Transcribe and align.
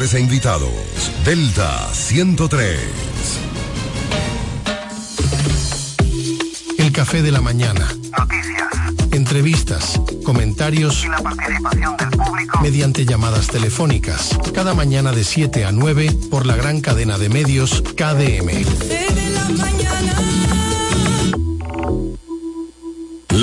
conductores 0.00 0.14
e 0.14 0.20
invitados. 0.20 0.70
Delta 1.24 1.88
103. 1.92 2.78
El 6.78 6.92
café 6.92 7.22
de 7.22 7.30
la 7.30 7.40
mañana. 7.40 7.86
Noticias. 8.18 8.68
Entrevistas, 9.12 10.00
comentarios 10.24 11.04
y 11.04 11.08
la 11.08 11.18
participación 11.18 11.96
del 11.96 12.10
público 12.10 12.60
mediante 12.62 13.04
llamadas 13.04 13.48
telefónicas. 13.48 14.38
Cada 14.54 14.72
mañana 14.74 15.12
de 15.12 15.24
7 15.24 15.64
a 15.66 15.72
9 15.72 16.16
por 16.30 16.46
la 16.46 16.56
gran 16.56 16.80
cadena 16.80 17.18
de 17.18 17.28
medios 17.28 17.82
KDM. 17.96 18.64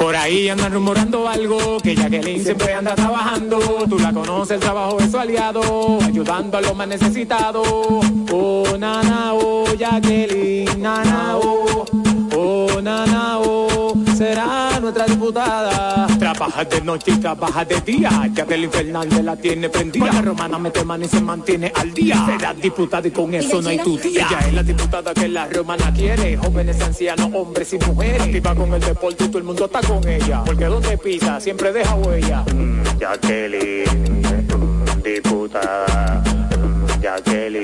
Por 0.00 0.16
ahí 0.16 0.48
andan 0.48 0.72
rumorando 0.72 1.28
algo, 1.28 1.78
que 1.78 1.94
Jacqueline 1.94 2.42
siempre 2.42 2.72
anda 2.72 2.94
trabajando. 2.94 3.58
Tú 3.86 3.98
la 3.98 4.10
conoces, 4.10 4.52
el 4.52 4.60
trabajo 4.60 4.96
de 4.96 5.10
su 5.10 5.18
aliado, 5.18 5.98
ayudando 6.02 6.56
a 6.56 6.62
los 6.62 6.74
más 6.74 6.88
necesitados. 6.88 7.68
Oh, 8.32 8.64
nana, 8.78 9.34
oh, 9.34 9.66
Jacqueline, 9.74 10.80
nana, 10.80 11.36
oh, 11.36 11.84
oh, 12.40 12.80
nana, 12.82 13.38
oh, 13.38 13.94
será 14.16 14.78
nuestra 14.80 15.06
diputada. 15.06 16.06
Trabaja 16.18 16.64
de 16.64 16.80
noche 16.80 17.12
y 17.12 17.16
trabaja 17.16 17.64
de 17.64 17.80
día. 17.80 18.10
Jacqueline 18.34 18.70
Fernández 18.70 19.22
la 19.22 19.36
tiene 19.36 19.68
prendida. 19.68 20.12
La 20.12 20.22
romana 20.22 20.58
mete 20.58 20.84
mano 20.84 21.04
y 21.04 21.08
se 21.08 21.20
mantiene 21.20 21.72
al 21.74 21.92
día. 21.92 22.24
Será 22.26 22.54
diputada 22.54 23.06
y 23.08 23.10
con 23.10 23.32
eso 23.34 23.60
no 23.62 23.68
hay 23.68 23.78
tu 23.78 23.98
día. 23.98 24.26
Ella 24.28 24.38
es 24.46 24.54
la 24.54 24.62
diputada 24.62 25.14
que 25.14 25.28
la 25.28 25.46
romana 25.46 25.92
quiere. 25.92 26.36
Jóvenes, 26.36 26.80
ancianos, 26.80 27.30
hombres 27.34 27.72
y 27.72 27.78
mujeres. 27.78 28.22
Activa 28.22 28.54
con 28.54 28.72
el 28.74 28.80
deporte 28.80 29.24
y 29.24 29.28
todo 29.28 29.38
el 29.38 29.44
mundo 29.44 29.64
está 29.66 29.80
con 29.80 30.06
ella. 30.08 30.42
Porque 30.44 30.64
donde 30.64 30.98
pisa 30.98 31.40
siempre 31.40 31.72
deja 31.72 31.94
huella. 31.94 32.44
Mm, 32.54 32.82
Jacqueline, 32.98 33.84
mm, 34.48 35.02
diputada. 35.02 36.22
Mm, 36.56 37.02
Jacqueline, 37.02 37.59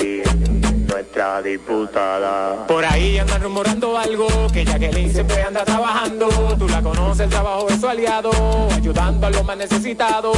nuestra 1.17 1.43
diputada. 1.43 2.67
Por 2.67 2.85
ahí 2.85 3.19
andan 3.19 3.43
rumorando 3.43 3.97
algo, 3.97 4.27
que 4.53 4.65
Jacqueline 4.65 5.11
siempre 5.11 5.43
anda 5.43 5.65
trabajando. 5.65 6.29
Tú 6.59 6.69
la 6.69 6.83
conoces, 6.83 7.21
el 7.25 7.31
trabajo 7.31 7.67
de 7.67 7.79
su 7.79 7.89
aliado, 7.89 8.31
ayudando 8.75 9.27
a 9.27 9.31
los 9.31 9.45
más 9.45 9.57
necesitados. 9.57 10.37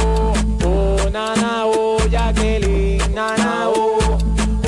Oh, 0.65 0.97
nana, 1.11 1.65
oh, 1.65 1.97
Jacqueline, 2.09 3.13
nana, 3.13 3.69
oh, 3.69 4.17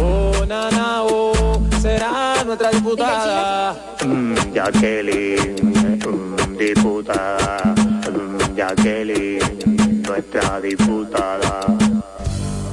oh, 0.01 0.45
nana, 0.45 1.03
oh, 1.03 1.61
será 1.81 2.43
nuestra 2.45 2.71
diputada. 2.71 3.95
Mm, 4.05 4.35
Jacqueline, 4.53 5.55
mm, 5.63 6.57
diputada. 6.57 7.73
Mm, 8.11 8.55
Jacqueline, 8.55 10.01
nuestra 10.05 10.59
diputada. 10.59 11.67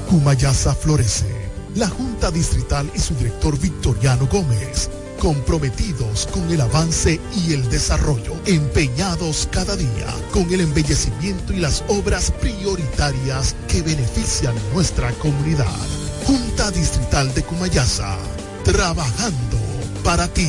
Cumayasa 0.09 0.75
florece. 0.75 1.48
La 1.79 1.89
Junta 1.89 2.33
Distrital 2.33 2.91
y 2.93 2.99
su 2.99 3.15
director 3.15 3.57
Victoriano 3.57 4.27
Gómez, 4.27 4.91
comprometidos 5.21 6.27
con 6.27 6.51
el 6.51 6.61
avance 6.61 7.21
y 7.37 7.53
el 7.53 7.71
desarrollo, 7.71 8.35
empeñados 8.47 9.49
cada 9.53 9.77
día 9.77 10.13
con 10.33 10.53
el 10.53 10.61
embellecimiento 10.61 11.53
y 11.53 11.61
las 11.61 11.85
obras 11.87 12.33
prioritarias 12.33 13.55
que 13.69 13.83
benefician 13.83 14.57
nuestra 14.75 15.13
comunidad. 15.13 15.67
Junta 16.27 16.73
Distrital 16.73 17.33
de 17.33 17.45
Cumayasa, 17.45 18.17
trabajando 18.65 19.59
para 20.03 20.27
ti. 20.27 20.49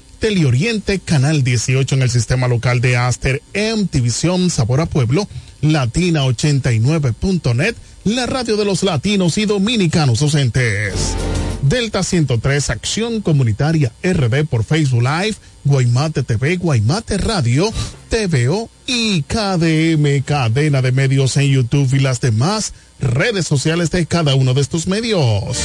Teleoriente, 0.21 0.99
Canal 0.99 1.43
18 1.43 1.95
en 1.95 2.03
el 2.03 2.11
sistema 2.11 2.47
local 2.47 2.79
de 2.79 2.95
Aster, 2.95 3.41
MTVision, 3.55 4.51
Sabor 4.51 4.81
a 4.81 4.85
Pueblo, 4.85 5.27
Latina89.net, 5.63 7.75
la 8.03 8.27
radio 8.27 8.55
de 8.55 8.63
los 8.63 8.83
latinos 8.83 9.39
y 9.39 9.45
dominicanos 9.45 10.19
docentes. 10.19 10.93
Delta 11.63 12.03
103, 12.03 12.69
Acción 12.69 13.21
Comunitaria 13.21 13.91
RD 14.03 14.45
por 14.45 14.63
Facebook 14.63 15.01
Live, 15.01 15.37
Guaymate 15.63 16.21
TV, 16.21 16.57
Guaymate 16.57 17.17
Radio, 17.17 17.73
TVO 18.09 18.69
y 18.85 19.23
KDM, 19.23 20.21
cadena 20.23 20.83
de 20.83 20.91
medios 20.91 21.35
en 21.37 21.47
YouTube 21.47 21.95
y 21.95 21.99
las 21.99 22.21
demás 22.21 22.73
redes 22.99 23.47
sociales 23.47 23.89
de 23.89 24.05
cada 24.05 24.35
uno 24.35 24.53
de 24.53 24.61
estos 24.61 24.85
medios. 24.85 25.57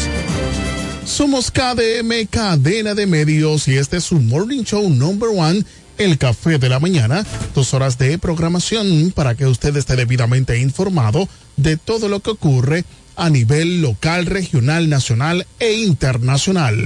Somos 1.06 1.52
KDM, 1.52 2.26
cadena 2.28 2.94
de 2.94 3.06
medios, 3.06 3.68
y 3.68 3.76
este 3.76 3.98
es 3.98 4.04
su 4.04 4.18
Morning 4.18 4.64
Show 4.64 4.90
Number 4.90 5.30
One, 5.32 5.64
el 5.98 6.18
café 6.18 6.58
de 6.58 6.68
la 6.68 6.80
mañana, 6.80 7.24
dos 7.54 7.72
horas 7.74 7.96
de 7.96 8.18
programación 8.18 9.12
para 9.14 9.36
que 9.36 9.46
usted 9.46 9.74
esté 9.76 9.94
debidamente 9.94 10.58
informado 10.58 11.28
de 11.56 11.76
todo 11.76 12.08
lo 12.08 12.20
que 12.20 12.30
ocurre 12.30 12.84
a 13.14 13.30
nivel 13.30 13.82
local, 13.82 14.26
regional, 14.26 14.88
nacional 14.88 15.46
e 15.60 15.74
internacional. 15.74 16.76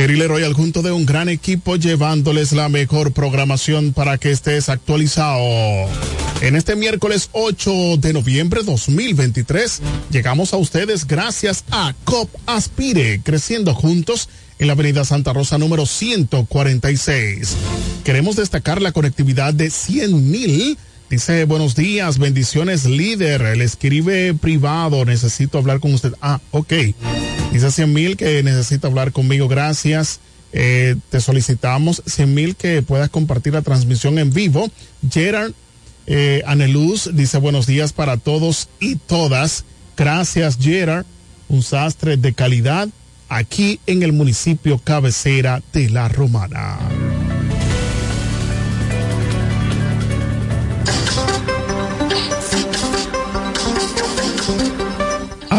Eri 0.00 0.26
Royal 0.26 0.54
junto 0.54 0.80
de 0.80 0.92
un 0.92 1.04
gran 1.04 1.28
equipo 1.28 1.76
llevándoles 1.76 2.52
la 2.52 2.70
mejor 2.70 3.12
programación 3.12 3.92
para 3.92 4.16
que 4.16 4.30
estés 4.30 4.70
actualizado. 4.70 5.38
En 6.40 6.56
este 6.56 6.74
miércoles 6.74 7.28
8 7.32 7.98
de 7.98 8.14
noviembre 8.14 8.62
2023 8.64 9.82
llegamos 10.10 10.54
a 10.54 10.56
ustedes 10.56 11.06
gracias 11.06 11.64
a 11.70 11.94
COP 12.04 12.30
Aspire, 12.46 13.20
creciendo 13.22 13.74
juntos 13.74 14.30
en 14.58 14.68
la 14.68 14.72
avenida 14.72 15.04
Santa 15.04 15.34
Rosa 15.34 15.58
número 15.58 15.84
146. 15.84 17.56
Queremos 18.02 18.36
destacar 18.36 18.80
la 18.80 18.92
conectividad 18.92 19.52
de 19.52 19.68
100 19.68 20.30
mil. 20.30 20.78
Dice, 21.10 21.44
buenos 21.44 21.74
días, 21.76 22.16
bendiciones 22.16 22.86
líder, 22.86 23.42
el 23.42 23.60
escribe 23.60 24.32
privado, 24.32 25.04
necesito 25.04 25.58
hablar 25.58 25.78
con 25.78 25.92
usted. 25.92 26.14
Ah, 26.22 26.40
ok. 26.52 26.72
Dice 27.60 27.72
100 27.72 27.92
mil 27.92 28.16
que 28.16 28.42
necesita 28.42 28.88
hablar 28.88 29.12
conmigo, 29.12 29.46
gracias. 29.46 30.20
Eh, 30.54 30.96
te 31.10 31.20
solicitamos 31.20 32.02
100 32.06 32.32
mil 32.32 32.56
que 32.56 32.80
puedas 32.80 33.10
compartir 33.10 33.52
la 33.52 33.60
transmisión 33.60 34.18
en 34.18 34.32
vivo. 34.32 34.70
Gerard 35.10 35.52
eh, 36.06 36.42
Aneluz 36.46 37.10
dice 37.12 37.36
buenos 37.36 37.66
días 37.66 37.92
para 37.92 38.16
todos 38.16 38.70
y 38.80 38.96
todas. 38.96 39.66
Gracias, 39.94 40.56
Gerard. 40.58 41.04
Un 41.50 41.62
sastre 41.62 42.16
de 42.16 42.32
calidad 42.32 42.88
aquí 43.28 43.78
en 43.86 44.04
el 44.04 44.14
municipio 44.14 44.78
cabecera 44.82 45.62
de 45.74 45.90
La 45.90 46.08
Romana. 46.08 46.78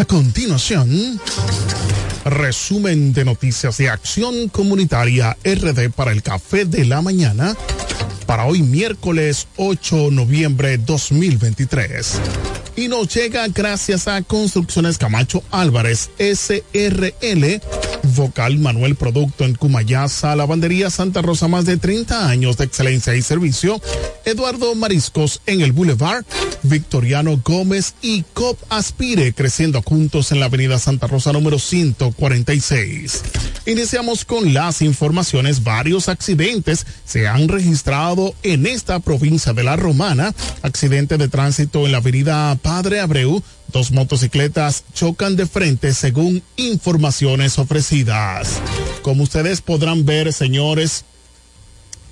A 0.02 0.06
continuación, 0.06 1.20
resumen 2.26 3.14
de 3.14 3.26
noticias 3.26 3.78
de 3.78 3.90
Acción 3.90 4.50
Comunitaria 4.50 5.38
RD 5.44 5.92
para 5.92 6.12
el 6.12 6.22
Café 6.24 6.66
de 6.66 6.86
la 6.86 7.02
Mañana 7.02 7.56
para 8.26 8.46
hoy 8.46 8.62
miércoles 8.62 9.48
8 9.58 9.96
de 9.96 10.12
noviembre 10.12 10.78
2023. 10.78 12.20
Y 12.78 12.88
nos 12.88 13.14
llega 13.14 13.48
gracias 13.50 14.08
a 14.08 14.22
Construcciones 14.22 14.98
Camacho 14.98 15.44
Álvarez 15.52 16.10
SRL, 16.18 17.62
Vocal 18.16 18.58
Manuel 18.60 18.96
Producto 18.96 19.46
en 19.46 19.56
Cumayasa, 19.56 20.36
Lavandería 20.36 20.90
Santa 20.90 21.22
Rosa, 21.22 21.48
más 21.48 21.66
de 21.66 21.78
30 21.78 22.28
años 22.28 22.58
de 22.58 22.66
excelencia 22.66 23.16
y 23.16 23.22
servicio, 23.22 23.82
Eduardo 24.26 24.74
Mariscos 24.76 25.42
en 25.46 25.62
el 25.62 25.72
Boulevard, 25.72 26.24
Victoriano 26.64 27.42
Gómez 27.44 27.96
y 28.02 28.24
COP 28.34 28.60
Aspire, 28.70 29.34
creciendo 29.34 29.82
juntos 29.82 30.32
en 30.32 30.40
la 30.40 30.46
Avenida 30.48 30.80
Santa 30.80 31.08
Rosa 31.08 31.34
número 31.34 31.60
146. 31.60 33.22
Iniciamos 33.66 34.26
con 34.26 34.54
las 34.54 34.82
informaciones. 34.82 35.64
Varios 35.64 36.10
accidentes 36.10 36.86
se 37.06 37.28
han 37.28 37.48
registrado 37.48 38.34
en 38.44 38.66
esta 38.66 39.00
provincia 39.00 39.54
de 39.54 39.64
La 39.64 39.76
Romana. 39.76 40.34
Accidente 40.62 41.18
de 41.18 41.28
tránsito 41.28 41.86
en 41.86 41.92
la 41.92 42.00
avenida 42.00 42.56
Padre 42.56 43.00
Abreu. 43.00 43.44
Dos 43.72 43.92
motocicletas 43.92 44.84
chocan 44.94 45.36
de 45.36 45.46
frente 45.46 45.94
según 45.94 46.44
informaciones 46.58 47.58
ofrecidas. 47.58 48.60
Como 49.02 49.24
ustedes 49.24 49.62
podrán 49.62 50.06
ver, 50.06 50.34
señores, 50.34 51.06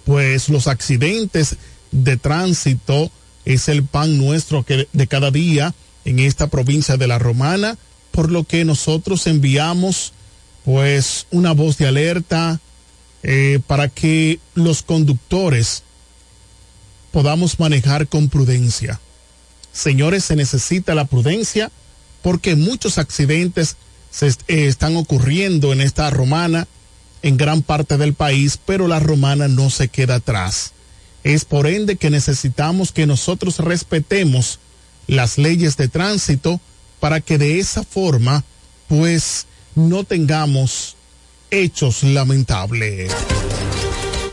pues 0.06 0.48
los 0.50 0.68
accidentes 0.68 1.58
de 1.92 2.18
tránsito 2.18 3.12
es 3.46 3.68
el 3.68 3.84
pan 3.84 4.18
nuestro 4.18 4.64
que 4.64 4.88
de 4.94 5.08
cada 5.08 5.32
día 5.32 5.74
en 6.06 6.20
esta 6.20 6.48
provincia 6.48 6.98
de 6.98 7.08
La 7.08 7.20
Romana, 7.20 7.78
por 8.12 8.32
lo 8.32 8.46
que 8.46 8.64
nosotros 8.64 9.28
enviamos 9.28 10.14
pues 10.64 11.28
una 11.32 11.52
voz 11.52 11.78
de 11.78 11.88
alerta 11.88 12.60
eh, 13.24 13.60
para 13.68 13.90
que 13.90 14.40
los 14.56 14.82
conductores 14.82 15.84
podamos 17.12 17.60
manejar 17.60 18.08
con 18.08 18.30
prudencia. 18.30 19.00
Señores, 19.80 20.26
se 20.26 20.36
necesita 20.36 20.94
la 20.94 21.06
prudencia 21.06 21.72
porque 22.22 22.58
muchos 22.58 22.98
accidentes 22.98 23.78
se 24.12 24.28
eh, 24.28 24.68
están 24.68 24.98
ocurriendo 24.98 25.72
en 25.72 25.80
esta 25.80 26.10
romana 26.10 26.68
en 27.22 27.38
gran 27.38 27.62
parte 27.62 27.98
del 27.98 28.14
país, 28.14 28.60
pero 28.66 28.90
la 28.90 29.00
romana 29.00 29.48
no 29.48 29.70
se 29.70 29.88
queda 29.88 30.16
atrás. 30.16 30.74
Es 31.24 31.46
por 31.46 31.66
ende 31.66 31.96
que 31.96 32.10
necesitamos 32.10 32.92
que 32.92 33.06
nosotros 33.06 33.60
respetemos 33.60 34.60
las 35.08 35.38
leyes 35.38 35.78
de 35.78 35.88
tránsito 35.88 36.60
para 37.00 37.22
que 37.22 37.38
de 37.38 37.60
esa 37.60 37.84
forma, 37.84 38.44
pues, 38.90 39.48
no 39.76 40.04
tengamos 40.04 40.98
hechos 41.52 42.04
lamentables. 42.04 43.14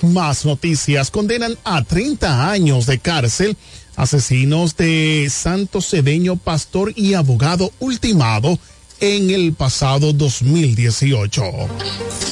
Más 0.02 0.44
noticias 0.44 1.12
condenan 1.12 1.56
a 1.62 1.84
30 1.84 2.50
años 2.50 2.86
de 2.86 2.98
cárcel 2.98 3.56
asesinos 3.96 4.76
de 4.76 5.28
Santo 5.30 5.80
Cedeño, 5.80 6.36
pastor 6.36 6.92
y 6.94 7.14
abogado 7.14 7.72
ultimado 7.80 8.58
en 9.00 9.30
el 9.30 9.52
pasado 9.52 10.12
2018. 10.12 11.42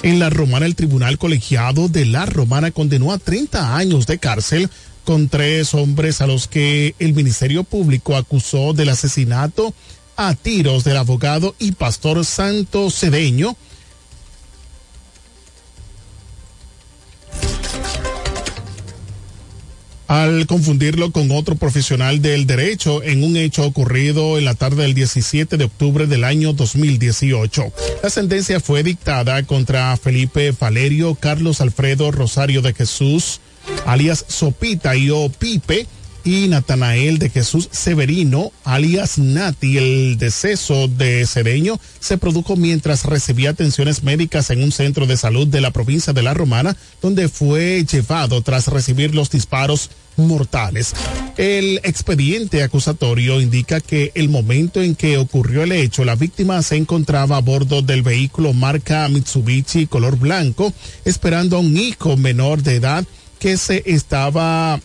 En 0.02 0.18
la 0.18 0.30
Romana, 0.30 0.66
el 0.66 0.76
Tribunal 0.76 1.18
Colegiado 1.18 1.88
de 1.88 2.06
la 2.06 2.26
Romana 2.26 2.70
condenó 2.70 3.12
a 3.12 3.18
30 3.18 3.76
años 3.76 4.06
de 4.06 4.18
cárcel 4.18 4.70
con 5.04 5.28
tres 5.28 5.74
hombres 5.74 6.20
a 6.20 6.26
los 6.26 6.48
que 6.48 6.94
el 6.98 7.12
Ministerio 7.12 7.64
Público 7.64 8.16
acusó 8.16 8.72
del 8.72 8.88
asesinato 8.88 9.74
a 10.16 10.34
tiros 10.34 10.84
del 10.84 10.96
abogado 10.96 11.54
y 11.58 11.72
pastor 11.72 12.24
Santo 12.24 12.90
Cedeño. 12.90 13.56
Al 20.06 20.46
confundirlo 20.46 21.12
con 21.12 21.30
otro 21.30 21.56
profesional 21.56 22.20
del 22.20 22.46
derecho 22.46 23.02
en 23.02 23.24
un 23.24 23.36
hecho 23.36 23.64
ocurrido 23.64 24.38
en 24.38 24.44
la 24.44 24.54
tarde 24.54 24.82
del 24.82 24.94
17 24.94 25.56
de 25.56 25.64
octubre 25.64 26.06
del 26.06 26.24
año 26.24 26.52
2018. 26.52 27.72
La 28.02 28.10
sentencia 28.10 28.60
fue 28.60 28.82
dictada 28.82 29.42
contra 29.44 29.96
Felipe 29.96 30.52
Valerio 30.58 31.14
Carlos 31.14 31.60
Alfredo 31.60 32.10
Rosario 32.10 32.62
de 32.62 32.74
Jesús, 32.74 33.40
alias 33.86 34.24
Sopita 34.28 34.94
y 34.96 35.10
O 35.10 35.30
Pipe, 35.30 35.86
y 36.24 36.48
Natanael 36.48 37.18
de 37.18 37.28
Jesús 37.28 37.68
Severino, 37.70 38.50
alias 38.64 39.18
Nati. 39.18 39.76
El 39.76 40.18
deceso 40.18 40.88
de 40.88 41.26
Cedeño 41.26 41.78
se 42.00 42.18
produjo 42.18 42.56
mientras 42.56 43.04
recibía 43.04 43.50
atenciones 43.50 44.02
médicas 44.02 44.50
en 44.50 44.62
un 44.62 44.72
centro 44.72 45.06
de 45.06 45.16
salud 45.16 45.46
de 45.46 45.60
la 45.60 45.70
provincia 45.70 46.12
de 46.12 46.22
La 46.22 46.34
Romana, 46.34 46.76
donde 47.02 47.28
fue 47.28 47.84
llevado 47.84 48.40
tras 48.42 48.68
recibir 48.68 49.14
los 49.14 49.30
disparos 49.30 49.90
mortales. 50.16 50.94
El 51.36 51.80
expediente 51.82 52.62
acusatorio 52.62 53.40
indica 53.40 53.80
que 53.80 54.12
el 54.14 54.28
momento 54.28 54.80
en 54.80 54.94
que 54.94 55.18
ocurrió 55.18 55.64
el 55.64 55.72
hecho, 55.72 56.04
la 56.04 56.14
víctima 56.14 56.62
se 56.62 56.76
encontraba 56.76 57.36
a 57.36 57.40
bordo 57.40 57.82
del 57.82 58.02
vehículo 58.02 58.52
marca 58.52 59.08
Mitsubishi 59.08 59.86
color 59.86 60.18
blanco, 60.18 60.72
esperando 61.04 61.56
a 61.56 61.60
un 61.60 61.76
hijo 61.76 62.16
menor 62.16 62.62
de 62.62 62.76
edad 62.76 63.04
que 63.38 63.56
se 63.58 63.82
estaba 63.84 64.80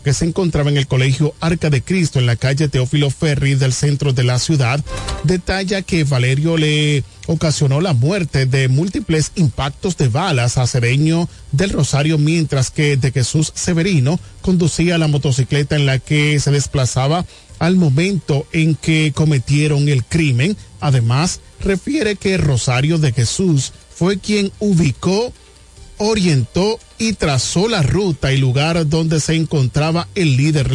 que 0.00 0.14
se 0.14 0.24
encontraba 0.24 0.70
en 0.70 0.76
el 0.76 0.86
colegio 0.86 1.34
Arca 1.40 1.68
de 1.68 1.82
Cristo 1.82 2.18
en 2.18 2.26
la 2.26 2.36
calle 2.36 2.68
Teófilo 2.68 3.10
Ferri 3.10 3.54
del 3.56 3.72
centro 3.72 4.12
de 4.12 4.24
la 4.24 4.38
ciudad, 4.38 4.82
detalla 5.24 5.82
que 5.82 6.04
Valerio 6.04 6.56
le 6.56 7.04
ocasionó 7.26 7.80
la 7.80 7.92
muerte 7.92 8.46
de 8.46 8.68
múltiples 8.68 9.32
impactos 9.34 9.96
de 9.96 10.08
balas 10.08 10.58
a 10.58 10.66
Cereño 10.66 11.28
del 11.52 11.70
Rosario 11.70 12.18
mientras 12.18 12.70
que 12.70 12.96
de 12.96 13.12
Jesús 13.12 13.52
Severino 13.54 14.18
conducía 14.40 14.98
la 14.98 15.08
motocicleta 15.08 15.76
en 15.76 15.86
la 15.86 15.98
que 15.98 16.38
se 16.40 16.50
desplazaba 16.50 17.26
al 17.58 17.76
momento 17.76 18.46
en 18.52 18.74
que 18.74 19.12
cometieron 19.14 19.88
el 19.88 20.04
crimen. 20.04 20.56
Además, 20.80 21.40
refiere 21.60 22.16
que 22.16 22.36
Rosario 22.36 22.98
de 22.98 23.12
Jesús 23.12 23.72
fue 23.94 24.18
quien 24.18 24.50
ubicó 24.58 25.32
orientó 25.98 26.78
y 26.98 27.14
trazó 27.14 27.68
la 27.68 27.82
ruta 27.82 28.32
y 28.32 28.38
lugar 28.38 28.88
donde 28.88 29.20
se 29.20 29.34
encontraba 29.34 30.08
el 30.14 30.36
líder 30.36 30.68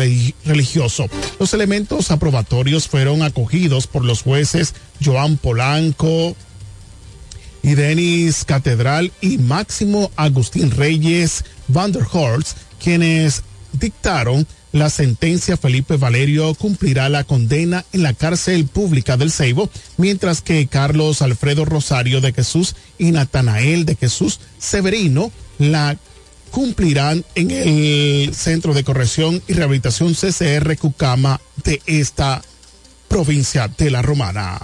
religioso. 0.45 1.07
Los 1.39 1.53
elementos 1.53 2.11
aprobatorios 2.11 2.87
fueron 2.87 3.23
acogidos 3.23 3.87
por 3.87 4.03
los 4.03 4.21
jueces 4.21 4.73
Joan 5.03 5.37
Polanco 5.37 6.35
y 7.63 7.75
Denis 7.75 8.45
Catedral 8.45 9.11
y 9.21 9.37
Máximo 9.37 10.11
Agustín 10.15 10.71
Reyes 10.71 11.43
van 11.67 11.91
der 11.91 12.05
Horst, 12.11 12.57
quienes 12.81 13.43
dictaron 13.73 14.47
la 14.71 14.89
sentencia, 14.89 15.57
Felipe 15.57 15.97
Valerio 15.97 16.53
cumplirá 16.53 17.09
la 17.09 17.23
condena 17.23 17.85
en 17.93 18.03
la 18.03 18.13
cárcel 18.13 18.65
pública 18.65 19.17
del 19.17 19.31
Ceibo, 19.31 19.69
mientras 19.97 20.41
que 20.41 20.67
Carlos 20.67 21.21
Alfredo 21.21 21.65
Rosario 21.65 22.21
de 22.21 22.33
Jesús 22.33 22.75
y 22.97 23.11
Natanael 23.11 23.85
de 23.85 23.95
Jesús 23.95 24.39
Severino 24.57 25.31
la 25.57 25.97
cumplirán 26.51 27.23
en 27.35 27.51
el 27.51 28.33
Centro 28.33 28.73
de 28.73 28.83
Corrección 28.83 29.41
y 29.47 29.53
Rehabilitación 29.53 30.13
CCR 30.13 30.77
Cucama 30.77 31.39
de 31.63 31.81
esta 31.85 32.41
provincia 33.07 33.69
de 33.77 33.91
la 33.91 34.01
Romana. 34.01 34.59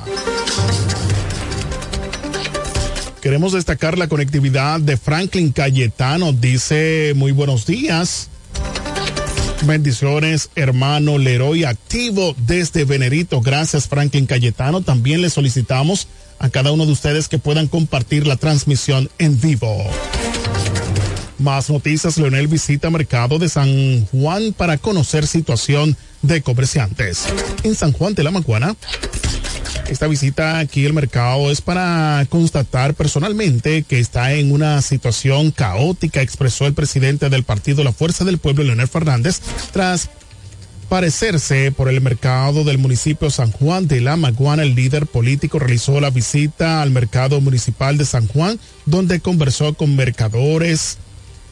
Queremos 3.21 3.53
destacar 3.53 3.97
la 3.97 4.09
conectividad 4.09 4.81
de 4.81 4.97
Franklin 4.97 5.53
Cayetano. 5.53 6.33
Dice 6.33 7.13
muy 7.15 7.31
buenos 7.31 7.65
días. 7.65 8.29
Bendiciones, 9.65 10.49
hermano 10.55 11.17
Leroy, 11.17 11.63
activo 11.63 12.35
desde 12.45 12.83
Venerito. 12.83 13.39
Gracias, 13.39 13.87
Franklin 13.87 14.25
Cayetano. 14.25 14.81
También 14.81 15.21
le 15.21 15.29
solicitamos 15.29 16.07
a 16.39 16.49
cada 16.49 16.73
uno 16.73 16.85
de 16.85 16.91
ustedes 16.91 17.29
que 17.29 17.39
puedan 17.39 17.67
compartir 17.67 18.27
la 18.27 18.35
transmisión 18.35 19.09
en 19.19 19.39
vivo. 19.39 19.83
Más 21.39 21.69
noticias, 21.69 22.17
Leonel 22.17 22.47
visita 22.47 22.89
mercado 22.89 23.39
de 23.39 23.47
San 23.47 24.05
Juan 24.07 24.53
para 24.53 24.77
conocer 24.77 25.25
situación 25.27 25.95
de 26.21 26.41
comerciantes. 26.41 27.25
En 27.63 27.75
San 27.75 27.93
Juan 27.93 28.15
de 28.15 28.23
la 28.23 28.31
Maguana, 28.31 28.75
esta 29.93 30.07
visita 30.07 30.57
aquí 30.57 30.85
al 30.85 30.93
mercado 30.93 31.51
es 31.51 31.61
para 31.61 32.25
constatar 32.29 32.95
personalmente 32.95 33.83
que 33.83 33.99
está 33.99 34.33
en 34.33 34.51
una 34.51 34.81
situación 34.81 35.51
caótica, 35.51 36.21
expresó 36.21 36.65
el 36.65 36.73
presidente 36.73 37.29
del 37.29 37.43
partido 37.43 37.83
La 37.83 37.93
Fuerza 37.93 38.25
del 38.25 38.39
Pueblo, 38.39 38.63
Leonel 38.63 38.87
Fernández, 38.87 39.39
tras 39.71 40.09
parecerse 40.89 41.71
por 41.71 41.89
el 41.89 42.01
mercado 42.01 42.63
del 42.63 42.79
municipio 42.79 43.29
San 43.29 43.51
Juan 43.51 43.87
de 43.87 44.01
la 44.01 44.17
Maguana, 44.17 44.63
el 44.63 44.75
líder 44.75 45.05
político 45.05 45.59
realizó 45.59 46.01
la 46.01 46.09
visita 46.09 46.81
al 46.81 46.89
mercado 46.89 47.39
municipal 47.39 47.97
de 47.97 48.05
San 48.05 48.27
Juan, 48.27 48.59
donde 48.85 49.19
conversó 49.19 49.75
con 49.75 49.95
mercadores, 49.95 50.97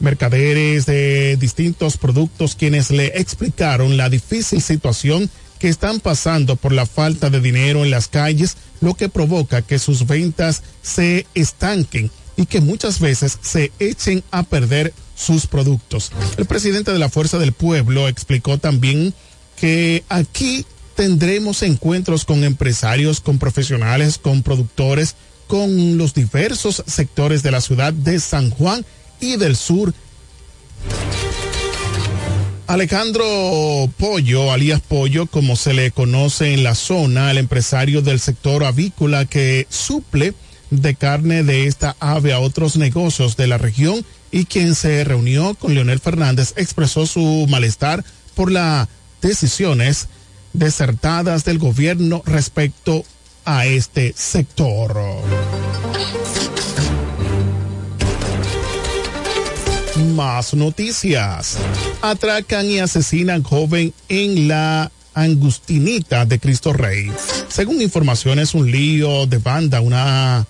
mercaderes 0.00 0.86
de 0.86 1.36
distintos 1.36 1.96
productos, 1.96 2.56
quienes 2.56 2.90
le 2.90 3.06
explicaron 3.18 3.96
la 3.96 4.08
difícil 4.08 4.60
situación 4.60 5.30
que 5.62 5.68
están 5.68 6.00
pasando 6.00 6.56
por 6.56 6.72
la 6.72 6.86
falta 6.86 7.30
de 7.30 7.40
dinero 7.40 7.84
en 7.84 7.92
las 7.92 8.08
calles, 8.08 8.56
lo 8.80 8.94
que 8.94 9.08
provoca 9.08 9.62
que 9.62 9.78
sus 9.78 10.08
ventas 10.08 10.64
se 10.82 11.24
estanquen 11.36 12.10
y 12.36 12.46
que 12.46 12.60
muchas 12.60 12.98
veces 12.98 13.38
se 13.42 13.70
echen 13.78 14.24
a 14.32 14.42
perder 14.42 14.92
sus 15.14 15.46
productos. 15.46 16.10
El 16.36 16.46
presidente 16.46 16.92
de 16.92 16.98
la 16.98 17.08
Fuerza 17.08 17.38
del 17.38 17.52
Pueblo 17.52 18.08
explicó 18.08 18.58
también 18.58 19.14
que 19.54 20.02
aquí 20.08 20.66
tendremos 20.96 21.62
encuentros 21.62 22.24
con 22.24 22.42
empresarios, 22.42 23.20
con 23.20 23.38
profesionales, 23.38 24.18
con 24.18 24.42
productores, 24.42 25.14
con 25.46 25.96
los 25.96 26.12
diversos 26.12 26.82
sectores 26.88 27.44
de 27.44 27.52
la 27.52 27.60
ciudad 27.60 27.92
de 27.92 28.18
San 28.18 28.50
Juan 28.50 28.84
y 29.20 29.36
del 29.36 29.54
sur 29.54 29.94
Alejandro 32.72 33.90
Pollo, 33.98 34.50
alias 34.50 34.80
Pollo, 34.80 35.26
como 35.26 35.56
se 35.56 35.74
le 35.74 35.90
conoce 35.90 36.54
en 36.54 36.64
la 36.64 36.74
zona, 36.74 37.30
el 37.30 37.36
empresario 37.36 38.00
del 38.00 38.18
sector 38.18 38.64
avícola 38.64 39.26
que 39.26 39.66
suple 39.68 40.32
de 40.70 40.94
carne 40.94 41.42
de 41.42 41.66
esta 41.66 41.96
ave 42.00 42.32
a 42.32 42.40
otros 42.40 42.78
negocios 42.78 43.36
de 43.36 43.46
la 43.46 43.58
región 43.58 44.06
y 44.30 44.46
quien 44.46 44.74
se 44.74 45.04
reunió 45.04 45.54
con 45.54 45.74
Leonel 45.74 46.00
Fernández 46.00 46.54
expresó 46.56 47.04
su 47.04 47.46
malestar 47.46 48.06
por 48.34 48.50
las 48.50 48.88
decisiones 49.20 50.08
desertadas 50.54 51.44
del 51.44 51.58
gobierno 51.58 52.22
respecto 52.24 53.04
a 53.44 53.66
este 53.66 54.14
sector. 54.16 54.96
Más 60.02 60.52
noticias. 60.54 61.58
Atracan 62.02 62.66
y 62.66 62.80
asesinan 62.80 63.42
joven 63.42 63.94
en 64.08 64.48
la 64.48 64.90
Angustinita 65.14 66.26
de 66.26 66.38
Cristo 66.38 66.72
Rey. 66.72 67.10
Según 67.48 67.80
informaciones, 67.80 68.54
un 68.54 68.70
lío 68.70 69.26
de 69.26 69.38
banda, 69.38 69.80
una 69.80 70.46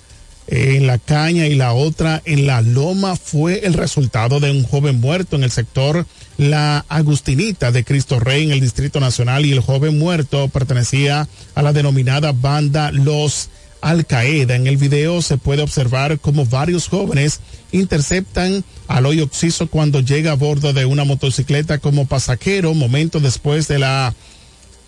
en 0.47 0.87
la 0.87 0.99
caña 0.99 1.47
y 1.47 1.55
la 1.55 1.73
otra 1.73 2.21
en 2.25 2.47
la 2.47 2.63
loma 2.63 3.17
fue 3.17 3.65
el 3.65 3.75
resultado 3.75 4.41
de 4.41 4.51
un 4.51 4.65
joven 4.65 5.01
muerto 5.01 5.37
en 5.37 5.45
el 5.45 5.51
sector 5.51 6.05
La 6.37 6.85
Agustinita 6.89 7.71
de 7.71 7.85
Cristo 7.85 8.19
Rey 8.19 8.45
en 8.45 8.51
el 8.51 8.61
Distrito 8.61 8.99
Nacional 9.01 9.47
y 9.47 9.53
el 9.53 9.61
joven 9.61 9.99
muerto 9.99 10.49
pertenecía 10.49 11.29
a 11.55 11.63
la 11.63 11.73
denominada 11.73 12.33
banda 12.33 12.91
Los 12.91 13.51
Al 13.83 14.07
Qaeda. 14.07 14.55
En 14.55 14.67
el 14.67 14.79
video 14.79 15.21
se 15.21 15.37
puede 15.37 15.61
observar 15.61 16.19
como 16.21 16.47
varios 16.47 16.89
jóvenes 16.89 17.41
interceptan 17.73 18.65
al 18.87 19.05
hoyo 19.05 19.25
oxiso 19.25 19.67
cuando 19.67 20.01
llega 20.01 20.33
a 20.33 20.37
bordo 20.37 20.73
de 20.73 20.87
una 20.87 21.05
motocicleta 21.05 21.79
como 21.79 22.07
pasajero. 22.07 22.73
Momento 22.73 23.21
después 23.21 23.69
de 23.69 23.79
la 23.79 24.15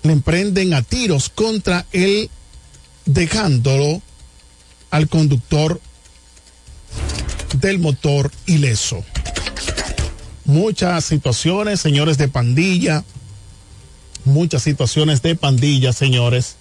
le 0.05 0.13
emprenden 0.13 0.75
a 0.75 0.83
tiros 0.83 1.29
contra 1.29 1.87
él, 1.93 2.31
dejándolo 3.07 4.01
al 4.91 5.09
conductor 5.09 5.81
del 7.61 7.79
motor 7.79 8.31
ileso. 8.47 9.05
Muchas 10.45 11.07
situaciones, 11.07 11.81
señores 11.81 12.19
de 12.19 12.29
pandilla, 12.29 13.03
muchas 14.25 14.63
situaciones 14.63 15.23
de 15.23 15.37
pandilla, 15.37 15.93
señores, 15.93 16.57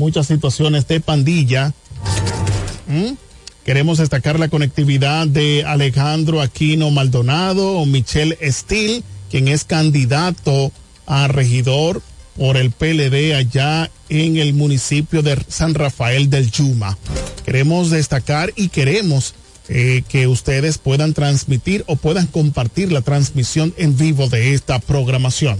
muchas 0.00 0.26
situaciones 0.26 0.88
de 0.88 0.98
pandilla. 1.00 1.74
¿Mm? 2.88 3.12
Queremos 3.64 3.98
destacar 3.98 4.40
la 4.40 4.48
conectividad 4.48 5.28
de 5.28 5.64
Alejandro 5.64 6.40
Aquino 6.40 6.90
Maldonado 6.90 7.78
o 7.78 7.84
Michelle 7.84 8.36
Steele, 8.50 9.02
quien 9.30 9.46
es 9.46 9.64
candidato 9.64 10.72
a 11.06 11.28
regidor 11.28 12.02
por 12.36 12.56
el 12.56 12.70
PLD 12.70 13.34
allá 13.34 13.90
en 14.08 14.38
el 14.38 14.54
municipio 14.54 15.22
de 15.22 15.38
San 15.48 15.74
Rafael 15.74 16.30
del 16.30 16.50
Yuma. 16.50 16.96
Queremos 17.44 17.90
destacar 17.90 18.52
y 18.56 18.68
queremos 18.68 19.34
eh, 19.72 20.02
que 20.08 20.26
ustedes 20.26 20.78
puedan 20.78 21.14
transmitir 21.14 21.84
o 21.86 21.94
puedan 21.94 22.26
compartir 22.26 22.90
la 22.90 23.02
transmisión 23.02 23.72
en 23.76 23.96
vivo 23.96 24.28
de 24.28 24.52
esta 24.52 24.80
programación. 24.80 25.58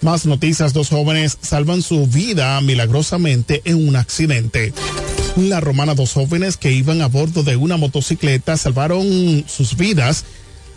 Más 0.00 0.24
noticias, 0.24 0.72
dos 0.72 0.88
jóvenes 0.88 1.36
salvan 1.42 1.82
su 1.82 2.06
vida 2.06 2.58
milagrosamente 2.62 3.60
en 3.66 3.86
un 3.86 3.96
accidente. 3.96 4.72
La 5.36 5.60
Romana, 5.60 5.94
dos 5.94 6.14
jóvenes 6.14 6.56
que 6.56 6.72
iban 6.72 7.02
a 7.02 7.08
bordo 7.08 7.42
de 7.42 7.56
una 7.56 7.76
motocicleta 7.76 8.56
salvaron 8.56 9.44
sus 9.46 9.76
vidas 9.76 10.24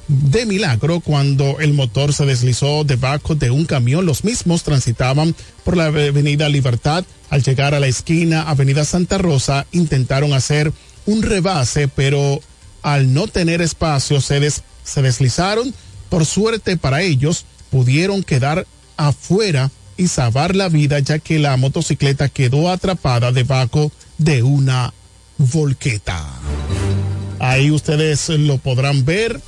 de 0.10 0.46
milagro 0.46 1.00
cuando 1.00 1.60
el 1.62 1.74
motor 1.74 2.14
se 2.14 2.26
deslizó 2.26 2.84
debajo 2.84 3.36
de 3.36 3.50
un 3.50 3.64
camión. 3.64 4.06
Los 4.06 4.26
mismos 4.26 4.64
transitaban 4.64 5.36
por 5.64 5.78
la 5.78 5.86
avenida 5.86 6.50
Libertad. 6.50 7.06
Al 7.30 7.44
llegar 7.44 7.74
a 7.76 7.80
la 7.80 7.88
esquina 7.88 8.42
Avenida 8.42 8.84
Santa 8.84 9.18
Rosa 9.18 9.66
intentaron 9.72 10.34
hacer 10.34 10.74
un 11.06 11.24
rebase, 11.24 11.88
pero 11.88 12.42
al 12.82 13.14
no 13.14 13.28
tener 13.28 13.62
espacio 13.62 14.22
se, 14.22 14.50
se 14.84 15.02
deslizaron. 15.02 15.74
Por 16.10 16.26
suerte 16.26 16.78
para 16.78 17.02
ellos 17.02 17.46
pudieron 17.70 18.24
quedar 18.24 18.66
afuera 18.96 19.72
y 19.98 20.08
salvar 20.08 20.56
la 20.56 20.70
vida 20.70 21.00
ya 21.00 21.20
que 21.20 21.40
la 21.40 21.58
motocicleta 21.58 22.30
quedó 22.30 22.70
atrapada 22.70 23.32
debajo 23.32 23.92
de 24.18 24.44
una 24.44 24.94
volqueta. 25.38 26.24
Ahí 27.40 27.72
ustedes 27.72 28.30
lo 28.30 28.58
podrán 28.58 29.06
ver. 29.06 29.42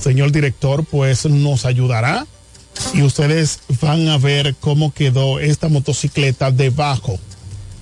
señor 0.00 0.32
director, 0.32 0.84
pues 0.84 1.26
nos 1.26 1.64
ayudará 1.64 2.26
y 2.94 3.02
ustedes 3.02 3.60
van 3.80 4.08
a 4.08 4.18
ver 4.18 4.54
cómo 4.60 4.92
quedó 4.92 5.40
esta 5.40 5.68
motocicleta 5.68 6.50
debajo 6.50 7.18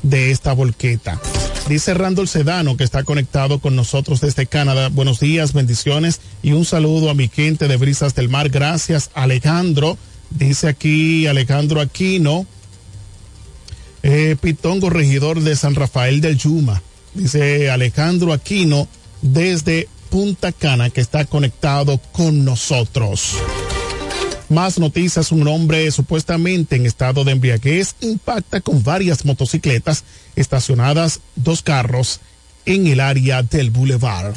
de 0.02 0.30
esta 0.30 0.52
volqueta. 0.52 1.20
Dice 1.68 1.94
Randall 1.94 2.28
Sedano 2.28 2.76
que 2.76 2.84
está 2.84 3.02
conectado 3.02 3.58
con 3.58 3.74
nosotros 3.74 4.20
desde 4.20 4.46
Canadá. 4.46 4.88
Buenos 4.88 5.18
días, 5.18 5.52
bendiciones 5.52 6.20
y 6.40 6.52
un 6.52 6.64
saludo 6.64 7.10
a 7.10 7.14
mi 7.14 7.28
gente 7.28 7.66
de 7.66 7.76
Brisas 7.76 8.14
del 8.14 8.28
Mar. 8.28 8.50
Gracias, 8.50 9.10
Alejandro. 9.14 9.98
Dice 10.30 10.68
aquí 10.68 11.26
Alejandro 11.26 11.80
Aquino, 11.80 12.46
eh, 14.04 14.36
Pitongo, 14.40 14.90
regidor 14.90 15.40
de 15.40 15.56
San 15.56 15.74
Rafael 15.74 16.20
del 16.20 16.38
Yuma. 16.38 16.82
Dice 17.14 17.68
Alejandro 17.68 18.32
Aquino 18.32 18.86
desde 19.20 19.88
Punta 20.08 20.52
Cana 20.52 20.90
que 20.90 21.00
está 21.00 21.24
conectado 21.24 21.98
con 22.12 22.44
nosotros. 22.44 23.38
Más 24.48 24.78
noticias, 24.78 25.32
un 25.32 25.48
hombre 25.48 25.90
supuestamente 25.90 26.76
en 26.76 26.86
estado 26.86 27.24
de 27.24 27.32
embriaguez 27.32 27.96
impacta 28.00 28.60
con 28.60 28.82
varias 28.84 29.24
motocicletas 29.24 30.04
estacionadas, 30.36 31.20
dos 31.34 31.62
carros 31.62 32.20
en 32.64 32.86
el 32.86 33.00
área 33.00 33.42
del 33.42 33.70
boulevard. 33.70 34.34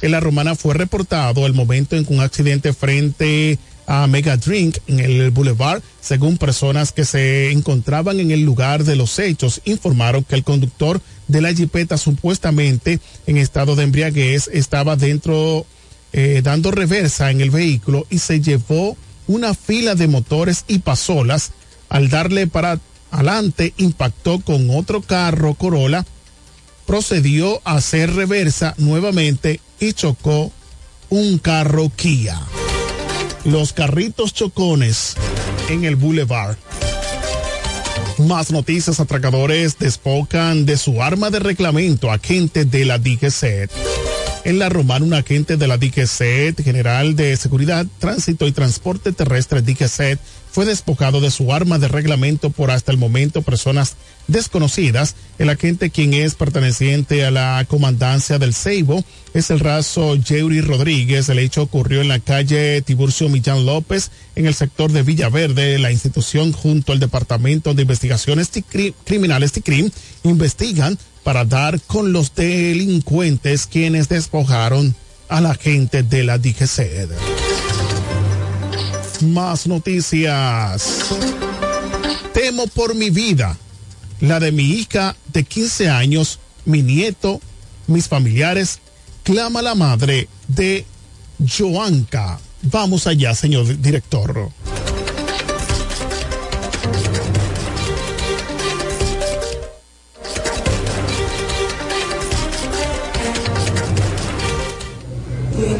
En 0.00 0.12
la 0.12 0.20
romana 0.20 0.54
fue 0.54 0.74
reportado 0.74 1.44
el 1.44 1.54
momento 1.54 1.96
en 1.96 2.04
que 2.04 2.14
un 2.14 2.20
accidente 2.20 2.72
frente 2.72 3.58
a 3.88 4.06
Mega 4.06 4.36
Drink 4.36 4.76
en 4.86 5.00
el 5.00 5.30
boulevard, 5.32 5.82
según 6.00 6.38
personas 6.38 6.92
que 6.92 7.04
se 7.04 7.50
encontraban 7.50 8.20
en 8.20 8.30
el 8.30 8.42
lugar 8.42 8.84
de 8.84 8.94
los 8.94 9.18
hechos, 9.18 9.60
informaron 9.64 10.22
que 10.22 10.36
el 10.36 10.44
conductor 10.44 11.00
de 11.26 11.40
la 11.40 11.52
jipeta 11.52 11.98
supuestamente 11.98 13.00
en 13.26 13.38
estado 13.38 13.74
de 13.74 13.84
embriaguez 13.84 14.48
estaba 14.52 14.94
dentro 14.94 15.66
eh, 16.12 16.42
dando 16.44 16.70
reversa 16.70 17.32
en 17.32 17.40
el 17.40 17.50
vehículo 17.50 18.06
y 18.08 18.18
se 18.20 18.40
llevó 18.40 18.96
una 19.28 19.54
fila 19.54 19.94
de 19.94 20.08
motores 20.08 20.64
y 20.66 20.80
pasolas. 20.80 21.52
Al 21.88 22.08
darle 22.08 22.48
para 22.48 22.80
adelante, 23.12 23.72
impactó 23.76 24.40
con 24.40 24.70
otro 24.70 25.00
carro 25.02 25.54
Corolla, 25.54 26.04
procedió 26.86 27.60
a 27.64 27.76
hacer 27.76 28.14
reversa 28.14 28.74
nuevamente 28.78 29.60
y 29.78 29.92
chocó 29.92 30.50
un 31.10 31.38
carro 31.38 31.90
Kia. 31.94 32.40
Los 33.44 33.72
carritos 33.72 34.34
chocones 34.34 35.14
en 35.68 35.84
el 35.84 35.96
boulevard. 35.96 36.56
Más 38.18 38.50
noticias, 38.50 38.98
atracadores 38.98 39.78
despocan 39.78 40.66
de 40.66 40.76
su 40.76 41.02
arma 41.02 41.30
de 41.30 41.38
reglamento 41.38 42.10
a 42.10 42.18
gente 42.18 42.64
de 42.64 42.84
la 42.84 42.98
DGCET. 42.98 43.70
En 44.48 44.58
la 44.58 44.70
Romana, 44.70 45.04
un 45.04 45.12
agente 45.12 45.58
de 45.58 45.68
la 45.68 45.76
DGCET, 45.76 46.62
General 46.64 47.14
de 47.14 47.36
Seguridad, 47.36 47.86
Tránsito 47.98 48.46
y 48.46 48.52
Transporte 48.52 49.12
Terrestre 49.12 49.60
DGCET, 49.60 50.18
fue 50.50 50.64
despojado 50.64 51.20
de 51.20 51.30
su 51.30 51.52
arma 51.52 51.78
de 51.78 51.86
reglamento 51.86 52.48
por 52.48 52.70
hasta 52.70 52.90
el 52.90 52.96
momento 52.96 53.42
personas 53.42 53.96
desconocidas. 54.26 55.16
El 55.38 55.50
agente, 55.50 55.90
quien 55.90 56.14
es 56.14 56.34
perteneciente 56.34 57.26
a 57.26 57.30
la 57.30 57.62
comandancia 57.68 58.38
del 58.38 58.54
Ceibo, 58.54 59.04
es 59.34 59.50
el 59.50 59.60
raso 59.60 60.14
Yeuri 60.14 60.62
Rodríguez. 60.62 61.28
El 61.28 61.40
hecho 61.40 61.60
ocurrió 61.60 62.00
en 62.00 62.08
la 62.08 62.18
calle 62.18 62.80
Tiburcio 62.80 63.28
Millán 63.28 63.66
López, 63.66 64.10
en 64.34 64.46
el 64.46 64.54
sector 64.54 64.90
de 64.90 65.02
Villaverde. 65.02 65.78
La 65.78 65.92
institución, 65.92 66.52
junto 66.52 66.92
al 66.92 67.00
Departamento 67.00 67.74
de 67.74 67.82
Investigaciones 67.82 68.50
Criminales 69.04 69.52
TICRIM, 69.52 69.90
investigan 70.24 70.98
para 71.22 71.44
dar 71.44 71.80
con 71.80 72.12
los 72.12 72.34
delincuentes 72.34 73.66
quienes 73.66 74.08
despojaron 74.08 74.94
a 75.28 75.40
la 75.40 75.54
gente 75.54 76.02
de 76.02 76.24
la 76.24 76.38
DGCED. 76.38 77.10
Más 79.22 79.66
noticias. 79.66 81.04
Temo 82.32 82.66
por 82.68 82.94
mi 82.94 83.10
vida, 83.10 83.56
la 84.20 84.40
de 84.40 84.52
mi 84.52 84.62
hija 84.62 85.16
de 85.32 85.44
15 85.44 85.88
años, 85.90 86.38
mi 86.64 86.82
nieto, 86.82 87.40
mis 87.86 88.06
familiares, 88.08 88.78
clama 89.24 89.60
la 89.60 89.74
madre 89.74 90.28
de 90.46 90.84
Joanca. 91.46 92.38
Vamos 92.62 93.06
allá, 93.06 93.34
señor 93.34 93.80
director. 93.80 94.50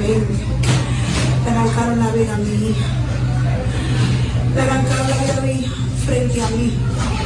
Le 0.09 1.51
arrancaron 1.51 1.99
la 1.99 2.11
vida 2.12 2.35
a 2.35 2.38
mi 2.38 2.71
hija. 2.71 2.87
Le 4.55 4.62
arrancaron 4.62 5.11
la 5.11 5.16
vida 5.18 5.37
a 5.37 5.40
mi 5.42 5.51
hija 5.51 5.73
frente 6.07 6.42
a 6.42 6.49
mí. 6.49 6.73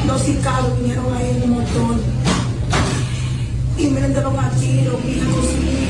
Dos 0.08 0.22
sicarios 0.22 0.78
vinieron 0.80 1.14
ahí 1.14 1.30
en 1.30 1.42
un 1.44 1.50
motor. 1.50 1.96
Y 3.78 3.86
me 3.86 4.00
dieron 4.08 4.36
a 4.36 4.50
tiro, 4.50 4.98
mi 5.04 5.12
hija 5.12 5.26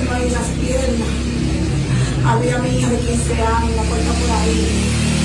con 0.06 0.32
las 0.32 0.48
piernas. 0.60 1.08
Había 2.26 2.58
mi 2.58 2.68
hija 2.76 2.90
de 2.90 2.98
15 2.98 3.42
años, 3.42 3.76
la 3.76 3.82
puerta 3.84 4.12
por 4.12 4.30
ahí. 4.30 4.60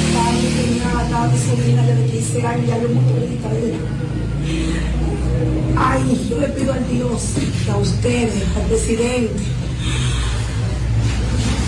Estaba 0.07 0.31
mi 0.31 0.47
cuñada, 0.55 1.03
estaba 1.03 1.27
mi 1.27 1.37
de 2.01 2.11
15 2.11 2.47
años, 2.47 2.67
ya 2.67 2.81
yo 2.81 2.89
motorista 2.95 3.49
de 3.49 3.59
ella. 3.67 3.79
Ay, 5.75 6.27
yo 6.29 6.39
le 6.39 6.47
pido 6.47 6.71
a 6.71 6.77
Dios, 6.77 7.33
a 7.69 7.77
ustedes, 7.77 8.41
al 8.55 8.63
presidente, 8.67 9.43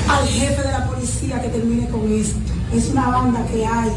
al 0.09 0.27
jefe 0.27 0.61
de 0.61 0.71
la 0.71 0.85
policía 0.87 1.41
que 1.41 1.49
termine 1.49 1.87
con 1.89 2.11
esto. 2.11 2.39
Es 2.73 2.89
una 2.89 3.09
banda 3.09 3.45
que 3.45 3.65
hay. 3.65 3.91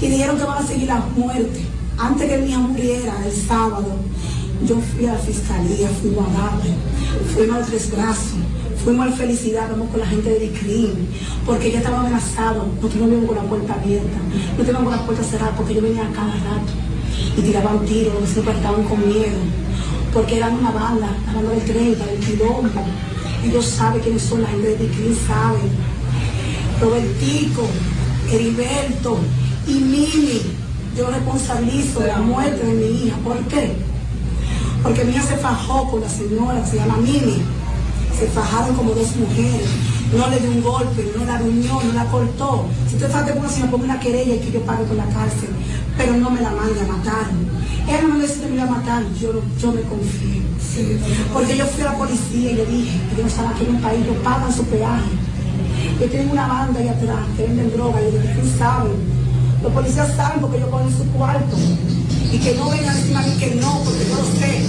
Y 0.00 0.06
dijeron 0.08 0.36
que 0.36 0.44
van 0.44 0.62
a 0.62 0.66
seguir 0.66 0.88
las 0.88 1.08
muertes. 1.16 1.62
Antes 1.98 2.28
que 2.28 2.38
mi 2.38 2.48
hija 2.50 2.58
muriera 2.58 3.14
el 3.24 3.32
sábado, 3.32 3.96
yo 4.66 4.76
fui 4.80 5.06
a 5.06 5.12
la 5.12 5.18
fiscalía, 5.18 5.88
fuimos 6.00 6.26
a 6.28 6.32
darle, 6.32 6.74
fuimos 7.34 7.56
al 7.56 7.66
tres 7.66 7.90
brazos, 7.90 8.38
fuimos 8.84 9.06
al 9.06 9.14
felicidad, 9.14 9.70
vamos 9.70 9.88
con 9.90 10.00
la 10.00 10.06
gente 10.06 10.28
del 10.28 10.50
crimen, 10.52 11.08
porque 11.46 11.68
ella 11.68 11.78
estaba 11.78 12.00
amenazado, 12.00 12.66
nosotros 12.66 12.96
no 12.96 13.06
vivimos 13.06 13.28
con 13.28 13.36
la 13.36 13.42
puerta 13.44 13.74
abierta, 13.74 14.18
no 14.58 14.64
teníamos 14.64 14.92
la 14.92 15.06
puerta 15.06 15.24
cerrada, 15.24 15.52
porque 15.56 15.74
yo 15.74 15.82
venía 15.82 16.10
cada 16.14 16.32
rato 16.32 16.72
y 17.36 17.40
tiraban 17.40 17.84
tiros, 17.86 18.14
los 18.14 18.22
vecinos 18.22 18.56
estaban 18.56 18.82
con 18.84 19.08
miedo, 19.08 19.38
porque 20.12 20.36
eran 20.36 20.54
una 20.54 20.70
banda, 20.70 21.08
la 21.26 21.32
banda 21.32 21.50
del 21.50 21.64
30, 21.64 22.06
del 22.06 22.20
quilombo, 22.20 22.82
ellos 23.44 23.64
saben 23.64 24.00
quiénes 24.00 24.22
son 24.22 24.42
la 24.42 24.48
gente 24.48 24.68
de 24.68 24.76
Diclín, 24.76 25.16
saben. 25.26 25.70
Robertico, 26.80 27.62
Heriberto 28.30 29.18
y 29.66 29.72
Mimi, 29.74 30.42
yo 30.96 31.08
responsabilizo 31.10 32.00
de 32.00 32.08
la 32.08 32.18
muerte 32.18 32.66
de 32.66 32.72
mi 32.74 33.04
hija. 33.04 33.16
¿Por 33.18 33.38
qué? 33.48 33.72
Porque 34.82 35.04
mi 35.04 35.12
hija 35.12 35.22
se 35.22 35.36
fajó 35.36 35.90
con 35.90 36.00
la 36.00 36.08
señora, 36.08 36.64
se 36.66 36.76
llama 36.76 36.96
Mimi. 36.98 37.42
Se 38.18 38.26
fajaron 38.28 38.76
como 38.76 38.92
dos 38.92 39.14
mujeres. 39.16 39.68
No 40.16 40.28
le 40.28 40.38
dio 40.38 40.50
un 40.50 40.62
golpe, 40.62 41.12
no 41.18 41.24
la 41.24 41.38
reunió, 41.38 41.80
no 41.82 41.92
la 41.92 42.04
cortó. 42.06 42.66
Si 42.88 42.94
usted 42.94 43.10
sabe 43.10 43.32
que 43.32 43.48
si 43.48 43.62
me 43.62 43.68
pongo 43.68 43.84
una 43.84 43.98
querella 43.98 44.36
y 44.36 44.38
que 44.38 44.52
yo 44.52 44.60
pague 44.62 44.84
con 44.84 44.96
la 44.96 45.06
cárcel, 45.06 45.50
pero 45.96 46.16
no 46.16 46.30
me 46.30 46.40
la 46.40 46.50
mande 46.50 46.80
a 46.80 46.86
matar. 46.86 47.26
Ella 47.88 48.02
no 48.02 48.14
me 48.14 48.22
dice 48.22 48.40
que 48.40 48.46
me 48.48 48.54
iba 48.54 48.64
a 48.64 48.70
matar, 48.70 49.02
yo, 49.20 49.42
yo 49.60 49.72
me 49.72 49.82
confío. 50.56 50.96
Porque 51.32 51.56
yo 51.56 51.66
fui 51.66 51.82
a 51.82 51.92
la 51.92 51.98
policía 51.98 52.50
y 52.50 52.54
le 52.54 52.66
dije 52.66 53.00
que 53.10 53.22
yo 53.22 53.26
estaba 53.26 53.50
aquí 53.50 53.64
en 53.64 53.76
un 53.76 53.82
país, 53.82 54.04
ellos 54.04 54.16
pagan 54.22 54.52
su 54.52 54.64
peaje. 54.64 55.10
Yo 56.00 56.06
tengo 56.06 56.32
una 56.32 56.46
banda 56.46 56.80
ahí 56.80 56.88
atrás 56.88 57.20
que 57.36 57.42
venden 57.42 57.72
droga 57.72 58.00
y 58.02 58.06
ellos 58.06 58.48
saben. 58.58 58.92
Los 59.62 59.72
policías 59.72 60.14
saben 60.16 60.40
porque 60.40 60.58
ellos 60.58 60.68
ponen 60.68 60.90
su 60.96 61.04
cuarto. 61.12 61.56
Y 62.32 62.38
que 62.38 62.54
no 62.54 62.70
vengan 62.70 62.96
encima 62.96 63.22
de 63.22 63.36
que 63.36 63.54
no, 63.56 63.80
porque 63.84 64.04
yo 64.08 64.16
lo 64.16 64.24
sé. 64.24 64.60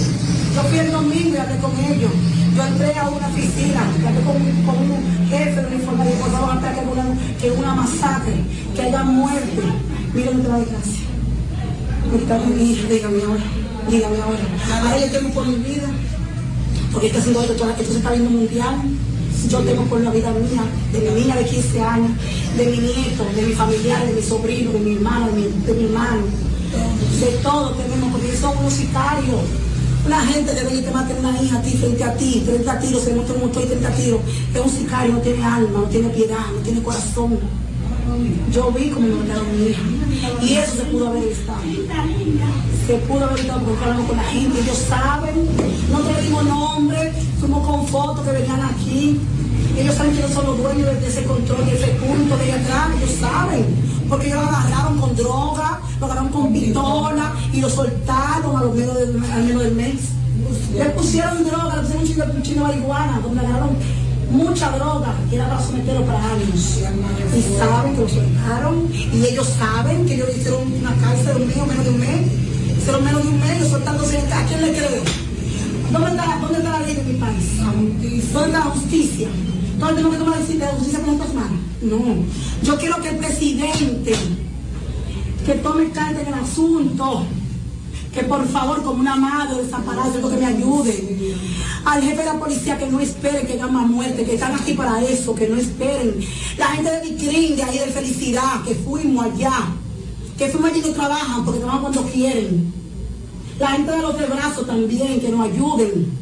Yo 0.54 0.62
fui 0.62 0.78
el 0.78 0.92
domingo 0.92 1.34
y 1.34 1.36
hablé 1.36 1.56
con 1.58 1.72
ellos. 1.78 2.10
Yo 2.56 2.66
entré 2.66 2.98
a 2.98 3.08
una 3.08 3.28
oficina, 3.28 3.82
hablé 3.82 4.20
con, 4.22 4.36
con 4.66 4.90
un 4.90 5.28
jefe 5.28 5.60
de 5.60 5.66
uniforme 5.66 6.10
y 6.10 6.14
por 6.14 6.30
favor, 6.32 6.50
antes 6.50 6.70
que 6.70 6.80
una, 6.80 7.04
que 7.40 7.50
una 7.50 7.74
masacre, 7.74 8.34
que 8.74 8.82
haya 8.82 9.04
muerte. 9.04 9.62
Miren 10.14 10.40
otra 10.40 10.56
desgracia. 10.56 11.04
Dígame 12.88 13.22
ahora, 13.22 13.42
dígame 13.90 14.16
ahora. 14.18 14.38
Ahora 14.72 14.98
yo 14.98 15.10
tengo 15.10 15.30
por 15.30 15.46
mi 15.46 15.56
vida, 15.56 15.88
porque 16.92 17.06
está 17.08 17.18
haciendo 17.18 17.42
esto, 17.42 17.70
esto 17.70 17.84
se 17.84 17.98
está 17.98 18.10
viendo 18.10 18.30
mundial. 18.30 18.76
Yo 19.48 19.60
tengo 19.60 19.82
por 19.84 20.00
la 20.00 20.10
vida 20.10 20.30
mía, 20.32 20.62
de 20.92 20.98
mi 20.98 21.20
niña 21.20 21.36
de 21.36 21.44
15 21.44 21.80
años, 21.80 22.10
de 22.56 22.66
mi 22.66 22.78
nieto, 22.78 23.24
de 23.34 23.42
mi 23.42 23.52
familiar, 23.52 24.04
de 24.06 24.12
mi 24.12 24.22
sobrino, 24.22 24.72
de 24.72 24.80
mi 24.80 24.96
hermano, 24.96 25.26
de 25.28 25.32
mi, 25.32 25.42
de 25.42 25.74
mi 25.74 25.84
hermano. 25.84 26.22
De 27.20 27.26
todo 27.42 27.70
tenemos, 27.70 28.12
porque 28.12 28.36
son 28.36 28.58
unos 28.58 28.72
sicarios. 28.72 29.40
Una 30.06 30.20
gente 30.26 30.54
que 30.54 30.64
venir 30.64 30.80
y 30.80 30.82
te 30.82 30.90
mate 30.90 31.14
una 31.18 31.40
hija 31.40 31.58
a 31.58 31.62
ti, 31.62 31.70
frente 31.72 32.04
a 32.04 32.16
ti, 32.16 32.42
30 32.46 32.78
tiros, 32.80 33.02
se 33.02 33.14
monta 33.14 33.32
un 33.32 33.40
motor 33.40 33.62
y 33.62 33.66
30 33.66 33.90
tiros. 33.90 34.20
Es 34.54 34.60
un 34.60 34.70
sicario, 34.70 35.12
no 35.14 35.20
tiene 35.20 35.44
alma, 35.44 35.80
no 35.80 35.84
tiene 35.84 36.08
piedad, 36.08 36.46
no 36.54 36.60
tiene 36.60 36.82
corazón. 36.82 37.38
Yo 38.52 38.72
vi 38.72 38.90
cómo 38.90 39.06
mataron 39.08 39.46
a 39.46 39.52
mi 39.52 39.66
hija. 39.66 39.82
Y 40.42 40.54
eso 40.54 40.76
se 40.76 40.84
pudo 40.84 41.08
haber 41.08 41.24
estado. 41.24 41.60
Se 42.88 42.96
pudo 43.00 43.22
haber 43.22 43.40
estado 43.40 43.60
porque 43.66 43.84
hablamos 43.84 44.06
con 44.06 44.16
la 44.16 44.22
gente, 44.22 44.60
ellos 44.60 44.78
saben. 44.88 45.46
Nosotros 45.90 46.16
le 46.16 46.22
dimos 46.22 46.44
nombre, 46.46 47.12
fuimos 47.38 47.66
con 47.66 47.86
fotos 47.86 48.24
que 48.24 48.32
venían 48.32 48.62
aquí. 48.62 49.20
Ellos 49.76 49.94
saben 49.94 50.12
quiénes 50.12 50.32
son 50.32 50.46
los 50.46 50.56
dueños 50.56 50.98
de, 50.98 51.06
ese 51.06 51.22
control, 51.24 51.66
de 51.66 51.74
ese 51.74 51.88
punto 51.88 52.34
de 52.38 52.44
allá 52.44 52.54
atrás, 52.54 52.88
ellos 52.96 53.10
saben. 53.20 53.66
Porque 54.08 54.28
ellos 54.28 54.42
lo 54.42 54.48
agarraron 54.48 54.98
con 55.00 55.14
droga, 55.16 55.80
lo 56.00 56.06
agarraron 56.06 56.28
con 56.30 56.50
pistola 56.50 57.34
y 57.52 57.60
lo 57.60 57.68
soltaron 57.68 58.56
a 58.56 58.62
los 58.62 58.74
menos 58.74 58.94
del, 58.94 59.22
al 59.22 59.44
menos 59.44 59.62
del 59.64 59.74
mes. 59.74 60.00
Le 60.74 60.86
pusieron 60.86 61.44
droga, 61.44 61.76
le 61.76 61.82
pusieron 61.82 62.00
un 62.00 62.08
chino, 62.08 62.42
chino 62.42 62.62
de 62.62 62.68
marihuana, 62.68 63.20
donde 63.22 63.40
agarraron 63.40 63.76
mucha 64.30 64.70
droga, 64.70 65.14
que 65.28 65.36
era 65.36 65.46
para 65.46 65.60
someterlo 65.60 66.06
para 66.06 66.24
años. 66.24 66.78
Y 67.36 67.58
saben 67.58 67.96
que 67.96 68.00
lo 68.00 68.08
soltaron, 68.08 68.90
y 68.94 69.26
ellos 69.26 69.46
saben 69.58 70.06
que 70.06 70.14
ellos 70.14 70.28
hicieron 70.34 70.72
una 70.72 70.94
cárcel 70.94 71.34
de 71.34 71.42
un 71.42 71.48
mes 71.48 71.58
o 71.58 71.66
menos 71.66 71.84
de 71.84 71.90
un 71.90 72.00
mes. 72.00 72.47
Hicieron 72.88 73.04
menos 73.04 73.22
de 73.22 73.28
un 73.28 73.42
ellos 73.42 73.68
soltándose. 73.68 74.18
¿A 74.32 74.46
quién 74.46 74.62
le 74.62 74.72
creo? 74.72 75.02
¿Dónde 75.92 76.08
está, 76.08 76.38
¿Dónde 76.40 76.58
está 76.58 76.70
la 76.70 76.86
ley 76.86 76.94
de 76.94 77.02
mi 77.02 77.18
país? 77.18 77.58
¿Dónde 77.58 78.16
está 78.16 78.48
la 78.48 78.70
justicia? 78.70 79.28
¿Dónde 79.78 79.94
tengo 79.96 80.10
que 80.10 80.16
tomar 80.16 80.38
decir 80.38 80.58
de 80.58 80.64
la 80.64 80.72
justicia 80.72 81.00
con 81.00 81.08
nuestras 81.08 81.34
manos? 81.34 81.60
No. 81.82 81.98
Yo 82.62 82.78
quiero 82.78 82.96
que 83.02 83.10
el 83.10 83.16
presidente 83.18 84.14
que 85.44 85.52
tome 85.56 85.90
carta 85.90 86.22
en 86.22 86.28
el 86.28 86.34
asunto, 86.34 87.26
que 88.14 88.22
por 88.22 88.48
favor, 88.48 88.82
como 88.82 89.00
una 89.00 89.16
madre 89.16 89.64
desaparece, 89.64 90.22
que 90.22 90.36
me 90.38 90.46
ayude. 90.46 91.34
Al 91.84 92.02
jefe 92.02 92.16
de 92.16 92.24
la 92.24 92.38
policía 92.38 92.78
que 92.78 92.86
no 92.86 93.00
espere 93.00 93.46
que 93.46 93.58
más 93.58 93.86
muerte, 93.86 94.24
que 94.24 94.32
están 94.32 94.54
aquí 94.54 94.72
para 94.72 95.04
eso, 95.04 95.34
que 95.34 95.46
no 95.46 95.56
esperen. 95.60 96.20
La 96.56 96.68
gente 96.68 96.90
de 96.90 97.00
Vitrín, 97.02 97.54
de 97.54 97.64
ahí 97.64 97.80
de 97.80 97.88
Felicidad, 97.88 98.62
que 98.66 98.74
fuimos 98.76 99.26
allá, 99.26 99.74
que 100.38 100.48
fuimos 100.48 100.70
allí 100.70 100.80
trabajan 100.92 101.44
porque 101.44 101.58
trabajan 101.58 101.82
cuando 101.82 102.02
quieren. 102.04 102.72
La 103.58 103.72
gente 103.72 103.90
de 103.90 104.02
los 104.02 104.16
de 104.16 104.26
brazos 104.26 104.66
también, 104.66 105.20
que 105.20 105.28
nos 105.30 105.50
ayuden. 105.50 106.16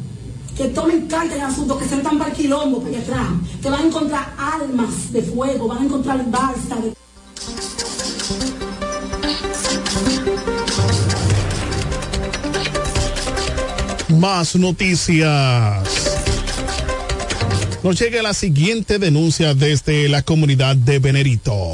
Que 0.57 0.65
tomen 0.69 1.05
carta 1.05 1.35
en 1.35 1.41
el 1.41 1.47
asunto, 1.47 1.77
que 1.77 1.87
se 1.87 1.95
metan 1.95 2.17
para 2.17 2.31
el 2.31 2.35
quilombo, 2.35 2.81
para 2.81 2.97
allá. 2.97 3.29
Que 3.61 3.69
van 3.69 3.81
a 3.81 3.85
encontrar 3.85 4.33
armas 4.39 5.13
de 5.13 5.21
fuego, 5.21 5.67
van 5.67 5.77
a 5.77 5.85
encontrar 5.85 6.25
balsa 6.31 6.75
de... 6.77 6.93
Más 14.15 14.55
noticias. 14.55 16.17
Nos 17.83 17.99
llega 17.99 18.23
la 18.23 18.33
siguiente 18.33 18.97
denuncia 18.97 19.53
desde 19.53 20.09
la 20.09 20.23
comunidad 20.23 20.75
de 20.75 20.97
Venerito. 20.97 21.73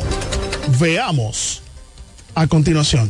Veamos 0.78 1.63
a 2.36 2.48
continuación. 2.48 3.10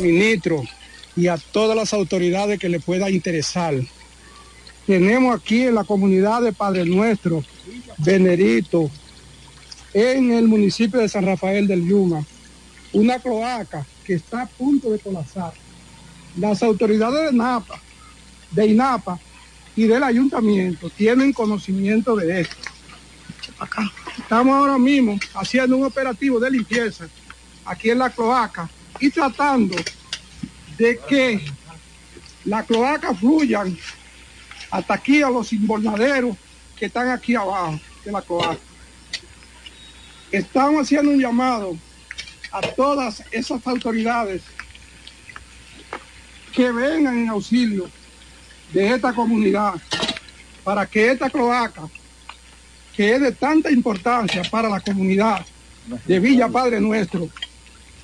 ministro 0.00 0.62
y 1.16 1.26
a 1.26 1.36
todas 1.36 1.76
las 1.76 1.92
autoridades 1.92 2.60
que 2.60 2.68
le 2.68 2.78
pueda 2.78 3.10
interesar. 3.10 3.74
Tenemos 4.86 5.34
aquí 5.34 5.62
en 5.62 5.74
la 5.74 5.82
comunidad 5.82 6.42
de 6.42 6.52
Padre 6.52 6.84
Nuestro, 6.84 7.42
Venerito, 7.98 8.88
en 9.92 10.32
el 10.32 10.46
municipio 10.46 11.00
de 11.00 11.08
San 11.08 11.26
Rafael 11.26 11.66
del 11.66 11.88
Yuma, 11.88 12.24
una 12.92 13.18
cloaca 13.18 13.84
que 14.04 14.14
está 14.14 14.42
a 14.42 14.46
punto 14.46 14.90
de 14.90 15.00
colapsar. 15.00 15.52
Las 16.38 16.62
autoridades 16.62 17.32
de 17.32 17.36
NAPA, 17.36 17.80
de 18.52 18.66
INAPA 18.66 19.18
y 19.76 19.84
del 19.84 20.02
ayuntamiento 20.02 20.88
tienen 20.90 21.32
conocimiento 21.32 22.16
de 22.16 22.40
esto. 22.40 22.56
Estamos 24.18 24.54
ahora 24.54 24.78
mismo 24.78 25.18
haciendo 25.34 25.76
un 25.76 25.84
operativo 25.84 26.40
de 26.40 26.50
limpieza 26.50 27.06
aquí 27.64 27.90
en 27.90 27.98
la 27.98 28.10
cloaca 28.10 28.68
y 28.98 29.10
tratando 29.10 29.76
de 30.78 30.98
que 31.08 31.44
la 32.44 32.62
cloaca 32.64 33.14
fluyan 33.14 33.76
hasta 34.70 34.94
aquí 34.94 35.22
a 35.22 35.30
los 35.30 35.52
invernaderos 35.52 36.36
que 36.76 36.86
están 36.86 37.10
aquí 37.10 37.34
abajo 37.34 37.78
de 38.04 38.12
la 38.12 38.22
cloaca. 38.22 38.58
Estamos 40.32 40.82
haciendo 40.82 41.10
un 41.10 41.20
llamado 41.20 41.76
a 42.50 42.60
todas 42.60 43.22
esas 43.30 43.66
autoridades 43.66 44.42
que 46.52 46.72
vengan 46.72 47.18
en 47.18 47.28
auxilio 47.28 47.90
de 48.72 48.94
esta 48.94 49.12
comunidad 49.12 49.74
para 50.64 50.86
que 50.86 51.12
esta 51.12 51.30
cloaca, 51.30 51.88
que 52.94 53.14
es 53.14 53.20
de 53.20 53.32
tanta 53.32 53.70
importancia 53.70 54.42
para 54.50 54.68
la 54.68 54.80
comunidad 54.80 55.44
de 56.06 56.18
Villa 56.18 56.48
Padre 56.48 56.80
Nuestro, 56.80 57.28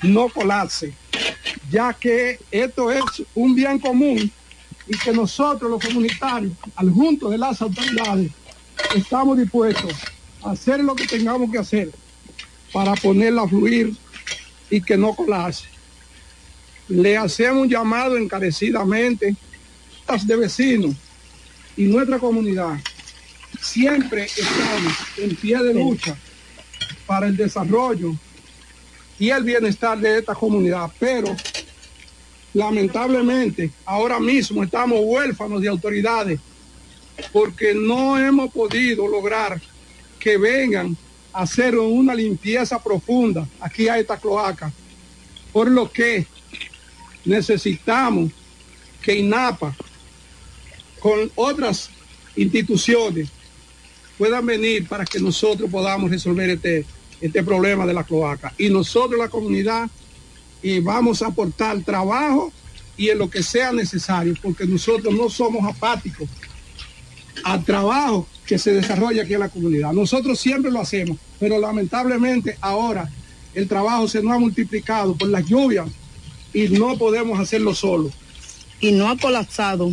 no 0.02 0.28
colapse, 0.28 0.92
ya 1.70 1.92
que 1.92 2.38
esto 2.50 2.90
es 2.90 3.02
un 3.34 3.54
bien 3.54 3.78
común 3.78 4.30
y 4.86 4.98
que 4.98 5.12
nosotros 5.12 5.70
los 5.70 5.84
comunitarios, 5.84 6.52
al 6.76 6.90
junto 6.90 7.30
de 7.30 7.38
las 7.38 7.62
autoridades, 7.62 8.30
estamos 8.94 9.38
dispuestos 9.38 9.92
a 10.42 10.50
hacer 10.50 10.80
lo 10.80 10.94
que 10.94 11.06
tengamos 11.06 11.50
que 11.50 11.58
hacer 11.58 11.90
para 12.72 12.94
ponerla 12.94 13.42
a 13.42 13.48
fluir 13.48 13.94
y 14.70 14.80
que 14.80 14.96
no 14.96 15.14
colapse. 15.14 15.66
Le 16.88 17.16
hacemos 17.16 17.62
un 17.62 17.68
llamado 17.68 18.16
encarecidamente 18.16 19.36
de 20.06 20.36
vecinos 20.36 20.94
y 21.74 21.84
nuestra 21.84 22.18
comunidad. 22.18 22.78
Siempre 23.62 24.24
estamos 24.24 24.92
en 25.16 25.34
pie 25.36 25.56
de 25.62 25.72
lucha 25.72 26.14
para 27.06 27.28
el 27.28 27.36
desarrollo 27.36 28.14
y 29.18 29.30
el 29.30 29.42
bienestar 29.42 29.98
de 29.98 30.18
esta 30.18 30.34
comunidad, 30.34 30.90
pero 30.98 31.34
lamentablemente 32.52 33.70
ahora 33.86 34.20
mismo 34.20 34.62
estamos 34.62 35.00
huérfanos 35.02 35.62
de 35.62 35.68
autoridades 35.68 36.38
porque 37.32 37.72
no 37.74 38.18
hemos 38.18 38.52
podido 38.52 39.08
lograr 39.08 39.62
que 40.18 40.36
vengan 40.36 40.94
a 41.32 41.42
hacer 41.42 41.78
una 41.78 42.14
limpieza 42.14 42.82
profunda 42.82 43.48
aquí 43.60 43.88
a 43.88 43.98
esta 43.98 44.18
cloaca, 44.18 44.70
por 45.54 45.70
lo 45.70 45.90
que 45.90 46.26
necesitamos 47.24 48.30
que 49.00 49.16
INAPA 49.16 49.74
con 51.02 51.32
otras 51.34 51.90
instituciones 52.36 53.28
puedan 54.16 54.46
venir 54.46 54.86
para 54.86 55.04
que 55.04 55.18
nosotros 55.18 55.68
podamos 55.68 56.10
resolver 56.10 56.48
este, 56.48 56.86
este 57.20 57.42
problema 57.42 57.84
de 57.86 57.92
la 57.92 58.04
cloaca. 58.04 58.54
Y 58.56 58.68
nosotros, 58.68 59.18
la 59.18 59.28
comunidad, 59.28 59.90
y 60.62 60.78
vamos 60.78 61.20
a 61.22 61.26
aportar 61.26 61.82
trabajo 61.82 62.52
y 62.96 63.08
en 63.08 63.18
lo 63.18 63.28
que 63.28 63.42
sea 63.42 63.72
necesario, 63.72 64.34
porque 64.40 64.64
nosotros 64.64 65.12
no 65.12 65.28
somos 65.28 65.64
apáticos 65.64 66.28
al 67.42 67.64
trabajo 67.64 68.28
que 68.46 68.56
se 68.58 68.72
desarrolla 68.72 69.24
aquí 69.24 69.34
en 69.34 69.40
la 69.40 69.48
comunidad. 69.48 69.92
Nosotros 69.92 70.38
siempre 70.38 70.70
lo 70.70 70.80
hacemos, 70.80 71.18
pero 71.40 71.58
lamentablemente 71.58 72.56
ahora 72.60 73.10
el 73.54 73.66
trabajo 73.66 74.06
se 74.06 74.22
nos 74.22 74.34
ha 74.34 74.38
multiplicado 74.38 75.16
por 75.16 75.28
las 75.28 75.44
lluvias 75.46 75.88
y 76.52 76.68
no 76.68 76.96
podemos 76.96 77.40
hacerlo 77.40 77.74
solo. 77.74 78.12
Y 78.78 78.92
no 78.92 79.08
ha 79.08 79.16
colapsado 79.16 79.90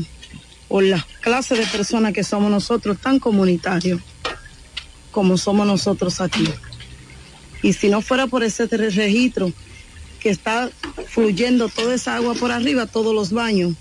por 0.70 0.84
las 0.84 1.04
clases 1.20 1.58
de 1.58 1.66
personas 1.66 2.14
que 2.14 2.24
somos 2.24 2.50
nosotros 2.50 2.98
tan 3.02 3.20
comunitarios 3.20 4.00
como 5.12 5.38
somos 5.38 5.68
nosotros 5.68 6.22
aquí. 6.22 6.48
Y 7.62 7.74
si 7.74 7.90
no 7.90 8.02
fuera 8.02 8.28
por 8.28 8.44
ese 8.44 8.68
registro 8.68 9.52
que 10.20 10.30
está 10.30 10.70
fluyendo 11.08 11.70
toda 11.70 11.96
esa 11.96 12.16
agua 12.16 12.36
por 12.36 12.52
arriba, 12.52 12.86
todos 12.86 13.14
los 13.14 13.32
baños, 13.32 13.74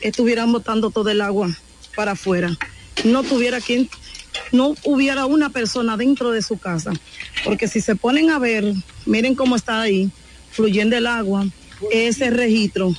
estuvieran 0.00 0.52
botando 0.52 0.90
todo 0.90 1.10
el 1.10 1.20
agua 1.20 1.56
para 1.96 2.12
afuera. 2.12 2.56
No 3.04 3.22
tuviera 3.22 3.60
quien, 3.60 3.88
no 4.52 4.74
hubiera 4.84 5.26
una 5.26 5.50
persona 5.50 5.96
dentro 5.96 6.30
de 6.30 6.42
su 6.42 6.58
casa. 6.58 6.92
Porque 7.44 7.66
si 7.66 7.80
se 7.80 7.96
ponen 7.96 8.30
a 8.30 8.38
ver, 8.38 8.74
miren 9.06 9.34
cómo 9.34 9.56
está 9.56 9.80
ahí, 9.80 10.10
fluyendo 10.50 10.96
el 10.96 11.06
agua, 11.06 11.46
ese 11.90 12.30
registro. 12.30 12.94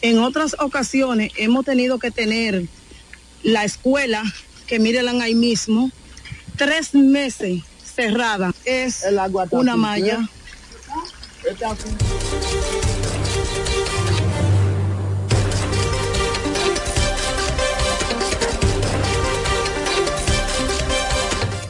En 0.00 0.18
otras 0.18 0.56
ocasiones 0.58 1.32
hemos 1.36 1.64
tenido 1.64 1.98
que 1.98 2.10
tener 2.10 2.66
la 3.42 3.64
escuela, 3.64 4.22
que 4.66 4.78
mírenla 4.78 5.12
ahí 5.22 5.34
mismo, 5.34 5.90
tres 6.56 6.94
meses 6.94 7.62
cerrada. 7.94 8.54
Es 8.64 9.04
una 9.50 9.76
malla. 9.76 10.28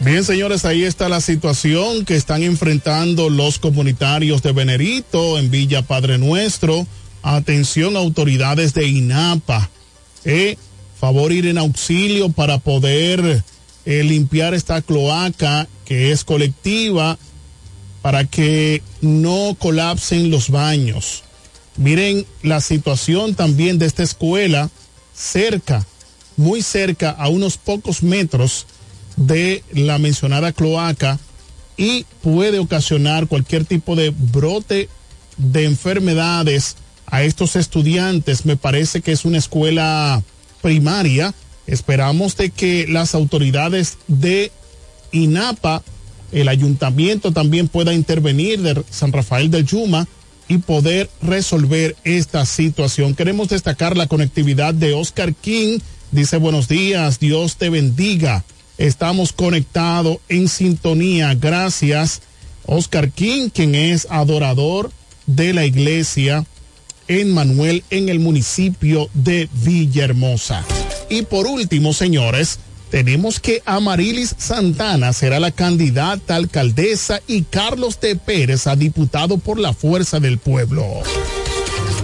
Bien, 0.00 0.24
señores, 0.24 0.64
ahí 0.64 0.84
está 0.84 1.08
la 1.08 1.20
situación 1.20 2.06
que 2.06 2.16
están 2.16 2.42
enfrentando 2.42 3.28
los 3.28 3.58
comunitarios 3.58 4.42
de 4.42 4.52
Venerito 4.52 5.38
en 5.38 5.50
Villa 5.50 5.82
Padre 5.82 6.16
Nuestro. 6.16 6.86
Atención, 7.22 7.96
autoridades 7.96 8.72
de 8.74 8.86
INAPA. 8.86 9.68
Eh, 10.24 10.56
favor 10.98 11.32
ir 11.32 11.46
en 11.46 11.58
auxilio 11.58 12.30
para 12.30 12.58
poder 12.58 13.42
eh, 13.84 14.02
limpiar 14.02 14.54
esta 14.54 14.82
cloaca 14.82 15.68
que 15.84 16.12
es 16.12 16.24
colectiva 16.24 17.18
para 18.02 18.24
que 18.24 18.82
no 19.00 19.56
colapsen 19.58 20.30
los 20.30 20.50
baños. 20.50 21.24
Miren 21.76 22.26
la 22.42 22.60
situación 22.60 23.34
también 23.34 23.78
de 23.78 23.86
esta 23.86 24.02
escuela 24.02 24.70
cerca, 25.14 25.86
muy 26.36 26.62
cerca, 26.62 27.10
a 27.10 27.28
unos 27.28 27.56
pocos 27.56 28.02
metros 28.02 28.66
de 29.16 29.62
la 29.72 29.98
mencionada 29.98 30.52
cloaca 30.52 31.18
y 31.76 32.04
puede 32.22 32.58
ocasionar 32.58 33.28
cualquier 33.28 33.64
tipo 33.64 33.96
de 33.96 34.10
brote 34.10 34.88
de 35.36 35.64
enfermedades 35.64 36.76
a 37.06 37.22
estos 37.22 37.56
estudiantes. 37.56 38.44
Me 38.44 38.56
parece 38.56 39.00
que 39.00 39.12
es 39.12 39.24
una 39.24 39.38
escuela 39.38 40.22
primaria. 40.60 41.34
Esperamos 41.66 42.36
de 42.36 42.50
que 42.50 42.86
las 42.88 43.14
autoridades 43.14 43.98
de 44.06 44.50
INAPA, 45.12 45.82
el 46.32 46.48
ayuntamiento 46.48 47.32
también 47.32 47.68
pueda 47.68 47.92
intervenir 47.92 48.60
de 48.60 48.82
San 48.90 49.12
Rafael 49.12 49.50
del 49.50 49.66
Yuma 49.66 50.06
y 50.48 50.58
poder 50.58 51.10
resolver 51.20 51.94
esta 52.04 52.46
situación. 52.46 53.14
Queremos 53.14 53.48
destacar 53.48 53.96
la 53.96 54.06
conectividad 54.06 54.72
de 54.74 54.94
Oscar 54.94 55.34
King. 55.34 55.78
Dice 56.10 56.38
buenos 56.38 56.68
días, 56.68 57.18
Dios 57.18 57.56
te 57.56 57.68
bendiga. 57.68 58.44
Estamos 58.78 59.32
conectados 59.32 60.18
en 60.28 60.48
sintonía. 60.48 61.34
Gracias, 61.34 62.22
Oscar 62.64 63.10
King, 63.10 63.50
quien 63.50 63.74
es 63.74 64.06
adorador 64.10 64.90
de 65.26 65.52
la 65.52 65.66
iglesia 65.66 66.46
en 67.08 67.32
Manuel, 67.32 67.82
en 67.90 68.08
el 68.08 68.20
municipio 68.20 69.08
de 69.14 69.48
Villahermosa. 69.64 70.64
Y 71.10 71.22
por 71.22 71.46
último, 71.46 71.92
señores, 71.92 72.58
tenemos 72.90 73.40
que 73.40 73.62
Amarilis 73.66 74.34
Santana 74.38 75.12
será 75.12 75.40
la 75.40 75.50
candidata 75.50 76.36
alcaldesa 76.36 77.20
y 77.26 77.42
Carlos 77.42 78.00
de 78.00 78.16
Pérez 78.16 78.66
a 78.66 78.76
diputado 78.76 79.38
por 79.38 79.58
la 79.58 79.74
Fuerza 79.74 80.20
del 80.20 80.38
Pueblo. 80.38 80.84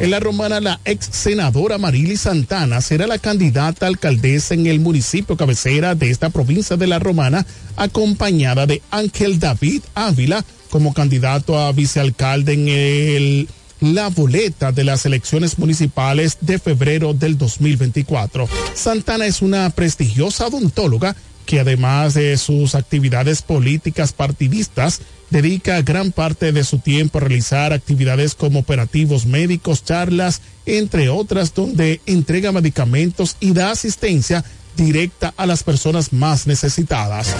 En 0.01 0.11
la 0.11 0.21
romana, 0.21 0.61
la 0.61 0.81
ex 0.85 1.09
senadora 1.12 1.79
Marilis 1.79 2.23
Santana 2.23 2.81
será 2.81 3.07
la 3.07 3.19
candidata 3.19 3.87
alcaldesa 3.87 4.55
en 4.55 4.67
el 4.67 4.81
municipio 4.81 5.37
cabecera 5.37 5.95
de 5.95 6.11
esta 6.11 6.31
provincia 6.31 6.77
de 6.77 6.87
la 6.87 6.99
romana, 6.99 7.47
acompañada 7.77 8.67
de 8.67 8.83
Ángel 8.90 9.38
David 9.38 9.83
Ávila 9.95 10.45
como 10.69 10.93
candidato 10.93 11.59
a 11.59 11.71
vicealcalde 11.73 12.55
en 12.55 12.69
el 12.69 13.49
la 13.92 14.09
boleta 14.09 14.73
de 14.73 14.85
las 14.85 15.05
elecciones 15.05 15.59
municipales 15.59 16.38
de 16.40 16.59
febrero 16.59 17.12
del 17.12 17.37
2024. 17.37 18.49
Santana 18.75 19.27
es 19.27 19.42
una 19.42 19.68
prestigiosa 19.70 20.47
odontóloga 20.47 21.14
que 21.44 21.61
además 21.61 22.14
de 22.14 22.37
sus 22.38 22.75
actividades 22.75 23.42
políticas 23.42 24.12
partidistas, 24.12 25.01
dedica 25.31 25.83
gran 25.83 26.12
parte 26.12 26.53
de 26.53 26.64
su 26.64 26.79
tiempo 26.79 27.18
a 27.18 27.23
realizar 27.23 27.73
actividades 27.73 28.35
como 28.35 28.61
operativos 28.61 29.27
médicos, 29.27 29.85
charlas, 29.85 30.40
entre 30.66 31.09
otras, 31.09 31.55
donde 31.55 32.01
entrega 32.07 32.53
medicamentos 32.53 33.37
y 33.40 33.53
da 33.53 33.70
asistencia 33.70 34.44
directa 34.77 35.35
a 35.37 35.47
las 35.47 35.62
personas 35.62 36.12
más 36.12 36.47
necesitadas. 36.47 37.35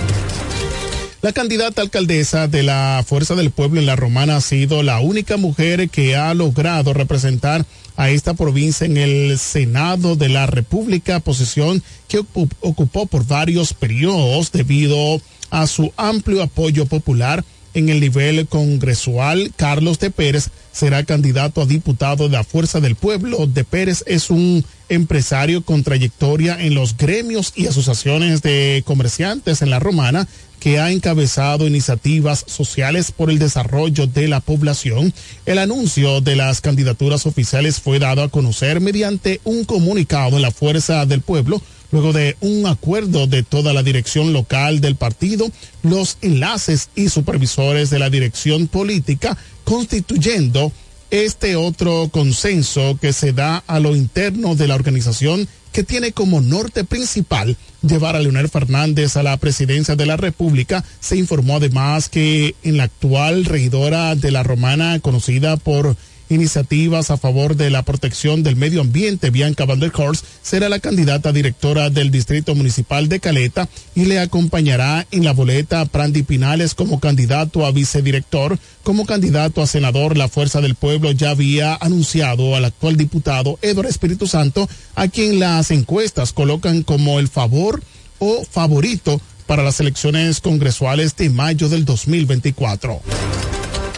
La 1.25 1.33
candidata 1.33 1.81
alcaldesa 1.81 2.49
de 2.49 2.63
la 2.63 3.03
Fuerza 3.07 3.35
del 3.35 3.51
Pueblo 3.51 3.81
en 3.81 3.87
la 3.87 3.97
Romana 3.97 4.37
ha 4.37 4.41
sido 4.43 4.83
la 4.83 5.01
única 5.01 5.39
mujer 5.39 5.89
que 5.89 6.17
ha 6.17 6.35
logrado 6.35 6.93
representar 6.93 7.65
a 7.97 8.11
esta 8.11 8.35
provincia 8.35 8.85
en 8.85 8.99
el 8.99 9.39
Senado 9.39 10.17
de 10.17 10.29
la 10.29 10.45
República, 10.45 11.21
posición 11.21 11.83
que 12.09 12.19
ocupó 12.19 13.07
por 13.07 13.27
varios 13.27 13.73
periodos 13.73 14.53
debido 14.53 15.19
a 15.49 15.67
su 15.67 15.95
amplio 15.97 16.43
apoyo 16.43 16.85
popular 16.85 17.43
en 17.73 17.89
el 17.89 18.01
nivel 18.01 18.47
congresual. 18.47 19.51
Carlos 19.57 19.99
de 20.01 20.11
Pérez 20.11 20.51
será 20.73 21.05
candidato 21.05 21.63
a 21.63 21.67
diputado 21.67 22.29
de 22.29 22.37
la 22.37 22.45
Fuerza 22.45 22.81
del 22.81 22.97
Pueblo. 22.97 23.47
De 23.47 23.65
Pérez 23.65 24.05
es 24.07 24.29
un 24.29 24.63
empresario 24.91 25.65
con 25.65 25.85
trayectoria 25.85 26.61
en 26.61 26.75
los 26.75 26.99
gremios 26.99 27.55
y 27.57 27.67
asociaciones 27.67 28.43
de 28.43 28.83
comerciantes 28.85 29.63
en 29.63 29.71
la 29.71 29.79
Romana 29.79 30.29
que 30.65 30.79
ha 30.79 30.91
encabezado 30.91 31.67
iniciativas 31.67 32.43
sociales 32.49 33.13
por 33.13 33.29
el 33.29 33.39
desarrollo 33.39 34.07
de 34.07 34.29
la 34.29 34.41
población. 34.41 35.13
El 35.45 35.59
anuncio 35.59 36.23
de 36.23 36.37
las 36.37 36.63
candidaturas 36.63 37.27
oficiales 37.27 37.81
fue 37.81 37.99
dado 37.99 38.23
a 38.23 38.31
conocer 38.31 38.81
mediante 38.81 39.43
un 39.45 39.67
comunicado 39.67 40.37
en 40.37 40.43
la 40.43 40.51
Fuerza 40.51 41.05
del 41.05 41.21
Pueblo 41.21 41.61
luego 41.93 42.15
de 42.15 42.39
un 42.41 42.67
acuerdo 42.67 43.27
de 43.27 43.43
toda 43.43 43.75
la 43.75 43.83
dirección 43.83 44.33
local 44.33 44.81
del 44.81 44.97
partido, 44.97 45.51
los 45.83 46.17
enlaces 46.23 46.89
y 46.97 47.11
supervisores 47.11 47.91
de 47.91 47.99
la 47.99 48.09
dirección 48.09 48.67
política, 48.67 49.37
constituyendo 49.65 50.73
este 51.11 51.57
otro 51.57 52.09
consenso 52.11 52.99
que 53.01 53.13
se 53.13 53.33
da 53.33 53.63
a 53.67 53.81
lo 53.81 53.95
interno 53.95 54.55
de 54.55 54.69
la 54.69 54.75
organización 54.75 55.49
que 55.73 55.83
tiene 55.83 56.13
como 56.13 56.41
norte 56.41 56.85
principal 56.85 57.57
llevar 57.83 58.15
a 58.15 58.21
Leonel 58.21 58.49
Fernández 58.49 59.17
a 59.17 59.25
la 59.25 59.37
presidencia 59.37 59.97
de 59.97 60.07
la 60.07 60.17
República. 60.17 60.85
Se 61.01 61.17
informó 61.17 61.57
además 61.57 62.09
que 62.09 62.55
en 62.63 62.77
la 62.77 62.85
actual 62.85 63.45
regidora 63.45 64.15
de 64.15 64.31
la 64.31 64.45
Romana, 64.45 65.01
conocida 65.01 65.57
por 65.57 65.97
iniciativas 66.29 67.11
a 67.11 67.17
favor 67.17 67.57
de 67.57 67.71
la 67.71 67.83
protección 67.83 68.43
del 68.43 68.57
medio 68.57 68.81
ambiente, 68.81 69.31
Bianca 69.31 69.65
Van 69.65 69.81
der 69.81 69.93
Horst, 69.95 70.25
será 70.43 70.69
la 70.69 70.79
candidata 70.79 71.33
directora 71.33 71.91
del 71.91 72.11
Distrito 72.11 72.55
Municipal 72.55 73.09
de 73.09 73.21
Caleta 73.21 73.69
y 73.95 74.07
le 74.07 74.19
acompañará 74.19 75.07
en 75.11 75.25
la 75.25 75.33
boleta 75.33 75.85
Prandi 75.87 76.23
Pinales 76.23 76.75
como 76.75 77.01
candidato 77.01 77.67
a 77.67 77.73
vicedirector. 77.73 78.59
Como 78.83 79.07
candidato 79.07 79.63
a 79.63 79.67
senador, 79.67 80.17
la 80.17 80.29
Fuerza 80.29 80.61
del 80.61 80.75
Pueblo 80.75 81.13
ya 81.13 81.31
había 81.31 81.75
anunciado 81.75 82.57
al 82.57 82.65
actual 82.65 82.97
diputado 82.97 83.59
Eduardo 83.63 83.91
Espíritu 83.91 84.27
Santo, 84.27 84.69
a 84.95 85.09
quien 85.09 85.41
las 85.41 85.71
encuestas 85.71 86.33
colocan 86.33 86.83
como 86.83 87.19
el 87.19 87.29
favor 87.29 87.83
o 88.19 88.45
favorito 88.45 89.21
para 89.47 89.63
las 89.63 89.81
elecciones 89.81 90.41
congresuales 90.41 91.17
de 91.17 91.31
mayo 91.31 91.69
del 91.69 91.85
2024. 91.85 93.01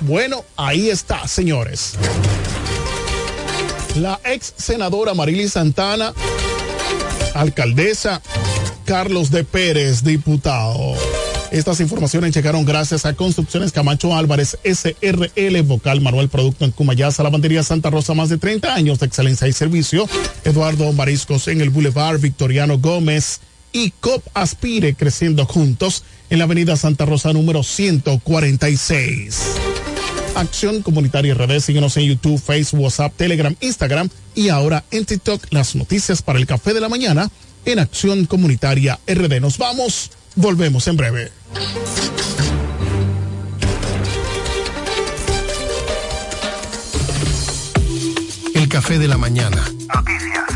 Bueno, 0.02 0.44
ahí 0.56 0.90
está, 0.90 1.26
señores. 1.26 1.94
La 3.96 4.20
ex 4.24 4.52
senadora 4.56 5.14
Marily 5.14 5.48
Santana, 5.48 6.12
alcaldesa 7.35 8.20
Carlos 8.85 9.30
de 9.30 9.44
Pérez, 9.44 10.04
diputado. 10.04 10.94
Estas 11.50 11.80
informaciones 11.80 12.35
llegaron 12.35 12.64
gracias 12.64 13.06
a 13.06 13.14
Construcciones 13.14 13.72
Camacho 13.72 14.14
Álvarez, 14.14 14.59
SRL, 14.64 15.62
Vocal 15.62 16.00
Manuel 16.00 16.28
Producto 16.28 16.64
en 16.64 16.72
Cumayasa, 16.72 17.22
Lavandería 17.22 17.62
Santa 17.62 17.88
Rosa, 17.88 18.14
más 18.14 18.28
de 18.28 18.37
30 18.37 18.74
años 18.74 18.98
de 18.98 19.06
excelencia 19.06 19.48
y 19.48 19.52
servicio. 19.52 20.09
Eduardo 20.44 20.92
Mariscos 20.92 21.48
en 21.48 21.61
el 21.61 21.70
Boulevard 21.70 22.20
Victoriano 22.20 22.78
Gómez 22.78 23.40
y 23.72 23.92
COP 23.92 24.22
Aspire 24.35 24.94
creciendo 24.94 25.46
juntos 25.46 26.04
en 26.30 26.38
la 26.38 26.44
Avenida 26.44 26.76
Santa 26.76 27.04
Rosa 27.04 27.32
número 27.32 27.62
146. 27.62 29.56
Acción 30.34 30.82
Comunitaria 30.82 31.34
RD. 31.34 31.60
Síguenos 31.60 31.96
en 31.96 32.04
YouTube, 32.04 32.40
Facebook, 32.40 32.83
WhatsApp, 32.83 33.12
Telegram, 33.16 33.54
Instagram 33.60 34.08
y 34.35 34.50
ahora 34.50 34.85
en 34.90 35.04
TikTok 35.04 35.46
las 35.50 35.74
noticias 35.74 36.22
para 36.22 36.38
el 36.38 36.46
café 36.46 36.74
de 36.74 36.81
la 36.81 36.88
mañana 36.88 37.31
en 37.64 37.79
Acción 37.79 38.27
Comunitaria 38.27 38.98
RD. 39.06 39.40
Nos 39.40 39.58
vamos, 39.58 40.10
volvemos 40.35 40.87
en 40.88 40.96
breve. 40.96 41.33
El 48.54 48.68
café 48.68 48.98
de 48.98 49.08
la 49.08 49.18
mañana. 49.18 49.64
Noticias. 49.94 50.56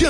Joe. 0.00 0.09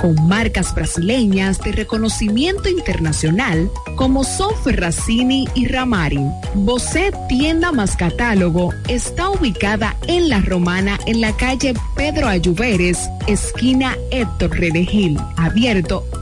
con 0.00 0.14
marcas 0.26 0.74
brasileñas 0.74 1.58
de 1.60 1.72
reconocimiento 1.72 2.68
internacional 2.68 3.70
como 3.96 4.24
son 4.24 4.54
Ferracini 4.62 5.46
y 5.54 5.66
Ramarin. 5.66 6.30
Bocet 6.54 7.14
Tienda 7.28 7.72
más 7.72 7.96
Catálogo 7.96 8.70
está 8.88 9.30
ubicada 9.30 9.96
en 10.06 10.28
La 10.28 10.40
Romana 10.40 10.98
en 11.06 11.20
la 11.20 11.36
calle 11.36 11.74
Pedro 11.96 12.28
Ayuberes, 12.28 13.08
esquina 13.26 13.96
Héctor 14.10 14.58
Redegil, 14.58 15.18
abierto 15.36 16.04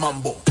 Mambo. 0.00 0.49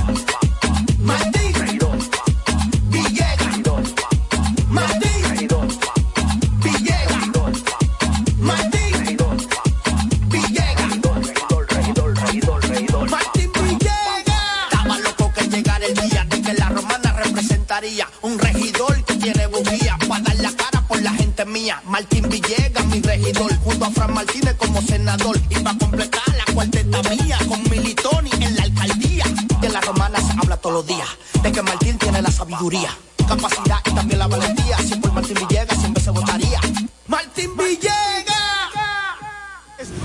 Martín 21.86 22.30
Villegas, 22.30 22.86
mi 22.86 23.02
regidor, 23.02 23.54
junto 23.60 23.86
a 23.86 23.92
Fran 23.92 24.14
Martínez 24.14 24.56
como 24.56 24.82
senador. 24.82 25.38
Y 25.50 25.56
para 25.60 25.78
completar 25.78 26.24
la 26.38 26.54
cuarteta 26.54 27.02
mía 27.10 27.38
con 27.50 27.62
Militoni 27.70 28.30
en 28.40 28.56
la 28.56 28.64
alcaldía. 28.64 29.26
En 29.62 29.74
la 29.74 29.82
romana 29.82 30.20
se 30.22 30.32
habla 30.40 30.56
todos 30.56 30.76
los 30.76 30.88
días 30.88 31.10
de 31.44 31.52
que 31.52 31.62
Martín 31.62 31.98
tiene 31.98 32.22
la 32.22 32.32
sabiduría, 32.32 32.96
capacidad 33.28 33.80
y 33.86 33.92
también 33.92 34.20
la 34.20 34.28
valentía. 34.28 34.78
Si 34.78 34.96
por 34.96 35.12
Martín 35.12 35.36
Villegas 35.36 35.78
siempre 35.78 36.02
se 36.02 36.12
votaría. 36.12 36.62
Martín 37.08 37.52
Villegas. 37.58 37.90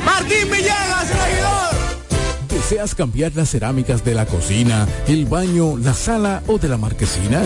Martín 0.05 0.51
Villegas, 0.51 1.09
regidor. 1.09 1.74
¿Deseas 2.65 2.95
cambiar 2.95 3.33
las 3.37 3.51
cerámicas 3.51 4.07
de 4.07 4.15
la 4.15 4.25
cocina, 4.25 4.89
el 5.07 5.27
baño, 5.27 5.77
la 5.77 5.93
sala 5.93 6.43
o 6.47 6.57
de 6.57 6.69
la 6.69 6.79
marquesina? 6.79 7.43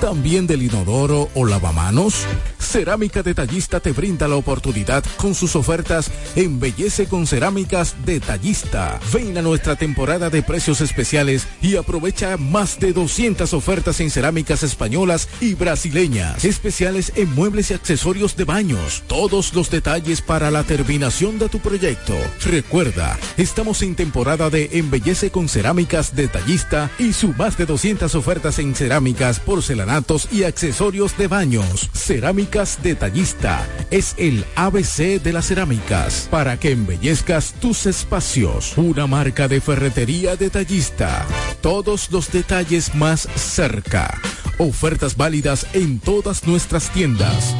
¿También 0.00 0.46
del 0.46 0.62
inodoro 0.62 1.28
o 1.34 1.44
lavamanos? 1.44 2.26
Cerámica 2.58 3.22
Detallista 3.22 3.80
te 3.80 3.92
brinda 3.92 4.26
la 4.26 4.36
oportunidad 4.36 5.04
con 5.16 5.34
sus 5.34 5.54
ofertas 5.56 6.10
Embellece 6.36 7.06
con 7.06 7.26
Cerámicas 7.26 7.94
Detallista. 8.06 8.98
Ven 9.12 9.36
a 9.36 9.42
nuestra 9.42 9.76
temporada 9.76 10.30
de 10.30 10.42
precios 10.42 10.80
especiales 10.80 11.46
y 11.60 11.76
aprovecha 11.76 12.38
más 12.38 12.80
de 12.80 12.94
200 12.94 13.52
ofertas 13.52 14.00
en 14.00 14.10
cerámicas 14.10 14.62
españolas 14.62 15.28
y 15.40 15.52
brasileñas. 15.52 16.44
Especiales 16.44 17.12
en 17.14 17.32
muebles 17.34 17.70
y 17.70 17.74
accesorios 17.74 18.36
de 18.36 18.44
baños. 18.44 19.02
Todos 19.06 19.52
los 19.54 19.70
detalles 19.70 20.22
para 20.22 20.50
la 20.50 20.64
terminación 20.64 21.38
de 21.38 21.50
tu 21.50 21.58
proyecto. 21.58 22.14
Recuerda, 22.44 23.18
estamos 23.36 23.82
en 23.82 23.94
temporada 23.94 24.48
de 24.48 24.61
Embellece 24.72 25.30
con 25.30 25.48
Cerámicas 25.48 26.14
Detallista 26.14 26.90
y 26.98 27.12
su 27.12 27.28
más 27.34 27.56
de 27.56 27.66
200 27.66 28.14
ofertas 28.14 28.58
en 28.58 28.74
cerámicas, 28.74 29.40
porcelanatos 29.40 30.28
y 30.32 30.44
accesorios 30.44 31.16
de 31.16 31.28
baños. 31.28 31.90
Cerámicas 31.92 32.78
Detallista 32.82 33.66
es 33.90 34.14
el 34.16 34.44
ABC 34.56 35.22
de 35.22 35.32
las 35.32 35.46
cerámicas 35.46 36.28
para 36.30 36.58
que 36.58 36.72
embellezcas 36.72 37.54
tus 37.60 37.86
espacios. 37.86 38.76
Una 38.76 39.06
marca 39.06 39.48
de 39.48 39.60
ferretería 39.60 40.36
detallista. 40.36 41.26
Todos 41.60 42.10
los 42.10 42.30
detalles 42.30 42.94
más 42.94 43.28
cerca. 43.36 44.20
Ofertas 44.58 45.16
válidas 45.16 45.66
en 45.72 45.98
todas 45.98 46.46
nuestras 46.46 46.90
tiendas. 46.90 47.54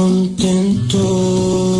Contento. 0.00 1.79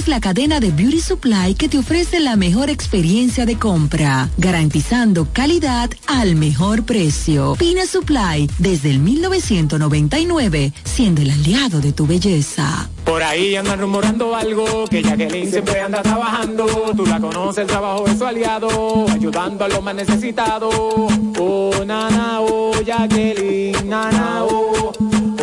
la 0.07 0.19
cadena 0.19 0.59
de 0.59 0.71
Beauty 0.71 0.99
Supply 0.99 1.55
que 1.55 1.67
te 1.67 1.77
ofrece 1.77 2.19
la 2.19 2.35
mejor 2.35 2.69
experiencia 2.69 3.45
de 3.45 3.57
compra, 3.57 4.29
garantizando 4.37 5.27
calidad 5.33 5.89
al 6.07 6.35
mejor 6.35 6.83
precio. 6.83 7.55
Pina 7.57 7.85
Supply, 7.85 8.49
desde 8.57 8.89
el 8.89 8.99
1999, 8.99 10.73
siendo 10.83 11.21
el 11.21 11.31
aliado 11.31 11.81
de 11.81 11.91
tu 11.91 12.07
belleza. 12.07 12.89
Por 13.03 13.21
ahí 13.21 13.55
andan 13.55 13.79
rumorando 13.79 14.35
algo, 14.35 14.85
que 14.87 15.03
Jacqueline 15.03 15.51
siempre 15.51 15.81
anda 15.81 16.01
trabajando. 16.01 16.65
Tú 16.95 17.05
la 17.05 17.19
conoces, 17.19 17.63
el 17.63 17.67
trabajo 17.67 18.07
es 18.07 18.17
su 18.17 18.25
aliado, 18.25 19.05
ayudando 19.09 19.65
a 19.65 19.67
los 19.67 19.83
más 19.83 19.95
necesitados. 19.95 20.73
Oh, 21.39 21.71
nana, 21.85 22.39
oh, 22.41 22.81
Jacqueline, 22.85 23.87
nana, 23.89 24.43
oh, 24.43 24.93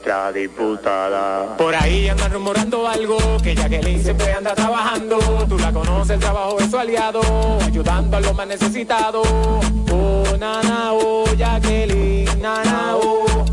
nuestra 0.00 0.32
diputada. 0.32 1.56
Por 1.58 1.74
ahí 1.74 2.08
andan 2.08 2.32
rumorando 2.32 2.88
algo, 2.88 3.18
que 3.42 3.54
Jacqueline 3.54 4.02
siempre 4.02 4.32
anda 4.32 4.54
trabajando. 4.54 5.18
Tú 5.46 5.58
la 5.58 5.70
conoces, 5.72 6.12
el 6.12 6.20
trabajo 6.20 6.58
es 6.58 6.70
su 6.70 6.78
aliado, 6.78 7.20
ayudando 7.62 8.16
a 8.16 8.20
los 8.20 8.34
más 8.34 8.46
necesitados. 8.46 9.28
Oh, 9.92 10.24
nana, 10.38 10.92
oh, 10.92 11.26
Jacqueline, 11.36 12.24
nana, 12.40 12.96
oh, 12.96 13.44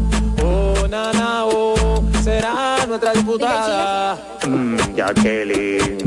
oh, 0.44 0.88
nana, 0.88 1.46
oh, 1.46 2.02
será 2.24 2.78
nuestra 2.88 3.12
diputada. 3.12 4.18
Mm, 4.48 4.78
Jacqueline, 4.96 5.98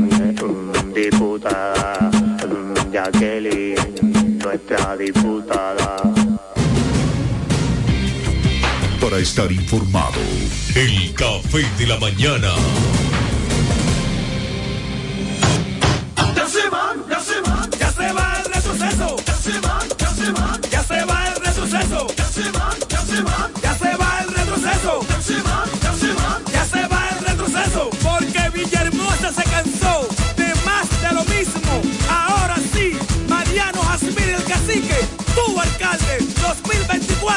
mm, 0.41 0.93
diputada. 0.93 2.09
Mm, 2.47 2.91
Jacqueline, 2.91 4.39
nuestra 4.39 4.97
diputada. 4.97 6.20
Para 9.11 9.23
estar 9.23 9.51
informado, 9.51 10.21
el 10.73 11.13
café 11.13 11.65
de 11.77 11.85
la 11.85 11.97
mañana. 11.99 12.47
Ya 16.33 16.47
se 16.47 16.69
van, 16.69 17.03
ya 17.09 17.19
se 17.19 17.41
van, 17.41 17.69
ya 17.77 17.91
se 17.91 18.13
va 18.13 18.37
el 18.39 18.53
retroceso. 18.53 19.17
Ya 19.27 19.35
se 19.35 19.59
van, 19.59 19.89
ya 19.99 20.09
se 20.13 20.31
van, 20.31 20.61
ya 20.71 20.83
se 20.83 21.03
va 21.03 21.27
el 21.27 21.35
retroceso. 21.43 22.07
Ya 22.15 22.25
se 22.25 22.51
van, 22.51 22.77
ya 22.87 23.01
se 23.01 23.21
van, 23.21 23.51
ya 23.61 23.77
se 23.77 23.97
va 23.97 24.19
el 24.21 24.33
retroceso. 24.33 25.05
Ya 25.09 25.21
se 25.21 25.41
van, 25.41 25.69
ya 25.83 25.93
se 25.93 26.13
van, 26.13 26.45
ya 26.53 26.65
se 26.65 26.87
va 26.87 27.09
el 27.09 27.25
retroceso. 27.25 27.89
Porque 28.01 28.49
Villahermosa 28.53 28.90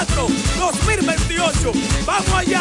2024, 0.04 0.28
2028. 0.58 1.72
Vamos 2.04 2.34
allá, 2.34 2.60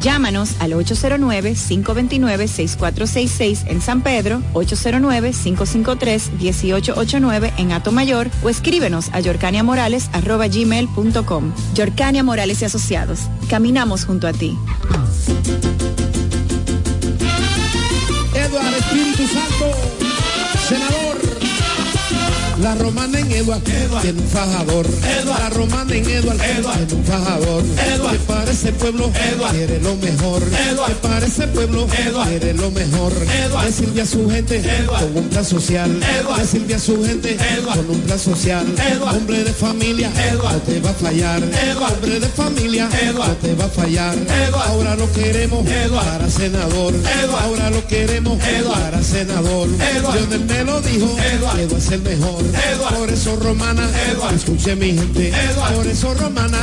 Llámanos 0.00 0.56
al 0.60 0.72
809-529-6466 0.72 3.64
en 3.66 3.82
San 3.82 4.02
Pedro, 4.02 4.40
809-553-1889 4.54 7.52
en 7.58 7.72
Atomayor 7.72 8.30
o 8.42 8.48
escríbenos 8.48 9.10
a 9.12 9.20
yorcaniamorales.com. 9.20 11.52
Yorcania 11.74 12.22
Morales 12.22 12.62
y 12.62 12.64
Asociados. 12.64 13.28
Caminamos 13.48 14.06
junto 14.06 14.26
a 14.26 14.32
ti. 14.32 14.56
Eduardo 18.34 18.76
Espíritu 18.76 19.26
Santo. 19.26 19.99
La 22.62 22.74
romana 22.74 23.18
en 23.18 23.30
Eduard, 23.32 23.62
tiene 23.62 24.20
un 24.20 24.28
fajador. 24.28 24.86
La 25.24 25.48
romana 25.50 25.94
en 25.94 26.08
Eduard, 26.08 26.36
tiene 26.36 26.94
un 26.94 27.04
fajador. 27.04 27.62
Que 27.64 28.18
para 28.26 28.50
ese 28.50 28.72
pueblo 28.72 29.10
quiere 29.50 29.80
lo 29.80 29.96
mejor. 29.96 30.42
Que 30.42 30.94
para 31.00 31.26
ese 31.26 31.46
pueblo 31.48 31.86
quiere 32.26 32.52
lo 32.54 32.70
mejor. 32.70 33.12
Que 33.64 33.72
sirve 33.72 34.02
a 34.02 34.06
su 34.06 34.28
gente 34.28 34.62
con 34.86 35.16
un 35.16 35.28
plan 35.30 35.44
social. 35.44 35.90
Que 36.36 36.46
sirve 36.46 36.74
a 36.74 36.78
su 36.78 37.02
gente 37.02 37.38
con 37.64 37.90
un 37.90 38.00
plan 38.02 38.18
social. 38.18 38.66
Hombre 39.10 39.44
de 39.44 39.52
familia, 39.52 40.10
no 40.34 40.50
te 40.60 40.80
va 40.80 40.90
a 40.90 40.94
fallar. 40.94 41.42
Hombre 41.42 42.20
de 42.20 42.28
familia, 42.28 42.88
no 43.14 43.24
te 43.36 43.54
va 43.54 43.64
a 43.64 43.68
fallar. 43.68 44.16
Ahora 44.66 44.96
lo 44.96 45.10
queremos 45.12 45.66
para 45.90 46.28
senador. 46.28 46.92
Ahora 47.42 47.70
lo 47.70 47.86
queremos 47.86 48.38
para 48.38 49.02
senador. 49.02 49.68
Lionel 50.12 50.44
me 50.44 50.64
lo 50.64 50.80
dijo, 50.82 51.16
Eduard 51.18 51.72
es 51.76 51.90
el 51.90 52.02
mejor. 52.02 52.49
Por 52.96 53.10
eso 53.10 53.36
romana, 53.36 53.88
escuche 54.34 54.76
mi 54.76 54.92
gente. 54.92 55.32
Por 55.74 55.86
eso 55.86 56.14
romana, 56.14 56.58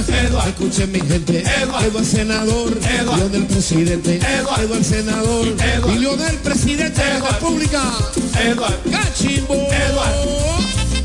escuche 0.48 0.88
mi 0.88 1.00
gente. 1.00 1.44
Eduard 1.62 2.04
senador, 2.06 2.78
León 3.18 3.32
del 3.32 3.46
presidente. 3.46 4.20
Eduard 4.20 4.84
senador, 4.84 5.48
y 5.94 6.00
León 6.00 6.20
del 6.20 6.38
presidente 6.38 7.04
de 7.04 7.20
la 7.20 7.30
República. 7.30 7.82
Cachimbo. 8.92 9.56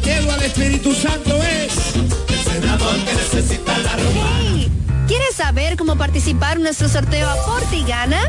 Eduard 0.05 0.43
Espíritu 0.45 0.93
Santo 0.93 1.37
es 1.43 1.73
el 1.97 2.61
senador 2.61 2.97
que 3.05 3.15
necesita 3.15 3.79
la 3.79 3.97
romana. 3.97 4.41
Hey, 4.41 4.71
¿Quieres 5.07 5.35
saber 5.37 5.77
cómo 5.77 5.97
participar 5.97 6.57
en 6.57 6.65
nuestro 6.65 6.89
sorteo 6.89 7.29
Aporte 7.29 7.77
y 7.77 7.85
Gana? 7.85 8.21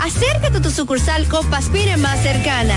Acércate 0.00 0.58
a 0.58 0.62
tu 0.62 0.70
sucursal 0.70 1.26
Copaspire 1.28 1.96
más 1.96 2.22
cercana. 2.22 2.76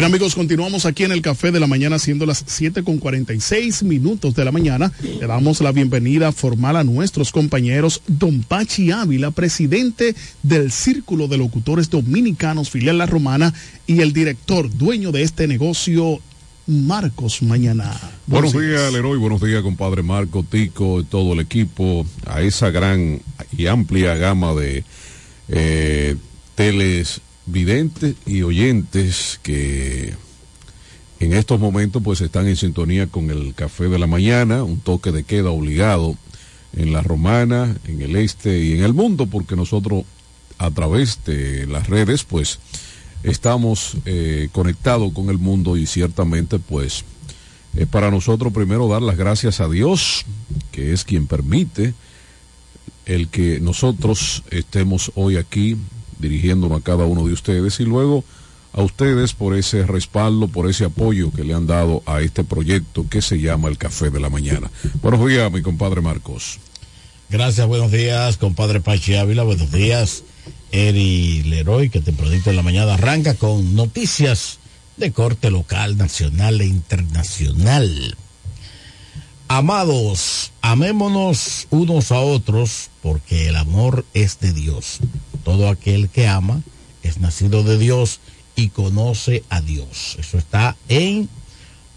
Bien 0.00 0.12
amigos, 0.12 0.34
continuamos 0.34 0.86
aquí 0.86 1.04
en 1.04 1.12
el 1.12 1.20
Café 1.20 1.52
de 1.52 1.60
la 1.60 1.66
Mañana 1.66 1.98
siendo 1.98 2.24
las 2.24 2.42
7 2.46 2.84
con 2.84 2.96
46 2.96 3.82
minutos 3.82 4.34
de 4.34 4.46
la 4.46 4.50
mañana. 4.50 4.90
Le 5.02 5.26
damos 5.26 5.60
la 5.60 5.72
bienvenida 5.72 6.32
formal 6.32 6.76
a 6.76 6.84
nuestros 6.84 7.30
compañeros 7.30 8.00
Don 8.06 8.42
Pachi 8.42 8.92
Ávila, 8.92 9.30
presidente 9.30 10.14
del 10.42 10.72
Círculo 10.72 11.28
de 11.28 11.36
Locutores 11.36 11.90
Dominicanos 11.90 12.70
Filial 12.70 12.96
La 12.96 13.04
Romana 13.04 13.52
y 13.86 14.00
el 14.00 14.14
director, 14.14 14.74
dueño 14.74 15.12
de 15.12 15.20
este 15.20 15.46
negocio, 15.46 16.18
Marcos 16.66 17.42
Mañana. 17.42 17.94
Buenos 18.26 18.58
días, 18.58 18.90
Leroy. 18.94 19.18
Buenos 19.18 19.42
días, 19.42 19.60
compadre 19.60 20.02
Marco, 20.02 20.42
Tico, 20.42 21.04
todo 21.04 21.34
el 21.34 21.40
equipo, 21.40 22.06
a 22.24 22.40
esa 22.40 22.70
gran 22.70 23.20
y 23.54 23.66
amplia 23.66 24.14
gama 24.14 24.54
de 24.54 24.82
eh, 25.48 26.16
teles 26.54 27.20
videntes 27.50 28.16
y 28.26 28.42
oyentes 28.42 29.40
que 29.42 30.14
en 31.20 31.32
estos 31.34 31.60
momentos 31.60 32.02
pues 32.02 32.20
están 32.20 32.48
en 32.48 32.56
sintonía 32.56 33.06
con 33.06 33.30
el 33.30 33.54
café 33.54 33.88
de 33.88 33.98
la 33.98 34.06
mañana, 34.06 34.64
un 34.64 34.80
toque 34.80 35.12
de 35.12 35.24
queda 35.24 35.50
obligado 35.50 36.16
en 36.74 36.92
la 36.92 37.02
romana, 37.02 37.76
en 37.86 38.00
el 38.00 38.16
este 38.16 38.64
y 38.64 38.72
en 38.72 38.84
el 38.84 38.94
mundo, 38.94 39.26
porque 39.26 39.56
nosotros 39.56 40.04
a 40.58 40.70
través 40.70 41.24
de 41.24 41.66
las 41.66 41.88
redes 41.88 42.24
pues 42.24 42.58
estamos 43.22 43.96
eh, 44.06 44.48
conectados 44.52 45.12
con 45.12 45.28
el 45.28 45.38
mundo 45.38 45.76
y 45.76 45.86
ciertamente 45.86 46.58
pues 46.58 47.04
es 47.74 47.86
para 47.86 48.10
nosotros 48.10 48.52
primero 48.52 48.88
dar 48.88 49.02
las 49.02 49.16
gracias 49.16 49.60
a 49.60 49.68
Dios, 49.68 50.24
que 50.72 50.92
es 50.92 51.04
quien 51.04 51.26
permite 51.26 51.94
el 53.06 53.28
que 53.28 53.60
nosotros 53.60 54.42
estemos 54.50 55.12
hoy 55.14 55.36
aquí 55.36 55.76
dirigiéndonos 56.20 56.80
a 56.80 56.84
cada 56.84 57.04
uno 57.04 57.26
de 57.26 57.32
ustedes 57.32 57.80
y 57.80 57.84
luego 57.84 58.24
a 58.72 58.82
ustedes 58.82 59.32
por 59.32 59.56
ese 59.56 59.84
respaldo, 59.86 60.48
por 60.48 60.70
ese 60.70 60.84
apoyo 60.84 61.32
que 61.32 61.44
le 61.44 61.54
han 61.54 61.66
dado 61.66 62.02
a 62.06 62.20
este 62.20 62.44
proyecto 62.44 63.06
que 63.08 63.20
se 63.20 63.40
llama 63.40 63.68
el 63.68 63.78
Café 63.78 64.10
de 64.10 64.20
la 64.20 64.30
Mañana. 64.30 64.70
Buenos 65.02 65.26
días, 65.26 65.50
mi 65.50 65.62
compadre 65.62 66.00
Marcos. 66.00 66.58
Gracias, 67.28 67.66
buenos 67.66 67.92
días, 67.92 68.36
compadre 68.36 68.80
Pachi 68.80 69.14
Ávila, 69.14 69.44
buenos 69.44 69.70
días, 69.70 70.24
Eri 70.72 71.42
Leroy, 71.44 71.88
que 71.88 72.00
te 72.00 72.12
proyecto 72.12 72.50
en 72.50 72.56
la 72.56 72.62
mañana 72.62 72.94
arranca 72.94 73.34
con 73.34 73.74
noticias 73.74 74.58
de 74.96 75.12
corte 75.12 75.50
local, 75.50 75.96
nacional 75.96 76.60
e 76.60 76.66
internacional. 76.66 78.16
Amados, 79.48 80.52
amémonos 80.60 81.66
unos 81.70 82.12
a 82.12 82.20
otros 82.20 82.90
porque 83.02 83.48
el 83.48 83.56
amor 83.56 84.04
es 84.14 84.38
de 84.38 84.52
Dios. 84.52 85.00
Todo 85.44 85.68
aquel 85.68 86.08
que 86.08 86.26
ama 86.26 86.62
es 87.02 87.18
nacido 87.18 87.62
de 87.62 87.78
Dios 87.78 88.20
y 88.56 88.68
conoce 88.68 89.42
a 89.48 89.60
Dios. 89.60 90.16
Eso 90.18 90.38
está 90.38 90.76
en 90.88 91.28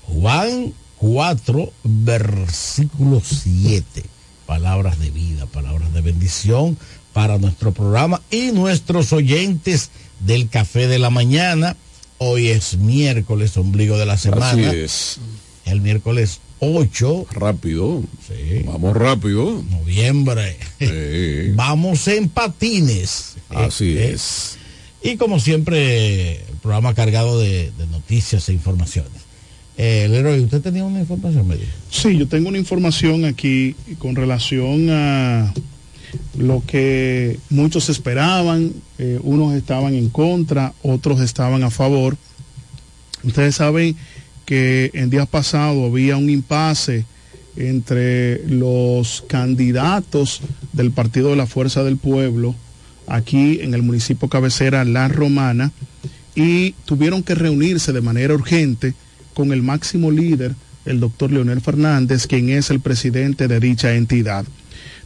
Juan 0.04 0.74
4, 0.98 1.74
versículo 1.84 3.22
7. 3.24 4.04
Palabras 4.46 5.00
de 5.00 5.12
vida, 5.12 5.46
palabras 5.46 5.94
de 5.94 6.02
bendición 6.02 6.78
para 7.12 7.38
nuestro 7.38 7.74
programa 7.74 8.22
y 8.32 8.52
nuestros 8.52 9.14
oyentes 9.14 9.92
del 10.20 10.50
café 10.50 10.88
de 10.88 11.00
la 11.00 11.10
mañana. 11.10 11.76
Hoy 12.18 12.50
es 12.50 12.78
miércoles, 12.78 13.58
ombligo 13.58 13.98
de 13.98 14.06
la 14.06 14.18
semana. 14.18 14.70
Así 14.70 14.80
es. 14.80 15.20
El 15.66 15.82
miércoles 15.82 16.40
8. 16.60 17.28
Rápido. 17.32 18.02
Sí. 18.28 18.64
Vamos 18.66 18.96
rápido. 18.96 19.62
Noviembre. 19.70 20.58
Sí. 20.80 21.52
Vamos 21.56 22.08
en 22.08 22.30
patines. 22.30 23.33
Así 23.56 23.98
Eh, 23.98 24.12
es. 24.14 24.58
Y 25.02 25.18
como 25.18 25.40
siempre, 25.40 26.38
el 26.38 26.58
programa 26.62 26.94
cargado 26.94 27.40
de, 27.40 27.72
de 27.78 27.88
noticias 27.88 28.48
e 28.50 28.54
informaciones. 28.54 29.12
Eh, 29.78 30.08
Leroy, 30.10 30.40
¿usted 30.42 30.62
tenía 30.62 30.84
una 30.84 31.00
información? 31.00 31.48
Me 31.48 31.56
dijo? 31.56 31.72
Sí, 31.90 32.18
yo 32.18 32.28
tengo 32.28 32.50
una 32.50 32.58
información 32.60 33.26
aquí 33.26 33.76
con 33.98 34.16
relación 34.16 34.90
a 34.92 35.54
lo 36.38 36.62
que 36.66 37.40
muchos 37.50 37.90
esperaban, 37.90 38.72
eh, 39.00 39.20
unos 39.24 39.56
estaban 39.56 39.96
en 39.96 40.10
contra, 40.10 40.74
otros 40.84 41.20
estaban 41.22 41.64
a 41.64 41.72
favor. 41.72 42.18
Ustedes 43.24 43.56
saben 43.56 43.96
que 44.46 44.92
en 44.94 45.10
días 45.10 45.28
pasados 45.28 45.90
había 45.90 46.18
un 46.18 46.30
impasse 46.30 47.06
entre 47.56 48.48
los 48.48 49.24
candidatos 49.28 50.42
del 50.72 50.92
Partido 50.92 51.30
de 51.32 51.36
la 51.36 51.48
Fuerza 51.48 51.84
del 51.84 51.98
Pueblo 51.98 52.56
aquí 53.08 53.60
en 53.62 53.74
el 53.74 53.84
municipio 53.84 54.28
cabecera 54.28 54.86
La 54.86 55.08
Romana 55.08 55.72
y 56.36 56.72
tuvieron 56.86 57.24
que 57.24 57.36
reunirse 57.36 57.94
de 57.94 58.02
manera 58.02 58.34
urgente 58.34 58.94
con 59.34 59.52
el 59.52 59.62
máximo 59.62 60.12
líder, 60.12 60.56
el 60.86 61.00
doctor 61.00 61.32
Leonel 61.32 61.62
Fernández, 61.62 62.28
quien 62.28 62.50
es 62.50 62.70
el 62.70 62.80
presidente 62.80 63.48
de 63.48 63.60
dicha 63.60 63.94
entidad, 63.94 64.46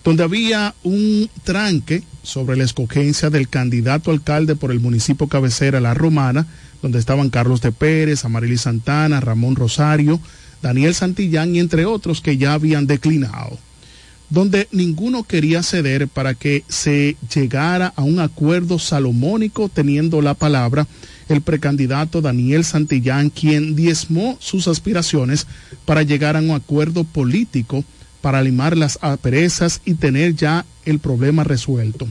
donde 0.04 0.24
había 0.24 0.74
un 0.84 1.30
tranque 1.44 2.04
sobre 2.24 2.58
la 2.58 2.64
escogencia 2.64 3.30
del 3.30 3.50
candidato 3.50 4.12
alcalde 4.12 4.56
por 4.56 4.72
el 4.72 4.80
municipio 4.80 5.28
cabecera 5.28 5.80
La 5.80 5.94
Romana, 5.94 6.48
donde 6.82 7.00
estaban 7.00 7.30
Carlos 7.30 7.62
de 7.62 7.72
Pérez, 7.72 8.26
Amarili 8.26 8.58
Santana, 8.58 9.20
Ramón 9.20 9.56
Rosario, 9.56 10.20
Daniel 10.62 10.94
Santillán 10.94 11.56
y 11.56 11.60
entre 11.60 11.86
otros 11.86 12.22
que 12.22 12.38
ya 12.38 12.54
habían 12.54 12.88
declinado 12.88 13.58
donde 14.30 14.68
ninguno 14.72 15.24
quería 15.24 15.64
ceder 15.64 16.08
para 16.08 16.34
que 16.34 16.64
se 16.68 17.16
llegara 17.34 17.94
a 17.96 18.04
un 18.04 18.20
acuerdo 18.20 18.78
salomónico 18.78 19.70
teniendo 19.70 20.22
la 20.22 20.34
palabra 20.34 20.88
el 21.30 21.42
precandidato 21.42 22.22
Daniel 22.22 22.64
Santillán, 22.64 23.30
quien 23.30 23.76
diezmó 23.76 24.38
sus 24.40 24.68
aspiraciones 24.68 25.48
para 25.86 26.04
llegar 26.04 26.38
a 26.38 26.42
un 26.42 26.52
acuerdo 26.52 27.04
político 27.04 27.84
para 28.22 28.42
limar 28.42 28.78
las 28.78 28.98
aperezas 29.02 29.82
y 29.86 29.96
tener 29.96 30.36
ya 30.36 30.66
el 30.86 31.00
problema 31.00 31.44
resuelto. 31.44 32.08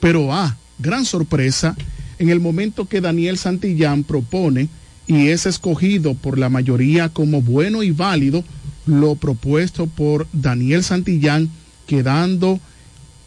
Pero, 0.00 0.32
ah, 0.32 0.56
gran 0.78 1.04
sorpresa, 1.04 1.76
en 2.18 2.28
el 2.30 2.40
momento 2.40 2.86
que 2.86 3.00
Daniel 3.00 3.38
Santillán 3.38 4.04
propone 4.04 4.68
y 5.06 5.28
es 5.28 5.46
escogido 5.46 6.14
por 6.14 6.38
la 6.38 6.48
mayoría 6.48 7.08
como 7.08 7.42
bueno 7.42 7.82
y 7.82 7.90
válido, 7.90 8.44
lo 8.86 9.14
propuesto 9.16 9.86
por 9.86 10.26
Daniel 10.32 10.82
Santillán, 10.82 11.50
quedando 11.88 12.60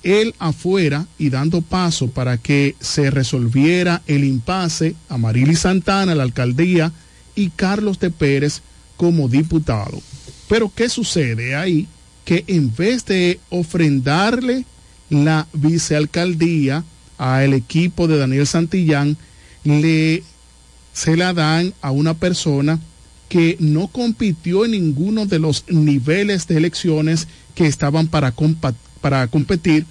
él 0.04 0.34
afuera 0.40 1.06
y 1.18 1.30
dando 1.30 1.62
paso 1.62 2.08
para 2.08 2.38
que 2.38 2.76
se 2.80 3.12
resolviera 3.12 4.02
el 4.08 4.24
impasse 4.24 4.96
a 5.10 5.18
Marily 5.18 5.56
Santana, 5.56 6.16
la 6.16 6.24
alcaldía, 6.24 6.94
y 7.36 7.50
Carlos 7.50 8.00
de 8.00 8.12
Pérez 8.12 8.62
como 8.98 9.28
diputado. 9.28 10.02
Pero 10.48 10.72
¿qué 10.74 10.90
sucede 10.90 11.56
ahí? 11.56 11.88
Que 12.24 12.44
en 12.48 12.74
vez 12.76 13.06
de 13.06 13.40
ofrendarle 13.50 14.66
la 15.10 15.48
vicealcaldía 15.54 16.84
al 17.18 17.54
equipo 17.54 18.08
de 18.08 18.18
Daniel 18.18 18.48
Santillán, 18.48 19.18
le 19.64 20.24
se 20.94 21.16
la 21.16 21.34
dan 21.34 21.74
a 21.82 21.92
una 21.92 22.14
persona 22.14 22.80
que 23.32 23.56
no 23.62 23.88
compitió 23.88 24.66
en 24.66 24.72
ninguno 24.72 25.26
de 25.26 25.40
los 25.40 25.64
niveles 25.70 26.48
de 26.48 26.58
elecciones 26.58 27.30
que 27.56 27.66
estaban 27.66 28.08
para, 28.08 28.34
para 29.00 29.26
competir, 29.28 29.86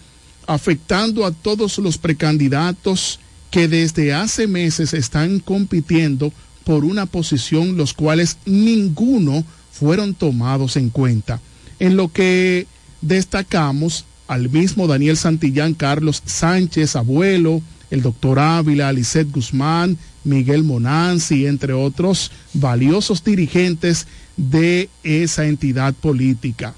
afectando 0.46 1.24
a 1.24 1.32
todos 1.32 1.78
los 1.78 1.96
precandidatos 1.96 3.18
que 3.50 3.66
desde 3.66 4.12
hace 4.12 4.46
meses 4.46 4.92
están 4.92 5.40
compitiendo 5.40 6.34
por 6.64 6.84
una 6.84 7.06
posición, 7.06 7.78
los 7.78 7.94
cuales 7.94 8.36
ninguno 8.44 9.42
fueron 9.72 10.12
tomados 10.12 10.76
en 10.76 10.90
cuenta. 10.90 11.40
En 11.78 11.96
lo 11.96 12.12
que 12.12 12.66
destacamos 13.00 14.04
al 14.28 14.50
mismo 14.50 14.86
Daniel 14.86 15.16
Santillán, 15.16 15.72
Carlos 15.72 16.22
Sánchez, 16.26 16.94
abuelo, 16.94 17.62
el 17.90 18.02
doctor 18.02 18.38
Ávila, 18.38 18.92
Lisette 18.92 19.32
Guzmán, 19.32 19.96
Miguel 20.24 20.64
Monanzi, 20.64 21.46
entre 21.46 21.72
otros 21.72 22.30
valiosos 22.52 23.24
dirigentes 23.24 24.06
de 24.36 24.88
esa 25.02 25.46
entidad 25.46 25.94
política. 25.94 26.74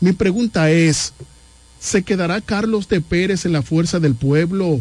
Mi 0.00 0.12
pregunta 0.12 0.70
es, 0.70 1.12
¿se 1.78 2.02
quedará 2.02 2.40
Carlos 2.40 2.88
de 2.88 3.00
Pérez 3.00 3.44
en 3.46 3.52
la 3.52 3.62
fuerza 3.62 4.00
del 4.00 4.14
pueblo 4.14 4.80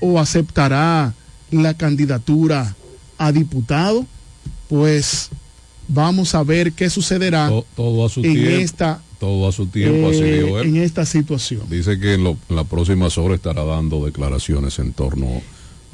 o 0.00 0.18
aceptará 0.20 1.14
la 1.50 1.74
candidatura 1.74 2.74
a 3.18 3.32
diputado? 3.32 4.06
Pues 4.68 5.30
vamos 5.88 6.34
a 6.34 6.42
ver 6.42 6.72
qué 6.72 6.90
sucederá 6.90 7.48
todo, 7.48 7.66
todo 7.76 8.06
a 8.06 8.08
su 8.08 8.20
en 8.24 8.34
tiempo. 8.34 8.50
esta 8.50 9.02
todo 9.18 9.48
a 9.48 9.52
su 9.52 9.66
tiempo, 9.66 10.08
así 10.10 10.18
eh, 10.18 10.42
dijo 10.42 10.60
él. 10.60 10.68
en 10.68 10.76
esta 10.76 11.06
situación. 11.06 11.62
Dice 11.70 11.98
que 11.98 12.14
en, 12.14 12.24
lo- 12.24 12.36
en 12.50 12.56
las 12.56 12.66
próximas 12.66 13.16
horas 13.16 13.36
estará 13.36 13.64
dando 13.64 14.04
declaraciones 14.04 14.78
en 14.78 14.92
torno 14.92 15.40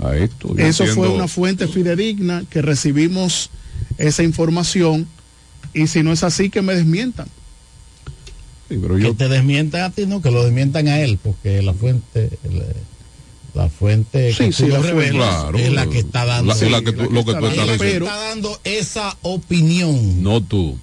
a 0.03 0.16
esto. 0.16 0.57
Yo 0.57 0.64
Eso 0.66 0.86
fue 0.86 1.09
una 1.09 1.28
fuente 1.28 1.66
fidedigna 1.68 2.44
que 2.50 2.62
recibimos 2.62 3.50
esa 3.98 4.22
información 4.22 5.07
y 5.74 5.86
si 5.86 6.03
no 6.03 6.12
es 6.12 6.22
así 6.24 6.50
que 6.50 6.62
me 6.62 6.74
desmientan. 6.74 7.28
que 8.68 9.14
te 9.16 9.28
desmientan 9.28 9.82
a 9.82 9.90
ti, 9.90 10.07
no, 10.07 10.22
que 10.22 10.30
lo 10.30 10.44
desmientan 10.44 10.88
a 10.88 11.00
él, 11.00 11.18
porque 11.22 11.61
la 11.62 11.74
fuente, 11.74 12.30
la 13.55 13.68
fuente 13.68 14.32
Sí, 14.32 14.44
que 14.46 14.53
sí, 14.53 14.62
tú 14.64 14.68
la 14.70 14.78
revelas 14.80 15.12
Claro. 15.42 15.59
es 15.59 15.72
la 15.72 15.86
que 15.86 15.98
está 15.98 16.24
dando, 16.24 16.55
La- 16.55 16.59
es 16.59 16.70
la 16.70 16.80
que 16.82 16.92
tú- 16.92 17.11
lo 17.11 17.24
que 17.24 17.32
tú 17.34 17.46
es 17.46 17.57
la 17.57 17.62
estás 17.64 17.66
que 17.78 17.84
diciendo. 17.84 18.07
está 18.07 18.16
dando 18.18 18.61
esa 18.64 19.16
opinión. 19.22 20.22
No 20.22 20.40
tú. 20.42 20.78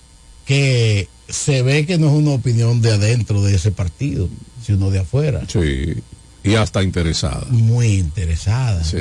Que 0.45 1.07
se 1.27 1.61
ve 1.63 1.85
que 1.87 1.97
no 1.97 2.07
es 2.07 2.13
una 2.13 2.31
opinión 2.31 2.81
de 2.81 2.91
adentro 2.91 3.41
de 3.41 3.55
ese 3.55 3.71
partido, 3.71 4.29
sino 4.65 4.91
de 4.91 4.99
afuera. 4.99 5.41
Sí. 5.47 5.95
Y 6.43 6.55
hasta 6.55 6.83
interesada. 6.83 7.45
Muy 7.49 7.95
interesada. 7.95 8.83
Sí. 8.83 8.97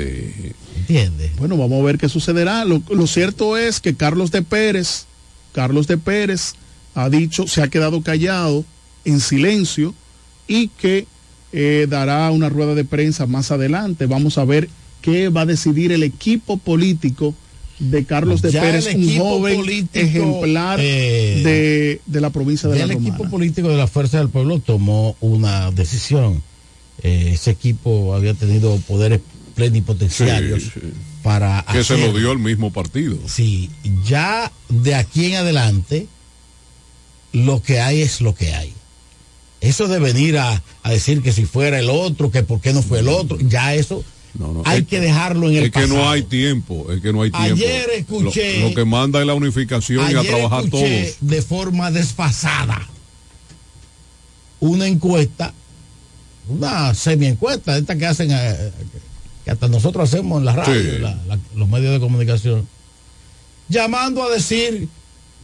¿Entiendes? 0.77 1.31
Bueno, 1.37 1.55
vamos 1.57 1.81
a 1.81 1.85
ver 1.85 1.97
qué 1.97 2.09
sucederá. 2.09 2.65
Lo, 2.65 2.81
lo 2.89 3.07
cierto 3.07 3.57
es 3.57 3.79
que 3.79 3.95
Carlos 3.95 4.31
de 4.31 4.41
Pérez, 4.41 5.05
Carlos 5.53 5.87
de 5.87 5.97
Pérez 5.97 6.53
ha 6.95 7.09
dicho, 7.09 7.47
se 7.47 7.61
ha 7.61 7.69
quedado 7.69 8.01
callado 8.01 8.65
en 9.05 9.19
silencio 9.21 9.93
y 10.47 10.67
que 10.67 11.07
eh, 11.53 11.87
dará 11.89 12.29
una 12.31 12.49
rueda 12.49 12.75
de 12.75 12.83
prensa 12.85 13.25
más 13.25 13.51
adelante. 13.51 14.05
Vamos 14.05 14.37
a 14.37 14.45
ver 14.45 14.69
qué 15.01 15.29
va 15.29 15.41
a 15.41 15.45
decidir 15.45 15.91
el 15.93 16.03
equipo 16.03 16.57
político 16.57 17.33
de 17.79 18.03
Carlos 18.03 18.41
de 18.41 18.51
Ya 18.51 18.61
Pérez, 18.61 18.93
un 18.93 19.17
joven 19.17 19.55
político, 19.55 20.05
ejemplar 20.05 20.79
eh, 20.81 21.41
de, 21.45 22.01
de 22.05 22.21
la 22.21 22.29
provincia 22.29 22.67
de 22.67 22.77
Ya 22.77 22.85
la 22.85 22.91
el 22.91 22.97
Romana. 22.99 23.15
equipo 23.15 23.29
político 23.31 23.69
de 23.69 23.77
la 23.77 23.87
Fuerza 23.87 24.17
del 24.17 24.27
Pueblo 24.27 24.59
tomó 24.59 25.15
una 25.21 25.71
decisión. 25.71 26.43
Eh, 27.03 27.31
ese 27.33 27.51
equipo 27.51 28.13
había 28.15 28.33
tenido 28.33 28.75
poderes 28.87 29.21
plenipotenciarios 29.55 30.63
Sí, 30.63 30.71
sí. 30.73 30.93
para 31.23 31.65
Que 31.71 31.83
se 31.83 31.97
lo 31.97 32.17
dio 32.17 32.31
el 32.31 32.39
mismo 32.39 32.71
partido. 32.71 33.17
Sí, 33.27 33.69
ya 34.05 34.51
de 34.69 34.95
aquí 34.95 35.25
en 35.27 35.35
adelante 35.35 36.07
lo 37.31 37.61
que 37.61 37.79
hay 37.79 38.01
es 38.01 38.21
lo 38.21 38.33
que 38.35 38.53
hay. 38.53 38.73
Eso 39.61 39.87
de 39.87 39.99
venir 39.99 40.37
a, 40.37 40.63
a 40.83 40.91
decir 40.91 41.21
que 41.21 41.31
si 41.33 41.45
fuera 41.45 41.79
el 41.79 41.89
otro, 41.89 42.31
que 42.31 42.43
por 42.43 42.61
qué 42.61 42.73
no 42.73 42.81
fue 42.81 42.99
el 42.99 43.09
otro, 43.09 43.37
ya 43.41 43.73
eso 43.75 44.03
hay 44.65 44.79
es- 44.81 44.87
que 44.87 44.99
dejarlo 45.01 45.49
en 45.49 45.57
el 45.57 45.63
Es 45.65 45.71
que 45.71 45.87
no 45.87 46.09
hay 46.09 46.23
tiempo, 46.23 46.91
es 46.91 47.01
que 47.01 47.11
no 47.11 47.21
hay 47.23 47.31
tiempo. 47.31 47.53
Ayer 47.55 47.89
escuché- 47.97 48.61
Lo, 48.61 48.69
lo 48.69 48.75
que 48.75 48.85
manda 48.85 49.19
es 49.19 49.27
la 49.27 49.33
unificación 49.33 50.09
y 50.11 50.15
a 50.15 50.21
trabajar 50.23 50.63
escuché 50.65 51.03
todos. 51.19 51.29
de 51.29 51.41
forma 51.41 51.91
desfasada 51.91 52.87
una 54.61 54.87
encuesta, 54.87 55.53
una 56.49 56.93
semi 56.93 57.27
encuesta, 57.27 57.77
esta 57.77 57.95
que 57.97 58.05
hacen, 58.05 58.29
eh, 58.31 58.71
que 59.45 59.51
hasta 59.51 59.67
nosotros 59.67 60.09
hacemos 60.11 60.39
en 60.39 60.45
la 60.45 60.53
radio, 60.55 60.73
Sí. 60.95 60.99
la- 60.99 61.17
la- 61.27 61.39
los 61.55 61.67
medios 61.69 61.93
de 61.93 61.99
comunicación, 61.99 62.67
llamando 63.67 64.23
a 64.23 64.29
decir 64.29 64.87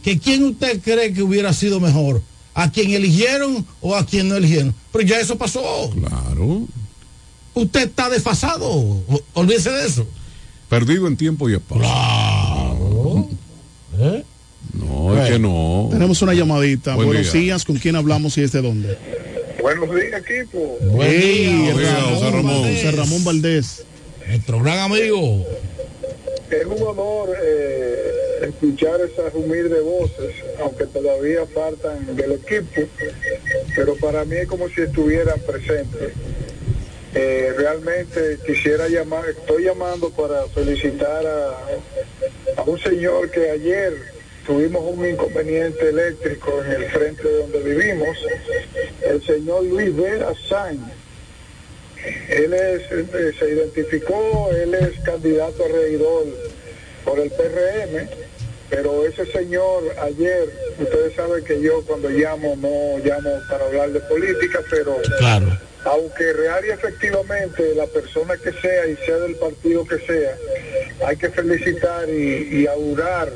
que 0.02 0.18
quién 0.18 0.44
usted 0.44 0.80
cree 0.80 1.12
que 1.12 1.22
hubiera 1.22 1.52
sido 1.52 1.80
mejor, 1.80 2.22
a 2.54 2.70
quien 2.70 2.92
eligieron 2.92 3.66
o 3.80 3.94
a 3.96 4.06
quien 4.06 4.28
no 4.28 4.36
eligieron. 4.36 4.74
Pero 4.92 5.04
ya 5.06 5.20
eso 5.20 5.36
pasó. 5.36 5.90
Claro. 5.90 6.66
Usted 7.54 7.88
está 7.88 8.08
desfasado, 8.10 8.66
o- 8.70 9.20
olvídese 9.34 9.70
de 9.70 9.86
eso. 9.86 10.06
Perdido 10.68 11.06
en 11.06 11.16
tiempo 11.16 11.48
y 11.48 11.54
espacio. 11.54 11.82
Claro. 11.84 13.28
¿Eh? 13.98 14.24
No, 14.74 15.16
es 15.22 15.30
que 15.30 15.38
no. 15.38 15.88
Tenemos 15.90 16.20
una 16.22 16.34
llamadita. 16.34 16.94
Buen 16.96 17.06
Buenos 17.08 17.32
día. 17.32 17.40
días, 17.42 17.64
¿con 17.64 17.76
quién 17.76 17.96
hablamos 17.96 18.36
y 18.36 18.42
es 18.42 18.52
de 18.52 18.60
dónde? 18.62 18.98
Buenos 19.66 19.92
días, 19.96 20.22
equipo. 20.24 20.78
Buen 20.80 21.10
día, 21.10 21.74
Ramón, 21.74 22.14
José 22.14 22.30
Ramón. 22.30 22.62
José 22.62 22.90
Ramón 22.92 23.24
Valdés. 23.24 23.84
Nuestro 24.24 24.62
gran 24.62 24.78
amigo. 24.78 25.44
Es 26.48 26.64
un 26.66 26.82
honor 26.86 27.36
eh, 27.42 28.12
escuchar 28.42 29.00
esas 29.00 29.34
humildes 29.34 29.82
voces, 29.82 30.36
aunque 30.60 30.86
todavía 30.86 31.46
faltan 31.46 32.14
del 32.14 32.34
equipo, 32.34 32.82
pero 33.74 33.96
para 33.96 34.24
mí 34.24 34.36
es 34.36 34.46
como 34.46 34.68
si 34.68 34.82
estuvieran 34.82 35.40
presentes. 35.40 36.12
Eh, 37.16 37.52
realmente 37.58 38.38
quisiera 38.46 38.86
llamar, 38.86 39.28
estoy 39.28 39.64
llamando 39.64 40.10
para 40.10 40.46
felicitar 40.46 41.26
a, 41.26 42.60
a 42.60 42.62
un 42.62 42.78
señor 42.78 43.32
que 43.32 43.50
ayer 43.50 44.15
tuvimos 44.46 44.82
un 44.84 45.06
inconveniente 45.06 45.88
eléctrico 45.88 46.62
en 46.64 46.72
el 46.82 46.90
frente 46.90 47.26
de 47.28 47.38
donde 47.38 47.58
vivimos, 47.60 48.16
el 49.02 49.22
señor 49.24 49.64
Luis 49.64 49.94
Vera 49.96 50.32
Sainz. 50.48 50.80
Él 52.28 52.54
es, 52.54 52.82
eh, 52.92 53.32
se 53.38 53.50
identificó, 53.50 54.50
él 54.52 54.74
es 54.74 55.00
candidato 55.04 55.64
a 55.64 55.68
regidor 55.68 56.24
por 57.04 57.18
el 57.18 57.30
PRM, 57.30 58.08
pero 58.70 59.04
ese 59.06 59.26
señor 59.32 59.82
ayer, 60.00 60.48
ustedes 60.78 61.14
saben 61.14 61.44
que 61.44 61.60
yo 61.60 61.82
cuando 61.84 62.08
llamo 62.08 62.54
no 62.56 62.98
llamo 63.04 63.30
para 63.50 63.64
hablar 63.66 63.90
de 63.90 64.00
política, 64.00 64.60
pero 64.70 64.96
Claro. 65.18 65.58
aunque 65.84 66.32
real 66.32 66.64
y 66.66 66.70
efectivamente 66.70 67.74
la 67.74 67.86
persona 67.86 68.36
que 68.36 68.52
sea 68.52 68.86
y 68.86 68.96
sea 69.04 69.16
del 69.18 69.34
partido 69.36 69.84
que 69.86 69.98
sea, 69.98 70.36
hay 71.06 71.16
que 71.16 71.30
felicitar 71.30 72.08
y, 72.08 72.60
y 72.62 72.66
augurar 72.66 73.32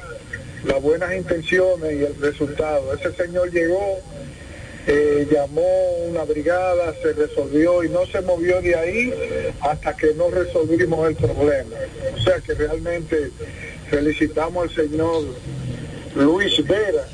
las 0.64 0.82
buenas 0.82 1.14
intenciones 1.14 1.92
y 1.92 2.04
el 2.04 2.14
resultado. 2.20 2.92
Ese 2.94 3.12
señor 3.14 3.50
llegó, 3.50 4.00
eh, 4.86 5.26
llamó 5.30 5.92
una 6.08 6.24
brigada, 6.24 6.94
se 7.02 7.12
resolvió 7.12 7.84
y 7.84 7.88
no 7.88 8.06
se 8.06 8.20
movió 8.20 8.60
de 8.60 8.74
ahí 8.74 9.14
hasta 9.60 9.96
que 9.96 10.14
no 10.14 10.30
resolvimos 10.30 11.08
el 11.08 11.16
problema. 11.16 11.76
O 12.16 12.20
sea 12.20 12.40
que 12.40 12.54
realmente 12.54 13.30
felicitamos 13.90 14.68
al 14.68 14.74
señor 14.74 15.24
Luis 16.14 16.66
Vera, 16.66 17.06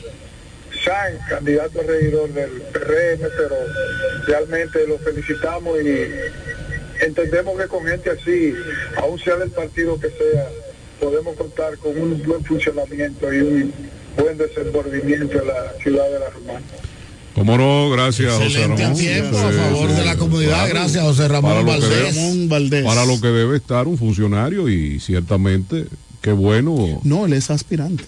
San, 0.84 1.18
candidato 1.28 1.80
a 1.80 1.84
regidor 1.84 2.28
del 2.32 2.50
PRM, 2.72 3.28
pero 3.36 3.56
realmente 4.26 4.86
lo 4.86 4.98
felicitamos 4.98 5.80
y 5.82 6.06
entendemos 7.00 7.60
que 7.60 7.68
con 7.68 7.86
gente 7.86 8.10
así, 8.10 8.54
aún 8.96 9.18
sea 9.18 9.36
del 9.36 9.50
partido 9.50 9.98
que 10.00 10.10
sea, 10.10 10.48
podemos 11.00 11.36
contar 11.36 11.76
con 11.78 11.98
un 12.00 12.22
buen 12.24 12.44
funcionamiento 12.44 13.32
y 13.32 13.38
un 13.40 13.72
buen 14.18 14.36
desenvolvimiento 14.38 15.40
en 15.40 15.46
la 15.48 15.72
ciudad 15.82 16.04
de 16.10 16.18
La 16.20 16.30
Romana. 16.30 16.60
Como 17.34 17.58
no, 17.58 17.90
gracias, 17.90 18.32
José 18.32 18.46
Excelente 18.46 18.82
Ramón. 18.82 18.98
tiempo 18.98 19.36
a 19.38 19.52
favor 19.52 19.90
de 19.92 20.04
la 20.06 20.16
comunidad. 20.16 20.68
Gracias, 20.70 21.02
José 21.04 21.28
Ramón 21.28 21.50
Para 21.50 21.60
lo 21.60 21.66
que 21.66 21.72
Valdés. 21.72 21.90
debe- 21.90 22.10
Ramón 22.12 22.48
Valdés. 22.48 22.84
Para 22.84 23.04
lo 23.06 23.20
que 23.20 23.28
debe 23.28 23.56
estar 23.58 23.86
un 23.86 23.98
funcionario 23.98 24.68
y 24.70 24.98
ciertamente, 25.00 25.84
qué 26.22 26.32
bueno. 26.32 27.00
No, 27.04 27.26
él 27.26 27.34
es 27.34 27.50
aspirante. 27.50 28.04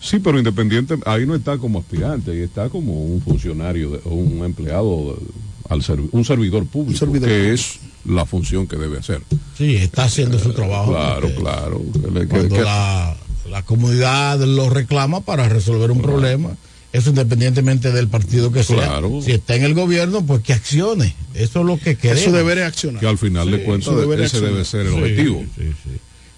Sí, 0.00 0.18
pero 0.18 0.36
independiente, 0.36 0.96
ahí 1.06 1.24
no 1.26 1.36
está 1.36 1.58
como 1.58 1.78
aspirante, 1.78 2.32
ahí 2.32 2.40
está 2.40 2.68
como 2.70 3.04
un 3.04 3.20
funcionario, 3.22 3.90
de- 3.90 4.00
o 4.04 4.14
un 4.14 4.44
empleado, 4.44 5.14
de- 5.14 5.26
al 5.72 5.82
servi- 5.82 6.08
un 6.12 6.24
servidor 6.24 6.66
público, 6.66 6.98
servidor 6.98 7.28
que 7.28 7.34
público. 7.36 7.54
es 7.54 7.78
la 8.04 8.26
función 8.26 8.66
que 8.66 8.76
debe 8.76 8.98
hacer. 8.98 9.20
Sí, 9.56 9.76
está 9.76 10.04
haciendo 10.04 10.38
su 10.38 10.52
trabajo. 10.52 10.92
Claro, 10.92 11.30
claro. 11.34 11.82
Que- 11.92 12.26
Cuando 12.28 12.56
que- 12.56 12.62
la, 12.62 13.16
la 13.50 13.62
comunidad 13.64 14.40
lo 14.40 14.70
reclama 14.70 15.20
para 15.20 15.48
resolver 15.48 15.90
un 15.90 16.00
problema, 16.02 16.56
eso 16.92 17.10
independientemente 17.10 17.90
del 17.92 18.08
partido 18.08 18.52
que 18.52 18.64
sea. 18.64 18.76
Claro. 18.76 19.20
Si 19.24 19.32
está 19.32 19.54
en 19.54 19.64
el 19.64 19.74
gobierno, 19.74 20.24
pues 20.26 20.42
que 20.42 20.52
accione. 20.52 21.14
Eso 21.34 21.60
es 21.60 21.66
lo 21.66 21.78
que 21.78 21.96
queremos. 21.96 22.22
Eso 22.22 22.32
debería 22.32 22.66
accionar. 22.66 23.00
que 23.00 23.06
al 23.06 23.18
final 23.18 23.50
de 23.50 23.58
Sí, 23.58 23.64
cuentas 23.64 23.88
eso 23.88 24.00
debería 24.00 24.26
ese 24.26 24.36
accionar. 24.36 24.52
debe 24.54 24.64
ser 24.66 24.80
el 24.82 24.88
Sí, 24.92 24.98
objetivo. 24.98 25.44
sí, 25.56 25.62
sí. 25.84 25.90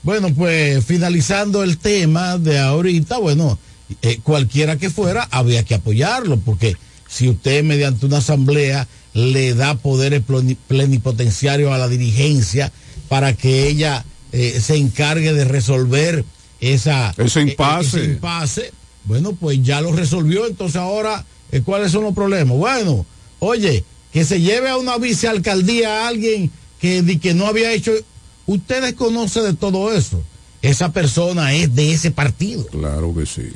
Bueno, 0.02 0.32
pues 0.34 0.84
finalizando 0.84 1.62
el 1.62 1.78
tema 1.78 2.36
de 2.38 2.58
ahorita, 2.58 3.18
bueno, 3.18 3.58
eh, 4.02 4.20
cualquiera 4.22 4.76
que 4.76 4.90
fuera, 4.90 5.26
había 5.30 5.64
que 5.64 5.74
apoyarlo, 5.74 6.38
porque 6.38 6.76
si 7.08 7.28
usted 7.28 7.64
mediante 7.64 8.04
una 8.06 8.18
asamblea 8.18 8.86
le 9.14 9.54
da 9.54 9.76
poderes 9.76 10.22
pleni- 10.26 10.56
plenipotenciarios 10.68 11.72
a 11.72 11.78
la 11.78 11.88
dirigencia 11.88 12.70
para 13.08 13.32
que 13.34 13.66
ella 13.68 14.04
eh, 14.32 14.60
se 14.60 14.76
encargue 14.76 15.32
de 15.32 15.44
resolver 15.44 16.24
esa, 16.60 17.14
Ese 17.16 17.40
eh, 17.40 17.42
impasse. 17.50 18.00
ese 18.00 18.04
impasse, 18.12 18.72
bueno, 19.04 19.32
pues 19.34 19.62
ya 19.62 19.80
lo 19.80 19.92
resolvió, 19.92 20.46
entonces 20.46 20.76
ahora, 20.76 21.24
eh, 21.52 21.62
¿cuáles 21.64 21.92
son 21.92 22.04
los 22.04 22.14
problemas? 22.14 22.56
Bueno, 22.56 23.06
Oye, 23.40 23.84
que 24.12 24.24
se 24.24 24.40
lleve 24.40 24.70
a 24.70 24.76
una 24.78 24.96
vicealcaldía 24.96 26.04
a 26.04 26.08
alguien 26.08 26.50
que, 26.80 27.18
que 27.20 27.34
no 27.34 27.46
había 27.46 27.72
hecho. 27.72 27.92
Ustedes 28.46 28.94
conocen 28.94 29.42
de 29.44 29.52
todo 29.54 29.92
eso. 29.92 30.22
Esa 30.62 30.92
persona 30.92 31.52
es 31.52 31.74
de 31.74 31.92
ese 31.92 32.10
partido. 32.10 32.64
Claro 32.68 33.14
que 33.14 33.26
sí. 33.26 33.50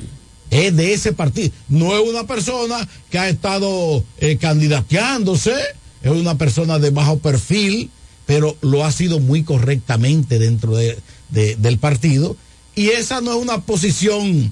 Es 0.51 0.75
de 0.75 0.93
ese 0.93 1.13
partido. 1.13 1.51
No 1.67 1.95
es 1.95 2.07
una 2.09 2.25
persona 2.25 2.87
que 3.11 3.19
ha 3.19 3.29
estado 3.29 4.03
eh, 4.19 4.37
candidateándose. 4.37 5.53
Es 6.01 6.11
una 6.11 6.37
persona 6.37 6.79
de 6.79 6.89
bajo 6.91 7.19
perfil, 7.19 7.89
pero 8.25 8.55
lo 8.61 8.85
ha 8.85 8.91
sido 8.91 9.19
muy 9.19 9.43
correctamente 9.43 10.39
dentro 10.39 10.75
de- 10.75 10.97
de- 11.29 11.55
del 11.57 11.77
partido. 11.77 12.35
Y 12.75 12.87
esa 12.89 13.21
no 13.21 13.31
es 13.35 13.41
una 13.41 13.61
posición 13.61 14.51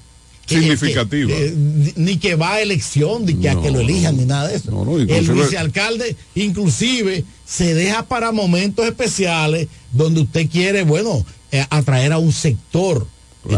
eh, 0.50 0.60
Significativa. 0.60 1.32
eh, 1.36 1.54
ni 1.98 2.18
que 2.18 2.36
va 2.36 2.54
a 2.54 2.62
elección, 2.62 3.26
ni 3.26 3.34
que 3.36 3.50
a 3.50 3.60
que 3.62 3.70
lo 3.72 3.80
elijan, 3.82 4.16
ni 4.18 4.26
nada 4.26 4.48
de 4.48 4.56
eso. 4.56 4.72
No, 4.72 4.86
no, 4.86 4.98
el 4.98 5.08
vicealcalde 5.44 6.16
inclusive 6.36 7.26
se 7.46 7.74
deja 7.74 8.04
para 8.08 8.32
momentos 8.32 8.86
especiales 8.86 9.68
donde 9.92 10.22
usted 10.22 10.50
quiere, 10.50 10.84
bueno, 10.84 11.26
eh, 11.52 11.66
atraer 11.70 12.14
a 12.14 12.18
un 12.18 12.32
sector. 12.32 13.08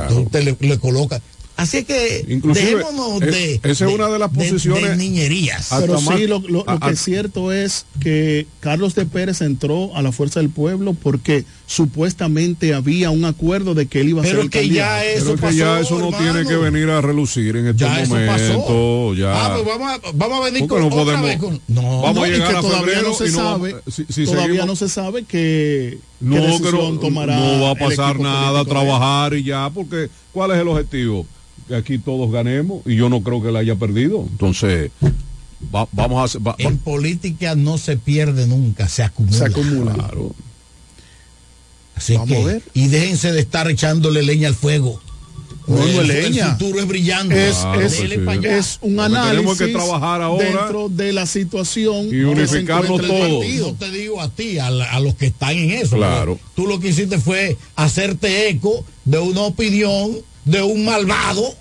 Entonces 0.04 0.26
usted 0.26 0.44
le, 0.60 0.68
le 0.68 0.80
coloca. 0.80 1.22
Así 1.62 1.84
que 1.84 2.26
Inclusive, 2.30 2.76
dejémonos 2.78 3.22
es- 3.22 3.32
de, 3.32 3.60
esa 3.72 3.86
es 3.88 3.93
una 3.93 4.07
de 4.10 4.20
las 4.20 4.30
posiciones- 4.32 4.89
de 4.91 4.95
niñerías. 4.97 5.68
Pero 5.80 5.97
sí, 5.99 6.26
lo, 6.28 6.39
lo- 6.39 6.49
lo 6.49 6.70
a- 6.70 6.80
que 6.80 6.86
a- 6.88 6.91
es 6.91 7.01
cierto 7.03 7.51
es 7.51 7.86
que 7.99 8.47
Carlos 8.60 8.95
de 8.95 9.05
Pérez 9.05 9.41
entró 9.41 9.95
a 9.95 10.01
la 10.01 10.12
Fuerza 10.12 10.39
del 10.39 10.49
Pueblo 10.49 10.93
porque 10.93 11.45
supuestamente 11.68 12.74
había 12.74 13.10
un 13.10 13.26
acuerdo 13.26 13.74
de 13.74 13.88
que 13.88 14.01
él 14.01 14.10
iba 14.10 14.22
a 14.22 14.24
Pero 14.24 14.43
ser 14.43 14.62
el 14.64 14.70
ya 14.72 15.03
eso 15.05 15.36
Pero 15.36 15.49
que 15.49 15.55
ya 15.55 15.80
eso 15.80 15.99
no 15.99 16.10
tiene 16.18 16.45
que 16.47 16.55
venir 16.55 16.89
a 16.89 17.01
relucir 17.01 17.55
en 17.55 17.68
este 17.68 17.80
Ya 17.80 18.01
eso 18.01 18.10
momento. 18.14 18.34
pasó. 18.66 19.14
Ya. 19.16 19.45
Ah, 19.45 19.53
pues 19.55 19.66
vamos 19.66 19.91
a, 19.91 20.12
vamos 20.14 20.41
a 20.41 20.51
venir 20.51 20.68
con 20.70 20.80
no 20.82 20.88
otra 20.88 20.97
podemos- 21.03 21.26
vez 21.26 21.38
con- 21.39 21.62
No, 21.68 22.01
vamos 22.01 22.16
No, 22.16 22.24
a 22.24 22.28
y 22.28 22.32
llegar 22.32 22.51
que 22.51 22.57
a 22.57 22.62
todavía 22.62 22.80
febrero 22.86 23.10
no 23.10 23.14
se 23.16 23.28
y 23.28 23.32
no 23.32 23.38
sabe, 23.38 23.76
si- 23.88 24.05
si 24.10 24.26
todavía 24.26 24.45
seguimos- 24.45 24.68
no 24.68 24.76
se 24.76 24.89
sabe 24.89 25.24
que, 25.24 25.97
No, 26.22 26.36
qué 26.36 26.41
que 26.41 26.47
decisión 26.47 26.95
no, 26.95 26.99
tomará 26.99 27.36
no 27.39 27.62
va 27.64 27.72
a 27.72 27.76
pasar 27.76 28.20
nada, 28.20 28.64
trabajar 28.66 29.34
y 29.34 29.43
ya, 29.43 29.70
porque 29.70 30.10
¿cuál 30.32 30.51
es 30.51 30.57
el 30.57 30.68
objetivo? 30.68 31.26
Que 31.70 31.76
aquí 31.76 31.97
todos 31.99 32.30
ganemos 32.32 32.82
y 32.86 32.95
yo 32.97 33.07
no 33.09 33.22
creo 33.24 33.41
que 33.41 33.51
la 33.51 33.59
haya 33.59 33.76
perdido. 33.76 34.26
Entonces, 34.30 34.91
va- 35.74 35.88
vamos 35.93 36.20
a 36.20 36.24
hacer. 36.26 36.41
va- 36.45 36.51
va- 36.51 36.55
En 36.59 36.78
política 36.80 37.55
no 37.55 37.78
se 37.78 37.95
pierde 37.95 38.47
nunca, 38.47 38.89
se 38.89 39.03
acumula. 39.03 39.38
Se 39.38 39.45
acumula. 39.45 39.93
Claro. 39.93 40.36
Así 41.95 42.13
Vamos 42.13 42.30
que, 42.30 42.36
a 42.41 42.45
ver. 42.45 42.63
y 42.74 42.88
déjense 42.88 43.32
de 43.32 43.39
estar 43.41 43.70
echándole 43.70 44.24
leña 44.24 44.47
al 44.47 44.55
fuego. 44.55 44.99
No, 45.67 45.76
no 45.76 45.86
es 45.86 45.95
el, 45.99 46.07
leña. 46.07 46.45
el 46.45 46.51
futuro 46.53 46.80
es 46.80 46.88
brillante. 46.88 47.49
Es, 47.49 47.57
Claro, 47.57 47.82
es- 47.82 47.95
pues 47.95 48.09
sí. 48.11 48.17
pa' 48.26 48.32
allá. 48.32 48.57
es 48.57 48.80
un 48.82 48.95
que 48.95 49.01
tenemos 49.03 49.17
análisis 49.20 49.57
que 49.59 49.67
trabajar 49.67 50.22
ahora 50.24 50.43
dentro 50.45 50.89
de 50.89 51.13
la 51.13 51.26
situación 51.28 52.07
y 52.11 52.22
unificarnos 52.22 52.99
todos. 53.01 53.45
No 53.59 53.74
te 53.76 53.91
digo 53.91 54.20
a 54.22 54.30
ti, 54.30 54.57
a, 54.57 54.72
la- 54.72 54.91
a 54.91 54.99
los 54.99 55.13
que 55.13 55.28
están 55.28 55.51
en 55.51 55.70
eso. 55.72 55.97
Claro. 55.97 56.39
Tú 56.55 56.65
lo 56.65 56.80
que 56.80 56.89
hiciste 56.89 57.20
fue 57.20 57.55
hacerte 57.76 58.49
eco 58.49 58.84
de 59.05 59.20
una 59.20 59.41
opinión 59.41 60.17
de 60.46 60.62
un 60.62 60.84
malvado, 60.86 61.54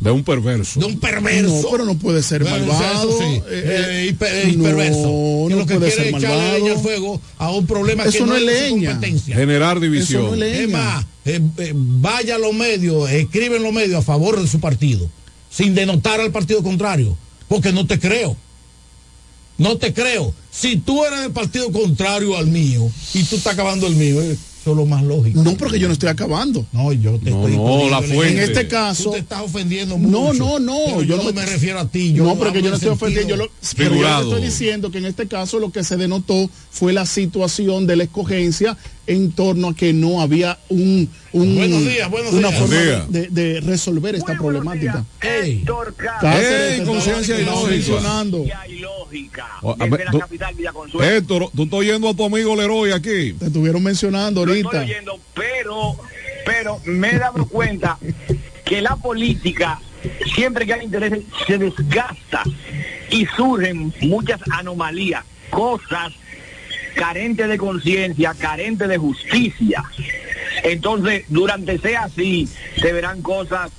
De 0.00 0.10
un 0.10 0.24
perverso. 0.24 0.80
de 0.80 0.86
un 0.86 0.98
perverso. 0.98 1.60
No, 1.62 1.70
pero 1.70 1.84
no 1.84 1.94
puede 1.96 2.22
ser 2.22 2.42
malvado. 2.44 3.08
eso 3.10 3.18
sí, 3.18 3.24
eh, 3.24 3.42
eh, 3.50 4.06
y 4.10 4.12
pe- 4.14 4.48
y 4.50 4.56
no, 4.56 4.64
perverso. 4.64 5.02
Que 5.02 5.54
no 5.54 5.56
lo 5.60 5.66
que 5.66 5.74
puede 5.76 5.92
quiere 5.92 6.10
ser 6.12 6.14
echarle 6.16 6.28
leña 6.28 6.54
al 6.54 6.60
malvado. 6.62 6.80
fuego 6.82 7.20
a 7.38 7.50
un 7.52 7.66
problema 7.66 8.02
Eso 8.04 8.12
que 8.12 8.20
no 8.20 8.26
no 8.26 8.36
es 8.36 8.42
leña. 8.42 8.90
competencia. 8.92 9.36
Generar 9.36 9.76
Eso 9.76 9.84
división. 9.84 10.24
no 10.26 10.32
es 10.34 10.38
leña. 10.40 10.60
Es 10.62 10.70
más, 10.70 11.04
eh, 11.24 11.40
eh, 11.58 11.72
vaya 11.74 12.34
a 12.34 12.38
los 12.38 12.52
medios, 12.52 13.08
escribe 13.10 13.56
en 13.58 13.62
los 13.62 13.72
medios 13.72 13.94
a 14.00 14.02
favor 14.02 14.40
de 14.40 14.48
su 14.48 14.58
partido, 14.60 15.08
sin 15.50 15.74
denotar 15.74 16.20
al 16.20 16.32
partido 16.32 16.62
contrario, 16.62 17.16
porque 17.48 17.72
no 17.72 17.86
te 17.86 18.00
creo. 18.00 18.36
No 19.58 19.76
te 19.76 19.92
creo. 19.92 20.34
Si 20.50 20.76
tú 20.78 21.04
eres 21.04 21.20
del 21.20 21.30
partido 21.30 21.70
contrario 21.70 22.36
al 22.36 22.46
mío 22.48 22.90
y 23.14 23.22
tú 23.22 23.36
estás 23.36 23.52
acabando 23.52 23.86
el 23.86 23.94
mío, 23.94 24.20
eh, 24.20 24.36
eso 24.62 24.70
es 24.70 24.76
lo 24.76 24.86
más 24.86 25.02
lógico. 25.02 25.42
No, 25.42 25.56
porque 25.56 25.80
yo 25.80 25.88
no 25.88 25.92
estoy 25.92 26.08
acabando. 26.08 26.64
No, 26.70 26.92
yo 26.92 27.18
te 27.18 27.30
No, 27.30 27.48
estoy 27.48 27.56
no, 27.56 27.90
la 27.90 28.00
fuente. 28.00 28.32
En 28.32 28.38
este 28.38 28.68
caso, 28.68 29.04
Tú 29.04 29.10
te 29.10 29.18
estás 29.18 29.40
ofendiendo 29.40 29.98
mucho. 29.98 30.32
No, 30.32 30.32
no, 30.32 30.58
no, 30.60 31.02
yo 31.02 31.16
yo, 31.16 31.16
no 31.16 31.32
me 31.32 31.44
refiero 31.44 31.80
a 31.80 31.88
ti. 31.88 32.12
Yo 32.12 32.22
no, 32.22 32.36
porque 32.36 32.62
yo 32.62 32.70
no 32.70 32.76
estoy 32.76 32.90
ofendiendo. 32.90 33.30
Yo, 33.30 33.36
lo, 33.36 33.50
pero 33.76 33.96
yo 33.96 34.02
te 34.02 34.22
estoy 34.22 34.42
diciendo 34.42 34.92
que 34.92 34.98
en 34.98 35.06
este 35.06 35.26
caso 35.26 35.58
lo 35.58 35.72
que 35.72 35.82
se 35.82 35.96
denotó 35.96 36.48
fue 36.70 36.92
la 36.92 37.06
situación 37.06 37.88
de 37.88 37.96
la 37.96 38.04
escogencia 38.04 38.76
en 39.12 39.32
torno 39.32 39.68
a 39.70 39.74
que 39.76 39.92
no 39.92 40.20
había 40.20 40.58
un, 40.68 41.08
un- 41.32 41.56
Buenos 41.56 41.84
días, 41.84 42.10
buenos 42.10 42.32
una 42.32 42.48
días. 42.48 42.60
forma 42.60 42.76
Buenos 42.76 43.12
de, 43.12 43.26
de 43.28 43.60
resolver 43.60 44.14
esta 44.14 44.36
problemática. 44.36 45.04
Ey, 45.20 45.64
Cáceres, 46.20 46.72
Ey, 46.72 46.80
te 46.80 46.86
conciencia 46.86 47.38
estaba 47.38 47.56
ilógica. 47.70 47.70
mencionando. 47.70 48.44
O- 49.62 49.72
a 49.72 49.76
tú- 50.90 51.02
Héctor, 51.02 51.50
tú 51.54 51.62
estás 51.64 51.78
oyendo 51.78 52.08
a 52.08 52.14
tu 52.14 52.24
amigo 52.24 52.56
Leroy 52.56 52.92
aquí. 52.92 53.32
Te 53.34 53.46
estuvieron 53.46 53.82
mencionando 53.82 54.44
Lo 54.44 54.52
estoy 54.54 54.66
ahorita. 54.78 54.92
oyendo, 54.92 55.20
pero, 55.34 55.96
pero 56.44 56.80
me 56.84 57.10
he 57.10 57.18
dado 57.18 57.46
cuenta 57.46 57.98
que 58.64 58.80
la 58.82 58.96
política, 58.96 59.80
siempre 60.34 60.66
que 60.66 60.74
hay 60.74 60.84
intereses, 60.84 61.20
se 61.46 61.58
desgasta 61.58 62.42
y 63.10 63.26
surgen 63.36 63.92
muchas 64.02 64.40
anomalías, 64.50 65.24
cosas 65.50 66.12
carentes 66.94 67.48
de 67.48 67.58
conciencia, 67.58 68.34
carentes 68.38 68.88
de 68.88 68.98
justicia. 68.98 69.84
Entonces, 70.62 71.24
durante 71.28 71.78
sea 71.78 72.04
así, 72.04 72.48
se 72.80 72.92
verán 72.92 73.22
cosas. 73.22 73.70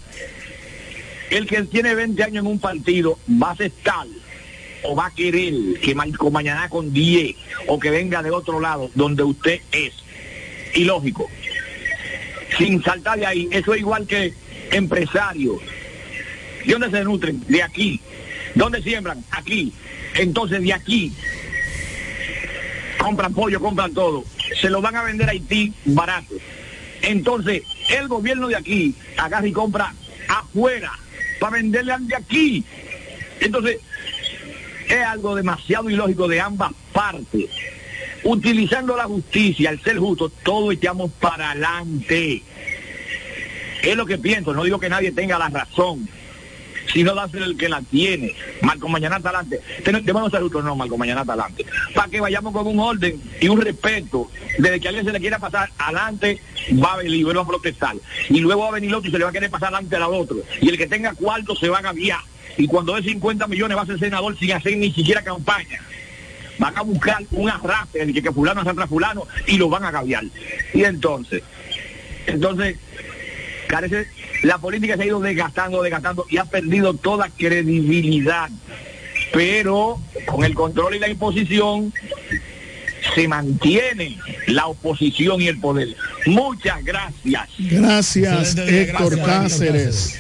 El 1.30 1.48
que 1.48 1.64
tiene 1.64 1.96
20 1.96 2.24
años 2.24 2.46
en 2.46 2.52
un 2.52 2.60
partido 2.60 3.18
va 3.42 3.52
a 3.52 3.56
tal 3.84 4.10
o 4.84 4.96
va 4.96 5.08
a 5.08 5.12
querer 5.12 5.54
que 5.82 5.96
mañana 5.96 6.70
con 6.70 6.94
10 6.94 7.36
o 7.68 7.80
que 7.80 7.90
venga 7.90 8.22
de 8.22 8.32
otro 8.32 8.60
lado 8.60 8.92
donde 8.96 9.24
usted 9.24 9.62
es. 9.72 9.94
Ilógico. 10.76 11.30
Sin 12.58 12.84
saltar 12.84 13.20
de 13.20 13.26
ahí. 13.26 13.48
Eso 13.52 13.74
es 13.74 13.80
igual 13.80 14.06
que 14.06 14.34
empresarios. 14.72 15.58
¿De 16.66 16.74
dónde 16.74 16.92
se 16.92 17.04
nutren? 17.04 17.44
De 17.48 17.64
aquí. 17.64 18.00
¿Dónde 18.56 18.82
siembran? 18.84 19.24
Aquí. 19.32 19.74
Entonces 20.16 20.62
de 20.62 20.74
aquí 20.74 21.12
compran 23.04 23.34
pollo, 23.34 23.60
compran 23.60 23.94
todo. 23.94 24.24
Se 24.60 24.70
lo 24.70 24.82
van 24.82 24.96
a 24.96 25.04
vender 25.04 25.28
a 25.28 25.32
Haití 25.32 25.74
barato. 25.86 26.36
Entonces, 27.02 27.64
el 27.90 28.08
gobierno 28.08 28.48
de 28.48 28.56
aquí 28.56 28.96
agarra 29.18 29.46
y 29.46 29.52
compra 29.52 29.94
afuera 30.30 30.92
para 31.40 31.58
venderle 31.58 31.92
al 31.92 32.08
de 32.08 32.16
aquí. 32.16 32.64
Entonces, 33.42 33.80
es 34.88 35.06
algo 35.06 35.36
demasiado 35.36 35.90
ilógico 35.90 36.30
de 36.30 36.40
ambas 36.40 36.72
partes. 36.94 37.50
Utilizando 38.24 38.96
la 38.96 39.04
justicia, 39.04 39.70
el 39.70 39.82
ser 39.82 39.98
justo, 39.98 40.30
todos 40.30 40.74
echamos 40.74 41.12
para 41.20 41.52
adelante. 41.52 42.42
Es 43.84 43.98
lo 43.98 44.06
que 44.06 44.18
pienso, 44.18 44.54
no 44.54 44.64
digo 44.64 44.80
que 44.80 44.88
nadie 44.88 45.12
tenga 45.12 45.38
la 45.38 45.50
razón, 45.50 46.08
sino 46.94 47.16
dárselo 47.16 47.46
el 47.46 47.58
que 47.58 47.68
la 47.68 47.82
tiene. 47.82 48.34
Marco 48.62 48.88
Mañana 48.88 49.16
adelante. 49.16 49.60
Ser 49.84 50.42
justos, 50.42 50.64
no, 50.64 50.76
Marco 50.76 50.98
Mañana 50.98 51.22
adelante. 51.22 51.66
Para 51.94 52.08
que 52.08 52.22
vayamos 52.22 52.54
con 52.54 52.68
un 52.68 52.80
orden 52.80 53.20
y 53.42 53.48
un 53.48 53.60
respeto. 53.60 54.30
Desde 54.60 54.80
que 54.80 54.88
a 54.88 54.90
alguien 54.90 55.06
se 55.06 55.12
le 55.12 55.20
quiera 55.20 55.40
pasar 55.40 55.70
adelante, 55.80 56.40
va 56.84 56.94
a 56.94 56.98
venir, 56.98 57.26
va 57.26 57.42
a 57.42 57.48
protestar. 57.48 57.96
Y 58.30 58.40
luego 58.40 58.62
va 58.62 58.68
a 58.70 58.72
venir 58.74 58.94
otro 58.94 59.10
y 59.10 59.12
se 59.12 59.18
le 59.18 59.24
va 59.24 59.32
a 59.32 59.34
querer 59.34 59.50
pasar 59.50 59.74
adelante 59.74 59.96
al 59.96 60.04
otro. 60.04 60.38
Y 60.62 60.70
el 60.70 60.78
que 60.78 60.88
tenga 60.88 61.14
cuarto 61.16 61.56
se 61.56 61.70
va 61.70 61.80
a 61.80 61.82
gaviar. 61.82 62.22
Y 62.58 62.68
cuando 62.68 62.96
de 62.96 63.02
50 63.02 63.48
millones 63.48 63.76
va 63.76 63.82
a 63.82 63.86
ser 63.88 63.98
senador 63.98 64.38
sin 64.38 64.52
hacer 64.52 64.78
ni 64.78 64.92
siquiera 64.92 65.24
campaña. 65.24 65.82
Van 66.60 66.78
a 66.78 66.82
buscar 66.82 67.24
un 67.32 67.50
arrastre 67.50 68.06
de 68.06 68.14
que, 68.14 68.22
que 68.22 68.32
fulano 68.32 68.62
arrastra 68.62 68.84
a 68.84 68.88
fulano 68.88 69.28
y 69.48 69.58
lo 69.58 69.70
van 69.70 69.84
a 69.86 69.92
gaviar. 69.92 70.24
Y 70.74 70.84
entonces, 70.84 71.42
entonces, 72.28 72.78
carece, 73.68 74.08
la 74.44 74.58
política 74.58 74.96
se 74.96 75.04
ha 75.04 75.06
ido 75.06 75.20
desgastando, 75.20 75.82
desgastando 75.82 76.26
y 76.30 76.38
ha 76.38 76.46
perdido 76.46 76.94
toda 76.94 77.30
credibilidad. 77.30 78.50
Pero 79.32 80.00
con 80.26 80.44
el 80.44 80.54
control 80.54 80.96
y 80.96 81.00
la 81.00 81.10
imposición 81.10 81.92
se 83.16 83.28
mantiene 83.28 84.18
la 84.48 84.68
oposición 84.68 85.42
y 85.42 85.48
el 85.48 85.60
poder. 85.60 85.96
Muchas 86.26 86.84
gracias. 86.84 87.50
Gracias, 87.58 88.40
Excelente 88.40 88.72
día, 88.72 88.82
Héctor 88.82 89.16
gracias, 89.16 89.60
Cáceres. 89.60 90.20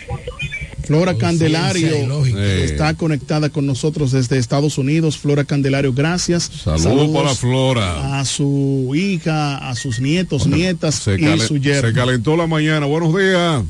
Flora 0.85 1.15
Candelario 1.17 2.25
está 2.35 2.93
conectada 2.95 3.49
con 3.49 3.65
nosotros 3.65 4.11
desde 4.11 4.37
Estados 4.37 4.77
Unidos. 4.77 5.17
Flora 5.17 5.45
Candelario, 5.45 5.93
gracias. 5.93 6.43
Saludos 6.43 7.09
para 7.09 7.35
Flora. 7.35 8.19
A 8.19 8.25
su 8.25 8.91
hija, 8.95 9.69
a 9.69 9.75
sus 9.75 9.99
nietos, 9.99 10.47
nietas 10.47 10.95
Se, 10.95 11.15
y 11.15 11.39
su 11.39 11.57
yerno. 11.57 11.89
se 11.89 11.93
calentó 11.93 12.35
la 12.35 12.47
mañana. 12.47 12.85
Buenos 12.85 13.15
días. 13.15 13.63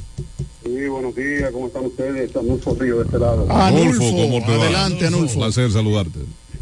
Sí, 0.63 0.87
buenos 0.87 1.15
días, 1.15 1.51
¿cómo 1.51 1.67
están 1.67 1.85
ustedes? 1.85 2.35
Anulfo 2.35 2.75
Río 2.79 2.99
de 2.99 3.05
este 3.05 3.19
lado. 3.19 3.45
Anulfo, 3.51 3.99
¿cómo 4.11 4.43
te 4.45 4.57
va? 4.57 4.63
adelante, 4.63 5.07
Anulfo. 5.07 5.39
Placer 5.39 5.71
saludarte. 5.71 6.19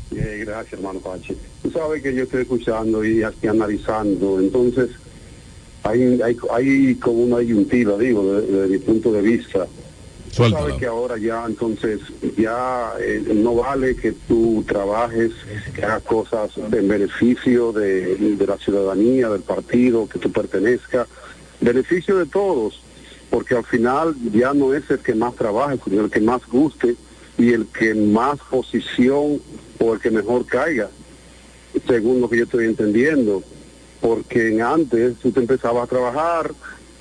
Bien, 0.10 0.42
gracias, 0.46 0.74
hermano 0.74 1.00
Pachi. 1.00 1.36
Tú 1.62 1.72
sabes 1.72 2.02
que 2.04 2.14
yo 2.14 2.24
estoy 2.24 2.42
escuchando 2.42 3.06
y 3.06 3.24
aquí 3.24 3.48
analizando, 3.48 4.40
entonces 4.40 4.90
hay, 5.84 6.20
hay, 6.22 6.36
hay 6.54 6.96
como 6.96 7.24
una 7.24 7.40
disyuntiva, 7.40 7.98
digo, 7.98 8.34
desde, 8.34 8.52
desde 8.52 8.68
mi 8.68 8.78
punto 8.80 9.12
de 9.14 9.22
vista. 9.22 9.68
Tú 10.36 10.50
sabes 10.50 10.76
que 10.76 10.86
ahora 10.86 11.18
ya, 11.18 11.46
entonces, 11.46 12.00
ya 12.38 12.94
eh, 13.00 13.22
no 13.36 13.56
vale 13.56 13.96
que 13.96 14.14
tú 14.14 14.64
trabajes, 14.66 15.32
que 15.76 15.84
hagas 15.84 16.04
cosas 16.04 16.52
en 16.58 16.88
beneficio 16.88 17.74
de, 17.74 18.16
de 18.16 18.48
la 18.48 18.58
ciudadanía, 18.58 19.30
del 19.30 19.42
partido 19.42 20.08
que 20.08 20.20
tú 20.20 20.32
pertenezcas, 20.32 21.08
beneficio 21.60 22.18
de 22.18 22.26
todos, 22.26 22.82
porque 23.30 23.56
al 23.56 23.66
final 23.66 24.16
ya 24.34 24.54
no 24.54 24.74
es 24.74 24.90
el 24.90 25.00
que 25.00 25.16
más 25.16 25.36
trabaje, 25.36 25.80
sino 25.84 26.06
el 26.06 26.12
que 26.12 26.22
más 26.22 26.46
guste 26.48 26.96
y 27.38 27.54
el 27.54 27.68
que 27.68 27.94
más 27.94 28.40
posición 28.50 29.42
o 29.80 29.94
el 29.94 30.00
que 30.00 30.12
mejor 30.12 30.46
caiga, 30.46 30.90
según 31.88 32.22
lo 32.22 32.30
que 32.30 32.38
yo 32.38 32.44
estoy 32.46 32.66
entendiendo, 32.66 33.44
porque 34.00 34.50
en 34.50 34.62
antes 34.62 35.18
tú 35.18 35.32
te 35.32 35.40
empezabas 35.42 35.84
a 35.84 35.88
trabajar, 35.88 36.52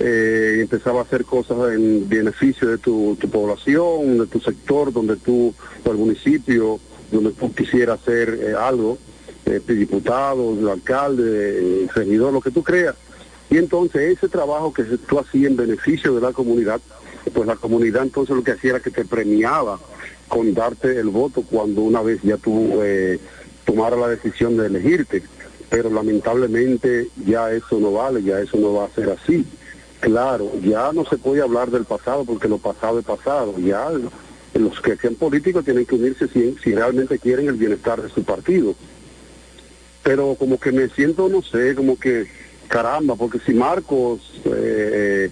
eh, 0.01 0.57
empezaba 0.61 0.99
a 0.99 1.03
hacer 1.03 1.25
cosas 1.25 1.73
en 1.73 2.09
beneficio 2.09 2.67
de 2.69 2.77
tu, 2.77 3.17
población, 3.31 4.19
de 4.19 4.27
tu 4.27 4.39
sector, 4.39 4.91
donde 4.91 5.15
tú, 5.17 5.53
o 5.83 5.91
el 5.91 5.97
municipio, 5.97 6.79
donde 7.11 7.31
tú 7.31 7.53
quisieras 7.53 8.01
hacer 8.01 8.39
eh, 8.41 8.53
algo, 8.57 8.97
eh, 9.45 9.59
diputado, 9.67 10.55
alcalde, 10.71 11.83
eh, 11.83 11.87
regidor, 11.93 12.31
lo 12.31 12.41
que 12.41 12.51
tú 12.51 12.63
creas. 12.63 12.95
Y 13.49 13.57
entonces 13.57 14.17
ese 14.17 14.29
trabajo 14.29 14.73
que 14.73 14.83
tú 14.83 15.19
hacías 15.19 15.51
en 15.51 15.57
beneficio 15.57 16.13
de 16.15 16.21
la 16.21 16.31
comunidad, 16.31 16.79
pues 17.33 17.47
la 17.47 17.55
comunidad 17.55 18.03
entonces 18.03 18.35
lo 18.35 18.43
que 18.43 18.51
hacía 18.51 18.71
era 18.71 18.79
que 18.79 18.91
te 18.91 19.03
premiaba 19.03 19.79
con 20.27 20.53
darte 20.53 20.97
el 20.97 21.09
voto 21.09 21.41
cuando 21.41 21.81
una 21.81 22.01
vez 22.01 22.21
ya 22.23 22.37
tú 22.37 22.81
eh, 22.81 23.19
tomara 23.65 23.97
la 23.97 24.07
decisión 24.07 24.57
de 24.57 24.67
elegirte. 24.67 25.23
Pero 25.69 25.89
lamentablemente 25.89 27.07
ya 27.25 27.51
eso 27.51 27.79
no 27.79 27.93
vale, 27.93 28.23
ya 28.23 28.39
eso 28.39 28.57
no 28.57 28.73
va 28.73 28.85
a 28.85 28.89
ser 28.89 29.09
así. 29.09 29.45
Claro, 30.01 30.51
ya 30.63 30.91
no 30.93 31.05
se 31.05 31.17
puede 31.17 31.43
hablar 31.43 31.69
del 31.69 31.85
pasado 31.85 32.25
porque 32.25 32.47
lo 32.47 32.57
pasado 32.57 32.97
es 32.97 33.05
pasado. 33.05 33.55
Ya 33.59 33.87
los 34.55 34.81
que 34.81 34.97
sean 34.97 35.13
políticos 35.13 35.63
tienen 35.63 35.85
que 35.85 35.93
unirse 35.93 36.27
si, 36.27 36.73
realmente 36.73 37.19
quieren 37.19 37.47
el 37.47 37.53
bienestar 37.53 38.01
de 38.01 38.09
su 38.09 38.23
partido. 38.23 38.73
Pero 40.01 40.35
como 40.39 40.59
que 40.59 40.71
me 40.71 40.89
siento, 40.89 41.29
no 41.29 41.43
sé, 41.43 41.75
como 41.75 41.99
que 41.99 42.25
caramba, 42.67 43.15
porque 43.15 43.37
si 43.45 43.53
Marcos 43.53 44.41
eh, 44.45 45.29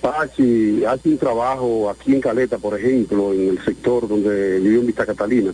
Pachi 0.00 0.84
hace 0.84 1.08
un 1.08 1.18
trabajo 1.18 1.88
aquí 1.88 2.12
en 2.12 2.20
Caleta, 2.20 2.58
por 2.58 2.76
ejemplo, 2.76 3.32
en 3.32 3.50
el 3.50 3.64
sector 3.64 4.08
donde 4.08 4.58
vivió 4.58 4.80
en 4.80 4.86
Vista 4.86 5.06
Catalina, 5.06 5.52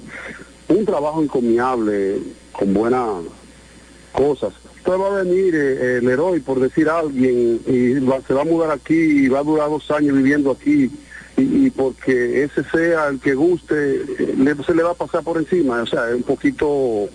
un 0.69 0.87
trabajo 0.87 1.23
encomiable, 1.23 2.21
con 2.53 2.73
buenas 2.73 3.25
cosas. 4.13 4.55
Va 4.89 5.07
a 5.09 5.23
venir 5.23 5.55
eh, 5.55 5.99
el 5.99 6.09
héroe, 6.09 6.41
por 6.41 6.61
decir 6.61 6.89
alguien, 6.89 7.61
y 7.67 7.95
se 8.27 8.35
va 8.35 8.43
a 8.43 8.45
mudar 8.45 8.71
aquí 8.71 8.95
y 8.95 9.29
va 9.29 9.41
a 9.41 9.45
durar 9.45 9.69
dos 9.69 9.91
años 9.91 10.17
viviendo 10.17 10.53
aquí, 10.53 10.91
y, 11.37 11.71
porque 11.71 12.45
ese 12.45 12.63
sea 12.65 13.09
el 13.09 13.21
que 13.21 13.35
guste, 13.35 13.97
eh, 13.97 14.55
se 14.65 14.75
le 14.75 14.83
va 14.83 14.93
a 14.93 14.95
pasar 14.95 15.23
por 15.23 15.39
encima. 15.39 15.83
O 15.83 15.87
sea, 15.87 16.09
es 16.09 16.15
un 16.15 16.23
poquito 16.23 17.09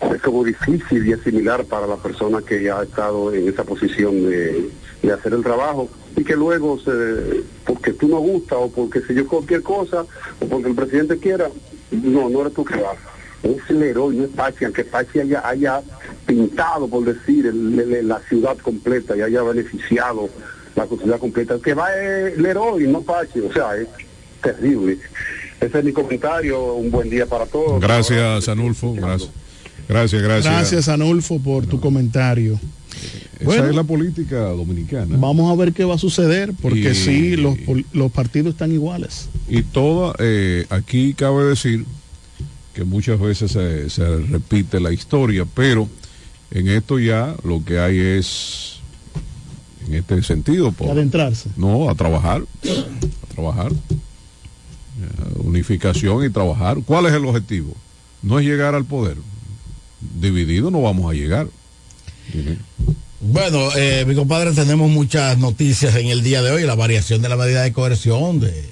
es 0.00 0.22
como 0.22 0.44
difícil 0.44 1.06
y 1.06 1.12
asimilar 1.12 1.64
para 1.64 1.86
la 1.86 1.96
persona 1.96 2.40
que 2.40 2.62
ya 2.62 2.78
ha 2.78 2.84
estado 2.84 3.34
en 3.34 3.48
esa 3.48 3.64
posición 3.64 4.28
de, 4.28 4.70
de 5.02 5.12
hacer 5.12 5.32
el 5.32 5.42
trabajo 5.42 5.88
y 6.16 6.22
que 6.22 6.36
luego 6.36 6.78
se, 6.78 7.42
porque 7.64 7.92
tú 7.92 8.06
no 8.06 8.18
gusta 8.18 8.56
o 8.56 8.70
porque 8.70 9.00
se 9.00 9.14
yo 9.14 9.26
cualquier 9.26 9.62
cosa 9.62 10.04
o 10.40 10.46
porque 10.46 10.68
el 10.68 10.76
presidente 10.76 11.18
quiera 11.18 11.50
no 11.90 12.28
no 12.28 12.42
eres 12.42 12.54
tú 12.54 12.64
que 12.64 12.76
vas 12.76 12.96
es 13.42 13.56
el 13.70 13.82
héroe 13.82 14.14
no 14.14 14.24
es 14.24 14.30
Pachi 14.30 14.64
aunque 14.64 14.84
Pachi 14.84 15.20
haya, 15.20 15.46
haya 15.48 15.80
pintado 16.26 16.88
por 16.88 17.04
decir 17.04 17.46
el- 17.46 17.78
el- 17.78 18.08
la 18.08 18.20
ciudad 18.28 18.56
completa 18.58 19.16
y 19.16 19.20
haya 19.22 19.42
beneficiado 19.42 20.28
la 20.76 20.86
ciudad 20.86 21.18
completa 21.18 21.54
el 21.54 21.60
que 21.60 21.74
va 21.74 21.88
es 21.94 22.36
el 22.38 22.44
héroe 22.46 22.82
no 22.86 23.02
Pachi 23.02 23.40
o 23.40 23.52
sea 23.52 23.76
es 23.76 23.86
terrible 24.42 24.98
ese 25.60 25.78
es 25.78 25.84
mi 25.84 25.92
comentario 25.92 26.74
un 26.74 26.90
buen 26.90 27.10
día 27.10 27.26
para 27.26 27.46
todos 27.46 27.80
Gracias, 27.80 28.48
Anulfo. 28.48 28.94
Gracias. 28.94 29.30
Gracias, 29.88 30.22
gracias. 30.22 30.54
Gracias, 30.54 30.88
Anulfo, 30.88 31.40
por 31.40 31.66
tu 31.66 31.80
comentario. 31.80 32.60
Esa 33.40 33.44
Bueno. 33.44 33.66
es 33.68 33.74
la 33.74 33.82
política 33.84 34.40
dominicana. 34.50 35.16
Vamos 35.18 35.50
a 35.50 35.56
ver 35.60 35.72
qué 35.72 35.84
va 35.84 35.94
a 35.94 35.98
suceder, 35.98 36.52
porque 36.60 36.90
Y- 36.90 36.94
sí, 36.94 37.36
los, 37.36 37.56
los 37.92 38.12
partidos 38.12 38.52
están 38.52 38.70
iguales. 38.70 39.28
Y 39.48 39.62
toda, 39.62 40.14
eh, 40.20 40.66
aquí 40.70 41.14
cabe 41.14 41.44
decir 41.44 41.84
que 42.78 42.84
muchas 42.84 43.18
veces 43.18 43.50
se, 43.50 43.90
se 43.90 44.18
repite 44.18 44.78
la 44.78 44.92
historia, 44.92 45.44
pero 45.52 45.88
en 46.52 46.68
esto 46.68 47.00
ya 47.00 47.34
lo 47.42 47.64
que 47.64 47.80
hay 47.80 47.98
es, 47.98 48.76
en 49.88 49.94
este 49.94 50.22
sentido, 50.22 50.70
por- 50.70 50.88
Adentrarse. 50.92 51.48
no, 51.56 51.90
a 51.90 51.96
trabajar, 51.96 52.42
a 52.42 53.34
trabajar, 53.34 53.72
Eh, 55.00 55.38
unificación 55.44 56.24
y 56.24 56.30
trabajar. 56.30 56.78
¿Cuál 56.84 57.06
es 57.06 57.12
el 57.12 57.24
objetivo? 57.24 57.72
No 58.22 58.38
es 58.40 58.46
llegar 58.46 58.74
al 58.76 58.84
poder. 58.84 59.16
Dividido 60.20 60.70
no 60.72 60.82
vamos 60.82 61.08
a 61.10 61.14
llegar. 61.14 61.46
Bueno, 63.20 63.68
eh, 63.76 64.04
mi 64.08 64.14
compadre, 64.16 64.52
tenemos 64.52 64.90
muchas 64.90 65.38
noticias 65.38 65.94
en 65.96 66.06
el 66.08 66.22
día 66.24 66.42
de 66.42 66.50
hoy. 66.50 66.62
La 66.64 66.74
variación 66.74 67.22
de 67.22 67.28
la 67.28 67.36
medida 67.36 67.62
de 67.62 67.72
coerción 67.72 68.40
de 68.40 68.68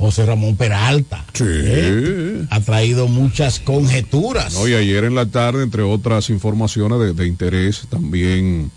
José 0.00 0.24
Ramón 0.24 0.56
Peralta. 0.56 1.26
¿eh? 1.38 2.46
Ha 2.48 2.60
traído 2.60 3.06
muchas 3.06 3.60
conjeturas. 3.60 4.54
No, 4.54 4.66
y 4.66 4.72
ayer 4.72 5.04
en 5.04 5.14
la 5.14 5.26
tarde, 5.26 5.62
entre 5.62 5.82
otras 5.82 6.30
informaciones 6.30 6.98
de, 6.98 7.12
de 7.12 7.26
interés, 7.26 7.86
también 7.90 8.70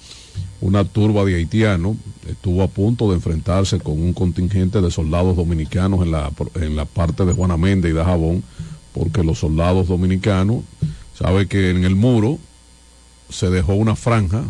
una 0.60 0.84
turba 0.84 1.24
de 1.24 1.36
haitianos 1.36 1.96
estuvo 2.28 2.62
a 2.62 2.68
punto 2.68 3.10
de 3.10 3.16
enfrentarse 3.16 3.80
con 3.80 4.02
un 4.02 4.14
contingente 4.14 4.82
de 4.82 4.92
soldados 4.92 5.38
dominicanos 5.38 6.02
en 6.02 6.12
la, 6.12 6.30
en 6.56 6.76
la 6.76 6.84
parte 6.84 7.24
de 7.24 7.32
Juana 7.32 7.56
Méndez 7.56 7.92
y 7.92 7.96
de 7.96 8.04
Jabón, 8.04 8.44
porque 8.94 9.24
los 9.24 9.40
soldados 9.40 9.88
dominicanos, 9.88 10.58
sabe 11.18 11.48
que 11.48 11.70
en 11.70 11.86
el 11.86 11.96
muro 11.96 12.38
se 13.30 13.50
dejó 13.50 13.76
una 13.76 13.96
franja 13.96 14.44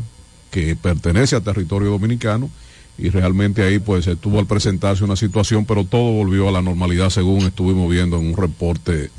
que 0.49 0.75
pertenece 0.75 1.35
a 1.35 1.41
territorio 1.41 1.89
dominicano 1.89 2.49
y 2.97 3.09
realmente 3.09 3.63
ahí 3.63 3.79
pues 3.79 4.07
estuvo 4.07 4.39
al 4.39 4.45
presentarse 4.45 5.03
una 5.03 5.15
situación, 5.15 5.65
pero 5.65 5.85
todo 5.85 6.11
volvió 6.11 6.49
a 6.49 6.51
la 6.51 6.61
normalidad 6.61 7.09
según 7.09 7.41
estuvimos 7.41 7.89
viendo 7.89 8.17
en 8.17 8.27
un 8.27 8.37
reporte 8.37 9.09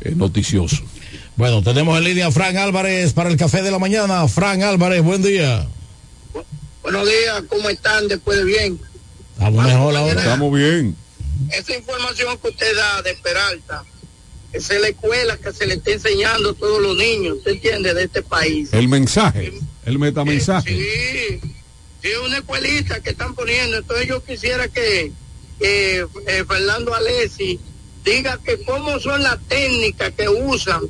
eh, 0.00 0.12
noticioso. 0.16 0.82
Bueno, 1.36 1.62
tenemos 1.62 1.98
en 1.98 2.04
línea 2.04 2.28
a 2.28 2.30
Fran 2.30 2.56
Álvarez 2.56 3.12
para 3.12 3.28
el 3.28 3.36
café 3.36 3.62
de 3.62 3.70
la 3.70 3.78
mañana. 3.78 4.26
Fran 4.28 4.62
Álvarez, 4.62 5.02
buen 5.02 5.22
día. 5.22 5.66
Buenos 6.82 7.08
días, 7.08 7.42
¿cómo 7.48 7.68
están? 7.68 8.08
Después 8.08 8.38
de 8.38 8.44
bien. 8.44 8.80
Estamos 9.32 9.64
mejor 9.64 9.96
ahora. 9.96 10.20
Estamos 10.20 10.54
bien. 10.54 10.96
Esa 11.50 11.76
información 11.76 12.38
que 12.38 12.48
usted 12.48 12.76
da 12.76 13.02
de 13.02 13.14
Peralta, 13.14 13.84
esa 14.52 14.74
es 14.74 14.80
la 14.80 14.88
escuela 14.88 15.36
que 15.36 15.52
se 15.52 15.66
le 15.66 15.74
está 15.74 15.90
enseñando 15.90 16.50
a 16.50 16.54
todos 16.54 16.80
los 16.80 16.96
niños, 16.96 17.38
¿usted 17.38 17.52
entiende? 17.52 17.92
De 17.92 18.04
este 18.04 18.22
país. 18.22 18.72
El 18.72 18.88
mensaje, 18.88 19.52
el 19.84 19.98
metamensaje. 19.98 20.70
Sí, 20.70 21.40
sí, 21.42 21.53
es 22.12 22.18
una 22.18 22.38
escuelita 22.38 23.00
que 23.00 23.10
están 23.10 23.34
poniendo. 23.34 23.78
Entonces 23.78 24.06
yo 24.06 24.22
quisiera 24.24 24.68
que 24.68 25.12
eh, 25.60 26.06
Fernando 26.46 26.94
Alessi 26.94 27.58
diga 28.04 28.38
que 28.44 28.62
cómo 28.64 28.98
son 29.00 29.22
las 29.22 29.38
técnicas 29.48 30.12
que 30.12 30.28
usan 30.28 30.82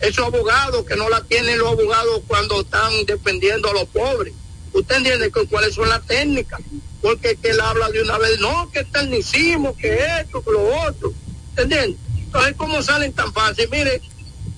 esos 0.00 0.26
abogados 0.26 0.84
que 0.84 0.96
no 0.96 1.08
la 1.08 1.22
tienen 1.22 1.58
los 1.58 1.72
abogados 1.72 2.22
cuando 2.26 2.60
están 2.60 2.92
defendiendo 3.06 3.70
a 3.70 3.74
los 3.74 3.86
pobres. 3.86 4.34
¿Usted 4.72 4.96
entiende 4.96 5.30
que, 5.30 5.46
cuáles 5.46 5.74
son 5.74 5.88
las 5.88 6.04
técnicas? 6.06 6.60
Porque 7.00 7.36
que 7.36 7.50
él 7.50 7.60
habla 7.60 7.88
de 7.90 8.02
una 8.02 8.18
vez, 8.18 8.38
no, 8.40 8.70
que 8.70 8.84
tecnicismo, 8.84 9.76
que 9.76 9.98
esto, 10.20 10.42
que 10.42 10.50
lo 10.50 10.82
otro. 10.82 11.14
¿Usted 11.50 11.62
entiende? 11.62 11.96
Entonces, 12.18 12.54
¿cómo 12.56 12.82
salen 12.82 13.12
tan 13.12 13.32
fácil? 13.32 13.68
Mire, 13.70 14.02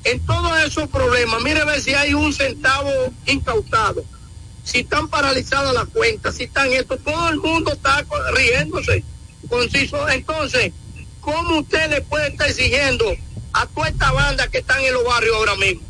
en 0.04 0.24
todos 0.26 0.59
esos 0.64 0.88
problemas, 0.88 1.42
mire 1.42 1.61
a 1.61 1.64
ver 1.66 1.80
si 1.80 1.94
hay 1.94 2.14
un 2.14 2.32
centavo 2.32 2.90
incautado, 3.26 4.04
si 4.68 4.80
están 4.80 5.08
paralizadas 5.08 5.72
las 5.72 5.88
cuentas, 5.88 6.34
si 6.34 6.44
están 6.44 6.70
esto, 6.70 6.98
todo 6.98 7.30
el 7.30 7.38
mundo 7.38 7.72
está 7.72 8.04
riéndose. 8.34 9.02
Conciso. 9.48 10.06
Entonces, 10.10 10.72
¿cómo 11.22 11.60
usted 11.60 11.88
le 11.88 12.02
puede 12.02 12.28
estar 12.28 12.50
exigiendo 12.50 13.16
a 13.54 13.66
toda 13.66 13.88
esta 13.88 14.12
banda 14.12 14.46
que 14.48 14.58
están 14.58 14.84
en 14.84 14.92
los 14.92 15.04
barrios 15.04 15.34
ahora 15.36 15.54
mismo? 15.56 15.80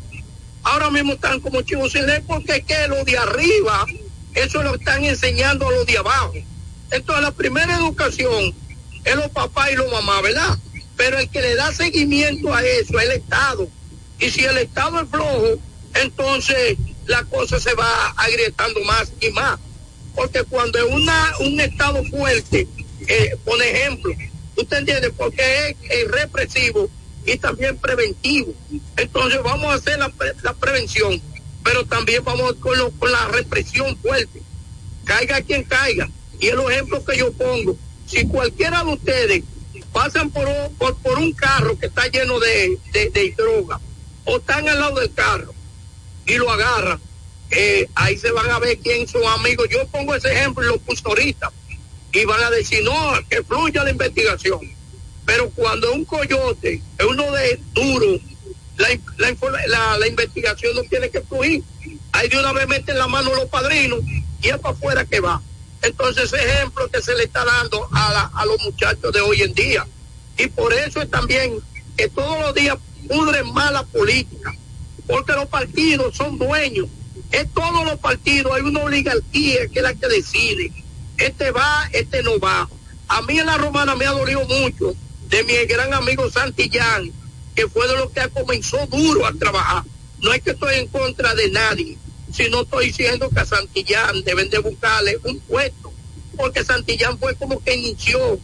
Ahora 0.63 0.89
mismo 0.91 1.13
están 1.13 1.41
como 1.41 1.61
chivos 1.61 1.91
sin 1.91 2.05
ley 2.05 2.23
porque 2.25 2.55
es 2.57 2.63
que 2.63 2.87
los 2.87 3.03
de 3.03 3.17
arriba, 3.17 3.85
eso 4.33 4.63
lo 4.63 4.75
están 4.75 5.03
enseñando 5.03 5.67
a 5.67 5.71
los 5.71 5.85
de 5.85 5.97
abajo. 5.97 6.33
Entonces, 6.91 7.21
la 7.21 7.31
primera 7.31 7.75
educación 7.75 8.55
es 9.03 9.15
los 9.15 9.29
papás 9.31 9.71
y 9.73 9.75
los 9.75 9.91
mamás, 9.91 10.21
¿verdad? 10.21 10.57
Pero 10.95 11.19
el 11.19 11.27
que 11.29 11.41
le 11.41 11.55
da 11.55 11.73
seguimiento 11.73 12.53
a 12.53 12.63
eso 12.63 12.97
es 12.97 13.05
el 13.05 13.11
Estado. 13.11 13.67
Y 14.19 14.29
si 14.29 14.45
el 14.45 14.57
Estado 14.57 15.01
es 15.01 15.09
flojo, 15.09 15.59
entonces 15.95 16.77
la 17.09 17.23
cosa 17.25 17.59
se 17.59 17.73
va 17.73 18.09
agrietando 18.17 18.79
más 18.85 19.11
y 19.19 19.29
más. 19.31 19.59
Porque 20.15 20.43
cuando 20.43 20.85
una, 20.87 21.33
un 21.39 21.59
Estado 21.59 22.03
fuerte, 22.05 22.67
eh, 23.07 23.35
por 23.43 23.61
ejemplo, 23.61 24.13
usted 24.55 24.77
entiende, 24.77 25.09
porque 25.11 25.41
es, 25.69 25.75
es 25.89 26.07
represivo 26.11 26.89
y 27.25 27.37
también 27.37 27.77
preventivo. 27.77 28.53
Entonces 28.95 29.41
vamos 29.43 29.71
a 29.71 29.75
hacer 29.75 29.97
la, 29.97 30.11
la 30.43 30.53
prevención, 30.53 31.19
pero 31.63 31.83
también 31.85 32.23
vamos 32.23 32.53
con, 32.55 32.77
lo- 32.77 32.91
con 32.91 33.11
la 33.11 33.27
represión 33.29 33.97
fuerte. 33.97 34.41
Caiga 35.03 35.41
quien 35.41 35.63
caiga. 35.63 36.09
Y 36.39 36.47
el 36.47 36.59
ejemplo 36.71 37.03
que 37.03 37.17
yo 37.17 37.31
pongo, 37.33 37.75
si 38.07 38.25
cualquiera 38.27 38.83
de 38.83 38.93
ustedes 38.93 39.43
pasan 39.91 40.29
por 40.29 40.45
un, 40.47 40.75
por, 40.75 40.95
por 40.97 41.17
un 41.17 41.33
carro 41.33 41.77
que 41.79 41.87
está 41.87 42.07
lleno 42.07 42.39
de, 42.39 42.77
de 42.93 43.33
droga 43.35 43.79
o 44.25 44.37
están 44.37 44.67
al 44.69 44.79
lado 44.79 44.99
del 44.99 45.11
carro 45.13 45.53
y 46.29 46.35
lo 46.35 46.49
agarran, 46.51 46.99
eh, 47.51 47.87
ahí 47.95 48.17
se 48.17 48.31
van 48.31 48.49
a 48.51 48.59
ver 48.59 48.77
quién 48.77 49.07
son 49.07 49.23
amigos. 49.25 49.67
Yo 49.69 49.85
pongo 49.87 50.15
ese 50.15 50.31
ejemplo 50.31 50.63
y 50.63 50.67
lo 50.67 50.77
puse 50.79 51.01
ahorita 51.05 51.51
y 52.11 52.25
van 52.25 52.41
a 52.43 52.49
decir, 52.49 52.83
no, 52.83 53.13
que 53.29 53.43
fluya 53.43 53.83
la 53.83 53.91
investigación. 53.91 54.59
Pero 55.25 55.49
cuando 55.51 55.91
un 55.93 56.05
coyote, 56.05 56.81
es 56.97 57.05
uno 57.05 57.31
de 57.31 57.59
duro, 57.73 58.19
la, 58.77 59.97
la, 59.97 60.07
investigación 60.07 60.75
no 60.75 60.83
tiene 60.83 61.09
que 61.09 61.21
fluir. 61.21 61.63
Ahí 62.11 62.29
de 62.29 62.39
una 62.39 62.53
vez 62.53 62.67
meten 62.67 62.97
la 62.97 63.07
mano 63.07 63.33
los 63.35 63.45
padrinos 63.45 63.99
y 64.41 64.47
es 64.47 64.57
para 64.57 64.73
afuera 64.73 65.05
que 65.05 65.19
va. 65.19 65.41
Entonces, 65.81 66.31
ejemplo 66.33 66.89
que 66.89 67.01
se 67.01 67.15
le 67.15 67.25
está 67.25 67.45
dando 67.45 67.87
a, 67.91 68.31
a 68.33 68.45
los 68.45 68.59
muchachos 68.63 69.13
de 69.13 69.21
hoy 69.21 69.41
en 69.41 69.53
día. 69.53 69.85
Y 70.37 70.47
por 70.47 70.73
eso 70.73 71.01
es 71.01 71.09
también 71.09 71.59
que 71.97 72.07
todos 72.09 72.39
los 72.39 72.53
días 72.53 72.77
pudren 73.07 73.51
más 73.53 73.71
la 73.71 73.83
política, 73.83 74.55
porque 75.09 75.33
los 75.33 75.47
partidos 75.47 76.15
son 76.15 76.37
dueños. 76.37 76.87
En 77.31 77.49
todos 77.49 77.83
los 77.83 77.97
partidos 77.97 78.53
hay 78.53 78.61
una 78.61 78.81
oligarquía 78.81 79.67
que 79.67 79.79
es 79.79 79.83
la 79.83 79.95
que 79.95 80.07
decide. 80.07 80.71
Este 81.17 81.49
va, 81.49 81.89
este 81.91 82.21
no 82.21 82.39
va. 82.39 82.69
A 83.07 83.21
mí 83.23 83.39
en 83.39 83.47
la 83.47 83.57
romana 83.57 83.95
me 83.95 84.05
ha 84.05 84.11
dolido 84.11 84.45
mucho 84.45 84.93
de 85.27 85.43
mi 85.43 85.53
gran 85.65 85.95
amigo 85.95 86.29
Santillán, 86.29 87.11
que 87.55 87.67
fue 87.67 87.87
de 87.87 87.97
los 87.97 88.11
que 88.11 88.29
comenzó 88.29 88.85
duro 88.85 89.25
a 89.25 89.33
trabajar. 89.33 89.83
No 90.21 90.31
es 90.31 90.43
que 90.43 90.51
estoy 90.51 90.75
en 90.75 90.87
contra 90.87 91.33
de 91.33 91.49
nadie, 91.49 91.97
sino 92.31 92.61
estoy 92.61 92.87
diciendo 92.87 93.29
que 93.31 93.39
a 93.39 93.45
Santillán 93.45 94.23
deben 94.23 94.49
de 94.51 94.59
buscarle 94.59 95.17
un 95.23 95.39
puesto, 95.39 95.91
porque 96.37 96.63
Santillán 96.63 97.17
fue 97.17 97.33
como 97.33 97.63
que 97.63 97.73
inició, 97.73 98.39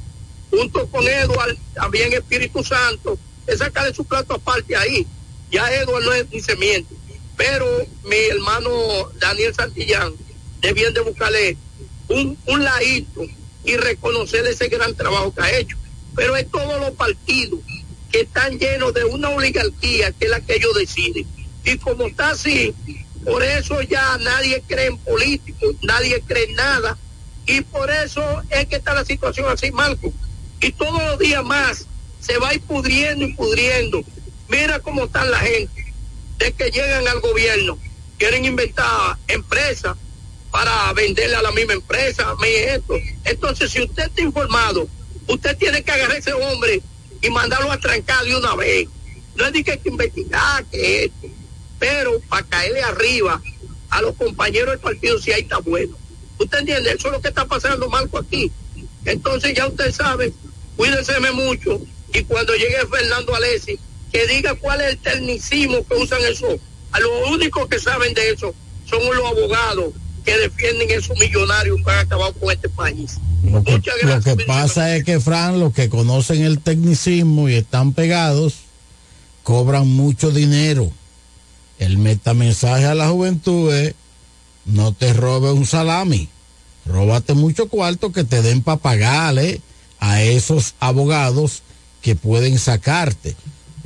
junto 0.49 0.88
con 0.88 1.07
Eduard, 1.07 1.55
también 1.76 2.11
Espíritu 2.13 2.63
Santo, 2.63 3.20
es 3.45 3.59
sacarle 3.59 3.93
su 3.93 4.03
plato 4.03 4.34
aparte 4.34 4.76
ahí. 4.76 5.05
Ya 5.51 5.73
Eduard 5.73 6.03
no 6.03 6.13
es 6.13 6.29
ni 6.31 6.41
se 6.41 6.55
miente, 6.55 6.93
pero 7.37 7.65
mi 8.03 8.17
hermano 8.31 8.71
Daniel 9.19 9.53
Santillán 9.53 10.13
debían 10.61 10.93
de 10.93 11.01
buscarle 11.01 11.57
un, 12.09 12.37
un 12.47 12.63
ladito 12.63 13.25
y 13.63 13.77
reconocer 13.77 14.45
ese 14.45 14.67
gran 14.67 14.95
trabajo 14.95 15.33
que 15.33 15.41
ha 15.41 15.57
hecho. 15.57 15.77
Pero 16.15 16.35
es 16.35 16.49
todos 16.49 16.79
los 16.79 16.91
partidos 16.91 17.59
que 18.11 18.21
están 18.21 18.57
llenos 18.57 18.93
de 18.93 19.03
una 19.03 19.29
oligarquía 19.29 20.11
que 20.11 20.25
es 20.25 20.31
la 20.31 20.39
que 20.39 20.55
ellos 20.55 20.73
deciden. 20.75 21.25
Y 21.63 21.77
como 21.77 22.05
está 22.05 22.29
así, 22.29 22.73
por 23.25 23.43
eso 23.43 23.81
ya 23.81 24.17
nadie 24.19 24.63
cree 24.67 24.87
en 24.87 24.97
políticos, 24.99 25.75
nadie 25.81 26.21
cree 26.21 26.45
en 26.45 26.55
nada. 26.55 26.97
Y 27.47 27.61
por 27.61 27.89
eso 27.89 28.23
es 28.49 28.67
que 28.67 28.77
está 28.77 28.93
la 28.93 29.03
situación 29.03 29.47
así, 29.51 29.71
Marco. 29.71 30.13
Y 30.61 30.71
todos 30.71 31.03
los 31.03 31.19
días 31.19 31.43
más 31.43 31.85
se 32.19 32.37
va 32.37 32.49
a 32.49 32.53
ir 32.53 32.61
pudriendo 32.61 33.25
y 33.25 33.33
pudriendo. 33.33 34.03
Mira 34.47 34.79
cómo 34.79 35.05
están 35.05 35.31
la 35.31 35.39
gente. 35.39 35.93
De 36.37 36.51
que 36.51 36.69
llegan 36.69 37.07
al 37.07 37.21
gobierno, 37.21 37.77
quieren 38.17 38.45
inventar 38.45 39.17
empresas 39.27 39.95
para 40.51 40.93
venderle 40.93 41.35
a 41.35 41.41
la 41.41 41.51
misma 41.51 41.73
empresa, 41.73 42.29
a 42.29 42.35
mí 42.35 42.47
esto. 42.47 42.95
Entonces, 43.23 43.71
si 43.71 43.81
usted 43.81 44.03
está 44.03 44.21
informado, 44.21 44.87
usted 45.27 45.57
tiene 45.57 45.83
que 45.83 45.91
agarrar 45.91 46.15
a 46.15 46.19
ese 46.19 46.33
hombre 46.33 46.81
y 47.21 47.29
mandarlo 47.29 47.71
a 47.71 47.79
trancar 47.79 48.23
de 48.23 48.35
una 48.35 48.55
vez. 48.55 48.87
No 49.35 49.45
es 49.45 49.53
de 49.53 49.63
que 49.63 49.71
hay 49.71 49.79
que 49.79 49.89
investigar, 49.89 50.63
que 50.65 51.05
esto. 51.05 51.27
Pero 51.79 52.19
para 52.21 52.45
caerle 52.45 52.81
arriba 52.83 53.41
a 53.89 54.01
los 54.01 54.15
compañeros 54.15 54.71
del 54.71 54.79
partido, 54.79 55.19
si 55.19 55.31
ahí 55.31 55.41
está 55.41 55.57
bueno. 55.57 55.97
¿Usted 56.37 56.59
entiende? 56.59 56.91
Eso 56.91 57.07
es 57.07 57.13
lo 57.13 57.21
que 57.21 57.29
está 57.29 57.45
pasando, 57.45 57.89
Marco, 57.89 58.17
aquí. 58.17 58.51
Entonces, 59.05 59.53
ya 59.53 59.67
usted 59.67 59.91
sabe, 59.91 60.33
cuídenseme 60.75 61.31
mucho. 61.31 61.81
Y 62.13 62.23
cuando 62.23 62.53
llegue 62.55 62.77
Fernando 62.89 63.35
Alessi, 63.35 63.77
que 64.16 64.34
diga 64.34 64.55
cuál 64.55 64.80
es 64.80 64.91
el 64.91 64.97
tecnicismo 64.99 65.86
que 65.86 65.95
usan 65.95 66.22
eso. 66.32 66.47
A 66.93 66.99
los 67.01 67.11
únicos 67.32 67.68
que 67.68 67.80
saben 67.80 68.13
de 68.13 68.30
eso 68.30 68.55
son 68.86 68.99
los 69.13 69.26
abogados 69.26 69.93
que 70.24 70.38
defienden 70.38 70.89
esos 70.89 71.20
millonarios 71.20 71.82
que 71.84 71.91
han 71.91 71.99
acabado 71.99 72.34
con 72.34 72.49
este 72.49 72.70
país. 72.70 73.18
Lo 73.43 73.61
que, 73.61 73.82
lo 74.03 74.22
que 74.22 74.38
pasa 74.45 74.95
es 74.95 75.03
que, 75.03 75.20
Fran, 75.20 75.59
los 75.59 75.74
que 75.74 75.89
conocen 75.89 76.43
el 76.43 76.59
tecnicismo 76.59 77.49
y 77.49 77.55
están 77.55 77.91
pegados, 77.91 78.53
cobran 79.43 79.88
mucho 79.88 80.32
dinero. 80.32 80.89
El 81.78 81.97
metamensaje 81.97 82.86
a 82.86 82.95
la 82.95 83.09
juventud 83.09 83.74
es, 83.74 83.95
no 84.63 84.93
te 84.93 85.11
robes 85.11 85.51
un 85.51 85.66
salami, 85.66 86.30
róbate 86.86 87.34
mucho 87.34 87.68
cuarto 87.68 88.13
que 88.13 88.24
te 88.24 88.41
den 88.41 88.63
para 88.63 88.78
pagarle 88.78 89.59
a 89.99 90.22
esos 90.24 90.74
abogados 90.80 91.63
que 92.01 92.16
pueden 92.16 92.57
sacarte. 92.57 93.36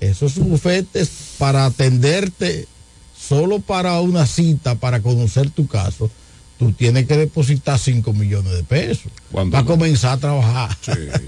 Esos 0.02 0.36
bufetes 0.36 1.10
para 1.38 1.66
atenderte 1.66 2.68
solo 3.18 3.60
para 3.60 4.00
una 4.02 4.26
cita, 4.26 4.76
para 4.76 5.02
conocer 5.02 5.50
tu 5.50 5.68
caso, 5.68 6.10
tú 6.58 6.72
tienes 6.72 7.06
que 7.06 7.18
depositar 7.18 7.78
5 7.80 8.14
millones 8.14 8.54
de 8.54 8.64
pesos 8.64 9.12
para 9.32 9.64
comenzar 9.66 10.14
a 10.14 10.18
trabajar. 10.18 10.78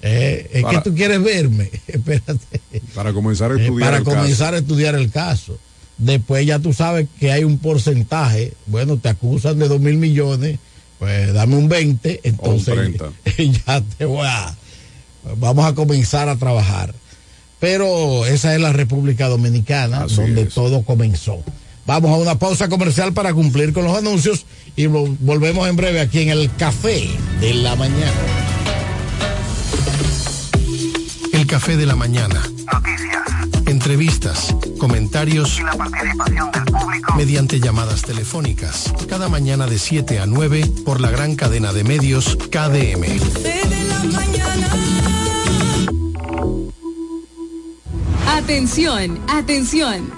Eh, 0.00 0.48
es 0.52 0.62
Para- 0.62 0.78
que 0.82 0.90
tú 0.90 0.94
quieres 0.96 1.20
verme, 1.20 1.70
espérate. 1.88 2.60
Para 2.94 3.12
comenzar 3.12 3.50
a 3.50 3.56
Eh, 3.56 3.62
estudiar 3.62 3.88
para 3.88 3.96
el 3.98 4.04
comenzar 4.04 4.50
caso. 4.50 4.54
a 4.54 4.58
estudiar 4.58 4.94
el 4.94 5.10
caso. 5.10 5.58
Después 5.96 6.46
ya 6.46 6.60
tú 6.60 6.72
sabes 6.72 7.08
que 7.18 7.32
hay 7.32 7.42
un 7.42 7.58
porcentaje, 7.58 8.52
bueno, 8.66 8.98
te 8.98 9.08
acusan 9.08 9.58
de 9.58 9.66
dos 9.66 9.80
mil 9.80 9.96
millones, 9.96 10.60
pues 11.00 11.32
dame 11.32 11.56
un 11.56 11.68
20, 11.68 12.20
entonces 12.22 12.74
30. 12.76 13.10
ya 13.66 13.80
te 13.98 14.04
voy 14.04 14.24
a, 14.24 14.54
vamos 15.36 15.64
a 15.66 15.74
comenzar 15.74 16.28
a 16.28 16.36
trabajar. 16.36 16.94
Pero 17.60 18.24
esa 18.26 18.54
es 18.54 18.60
la 18.60 18.72
República 18.72 19.28
Dominicana, 19.28 20.06
donde 20.06 20.44
todo 20.46 20.82
comenzó. 20.82 21.38
Vamos 21.86 22.10
a 22.12 22.16
una 22.16 22.38
pausa 22.38 22.68
comercial 22.68 23.12
para 23.14 23.32
cumplir 23.32 23.72
con 23.72 23.84
los 23.84 23.96
anuncios 23.96 24.44
y 24.76 24.84
vol- 24.84 25.16
volvemos 25.20 25.66
en 25.68 25.74
breve 25.76 26.00
aquí 26.00 26.20
en 26.20 26.28
el 26.28 26.50
Café 26.56 27.08
de 27.40 27.54
la 27.54 27.74
Mañana. 27.76 28.12
El 31.32 31.46
café 31.46 31.76
de 31.76 31.86
la 31.86 31.94
mañana. 31.96 32.42
Entrevistas, 33.66 34.54
comentarios 34.78 35.58
y 35.60 35.62
la 35.62 35.72
participación 35.76 36.50
del 36.52 36.64
público 36.64 37.14
mediante 37.16 37.60
llamadas 37.60 38.02
telefónicas. 38.02 38.92
Cada 39.08 39.28
mañana 39.28 39.66
de 39.66 39.78
7 39.78 40.18
a 40.18 40.26
9 40.26 40.66
por 40.84 41.00
la 41.00 41.10
gran 41.10 41.36
cadena 41.36 41.72
de 41.72 41.84
medios 41.84 42.36
KDM. 42.50 43.04
Atención, 48.38 49.18
atención. 49.26 50.17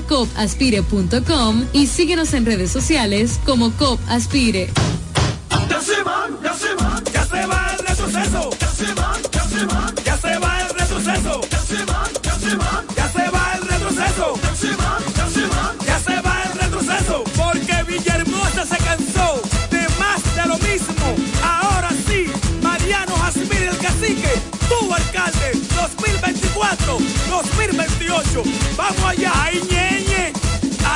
copaspire.com 0.01 1.65
y 1.73 1.87
síguenos 1.87 2.33
en 2.33 2.45
redes 2.45 2.71
sociales 2.71 3.39
como 3.45 3.71
COP 3.71 3.99
Aspire. 4.07 4.69
Ya 5.69 5.81
se 5.81 6.03
van, 6.03 6.37
ya 6.43 6.53
se 6.53 6.75
van, 6.75 7.03
ya 7.13 7.25
se 7.25 7.45
va 7.45 7.67
el 7.73 7.87
retroceso. 7.87 8.49
Ya 8.59 8.67
se 8.67 8.93
van, 8.93 9.21
ya 9.31 9.43
se 9.43 9.65
van, 9.65 9.95
ya 10.05 10.17
se 10.17 10.37
va 10.37 10.61
el 10.61 10.69
retroceso. 10.69 11.41
Ya 11.49 11.59
se 11.59 11.85
van, 11.85 12.11
ya 12.23 12.35
se 12.39 12.55
van, 12.55 12.85
ya 12.95 13.09
se 13.09 13.29
va 13.29 13.53
el 13.55 13.61
retroceso. 13.67 14.39
Ya 14.41 14.55
se 14.55 14.67
van, 14.75 15.03
ya 15.15 15.27
se 15.29 15.45
van, 15.47 15.77
ya 15.85 15.99
se 15.99 16.21
va 16.21 16.43
el 16.43 16.59
retroceso. 16.59 17.23
Porque 17.35 17.83
Villahermosa 17.87 18.65
se 18.65 18.77
cansó 18.77 19.41
de 19.71 19.87
más 19.99 20.21
de 20.35 20.45
lo 20.47 20.57
mismo. 20.59 21.15
Ahora 21.43 21.89
sí, 22.07 22.25
Mariano 22.61 23.15
Jasmine 23.15 23.67
el 23.69 23.77
cacique, 23.77 24.33
tu 24.69 24.93
alcalde, 24.93 25.51
2024, 25.75 26.97
2028. 27.29 28.43
Vamos 28.77 29.03
allá, 29.05 29.33
ñeñe, 29.53 29.90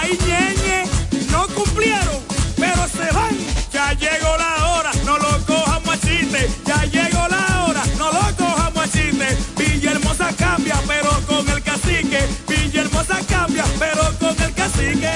ay 0.06 0.18
ñeñe, 0.27 0.84
no 1.32 1.48
cumplieron, 1.56 2.19
pero 2.56 2.82
se 2.88 3.14
van. 3.14 3.36
Ya 3.73 3.94
llegó 3.94 4.32
la 4.38 4.53
hora, 4.72 4.91
no 5.06 5.18
lo 5.18 5.45
cojamos 5.45 5.95
a 5.95 5.99
chiste. 5.99 6.49
Ya 6.65 6.86
llegó 6.86 7.27
la 7.27 7.65
hora, 7.65 7.84
no 7.98 8.11
lo 8.11 8.36
cojamos 8.38 8.84
a 8.84 8.91
chiste. 8.91 9.27
Villahermosa 9.57 10.30
cambia, 10.38 10.76
pero 10.88 11.10
con 11.27 11.48
el 11.49 11.61
cacique. 11.61 12.19
Villahermosa 12.48 13.18
cambia, 13.27 13.65
pero 13.80 14.03
con 14.19 14.44
el 14.44 14.53
cacique. 14.53 15.11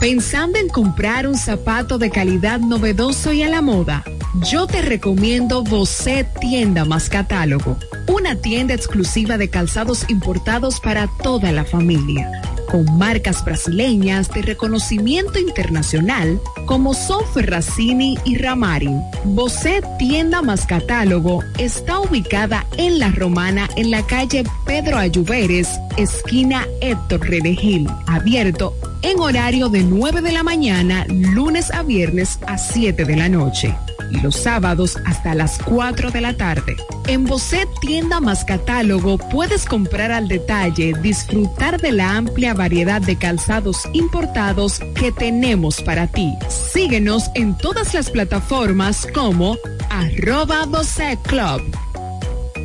Pensando 0.00 0.58
en 0.58 0.68
comprar 0.68 1.26
un 1.26 1.36
zapato 1.36 1.98
de 1.98 2.10
calidad 2.10 2.60
novedoso 2.60 3.32
y 3.32 3.42
a 3.42 3.48
la 3.48 3.62
moda. 3.62 4.04
Yo 4.50 4.66
te 4.68 4.82
recomiendo 4.82 5.64
Bocet 5.64 6.28
Tienda 6.38 6.84
más 6.84 7.08
Catálogo, 7.08 7.76
una 8.06 8.36
tienda 8.36 8.74
exclusiva 8.74 9.36
de 9.36 9.50
calzados 9.50 10.08
importados 10.08 10.78
para 10.80 11.08
toda 11.24 11.50
la 11.50 11.64
familia, 11.64 12.30
con 12.70 12.84
marcas 12.98 13.44
brasileñas 13.44 14.28
de 14.30 14.42
reconocimiento 14.42 15.38
internacional 15.38 16.40
como 16.66 16.94
son 16.94 17.24
Ferracini 17.32 18.18
y 18.24 18.36
Ramarin. 18.36 19.00
Bocet 19.24 19.84
Tienda 19.98 20.42
más 20.42 20.66
Catálogo 20.66 21.42
está 21.58 22.00
ubicada 22.00 22.66
en 22.76 22.98
La 22.98 23.10
Romana 23.10 23.68
en 23.76 23.90
la 23.90 24.06
calle 24.06 24.44
Pedro 24.64 24.98
Ayuberes, 24.98 25.68
esquina 25.96 26.66
Héctor 26.80 27.28
Redegil, 27.28 27.88
abierto 28.06 28.74
en 29.02 29.20
horario 29.20 29.68
de 29.68 29.82
9 29.82 30.22
de 30.22 30.32
la 30.32 30.42
mañana, 30.42 31.06
lunes 31.08 31.70
a 31.70 31.82
viernes 31.82 32.38
a 32.46 32.58
7 32.58 33.04
de 33.04 33.16
la 33.16 33.28
noche 33.28 33.74
y 34.10 34.20
los 34.20 34.36
sábados 34.36 34.96
hasta 35.06 35.34
las 35.34 35.58
4 35.64 36.10
de 36.10 36.20
la 36.20 36.36
tarde. 36.36 36.76
En 37.06 37.24
Bocet 37.24 37.68
Tienda 37.80 38.20
más 38.20 38.44
Catálogo 38.44 39.18
puedes 39.18 39.64
comprar 39.64 40.12
al 40.12 40.28
detalle, 40.28 40.94
disfrutar 41.02 41.80
de 41.80 41.92
la 41.92 42.16
amplia 42.16 42.54
variedad 42.54 43.00
de 43.00 43.16
calzados 43.16 43.82
importados 43.92 44.80
que 44.94 45.12
tenemos 45.12 45.80
para 45.82 46.06
ti. 46.06 46.34
Síguenos 46.48 47.30
en 47.34 47.56
todas 47.56 47.94
las 47.94 48.10
plataformas 48.10 49.06
como 49.14 49.56
arroba 49.90 50.66
Bocet 50.66 51.20
Club. 51.22 51.62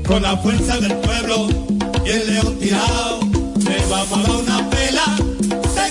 Con 0.05 0.21
la 0.21 0.35
fuerza 0.37 0.77
del 0.77 0.95
pueblo 0.97 1.47
y 2.05 2.09
el 2.09 2.33
león 2.33 2.59
tirado, 2.59 3.19
le 3.57 3.85
vamos 3.89 4.19
a 4.19 4.21
dar 4.21 4.41
una 4.41 4.69
pela. 4.69 5.22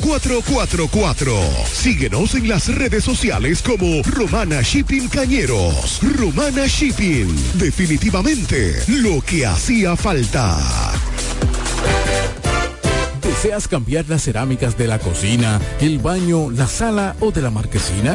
4444. 0.00 1.34
Síguenos 1.72 2.34
en 2.34 2.48
las 2.48 2.74
redes 2.74 3.04
sociales 3.04 3.62
como 3.62 4.02
Romana 4.02 4.62
Shipping 4.62 5.08
Cañeros. 5.08 6.00
Romana 6.02 6.66
Shipping. 6.66 7.28
Definitivamente 7.54 8.82
lo 8.88 9.20
que 9.20 9.46
hacía 9.46 9.96
falta. 9.96 10.58
¿Deseas 13.22 13.68
cambiar 13.68 14.06
las 14.08 14.22
cerámicas 14.22 14.78
de 14.78 14.86
la 14.86 14.98
cocina, 14.98 15.60
el 15.80 15.98
baño, 15.98 16.50
la 16.50 16.66
sala 16.66 17.16
o 17.20 17.30
de 17.30 17.42
la 17.42 17.50
marquesina? 17.50 18.14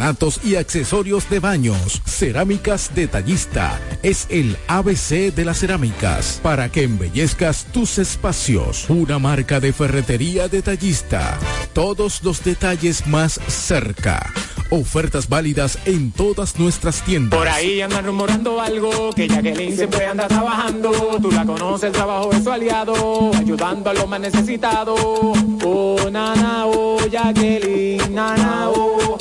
porcelanatos 0.01 0.39
y 0.43 0.55
accesorios 0.55 1.29
de 1.29 1.39
baños. 1.39 2.01
Cerámicas 2.05 2.91
Detallista 2.95 3.79
es 4.01 4.25
el 4.29 4.57
ABC 4.67 5.33
de 5.33 5.45
las 5.45 5.59
cerámicas 5.59 6.39
para 6.41 6.71
que 6.71 6.83
embellezcas 6.83 7.65
tus 7.71 7.99
espacios. 7.99 8.89
Una 8.89 9.19
marca 9.19 9.59
de 9.59 9.73
ferretería 9.73 10.47
detallista. 10.47 11.37
Todos 11.73 12.23
los 12.23 12.43
detalles 12.43 13.05
más 13.07 13.39
cerca. 13.47 14.33
Ofertas 14.71 15.27
válidas 15.27 15.77
en 15.85 16.11
todas 16.11 16.57
nuestras 16.57 17.01
tiendas. 17.03 17.37
Por 17.37 17.47
ahí 17.47 17.81
andan 17.81 18.05
rumorando 18.05 18.59
algo 18.61 19.11
que 19.11 19.27
Jacqueline 19.27 19.75
siempre 19.75 20.05
anda 20.05 20.27
trabajando. 20.27 20.91
Tú 21.21 21.29
la 21.29 21.45
conoces, 21.45 21.87
el 21.87 21.91
trabajo 21.91 22.29
de 22.29 22.41
su 22.41 22.49
aliado, 22.49 23.31
ayudando 23.35 23.89
a 23.89 23.93
los 23.93 24.07
más 24.07 24.21
necesitados. 24.21 24.99
Oh, 25.01 25.97
nana, 26.09 26.65
oh, 26.65 27.05
Jacqueline, 27.09 28.13
nana, 28.13 28.69
oh, 28.69 29.17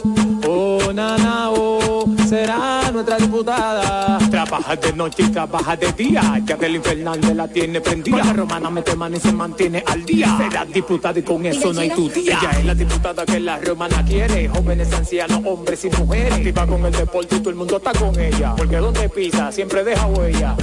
nana, 0.94 1.50
oh, 1.50 2.04
será 2.28 2.90
nuestra 2.92 3.16
diputada. 3.16 4.18
Trabaja 4.30 4.76
de 4.76 4.92
noche 4.92 5.22
y 5.22 5.28
trabaja 5.28 5.76
de 5.76 5.92
día. 5.92 6.40
Jacqueline 6.44 6.82
Fernández 6.82 7.34
la 7.34 7.48
tiene 7.48 7.80
prendida. 7.80 8.18
Con 8.18 8.26
la 8.26 8.32
romana 8.32 8.70
mete 8.70 8.96
mano 8.96 9.16
y 9.16 9.20
se 9.20 9.32
mantiene 9.32 9.82
al 9.86 10.04
día. 10.04 10.36
Será 10.38 10.64
diputada 10.64 11.18
y 11.18 11.22
con 11.22 11.44
eso 11.46 11.72
no 11.72 11.80
hay 11.80 11.90
tu 11.90 12.08
día. 12.08 12.38
Ella 12.40 12.50
es 12.58 12.64
la 12.64 12.74
diputada 12.74 13.24
que 13.24 13.40
la 13.40 13.58
romana 13.58 14.04
quiere. 14.04 14.48
Jóvenes, 14.48 14.92
ancianos, 14.92 15.40
hombres 15.44 15.84
y 15.84 15.90
mujeres. 15.90 16.32
Activa 16.32 16.66
con 16.66 16.84
el 16.84 16.92
deporte 16.92 17.36
y 17.36 17.40
todo 17.40 17.50
el 17.50 17.56
mundo 17.56 17.76
está 17.76 17.92
con 17.92 18.18
ella. 18.18 18.54
Porque 18.56 18.76
donde 18.76 19.08
pisa 19.08 19.50
siempre 19.52 19.84
deja 19.84 20.06
huella. 20.06 20.56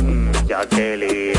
Jacqueline, 0.48 1.34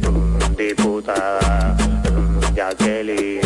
mm, 0.00 0.56
diputada, 0.56 1.76
mm, 2.10 2.54
Jacqueline, 2.54 3.40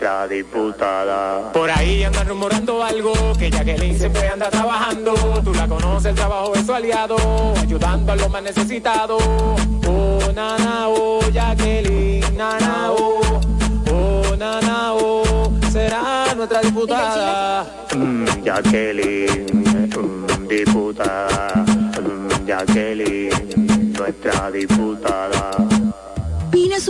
nuestra 0.00 0.26
diputada. 0.28 1.52
Por 1.52 1.70
ahí 1.70 2.02
andan 2.04 2.26
rumorando 2.26 2.82
algo 2.82 3.12
que 3.38 3.50
Jacqueline 3.50 3.98
siempre 3.98 4.28
anda 4.28 4.48
trabajando. 4.48 5.12
Tú 5.44 5.52
la 5.52 5.68
conoces, 5.68 6.06
el 6.06 6.14
trabajo 6.14 6.54
es 6.54 6.64
su 6.64 6.72
aliado, 6.72 7.16
ayudando 7.60 8.12
a 8.12 8.16
los 8.16 8.30
más 8.30 8.42
necesitados. 8.42 9.22
Oh, 9.86 10.18
nana, 10.34 10.88
oh, 10.88 11.20
Jacqueline, 11.30 12.24
nana, 12.34 12.92
oh, 12.92 13.40
oh, 13.92 14.36
nana, 14.36 14.94
oh, 14.94 15.52
será 15.70 16.34
nuestra 16.34 16.60
diputada. 16.60 17.66
Mm, 17.94 18.24
Jacqueline, 18.42 19.46
mm, 19.52 20.48
diputada, 20.48 21.64
mm, 22.00 22.46
Jacqueline, 22.46 23.92
nuestra 23.98 24.50
diputada. 24.50 25.39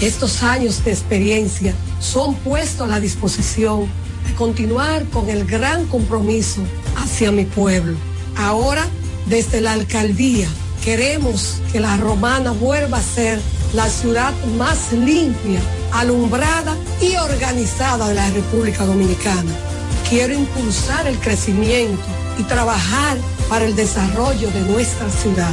estos 0.00 0.42
años 0.42 0.84
de 0.84 0.92
experiencia 0.92 1.74
son 2.00 2.34
puestos 2.36 2.86
a 2.86 2.90
la 2.90 3.00
disposición 3.00 3.88
de 4.26 4.34
continuar 4.34 5.04
con 5.06 5.28
el 5.28 5.44
gran 5.44 5.86
compromiso 5.86 6.62
hacia 6.96 7.32
mi 7.32 7.44
pueblo. 7.44 7.96
Ahora, 8.36 8.86
desde 9.26 9.60
la 9.60 9.72
alcaldía, 9.72 10.48
queremos 10.84 11.60
que 11.72 11.80
la 11.80 11.96
romana 11.96 12.52
vuelva 12.52 12.98
a 12.98 13.02
ser 13.02 13.40
la 13.74 13.88
ciudad 13.88 14.32
más 14.56 14.92
limpia, 14.92 15.60
alumbrada 15.92 16.76
y 17.00 17.16
organizada 17.16 18.08
de 18.08 18.14
la 18.14 18.30
República 18.30 18.86
Dominicana. 18.86 19.52
Quiero 20.08 20.32
impulsar 20.32 21.06
el 21.06 21.18
crecimiento 21.18 22.04
y 22.38 22.44
trabajar 22.44 23.18
para 23.48 23.64
el 23.64 23.74
desarrollo 23.74 24.50
de 24.50 24.60
nuestra 24.60 25.10
ciudad. 25.10 25.50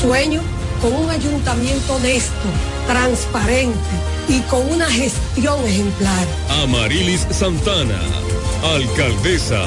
Sueño 0.00 0.40
con 0.80 0.94
un 0.94 1.10
ayuntamiento 1.10 1.94
honesto, 1.94 2.48
transparente 2.86 3.78
y 4.28 4.40
con 4.42 4.70
una 4.70 4.88
gestión 4.90 5.66
ejemplar. 5.66 6.26
Amarilis 6.62 7.26
Santana, 7.30 7.98
alcaldesa 8.74 9.66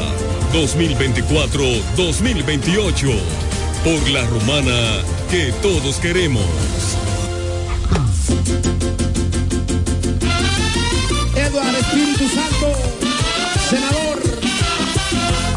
2024-2028, 0.54 3.14
por 3.84 4.10
la 4.10 4.24
romana 4.28 5.02
que 5.30 5.52
todos 5.62 5.98
queremos. 5.98 6.46
Eduardo 11.36 11.78
Espíritu 11.78 12.30
Santo, 12.30 12.74
senador. 13.70 14.05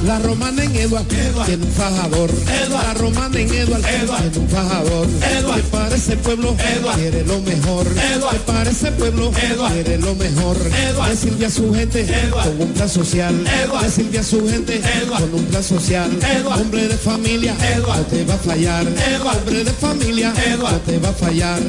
La 0.08 0.18
romana 0.20 0.64
en 0.64 0.74
Eduard, 0.74 1.04
tiene 1.04 1.66
un 1.66 1.72
fajador. 1.72 2.30
La 2.70 2.94
romana 2.94 3.38
en 3.38 3.52
Eduard, 3.52 3.82
tiene 3.82 4.38
un 4.38 4.48
fajador. 4.48 5.06
Que 5.54 5.62
para 5.64 5.94
ese 5.94 6.16
pueblo 6.16 6.56
quiere 6.94 7.26
lo 7.26 7.38
mejor. 7.40 7.86
Que 7.86 8.38
para 8.46 8.70
ese 8.70 8.90
pueblo 8.92 9.30
quiere 9.30 9.98
lo 9.98 10.14
mejor. 10.14 10.56
Decirle 11.10 11.44
a 11.44 11.50
su 11.50 11.74
gente 11.74 12.06
con 12.32 12.58
un 12.58 12.72
plan 12.72 12.88
social. 12.88 13.44
Decirle 13.82 14.18
a 14.18 14.22
su 14.22 14.48
gente 14.48 14.80
con 15.10 15.34
un 15.34 15.44
plan 15.44 15.62
social. 15.62 16.10
Hombre 16.58 16.88
de 16.88 16.96
familia, 16.96 17.54
no 17.86 17.94
te 18.06 18.24
va 18.24 18.34
a 18.34 18.38
fallar. 18.38 18.86
Hombre 18.86 19.64
de 19.64 19.72
familia, 19.72 20.32
no 20.58 20.70
te 20.86 20.98
va 21.00 21.10
a 21.10 21.12
fallar. 21.12 21.60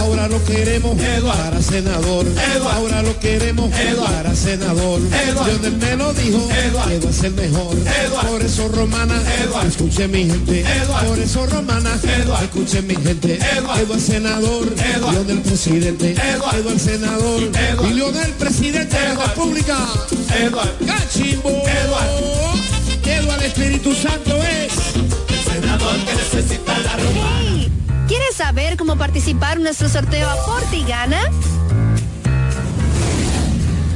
Ahora 0.00 0.28
lo 0.28 0.44
queremos 0.44 0.98
para 1.24 1.62
senador. 1.62 2.26
Ahora 2.74 3.00
lo 3.00 3.18
queremos 3.20 3.70
para 3.70 4.34
senador. 4.34 5.00
Lionel 5.46 5.76
me 5.78 5.96
lo 5.96 6.12
dijo, 6.12 6.46
Eduard 6.52 7.08
es 7.08 7.22
el 7.24 7.32
mejor. 7.32 7.85
Por 8.28 8.42
eso 8.42 8.68
romana, 8.68 9.20
escuche 9.66 10.08
mi 10.08 10.26
gente. 10.26 10.64
Por 11.06 11.18
eso 11.18 11.46
romana, 11.46 11.90
escuche 12.42 12.82
mi 12.82 12.94
gente. 12.96 13.38
Eduard 13.56 14.00
senador, 14.00 14.66
Lionel 15.10 15.42
presidente. 15.42 16.12
Eduard 16.12 16.78
senador, 16.78 17.42
y 17.88 17.94
Lionel 17.94 18.32
presidente 18.32 18.98
de 18.98 19.14
la 19.14 19.26
República. 19.26 19.76
Cachimbo. 20.86 21.50
Eduard 21.50 22.36
Espíritu 23.46 23.94
Santo 23.94 24.36
es 24.42 24.72
el 24.96 25.60
senador 25.60 25.96
que 26.04 26.14
necesita 26.14 26.78
la 26.78 26.96
romana. 26.96 27.68
¿Quieres 28.08 28.36
saber 28.36 28.76
cómo 28.76 28.96
participar 28.98 29.56
en 29.58 29.62
nuestro 29.62 29.88
sorteo 29.88 30.28
Aporte 30.28 30.76
y 30.76 30.84
Gana? 30.84 31.20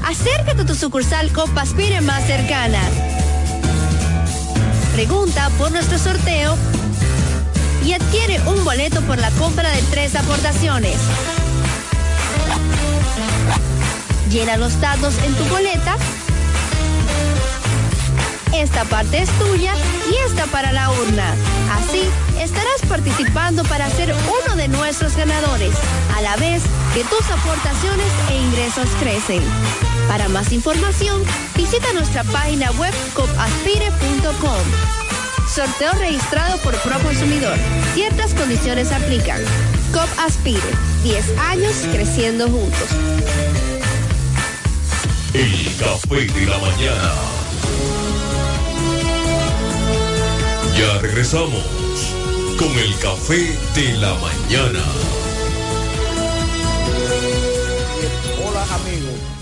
Acércate 0.07 0.63
a 0.63 0.67
tu 0.67 0.75
sucursal 0.75 1.33
Copaspire 1.33 2.01
más 2.01 2.25
cercana. 2.27 2.81
Pregunta 5.01 5.49
por 5.57 5.73
nuestro 5.73 5.97
sorteo 5.97 6.59
y 7.83 7.95
adquiere 7.95 8.39
un 8.43 8.63
boleto 8.65 9.01
por 9.01 9.17
la 9.17 9.31
compra 9.31 9.71
de 9.71 9.81
tres 9.91 10.15
aportaciones. 10.15 10.99
Llena 14.31 14.59
los 14.59 14.79
datos 14.79 15.15
en 15.25 15.33
tu 15.37 15.45
boleta. 15.45 15.97
Esta 18.53 18.85
parte 18.85 19.23
es 19.23 19.31
tuya 19.39 19.73
y 20.11 20.17
esta 20.29 20.45
para 20.49 20.71
la 20.71 20.91
urna. 20.91 21.35
Así 21.73 22.03
estarás 22.43 22.81
participando 22.89 23.63
para 23.65 23.89
ser 23.91 24.15
uno 24.15 24.57
de 24.57 24.69
nuestros 24.69 25.15
ganadores, 25.17 25.75
a 26.17 26.23
la 26.23 26.37
vez 26.37 26.63
que 26.95 27.05
tus 27.05 27.31
aportaciones 27.31 28.07
e 28.31 28.37
ingresos 28.39 28.89
crecen. 28.99 29.43
Para 30.09 30.29
más 30.29 30.53
información, 30.53 31.23
visita 31.55 31.93
nuestra 31.93 32.25
página 32.25 32.71
web 32.73 32.95
copaspire.com. 33.15 35.01
Sorteo 35.55 35.93
registrado 35.95 36.59
por 36.59 36.77
Proconsumidor. 36.81 37.57
Ciertas 37.95 38.35
condiciones 38.35 38.91
aplican. 38.93 39.41
COP 39.93 40.09
Aspire. 40.19 40.61
10 41.03 41.39
años 41.39 41.75
creciendo 41.93 42.49
juntos. 42.49 42.89
El 45.35 45.77
café 45.77 46.27
de 46.27 46.47
la 46.47 46.59
mañana. 46.59 47.13
Ya 50.77 50.99
regresamos 51.01 51.80
con 52.61 52.79
el 52.79 52.95
café 52.99 53.59
de 53.75 53.97
la 53.97 54.15
mañana. 54.17 55.20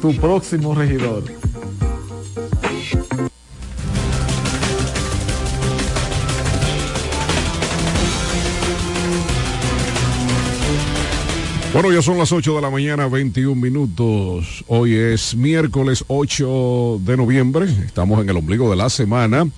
tu 0.00 0.14
próximo 0.16 0.74
regidor. 0.74 1.24
Bueno, 11.74 11.90
ya 11.90 12.02
son 12.02 12.18
las 12.18 12.30
8 12.30 12.54
de 12.54 12.62
la 12.62 12.70
mañana, 12.70 13.08
21 13.08 13.60
minutos. 13.60 14.64
Hoy 14.68 14.94
es 14.94 15.34
miércoles 15.34 16.04
8 16.06 17.00
de 17.00 17.16
noviembre. 17.16 17.66
Estamos 17.84 18.22
en 18.22 18.28
el 18.28 18.36
ombligo 18.36 18.70
de 18.70 18.76
la 18.76 18.88
semana 18.88 19.48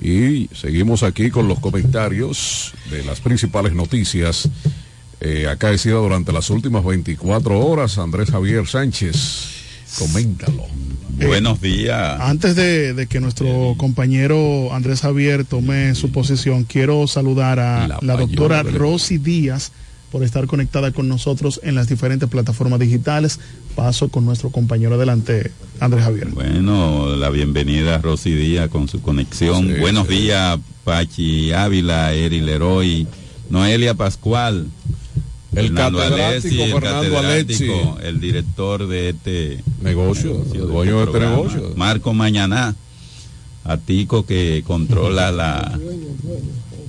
y 0.00 0.48
seguimos 0.54 1.02
aquí 1.02 1.30
con 1.30 1.48
los 1.48 1.58
comentarios 1.58 2.72
de 2.90 3.02
las 3.02 3.18
principales 3.20 3.72
noticias 3.72 4.48
eh, 5.20 5.48
acaecidas 5.48 6.00
durante 6.00 6.32
las 6.32 6.48
últimas 6.48 6.84
24 6.84 7.58
horas. 7.58 7.98
Andrés 7.98 8.30
Javier 8.30 8.68
Sánchez, 8.68 9.63
coméntalo. 9.98 10.64
Buenos 11.24 11.60
días. 11.60 12.20
Antes 12.20 12.56
de, 12.56 12.92
de 12.92 13.06
que 13.06 13.20
nuestro 13.20 13.74
compañero 13.76 14.74
Andrés 14.74 15.00
Javier 15.00 15.44
tome 15.44 15.94
su 15.94 16.10
posición, 16.10 16.64
quiero 16.64 17.06
saludar 17.06 17.60
a 17.60 17.86
la, 17.86 17.98
La 18.02 18.16
doctora 18.16 18.62
Rosy 18.62 19.18
Díaz 19.18 19.70
por 20.10 20.22
estar 20.22 20.46
conectada 20.46 20.92
con 20.92 21.08
nosotros 21.08 21.60
en 21.64 21.74
las 21.74 21.88
diferentes 21.88 22.28
plataformas 22.28 22.78
digitales. 22.80 23.40
Paso 23.74 24.08
con 24.08 24.24
nuestro 24.24 24.50
compañero 24.50 24.94
adelante, 24.94 25.50
Andrés 25.80 26.04
Javier. 26.04 26.28
Bueno, 26.28 27.16
la 27.16 27.30
bienvenida 27.30 27.96
a 27.96 27.98
Rosy 27.98 28.32
Díaz 28.32 28.68
con 28.68 28.88
su 28.88 29.00
conexión. 29.00 29.66
Sí, 29.66 29.80
Buenos 29.80 30.06
sí. 30.08 30.14
días, 30.14 30.58
Pachi 30.84 31.52
Ávila, 31.52 32.12
Eri 32.12 32.40
Leroy, 32.40 33.06
Noelia 33.50 33.94
Pascual. 33.94 34.66
El 35.56 35.66
Fernando 35.68 35.98
catedrático 35.98 36.62
el 36.64 36.72
Fernando 36.72 37.98
el 38.02 38.20
director 38.20 38.86
de 38.88 39.08
este 39.10 39.64
Negocio, 39.82 40.44
el 40.52 40.60
dueño 40.60 40.96
de 40.98 41.04
este 41.04 41.10
programa. 41.12 41.36
negocio. 41.36 41.72
Marco 41.76 42.12
Mañaná, 42.14 42.74
a 43.64 43.76
Tico 43.78 44.26
que 44.26 44.62
controla 44.66 45.32
la, 45.32 45.78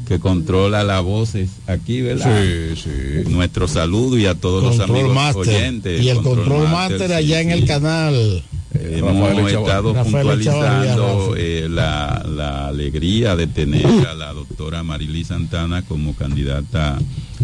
que 0.08 0.20
controla 0.20 0.84
las 0.84 1.04
voces 1.04 1.50
aquí, 1.68 2.02
¿verdad? 2.02 2.44
Sí, 2.76 2.82
sí. 2.84 3.30
Nuestro 3.30 3.68
saludo 3.68 4.18
y 4.18 4.26
a 4.26 4.36
todos 4.36 4.64
los 4.64 4.78
Control 4.78 5.00
amigos 5.00 5.16
Master. 5.16 5.56
oyentes. 5.56 6.02
Y 6.02 6.10
el 6.10 6.22
Control 6.22 6.68
Master 6.68 7.14
allá 7.14 7.42
en 7.42 7.52
el 7.52 7.66
canal. 7.66 8.44
Hemos 8.74 9.14
Rafael 9.14 9.48
Echavarría. 9.48 9.60
estado 9.60 9.94
Rafael 9.94 10.12
puntualizando 10.14 11.36
eh, 11.38 11.68
la, 11.70 12.26
la 12.30 12.68
alegría 12.68 13.36
de 13.38 13.48
tener 13.48 13.86
a 14.08 14.14
la 14.14 14.34
doctora 14.34 14.84
Marily 14.84 15.24
Santana 15.24 15.82
como 15.84 16.14
candidata 16.14 17.00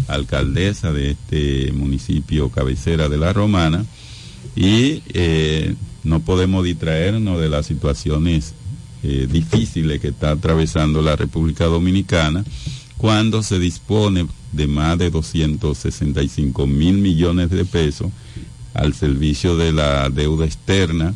alcaldesa 0.08 0.92
de 0.92 1.12
este 1.12 1.72
municipio 1.72 2.50
cabecera 2.50 3.08
de 3.08 3.18
La 3.18 3.32
Romana 3.32 3.84
y 4.56 5.02
eh, 5.14 5.74
no 6.04 6.20
podemos 6.20 6.64
distraernos 6.64 7.40
de 7.40 7.48
las 7.48 7.66
situaciones 7.66 8.54
eh, 9.02 9.26
difíciles 9.30 10.00
que 10.00 10.08
está 10.08 10.30
atravesando 10.30 11.02
la 11.02 11.16
República 11.16 11.64
Dominicana 11.64 12.44
cuando 12.96 13.42
se 13.42 13.58
dispone 13.58 14.26
de 14.52 14.66
más 14.66 14.98
de 14.98 15.10
265 15.10 16.66
mil 16.66 16.98
millones 16.98 17.50
de 17.50 17.64
pesos 17.64 18.12
al 18.74 18.94
servicio 18.94 19.56
de 19.56 19.72
la 19.72 20.08
deuda 20.08 20.44
externa 20.44 21.14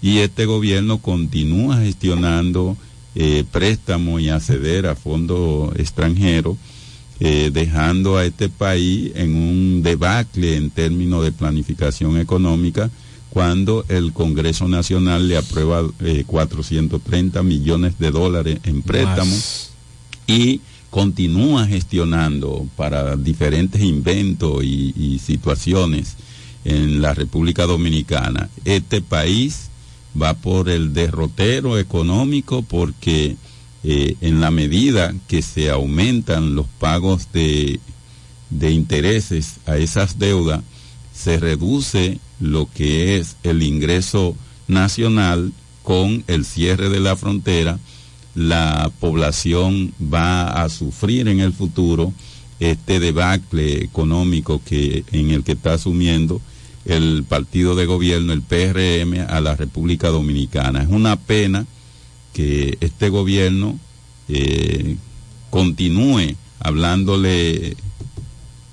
y 0.00 0.18
este 0.18 0.46
gobierno 0.46 0.98
continúa 0.98 1.78
gestionando 1.78 2.76
eh, 3.14 3.44
préstamos 3.50 4.20
y 4.20 4.28
acceder 4.28 4.86
a 4.86 4.94
fondos 4.94 5.74
extranjeros, 5.76 6.56
eh, 7.20 7.50
dejando 7.52 8.16
a 8.16 8.24
este 8.24 8.48
país 8.48 9.12
en 9.14 9.34
un 9.34 9.82
debacle 9.82 10.56
en 10.56 10.70
términos 10.70 11.24
de 11.24 11.32
planificación 11.32 12.16
económica 12.18 12.90
cuando 13.30 13.84
el 13.88 14.12
Congreso 14.12 14.68
Nacional 14.68 15.28
le 15.28 15.36
aprueba 15.36 15.82
eh, 16.00 16.24
430 16.26 17.42
millones 17.42 17.98
de 17.98 18.10
dólares 18.10 18.60
en 18.64 18.82
préstamos 18.82 19.70
y 20.26 20.60
continúa 20.90 21.66
gestionando 21.66 22.66
para 22.76 23.16
diferentes 23.16 23.82
inventos 23.82 24.62
y, 24.64 24.94
y 24.96 25.18
situaciones 25.18 26.16
en 26.64 27.02
la 27.02 27.14
República 27.14 27.66
Dominicana. 27.66 28.48
Este 28.64 29.02
país 29.02 29.68
va 30.20 30.34
por 30.34 30.68
el 30.68 30.94
derrotero 30.94 31.78
económico 31.78 32.62
porque 32.62 33.36
eh, 33.84 34.16
en 34.20 34.40
la 34.40 34.50
medida 34.50 35.14
que 35.28 35.42
se 35.42 35.70
aumentan 35.70 36.54
los 36.54 36.66
pagos 36.66 37.28
de, 37.32 37.80
de 38.50 38.70
intereses 38.70 39.56
a 39.66 39.76
esas 39.76 40.18
deudas, 40.18 40.62
se 41.14 41.38
reduce 41.38 42.18
lo 42.40 42.68
que 42.72 43.16
es 43.16 43.36
el 43.42 43.62
ingreso 43.62 44.36
nacional 44.68 45.52
con 45.82 46.22
el 46.26 46.44
cierre 46.44 46.90
de 46.90 47.00
la 47.00 47.16
frontera, 47.16 47.78
la 48.34 48.90
población 49.00 49.94
va 50.00 50.62
a 50.62 50.68
sufrir 50.68 51.28
en 51.28 51.40
el 51.40 51.52
futuro 51.52 52.12
este 52.60 53.00
debacle 53.00 53.82
económico 53.84 54.60
que 54.64 55.04
en 55.12 55.30
el 55.30 55.44
que 55.44 55.52
está 55.52 55.74
asumiendo 55.74 56.40
el 56.84 57.24
partido 57.24 57.74
de 57.74 57.86
gobierno, 57.86 58.32
el 58.32 58.42
PRM, 58.42 59.26
a 59.28 59.40
la 59.40 59.56
República 59.56 60.08
Dominicana. 60.08 60.82
Es 60.82 60.88
una 60.88 61.16
pena 61.16 61.66
que 62.32 62.78
este 62.80 63.08
gobierno 63.08 63.78
eh, 64.28 64.96
continúe 65.50 66.36
hablándole 66.60 67.76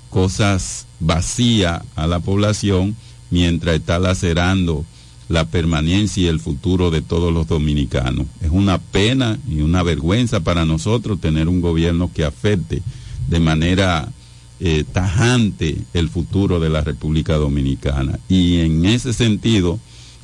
cosas 0.10 0.86
vacías 1.00 1.84
a 1.96 2.08
la 2.08 2.20
población 2.20 2.96
mientras 3.30 3.76
está 3.76 4.00
lacerando 4.00 4.86
la 5.28 5.46
permanencia 5.46 6.24
y 6.24 6.28
el 6.28 6.40
futuro 6.40 6.92
de 6.92 7.02
todos 7.02 7.34
los 7.34 7.48
dominicanos. 7.48 8.28
Es 8.42 8.50
una 8.52 8.78
pena 8.78 9.40
y 9.50 9.62
una 9.62 9.84
vergüenza 9.84 10.42
para 10.42 10.66
nosotros 10.66 11.20
tener 11.20 11.48
un 11.48 11.62
gobierno 11.62 12.12
que 12.14 12.24
afecte 12.24 12.82
de 13.28 13.40
manera 13.40 14.12
eh, 14.60 14.84
tajante 14.90 15.78
el 15.94 16.10
futuro 16.10 16.60
de 16.60 16.70
la 16.70 16.82
República 16.82 17.36
Dominicana. 17.36 18.20
Y 18.30 18.60
en 18.60 18.86
ese 18.86 19.14
sentido, 19.14 19.80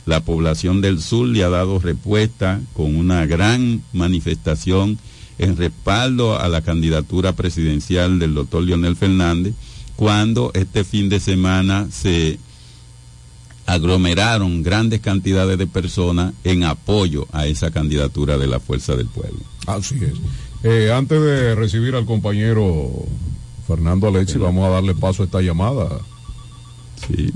la 0.06 0.22
población 0.22 0.82
del 0.82 1.02
sur 1.02 1.28
le 1.28 1.44
ha 1.44 1.50
dado 1.50 1.80
respuesta 1.80 2.60
con 2.74 2.96
una 2.96 3.26
gran 3.26 3.82
manifestación 3.94 4.98
en 5.38 5.58
respaldo 5.58 6.40
a 6.40 6.48
la 6.48 6.62
candidatura 6.62 7.34
presidencial 7.34 8.20
del 8.20 8.34
doctor 8.34 8.64
Leonel 8.64 8.96
Fernández, 8.96 9.54
cuando 9.96 10.52
este 10.54 10.84
fin 10.84 11.10
de 11.10 11.20
semana 11.20 11.88
se 11.92 12.40
aglomeraron 13.66 14.64
grandes 14.64 15.02
cantidades 15.02 15.58
de 15.58 15.68
personas 15.68 16.34
en 16.44 16.64
apoyo 16.64 17.28
a 17.32 17.48
esa 17.48 17.72
candidatura 17.72 18.38
de 18.38 18.48
la 18.48 18.60
Fuerza 18.60 18.96
del 18.96 19.08
Pueblo. 19.08 19.40
Así 19.68 19.96
es. 19.96 20.14
Eh, 20.64 20.92
antes 20.94 21.22
de 21.22 21.56
recibir 21.56 21.96
al 21.96 22.06
compañero 22.06 22.92
Fernando 23.68 24.08
Alexi, 24.08 24.38
vamos 24.38 24.66
a 24.68 24.72
darle 24.72 24.94
paso 24.94 25.24
a 25.24 25.26
esta 25.26 25.42
llamada. 25.42 25.90
Sí. 27.08 27.32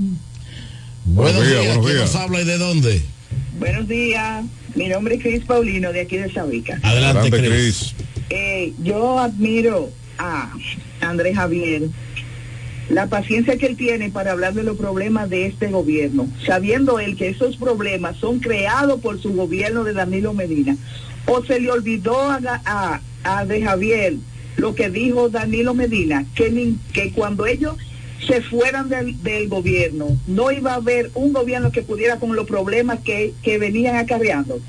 Buenos 1.06 1.46
días, 1.46 1.64
buenos 1.66 1.84
¿quién 1.86 1.96
días. 1.96 2.12
nos 2.12 2.22
habla 2.22 2.40
y 2.40 2.44
de 2.44 2.58
dónde? 2.58 3.02
Buenos 3.58 3.88
días, 3.88 4.44
mi 4.74 4.88
nombre 4.88 5.14
es 5.16 5.22
Cris 5.22 5.44
Paulino 5.44 5.92
de 5.92 6.00
aquí 6.00 6.16
de 6.16 6.30
Chavica. 6.32 6.78
Adelante, 6.82 7.20
Adelante, 7.28 7.48
Cris. 7.48 7.94
Eh, 8.30 8.72
yo 8.82 9.18
admiro 9.18 9.90
a 10.18 10.52
Andrés 11.00 11.36
Javier, 11.36 11.82
la 12.90 13.06
paciencia 13.06 13.56
que 13.56 13.66
él 13.66 13.76
tiene 13.76 14.10
para 14.10 14.32
hablar 14.32 14.54
de 14.54 14.62
los 14.62 14.76
problemas 14.76 15.30
de 15.30 15.46
este 15.46 15.68
gobierno, 15.68 16.28
sabiendo 16.44 16.98
él 16.98 17.16
que 17.16 17.28
esos 17.28 17.56
problemas 17.56 18.16
son 18.18 18.40
creados 18.40 19.00
por 19.00 19.20
su 19.20 19.32
gobierno 19.32 19.84
de 19.84 19.92
Danilo 19.92 20.34
Medina. 20.34 20.76
O 21.26 21.44
se 21.44 21.58
le 21.60 21.70
olvidó 21.70 22.20
a, 22.30 22.40
a, 22.64 23.00
a 23.24 23.44
de 23.44 23.62
Javier 23.62 24.14
lo 24.56 24.74
que 24.74 24.88
dijo 24.90 25.28
Danilo 25.28 25.74
Medina, 25.74 26.24
que, 26.34 26.50
ni- 26.50 26.78
que 26.92 27.10
cuando 27.12 27.46
ellos 27.46 27.76
se 28.24 28.40
fueran 28.40 28.88
del, 28.88 29.22
del 29.22 29.48
gobierno, 29.48 30.16
no 30.26 30.50
iba 30.50 30.72
a 30.72 30.76
haber 30.76 31.10
un 31.14 31.32
gobierno 31.32 31.70
que 31.70 31.82
pudiera 31.82 32.18
con 32.18 32.34
los 32.34 32.46
problemas 32.46 33.00
que, 33.00 33.34
que 33.42 33.58
venían 33.58 33.96
acarreando. 33.96 34.60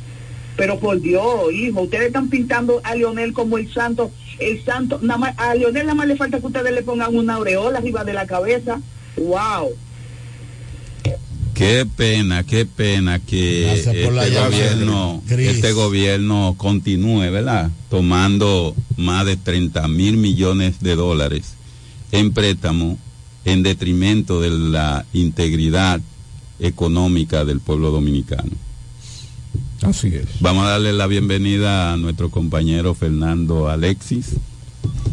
Pero 0.55 0.79
por 0.79 0.99
Dios, 0.99 1.53
hijo, 1.53 1.81
ustedes 1.81 2.07
están 2.07 2.29
pintando 2.29 2.81
a 2.83 2.95
Leonel 2.95 3.31
como 3.31 3.57
el 3.57 3.71
santo, 3.71 4.11
el 4.39 4.63
santo, 4.65 4.99
nada 5.01 5.19
más, 5.19 5.33
a 5.37 5.53
Leonel 5.53 5.83
nada 5.83 5.95
más 5.95 6.07
le 6.07 6.15
falta 6.15 6.39
que 6.39 6.47
ustedes 6.47 6.73
le 6.73 6.81
pongan 6.81 7.15
una 7.15 7.35
aureola 7.35 7.77
arriba 7.77 8.03
de 8.03 8.13
la 8.13 8.25
cabeza. 8.25 8.81
Wow. 9.17 9.69
Qué 11.53 11.87
pena, 11.95 12.43
qué 12.43 12.65
pena 12.65 13.19
que 13.19 13.73
este 13.73 14.05
gobierno, 14.05 15.23
este 15.27 15.71
gobierno 15.71 16.53
continúe, 16.55 17.31
¿verdad? 17.31 17.71
Tomando 17.89 18.75
más 18.95 19.25
de 19.25 19.37
30 19.37 19.87
mil 19.87 20.17
millones 20.17 20.81
de 20.81 20.95
dólares 20.95 21.53
en 22.11 22.31
préstamo 22.31 22.99
en 23.47 23.63
detrimento 23.63 24.41
de 24.41 24.49
la 24.49 25.05
integridad 25.13 26.01
económica 26.59 27.45
del 27.45 27.61
pueblo 27.61 27.91
dominicano. 27.91 28.51
Así 29.83 30.07
es. 30.09 30.25
Vamos 30.41 30.65
a 30.65 30.71
darle 30.71 30.91
la 30.91 31.07
bienvenida 31.07 31.93
a 31.93 31.97
nuestro 31.97 32.29
compañero 32.29 32.93
Fernando 32.93 33.69
Alexis. 33.69 34.31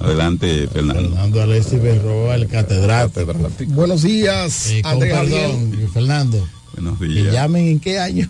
Adelante, 0.01 0.67
Fernando. 0.67 1.11
Fernando 1.11 1.43
Alexis 1.43 1.81
Berroa, 1.81 2.35
el 2.35 2.49
catedrático. 2.49 3.33
Buenos 3.69 4.03
días, 4.03 4.71
Eh, 4.73 4.83
perdón, 4.83 5.11
Javier. 5.11 5.51
Fernando. 5.93 6.49
Buenos 6.75 6.99
¿Me 6.99 7.07
días. 7.07 7.33
llamen 7.33 7.69
en 7.69 7.79
qué 7.79 8.01
año? 8.01 8.29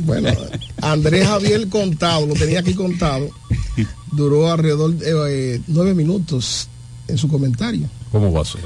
Bueno, 0.00 0.30
Andrés 0.80 1.24
Javier 1.26 1.68
contado, 1.68 2.26
lo 2.26 2.34
tenía 2.34 2.60
aquí 2.60 2.74
contado, 2.74 3.30
duró 4.12 4.50
alrededor 4.50 4.94
de 4.94 5.54
eh, 5.56 5.60
nueve 5.68 5.94
minutos 5.94 6.68
en 7.08 7.18
su 7.18 7.28
comentario. 7.28 7.88
¿Cómo 8.12 8.32
va 8.32 8.42
a 8.42 8.44
ser? 8.44 8.60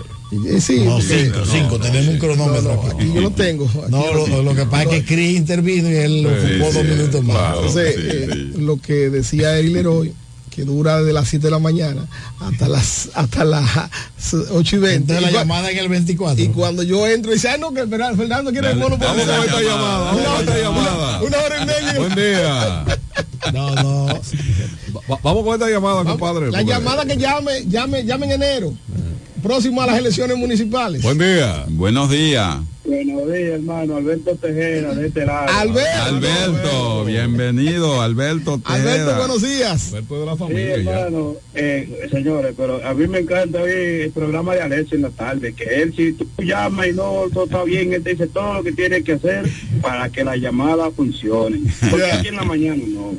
Eh, 0.46 0.60
sí, 0.60 0.80
No, 0.84 1.00
cinco, 1.00 1.38
cinco, 1.50 1.78
tenemos 1.78 2.08
un 2.08 2.18
cronómetro. 2.18 2.74
No, 2.74 2.82
no, 2.82 2.90
aquí 2.90 3.12
yo 3.14 3.20
lo 3.20 3.30
tengo. 3.30 3.64
aquí 3.66 3.90
No, 3.90 4.12
lo, 4.12 4.24
tengo. 4.24 4.42
lo 4.42 4.54
que 4.54 4.64
pasa 4.66 4.82
es 4.84 4.88
que 4.88 5.04
Chris 5.04 5.36
intervino 5.36 5.90
y 5.90 5.94
él 5.94 6.22
lo 6.22 6.30
Sí, 6.30 6.54
ocupó 6.60 6.70
sí, 6.72 6.78
dos 6.78 6.84
minutos 6.84 7.22
más. 7.24 7.36
claro. 7.36 7.56
Entonces, 7.58 7.94
sí, 7.94 8.00
eh, 8.04 8.52
lo 8.58 8.76
que 8.80 9.10
decía 9.10 9.58
el 9.58 9.72
Leroy, 9.72 10.12
que 10.50 10.64
dura 10.64 11.02
de 11.02 11.12
las 11.14 11.28
7 11.28 11.46
de 11.46 11.50
la 11.50 11.58
mañana 11.58 12.06
hasta 12.38 12.68
las 12.68 13.08
hasta 13.14 13.42
las 13.44 13.64
8 14.50 14.76
y 14.76 14.78
20. 14.78 14.96
Entonces 14.96 15.22
la 15.22 15.30
Y 15.30 15.32
llamada 15.34 15.70
en 15.70 15.78
el 15.78 15.88
24. 15.88 16.42
Y 16.44 16.48
cuando 16.48 16.82
yo 16.82 17.06
entro, 17.06 17.32
dice, 17.32 17.48
ah, 17.48 17.56
no, 17.58 17.72
que 17.72 17.86
Fernando 17.86 18.16
Fernando 18.18 18.50
quiere 18.52 18.70
el 18.72 18.78
bono 18.78 18.98
vamos 18.98 19.22
una 19.24 19.24
con 19.24 19.34
hora". 19.34 19.44
esta 19.46 19.62
llamada, 19.62 19.98
vamos 20.12 20.22
con 20.26 20.40
esta 20.40 20.58
llamada. 20.60 21.22
Una 21.22 21.38
hora 21.38 21.62
y 21.62 21.66
media. 21.66 21.94
Buen 21.98 22.14
día. 22.14 22.84
No, 23.52 23.74
no. 23.74 24.06
Va- 24.06 25.18
vamos 25.22 25.44
con 25.44 25.54
esta 25.54 25.68
llamada, 25.68 26.04
compadre. 26.04 26.50
La 26.50 26.62
llamada 26.62 27.04
que 27.04 27.16
llame, 27.16 27.64
llame, 27.66 28.04
llame 28.04 28.26
en 28.26 28.32
enero, 28.32 28.72
próximo 29.42 29.82
a 29.82 29.86
las 29.86 29.98
elecciones 29.98 30.36
municipales. 30.36 31.02
Buen 31.02 31.18
día. 31.18 31.64
Buenos 31.68 32.08
días. 32.10 32.58
Buenos 32.84 33.26
días, 33.32 33.50
hermano. 33.52 33.96
Alberto 33.96 34.34
Tejera, 34.36 34.92
de 34.94 35.06
este 35.06 35.24
lado. 35.24 35.46
Alberto. 35.52 36.02
Alberto, 36.02 37.04
bienvenido, 37.04 38.02
Alberto. 38.02 38.60
Alberto, 38.64 39.16
buenos 39.16 39.42
días. 39.42 39.88
Alberto 39.92 40.20
de 40.20 40.26
la 40.26 40.36
familia 40.36 40.74
hermano, 40.74 41.34
eh, 41.54 42.08
señores, 42.10 42.54
pero 42.56 42.84
a 42.84 42.92
mí 42.92 43.06
me 43.06 43.20
encanta 43.20 43.62
oír 43.62 43.74
el 44.02 44.10
programa 44.10 44.54
de 44.54 44.62
Alex 44.62 44.92
en 44.92 45.02
la 45.02 45.10
tarde, 45.10 45.52
que 45.52 45.64
él 45.82 45.94
si 45.96 46.12
tú 46.14 46.26
llamas 46.38 46.88
y 46.88 46.92
no 46.92 47.24
todo 47.32 47.44
está 47.44 47.62
bien, 47.62 47.92
él 47.92 48.02
te 48.02 48.10
dice 48.10 48.26
todo 48.26 48.54
lo 48.54 48.62
que 48.64 48.72
tiene 48.72 49.04
que 49.04 49.12
hacer 49.12 49.48
para 49.80 50.08
que 50.10 50.24
la 50.24 50.36
llamada 50.36 50.90
funcione. 50.90 51.60
Porque 51.88 52.10
aquí 52.10 52.28
en 52.28 52.36
la 52.36 52.42
mañana 52.44 52.82
no. 52.88 53.14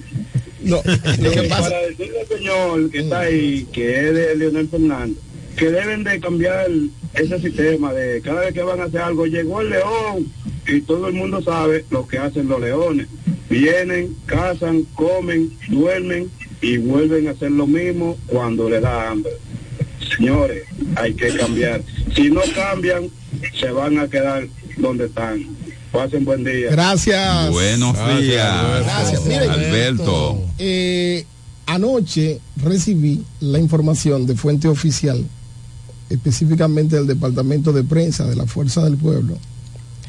No, 0.61 0.77
lo 0.77 1.31
que 1.31 1.39
Eh, 1.39 1.49
pasa, 1.49 1.63
para 1.69 1.81
decirle 1.87 2.19
al 2.21 2.27
señor 2.37 2.89
que 2.89 2.99
está 2.99 3.19
ahí, 3.21 3.67
que 3.71 4.07
es 4.09 4.13
de 4.13 4.35
Leonel 4.35 4.67
Fernández, 4.69 5.17
que 5.57 5.71
deben 5.71 6.03
de 6.03 6.19
cambiar 6.19 6.67
ese 7.13 7.39
sistema 7.39 7.93
de 7.93 8.21
cada 8.21 8.41
vez 8.41 8.53
que 8.53 8.63
van 8.63 8.81
a 8.81 8.85
hacer 8.85 9.01
algo, 9.01 9.25
llegó 9.25 9.61
el 9.61 9.69
león 9.69 10.31
y 10.67 10.81
todo 10.81 11.07
el 11.07 11.13
mundo 11.13 11.41
sabe 11.41 11.85
lo 11.89 12.07
que 12.07 12.17
hacen 12.17 12.47
los 12.47 12.59
leones. 12.59 13.07
Vienen, 13.49 14.15
cazan, 14.25 14.83
comen, 14.95 15.51
duermen 15.67 16.29
y 16.61 16.77
vuelven 16.77 17.27
a 17.27 17.31
hacer 17.31 17.51
lo 17.51 17.67
mismo 17.67 18.17
cuando 18.27 18.69
le 18.69 18.79
da 18.79 19.09
hambre. 19.09 19.33
Señores, 20.15 20.63
hay 20.95 21.13
que 21.13 21.35
cambiar. 21.35 21.81
Si 22.15 22.29
no 22.29 22.41
cambian, 22.55 23.09
se 23.59 23.71
van 23.71 23.99
a 23.99 24.07
quedar 24.07 24.47
donde 24.77 25.05
están. 25.05 25.45
Pasen 25.91 26.25
buen 26.25 26.43
día. 26.43 26.71
Gracias. 26.71 27.51
Buenos 27.51 27.93
días. 28.19 28.83
Gracias. 28.83 29.25
Miren, 29.25 29.49
Alberto. 29.49 30.41
Eh, 30.57 31.25
anoche 31.67 32.39
recibí 32.57 33.23
la 33.39 33.59
información 33.59 34.25
de 34.25 34.35
fuente 34.35 34.67
oficial, 34.67 35.23
específicamente 36.09 36.95
del 36.95 37.07
Departamento 37.07 37.71
de 37.73 37.83
Prensa 37.83 38.25
de 38.25 38.35
la 38.35 38.45
Fuerza 38.45 38.83
del 38.83 38.97
Pueblo, 38.97 39.37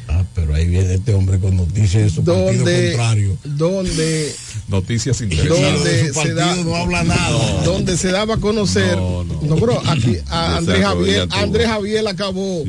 Ah, 0.06 0.22
pero 0.34 0.54
ahí 0.54 0.66
viene 0.68 0.94
este 0.94 1.14
hombre 1.14 1.38
con 1.40 1.56
noticias 1.56 2.02
de 2.02 2.10
su 2.10 2.22
partido 2.22 2.44
donde, 2.54 2.88
contrario. 2.88 3.36
donde, 3.44 4.34
Noticias 4.68 5.18
donde 5.18 5.34
interesantes. 5.34 6.14
su 6.14 6.20
se 6.22 6.34
da, 6.34 6.54
no 6.56 6.76
habla 6.76 7.04
nada. 7.04 7.62
donde 7.64 7.96
se 7.96 8.12
daba 8.12 8.34
a 8.34 8.36
conocer, 8.36 8.96
no, 8.98 9.56
pero 9.58 9.80
aquí 9.88 10.16
a 10.28 10.58
Andrés 10.58 10.82
Javier. 10.84 11.26
Andrés 11.30 11.66
Javier 11.68 12.06
acabó 12.06 12.64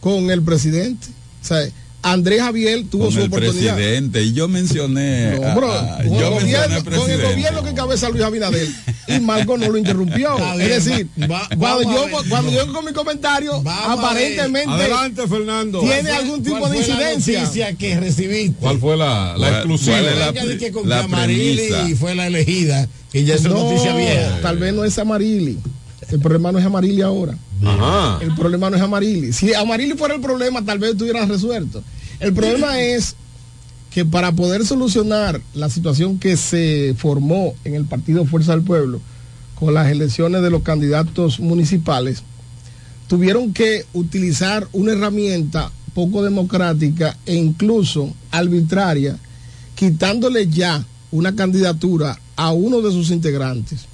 con 0.00 0.30
el 0.30 0.42
presidente, 0.42 1.08
o 1.42 1.44
sea, 1.44 1.68
Andrés 2.04 2.40
Javier 2.40 2.82
tuvo 2.90 3.04
Con 3.04 3.12
su 3.12 3.20
el 3.20 3.26
oportunidad. 3.26 3.76
presidente. 3.76 4.22
Y 4.24 4.32
yo 4.32 4.48
mencioné. 4.48 5.38
No, 5.38 5.54
bro, 5.54 5.68
con, 5.68 6.18
yo 6.18 6.26
el 6.28 6.34
mencioné 6.34 6.40
gobierno, 6.40 6.62
al 6.62 6.68
con 6.68 6.76
el 6.76 6.82
presidente. 6.84 7.26
gobierno 7.32 7.62
que 7.62 7.70
encabeza 7.70 8.08
Luis 8.10 8.22
Abinader 8.24 8.68
y 9.08 9.20
Marco 9.20 9.56
no 9.56 9.68
lo 9.68 9.78
interrumpió. 9.78 10.36
Es 10.58 10.84
decir, 10.84 11.08
va- 11.30 11.48
cuando, 11.56 11.82
yo, 11.84 12.06
ver. 12.06 12.28
cuando 12.28 12.50
yo 12.52 12.72
con 12.72 12.84
mi 12.84 12.92
comentario, 12.92 13.62
Vamos 13.62 13.98
aparentemente 13.98 14.68
Adelante, 14.70 15.28
Fernando. 15.28 15.80
tiene 15.80 16.02
¿Cuál 16.02 16.12
algún 16.12 16.42
tipo 16.42 16.68
de 16.68 16.74
la 16.80 17.12
incidencia. 17.14 17.72
que 17.74 18.00
recibiste? 18.00 18.56
¿Cuál 18.58 18.78
fue 18.80 18.96
la, 18.96 19.34
la 19.36 19.36
¿Cuál- 19.36 19.54
exclusiva? 19.54 20.00
la- 20.00 20.32
que 20.58 20.72
con 20.72 20.88
la 20.88 21.06
fue 21.98 22.14
la 22.16 22.26
elegida, 22.26 22.88
que 23.12 23.24
ya 23.24 23.34
es 23.36 23.42
No, 23.42 23.50
noticia 23.50 23.94
vieja. 23.94 24.40
tal 24.42 24.58
vez 24.58 24.74
no 24.74 24.84
es 24.84 24.98
Amarili. 24.98 25.58
El 26.10 26.18
problema 26.20 26.50
no 26.52 26.58
es 26.58 26.64
Amarili 26.66 27.00
ahora. 27.00 27.36
El 28.20 28.34
problema 28.34 28.70
no 28.70 28.76
es 28.76 28.82
Amarili. 28.82 29.32
Si 29.32 29.54
Amarili 29.54 29.94
fuera 29.94 30.14
el 30.14 30.20
problema, 30.20 30.64
tal 30.64 30.78
vez 30.78 30.92
estuviera 30.92 31.24
resuelto. 31.26 31.82
El 32.20 32.32
problema 32.32 32.80
es 32.80 33.14
que 33.90 34.04
para 34.04 34.32
poder 34.32 34.64
solucionar 34.64 35.40
la 35.54 35.68
situación 35.68 36.18
que 36.18 36.36
se 36.36 36.94
formó 36.96 37.54
en 37.64 37.74
el 37.74 37.84
Partido 37.84 38.24
Fuerza 38.24 38.52
del 38.52 38.62
Pueblo 38.62 39.00
con 39.54 39.74
las 39.74 39.88
elecciones 39.90 40.42
de 40.42 40.50
los 40.50 40.62
candidatos 40.62 41.38
municipales, 41.40 42.22
tuvieron 43.06 43.52
que 43.52 43.84
utilizar 43.92 44.66
una 44.72 44.92
herramienta 44.92 45.70
poco 45.94 46.22
democrática 46.22 47.16
e 47.26 47.34
incluso 47.34 48.12
arbitraria, 48.30 49.18
quitándole 49.74 50.48
ya 50.48 50.84
una 51.10 51.34
candidatura 51.36 52.18
a 52.34 52.52
uno 52.52 52.80
de 52.80 52.90
sus 52.90 53.10
integrantes. 53.10 53.86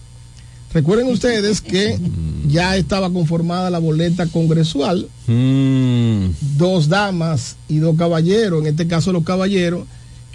Recuerden 0.72 1.08
ustedes 1.08 1.60
que 1.60 1.98
ya 2.46 2.76
estaba 2.76 3.10
conformada 3.10 3.70
la 3.70 3.78
boleta 3.78 4.26
congresual, 4.26 5.08
Mm, 5.30 6.30
dos 6.56 6.88
damas 6.88 7.56
y 7.68 7.78
dos 7.78 7.96
caballeros, 7.98 8.62
en 8.62 8.68
este 8.68 8.86
caso 8.88 9.12
los 9.12 9.24
caballeros, 9.24 9.86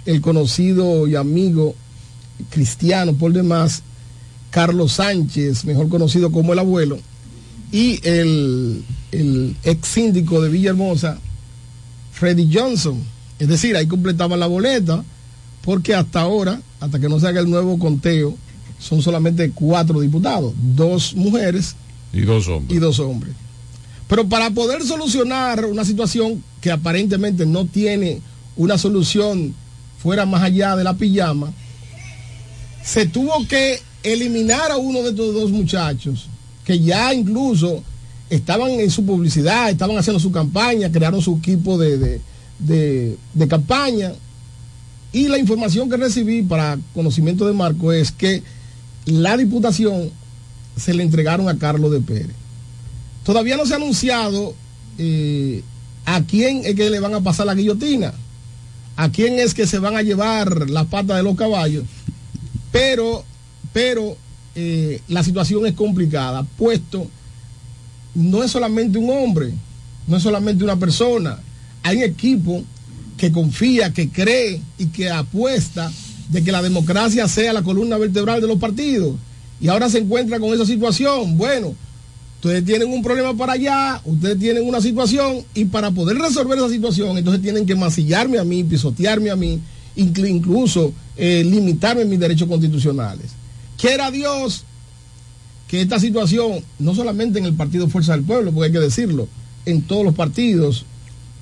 el 0.06 0.20
conocido 0.20 1.08
y 1.08 1.16
amigo 1.16 1.74
cristiano 2.50 3.12
por 3.14 3.32
demás, 3.32 3.82
Carlos 4.50 4.92
Sánchez, 4.92 5.64
mejor 5.64 5.88
conocido 5.88 6.30
como 6.30 6.52
el 6.52 6.60
abuelo, 6.60 7.00
y 7.72 7.98
el, 8.06 8.84
el 9.10 9.56
ex 9.64 9.88
síndico 9.88 10.40
de 10.40 10.48
Villahermosa, 10.48 11.18
Freddy 12.12 12.48
Johnson. 12.52 13.02
Es 13.40 13.48
decir, 13.48 13.74
ahí 13.76 13.88
completaban 13.88 14.38
la 14.38 14.46
boleta, 14.46 15.04
porque 15.62 15.92
hasta 15.92 16.20
ahora, 16.20 16.60
hasta 16.78 17.00
que 17.00 17.08
no 17.08 17.18
se 17.18 17.26
haga 17.26 17.40
el 17.40 17.50
nuevo 17.50 17.80
conteo, 17.80 18.36
son 18.84 19.00
solamente 19.02 19.50
cuatro 19.54 20.00
diputados, 20.00 20.52
dos 20.74 21.14
mujeres 21.14 21.74
y 22.12 22.20
dos 22.20 22.46
hombres. 22.48 22.76
y 22.76 22.80
dos 22.80 22.98
hombres. 23.00 23.34
Pero 24.08 24.28
para 24.28 24.50
poder 24.50 24.82
solucionar 24.82 25.64
una 25.64 25.84
situación 25.84 26.44
que 26.60 26.70
aparentemente 26.70 27.46
no 27.46 27.64
tiene 27.64 28.20
una 28.56 28.76
solución 28.76 29.54
fuera 29.98 30.26
más 30.26 30.42
allá 30.42 30.76
de 30.76 30.84
la 30.84 30.92
pijama, 30.94 31.52
se 32.84 33.06
tuvo 33.06 33.46
que 33.48 33.80
eliminar 34.02 34.70
a 34.70 34.76
uno 34.76 35.02
de 35.02 35.10
estos 35.10 35.32
dos 35.34 35.50
muchachos 35.50 36.26
que 36.64 36.78
ya 36.80 37.12
incluso 37.14 37.82
estaban 38.30 38.70
en 38.72 38.90
su 38.90 39.04
publicidad, 39.04 39.70
estaban 39.70 39.96
haciendo 39.96 40.20
su 40.20 40.30
campaña, 40.32 40.90
crearon 40.92 41.22
su 41.22 41.36
equipo 41.38 41.78
de, 41.78 41.96
de- 41.98 42.20
de- 42.58 43.16
de 43.32 43.48
campaña. 43.48 44.12
Y 45.12 45.28
la 45.28 45.38
información 45.38 45.88
que 45.88 45.96
recibí 45.96 46.42
para 46.42 46.78
conocimiento 46.92 47.46
de 47.46 47.52
Marco 47.52 47.92
es 47.92 48.10
que 48.12 48.42
la 49.06 49.36
diputación 49.36 50.10
se 50.76 50.94
le 50.94 51.02
entregaron 51.02 51.48
a 51.48 51.58
Carlos 51.58 51.90
de 51.92 52.00
Pérez. 52.00 52.34
Todavía 53.24 53.56
no 53.56 53.66
se 53.66 53.74
ha 53.74 53.76
anunciado 53.76 54.54
eh, 54.98 55.62
a 56.04 56.22
quién 56.22 56.62
es 56.64 56.74
que 56.74 56.90
le 56.90 57.00
van 57.00 57.14
a 57.14 57.20
pasar 57.20 57.46
la 57.46 57.54
guillotina, 57.54 58.12
a 58.96 59.10
quién 59.10 59.38
es 59.38 59.54
que 59.54 59.66
se 59.66 59.78
van 59.78 59.96
a 59.96 60.02
llevar 60.02 60.68
las 60.70 60.86
patas 60.86 61.16
de 61.16 61.22
los 61.22 61.36
caballos, 61.36 61.84
pero, 62.70 63.24
pero 63.72 64.16
eh, 64.54 65.00
la 65.08 65.22
situación 65.24 65.66
es 65.66 65.74
complicada, 65.74 66.44
puesto 66.56 67.08
no 68.14 68.42
es 68.42 68.50
solamente 68.50 68.98
un 68.98 69.10
hombre, 69.10 69.52
no 70.06 70.16
es 70.16 70.22
solamente 70.22 70.62
una 70.64 70.78
persona, 70.78 71.38
hay 71.82 71.98
un 71.98 72.02
equipo 72.04 72.62
que 73.16 73.32
confía, 73.32 73.92
que 73.92 74.08
cree 74.10 74.60
y 74.78 74.86
que 74.86 75.10
apuesta 75.10 75.90
de 76.28 76.42
que 76.42 76.52
la 76.52 76.62
democracia 76.62 77.28
sea 77.28 77.52
la 77.52 77.62
columna 77.62 77.98
vertebral 77.98 78.40
de 78.40 78.46
los 78.46 78.58
partidos. 78.58 79.16
Y 79.60 79.68
ahora 79.68 79.88
se 79.88 79.98
encuentra 79.98 80.40
con 80.40 80.52
esa 80.52 80.66
situación. 80.66 81.36
Bueno, 81.38 81.74
ustedes 82.36 82.64
tienen 82.64 82.88
un 82.88 83.02
problema 83.02 83.34
para 83.36 83.54
allá, 83.54 84.00
ustedes 84.04 84.38
tienen 84.38 84.66
una 84.66 84.80
situación 84.80 85.38
y 85.54 85.66
para 85.66 85.90
poder 85.90 86.18
resolver 86.18 86.58
esa 86.58 86.68
situación, 86.68 87.16
entonces 87.16 87.42
tienen 87.42 87.64
que 87.64 87.74
mancillarme 87.74 88.38
a 88.38 88.44
mí, 88.44 88.64
pisotearme 88.64 89.30
a 89.30 89.36
mí, 89.36 89.60
inclu- 89.96 90.28
incluso 90.28 90.92
eh, 91.16 91.42
limitarme 91.44 92.04
mis 92.04 92.20
derechos 92.20 92.48
constitucionales. 92.48 93.30
Quiera 93.78 94.10
Dios 94.10 94.64
que 95.68 95.80
esta 95.80 95.98
situación, 95.98 96.62
no 96.78 96.94
solamente 96.94 97.38
en 97.38 97.46
el 97.46 97.54
Partido 97.54 97.88
Fuerza 97.88 98.12
del 98.12 98.24
Pueblo, 98.24 98.52
porque 98.52 98.66
hay 98.66 98.72
que 98.72 98.80
decirlo, 98.80 99.28
en 99.64 99.82
todos 99.82 100.04
los 100.04 100.14
partidos, 100.14 100.84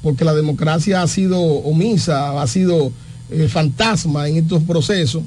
porque 0.02 0.24
la 0.24 0.34
democracia 0.34 1.02
ha 1.02 1.08
sido 1.08 1.40
omisa, 1.40 2.40
ha 2.40 2.46
sido 2.46 2.92
eh, 3.30 3.48
fantasma 3.48 4.28
en 4.28 4.36
estos 4.36 4.62
procesos, 4.62 5.22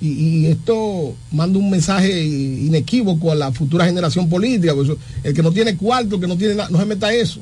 y, 0.00 0.08
y 0.08 0.46
esto 0.46 1.14
manda 1.32 1.58
un 1.58 1.70
mensaje 1.70 2.24
inequívoco 2.24 3.32
a 3.32 3.34
la 3.34 3.52
futura 3.52 3.86
generación 3.86 4.28
política, 4.28 4.74
el 5.22 5.34
que 5.34 5.42
no 5.42 5.52
tiene 5.52 5.76
cuarto, 5.76 6.16
el 6.16 6.20
que 6.20 6.26
no 6.26 6.36
tiene 6.36 6.54
nada, 6.54 6.68
no 6.70 6.78
se 6.78 6.84
meta 6.84 7.08
a 7.08 7.14
eso, 7.14 7.40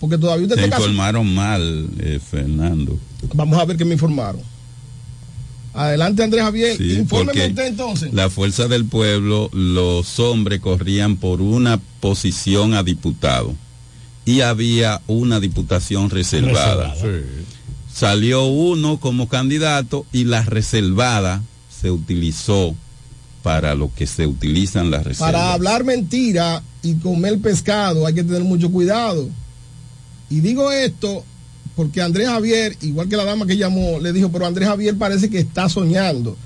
porque 0.00 0.16
todavía 0.16 0.46
usted 0.46 0.58
Te 0.58 0.66
informaron 0.66 1.34
mal, 1.34 1.88
eh, 1.98 2.18
Fernando. 2.18 2.98
Vamos 3.34 3.58
a 3.58 3.64
ver 3.64 3.76
qué 3.76 3.84
me 3.84 3.92
informaron. 3.94 4.40
Adelante 5.74 6.22
Andrés 6.22 6.42
Javier, 6.42 6.76
Sí, 6.76 6.92
infórmeme 6.94 7.46
usted 7.48 7.66
entonces. 7.66 8.12
La 8.12 8.28
fuerza 8.28 8.68
del 8.68 8.84
pueblo, 8.84 9.48
los 9.52 10.18
hombres 10.18 10.60
corrían 10.60 11.16
por 11.16 11.40
una 11.40 11.80
posición 12.00 12.74
a 12.74 12.82
diputado 12.82 13.54
y 14.24 14.42
había 14.42 15.00
una 15.06 15.40
diputación 15.40 16.10
reservada. 16.10 16.94
Salió 17.94 18.46
uno 18.46 18.98
como 18.98 19.28
candidato 19.28 20.06
y 20.12 20.24
la 20.24 20.42
reservada 20.42 21.42
se 21.80 21.90
utilizó 21.90 22.74
para 23.42 23.74
lo 23.74 23.92
que 23.94 24.06
se 24.06 24.26
utilizan 24.26 24.90
las 24.90 25.04
reservas. 25.04 25.32
Para 25.32 25.52
hablar 25.52 25.84
mentira 25.84 26.62
y 26.82 26.94
comer 26.94 27.38
pescado 27.40 28.06
hay 28.06 28.14
que 28.14 28.24
tener 28.24 28.44
mucho 28.44 28.70
cuidado. 28.70 29.28
Y 30.30 30.40
digo 30.40 30.72
esto 30.72 31.24
porque 31.76 32.00
Andrés 32.00 32.28
Javier, 32.28 32.76
igual 32.82 33.08
que 33.08 33.16
la 33.16 33.24
dama 33.24 33.46
que 33.46 33.56
llamó, 33.56 33.98
le 34.00 34.12
dijo, 34.12 34.30
pero 34.30 34.46
Andrés 34.46 34.68
Javier 34.68 34.96
parece 34.96 35.28
que 35.28 35.38
está 35.38 35.68
soñando. 35.68 36.36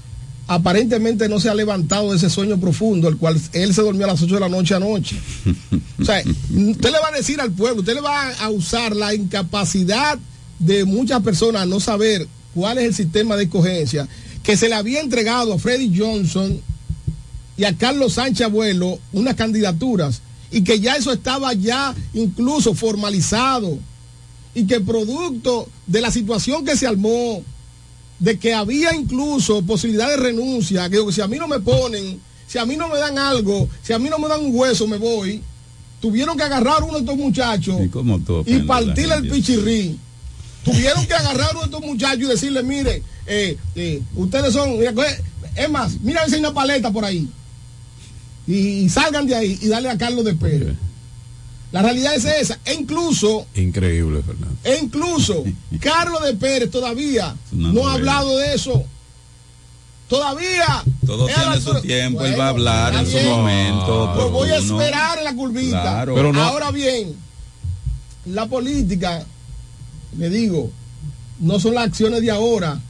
Aparentemente 0.48 1.28
no 1.28 1.40
se 1.40 1.48
ha 1.48 1.54
levantado 1.54 2.10
de 2.10 2.18
ese 2.18 2.30
sueño 2.30 2.58
profundo, 2.58 3.08
el 3.08 3.16
cual 3.16 3.40
él 3.52 3.74
se 3.74 3.82
durmió 3.82 4.04
a 4.04 4.12
las 4.12 4.22
8 4.22 4.34
de 4.34 4.40
la 4.40 4.48
noche 4.48 4.74
anoche. 4.74 5.16
O 5.98 6.04
sea, 6.04 6.18
usted 6.18 6.92
le 6.92 7.00
va 7.00 7.08
a 7.08 7.16
decir 7.16 7.40
al 7.40 7.50
pueblo, 7.52 7.80
usted 7.80 7.94
le 7.94 8.02
va 8.02 8.30
a 8.34 8.50
usar 8.50 8.94
la 8.94 9.14
incapacidad 9.14 10.18
de 10.58 10.84
muchas 10.84 11.22
personas 11.22 11.66
no 11.66 11.80
saber 11.80 12.26
cuál 12.54 12.78
es 12.78 12.84
el 12.84 12.94
sistema 12.94 13.36
de 13.36 13.44
escogencia 13.44 14.08
que 14.42 14.56
se 14.56 14.68
le 14.68 14.74
había 14.74 15.00
entregado 15.00 15.52
a 15.52 15.58
Freddy 15.58 15.92
Johnson 15.96 16.60
y 17.56 17.64
a 17.64 17.76
Carlos 17.76 18.14
Sánchez 18.14 18.46
Abuelo 18.46 18.98
unas 19.12 19.34
candidaturas 19.34 20.22
y 20.50 20.62
que 20.62 20.80
ya 20.80 20.96
eso 20.96 21.12
estaba 21.12 21.52
ya 21.52 21.94
incluso 22.14 22.74
formalizado 22.74 23.78
y 24.54 24.66
que 24.66 24.80
producto 24.80 25.68
de 25.86 26.00
la 26.00 26.10
situación 26.10 26.64
que 26.64 26.76
se 26.76 26.86
armó, 26.86 27.42
de 28.18 28.38
que 28.38 28.54
había 28.54 28.94
incluso 28.94 29.62
posibilidad 29.62 30.08
de 30.08 30.16
renuncia, 30.16 30.88
que 30.88 30.96
digo, 30.96 31.12
si 31.12 31.20
a 31.20 31.26
mí 31.26 31.36
no 31.36 31.46
me 31.46 31.60
ponen, 31.60 32.18
si 32.46 32.58
a 32.58 32.64
mí 32.64 32.76
no 32.76 32.88
me 32.88 32.98
dan 32.98 33.18
algo, 33.18 33.68
si 33.82 33.92
a 33.92 33.98
mí 33.98 34.08
no 34.08 34.18
me 34.18 34.28
dan 34.28 34.40
un 34.40 34.56
hueso, 34.56 34.86
me 34.86 34.96
voy. 34.96 35.42
Tuvieron 36.00 36.36
que 36.36 36.44
agarrar 36.44 36.84
uno 36.84 36.94
de 36.94 37.00
estos 37.00 37.16
muchachos 37.16 37.76
¿Y 37.80 37.88
y 38.46 38.58
partirle 38.60 39.16
el 39.16 39.30
gente? 39.30 39.98
Tuvieron 40.66 41.06
que 41.06 41.14
agarrar 41.14 41.54
de 41.54 41.60
estos 41.64 41.80
muchachos 41.80 42.20
y 42.22 42.26
decirle, 42.26 42.62
mire, 42.62 43.02
eh, 43.26 43.56
eh, 43.76 44.02
ustedes 44.16 44.52
son, 44.52 44.78
mira, 44.78 44.92
coge- 44.92 45.22
es 45.54 45.70
más, 45.70 45.98
mira 46.02 46.22
a 46.22 46.26
si 46.28 46.34
hay 46.34 46.40
una 46.40 46.52
paleta 46.52 46.90
por 46.90 47.04
ahí. 47.06 47.26
Y, 48.48 48.54
y 48.84 48.88
salgan 48.88 49.26
de 49.26 49.34
ahí 49.36 49.58
y 49.62 49.68
dale 49.68 49.88
a 49.88 49.96
Carlos 49.96 50.24
de 50.24 50.34
Pérez. 50.34 50.74
La 51.72 51.82
realidad 51.82 52.14
es 52.14 52.24
esa. 52.24 52.58
E 52.64 52.74
incluso, 52.74 53.46
Increíble, 53.54 54.22
Fernando. 54.22 54.56
e 54.64 54.78
incluso, 54.82 55.44
Carlos 55.80 56.22
de 56.24 56.34
Pérez 56.34 56.70
todavía 56.70 57.34
no 57.52 57.88
ha 57.88 57.94
hablado 57.94 58.36
de 58.38 58.54
eso. 58.54 58.84
Todavía. 60.08 60.84
Todo 61.04 61.24
a 61.26 61.32
tiene 61.32 61.60
su 61.60 61.80
tiempo, 61.80 62.20
él 62.24 62.32
Bueno, 62.32 62.38
va 62.38 62.46
a 62.46 62.48
hablar 62.50 62.94
en 62.94 63.06
su 63.10 63.18
momento. 63.28 64.12
Pues 64.16 64.30
voy 64.30 64.50
a 64.50 64.56
esperar 64.58 65.18
en 65.18 65.24
la 65.24 65.34
curvita. 65.34 65.82
Claro. 65.82 66.14
Pero 66.14 66.32
no- 66.32 66.42
Ahora 66.42 66.70
bien, 66.70 67.14
la 68.26 68.46
política, 68.46 69.24
le 70.18 70.30
digo, 70.30 70.70
no 71.40 71.58
son 71.60 71.74
las 71.74 71.84
acciones 71.84 72.22
de 72.22 72.30
ahora 72.30 72.80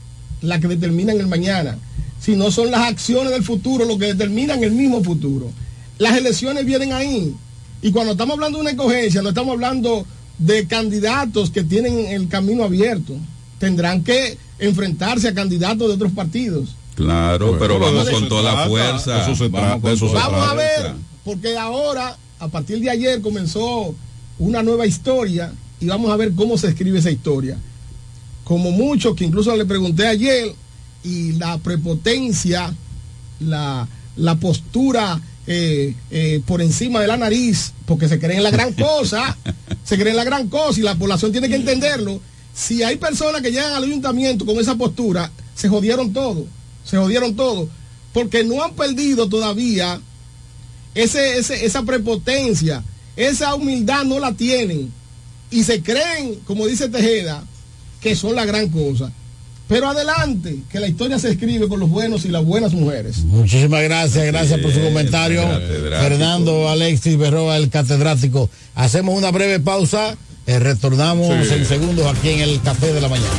las 0.41 0.59
que 0.59 0.67
determinan 0.67 1.19
el 1.19 1.27
mañana, 1.27 1.77
sino 2.19 2.51
son 2.51 2.71
las 2.71 2.81
acciones 2.81 3.31
del 3.31 3.43
futuro 3.43 3.85
lo 3.85 3.97
que 3.97 4.07
determinan 4.07 4.63
el 4.63 4.71
mismo 4.71 5.03
futuro. 5.03 5.51
Las 5.97 6.17
elecciones 6.17 6.65
vienen 6.65 6.93
ahí. 6.93 7.35
Y 7.81 7.91
cuando 7.91 8.13
estamos 8.13 8.35
hablando 8.35 8.57
de 8.57 8.61
una 8.61 8.71
escogencia, 8.71 9.21
no 9.21 9.29
estamos 9.29 9.53
hablando 9.53 10.05
de 10.37 10.67
candidatos 10.67 11.51
que 11.51 11.63
tienen 11.63 12.07
el 12.07 12.27
camino 12.27 12.63
abierto. 12.63 13.15
Tendrán 13.59 14.03
que 14.03 14.37
enfrentarse 14.59 15.27
a 15.27 15.33
candidatos 15.33 15.87
de 15.87 15.93
otros 15.95 16.11
partidos. 16.11 16.75
Claro, 16.95 17.57
pero 17.59 17.79
vamos 17.79 18.09
con 18.09 18.27
toda 18.27 18.55
la 18.55 18.67
fuerza. 18.67 19.21
eso 19.21 19.35
se 19.35 19.49
Vamos 19.49 19.81
trata, 19.81 19.93
eso 19.93 20.07
se 20.07 20.13
Vamos 20.15 20.47
a 20.47 20.53
ver, 20.55 20.93
porque 21.23 21.55
ahora, 21.55 22.17
a 22.39 22.47
partir 22.47 22.79
de 22.79 22.89
ayer, 22.89 23.21
comenzó 23.21 23.93
una 24.39 24.63
nueva 24.63 24.85
historia 24.85 25.53
y 25.79 25.85
vamos 25.85 26.11
a 26.11 26.15
ver 26.15 26.33
cómo 26.33 26.57
se 26.57 26.67
escribe 26.67 26.99
esa 26.99 27.11
historia. 27.11 27.57
Como 28.43 28.71
muchos 28.71 29.15
que 29.15 29.25
incluso 29.25 29.55
le 29.55 29.65
pregunté 29.65 30.07
ayer, 30.07 30.53
y 31.03 31.33
la 31.33 31.57
prepotencia, 31.59 32.73
la, 33.39 33.87
la 34.15 34.35
postura 34.35 35.21
eh, 35.45 35.95
eh, 36.11 36.41
por 36.45 36.61
encima 36.61 36.99
de 36.99 37.07
la 37.07 37.17
nariz, 37.17 37.73
porque 37.85 38.09
se 38.09 38.19
creen 38.19 38.43
la 38.43 38.51
gran 38.51 38.73
cosa, 38.73 39.37
se 39.83 39.97
creen 39.97 40.15
la 40.15 40.23
gran 40.23 40.47
cosa 40.49 40.79
y 40.79 40.83
la 40.83 40.95
población 40.95 41.31
tiene 41.31 41.49
que 41.49 41.55
entenderlo. 41.55 42.19
Si 42.53 42.81
hay 42.83 42.95
personas 42.97 43.41
que 43.41 43.51
llegan 43.51 43.73
al 43.73 43.83
ayuntamiento 43.83 44.45
con 44.45 44.57
esa 44.59 44.75
postura, 44.75 45.31
se 45.55 45.69
jodieron 45.69 46.11
todo, 46.11 46.45
se 46.83 46.97
jodieron 46.97 47.35
todo, 47.35 47.69
porque 48.13 48.43
no 48.43 48.63
han 48.63 48.73
perdido 48.73 49.29
todavía 49.29 50.01
ese, 50.95 51.37
ese- 51.37 51.65
esa 51.65 51.83
prepotencia, 51.83 52.83
esa 53.15 53.53
humildad 53.55 54.03
no 54.05 54.19
la 54.19 54.33
tienen 54.33 54.91
y 55.51 55.63
se 55.63 55.81
creen, 55.81 56.35
como 56.45 56.67
dice 56.67 56.89
Tejeda, 56.89 57.43
que 58.01 58.15
son 58.15 58.35
la 58.35 58.45
gran 58.45 58.69
cosa. 58.69 59.11
Pero 59.67 59.89
adelante, 59.89 60.59
que 60.71 60.79
la 60.79 60.87
historia 60.87 61.19
se 61.19 61.29
escribe 61.29 61.67
con 61.67 61.79
los 61.81 61.89
buenos 61.89 62.23
y 62.23 62.29
las 62.29 62.45
buenas 62.45 62.71
mujeres. 62.73 63.17
Muchísimas 63.25 63.83
gracias, 63.83 64.25
gracias 64.27 64.59
por 64.61 64.71
su 64.73 64.79
comentario. 64.81 65.41
Fernando 65.99 66.69
Alexis 66.69 67.17
Berroa, 67.17 67.57
el 67.57 67.69
catedrático. 67.69 68.49
Hacemos 68.75 69.17
una 69.17 69.29
breve 69.31 69.59
pausa, 69.59 70.15
eh, 70.45 70.59
retornamos 70.59 71.27
Sí. 71.47 71.53
en 71.55 71.65
segundos 71.65 72.05
aquí 72.07 72.29
en 72.29 72.39
el 72.39 72.61
Café 72.61 72.93
de 72.93 73.01
la 73.01 73.09
Mañana. 73.09 73.29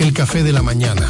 El 0.00 0.12
café 0.14 0.42
de 0.42 0.52
la 0.52 0.62
mañana. 0.62 1.08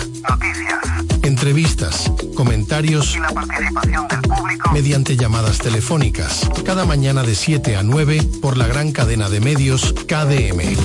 Entrevistas, 1.31 2.11
comentarios 2.35 3.15
y 3.15 3.21
la 3.21 3.29
participación 3.29 4.09
del 4.09 4.21
público 4.23 4.73
mediante 4.73 5.17
llamadas 5.17 5.59
telefónicas. 5.59 6.51
Cada 6.65 6.85
mañana 6.85 7.23
de 7.23 7.37
7 7.37 7.77
a 7.77 7.85
9 7.85 8.21
por 8.43 8.57
la 8.57 8.67
gran 8.67 8.91
cadena 8.91 9.29
de 9.29 9.39
medios 9.39 9.95
KDM. 10.09 10.77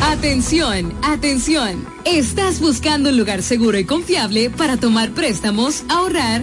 Atención, 0.00 0.94
atención. 1.02 1.84
¿Estás 2.04 2.60
buscando 2.60 3.10
un 3.10 3.16
lugar 3.16 3.42
seguro 3.42 3.76
y 3.76 3.84
confiable 3.84 4.50
para 4.50 4.76
tomar 4.76 5.10
préstamos, 5.14 5.82
ahorrar 5.88 6.42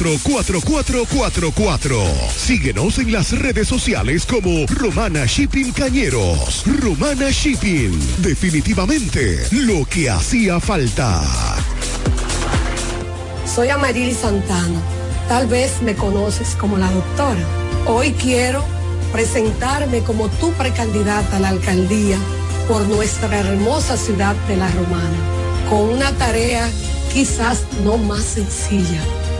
849-454-4444. 0.00 2.30
Síguenos 2.34 2.98
en 2.98 3.12
las 3.12 3.38
redes 3.38 3.68
sociales 3.68 4.26
como 4.26 4.66
Romana 4.66 5.26
Shipping 5.26 5.72
Cañeros. 5.72 6.64
Romana 6.66 7.30
Shipping. 7.30 7.92
Definitivamente 8.18 9.46
lo 9.52 9.84
que 9.84 10.08
hacía 10.08 10.58
falta. 10.58 11.22
Soy 13.46 13.68
Amarili 13.68 14.14
Santana. 14.14 14.80
Tal 15.28 15.46
vez 15.46 15.82
me 15.82 15.94
conoces 15.94 16.56
como 16.56 16.78
la 16.78 16.90
doctora. 16.90 17.44
Hoy 17.86 18.12
quiero 18.12 18.64
presentarme 19.12 20.00
como 20.00 20.28
tu 20.28 20.52
precandidata 20.52 21.36
a 21.36 21.40
la 21.40 21.50
alcaldía 21.50 22.16
por 22.68 22.86
nuestra 22.88 23.40
hermosa 23.40 23.96
ciudad 23.96 24.36
de 24.46 24.56
La 24.56 24.70
Romana, 24.70 25.18
con 25.68 25.80
una 25.80 26.12
tarea 26.12 26.70
quizás 27.12 27.64
no 27.84 27.98
más 27.98 28.22
sencilla, 28.22 29.02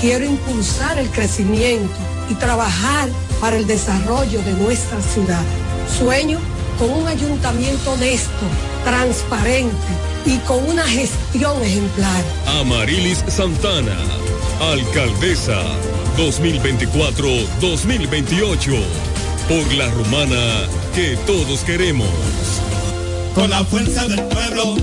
Quiero 0.00 0.24
impulsar 0.24 0.98
el 0.98 1.10
crecimiento 1.10 1.94
y 2.30 2.34
trabajar 2.34 3.08
para 3.40 3.56
el 3.56 3.66
desarrollo 3.66 4.40
de 4.42 4.52
nuestra 4.52 5.02
ciudad. 5.02 5.42
Sueño 5.98 6.38
con 6.78 6.90
un 6.90 7.08
ayuntamiento 7.08 7.90
honesto, 7.92 8.30
transparente 8.84 9.74
y 10.24 10.36
con 10.38 10.64
una 10.68 10.84
gestión 10.84 11.60
ejemplar. 11.64 12.22
Amarilis 12.60 13.24
Santana, 13.26 13.96
alcaldesa 14.70 15.60
2024-2028, 16.16 18.80
por 19.48 19.72
la 19.74 19.90
romana 19.90 20.68
que 20.94 21.16
todos 21.26 21.64
queremos. 21.64 22.08
Con 23.34 23.50
la 23.50 23.64
fuerza 23.64 24.06
del 24.06 24.22
pueblo 24.24 24.76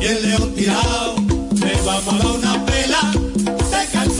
y 0.00 0.06
el 0.06 0.22
león 0.22 0.52
tirado, 0.54 1.14
le 1.54 1.72
vamos 1.84 2.14
a 2.14 2.18
dar 2.18 2.26
una 2.26 2.66
pela. 2.66 3.12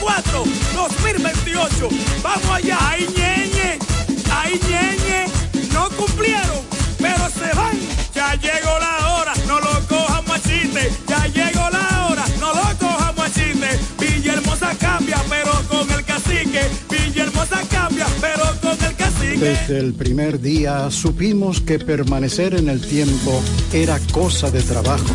2024, 0.00 0.44
2028. 0.74 1.88
Vamos 2.22 2.50
allá, 2.50 2.78
ay 2.80 3.06
ñeñe, 3.16 3.78
ay 4.32 4.60
ñeñe, 4.68 5.26
no 5.72 5.88
cumplieron, 5.90 6.60
pero 6.98 7.28
se 7.28 7.54
van. 7.54 7.78
Ya 8.14 8.34
llegó 8.34 8.78
la 8.80 9.14
hora, 9.14 9.32
no 9.46 9.60
lo 9.60 9.86
cojan 9.88 10.24
machiste. 10.26 10.90
Ya 11.06 11.26
llegó 11.26 11.68
la 11.70 12.08
hora, 12.08 12.24
no 12.40 12.48
lo 12.54 12.78
cojan 12.78 13.14
machiste. 13.16 13.78
Villahermosa 13.98 14.74
cambia, 14.78 15.22
pero 15.28 15.52
con 15.68 15.90
el 15.90 16.04
cacique. 16.04 16.62
Villahermosa 16.88 17.60
cambia, 17.70 18.06
pero 18.20 18.44
con 18.60 18.84
el 18.84 18.96
cacique. 18.96 19.38
Desde 19.38 19.78
el 19.78 19.94
primer 19.94 20.40
día 20.40 20.90
supimos 20.90 21.60
que 21.60 21.78
permanecer 21.78 22.54
en 22.54 22.68
el 22.68 22.80
tiempo 22.80 23.42
era 23.72 23.98
cosa 24.12 24.50
de 24.50 24.62
trabajo. 24.62 25.14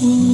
Hoy 0.00 0.33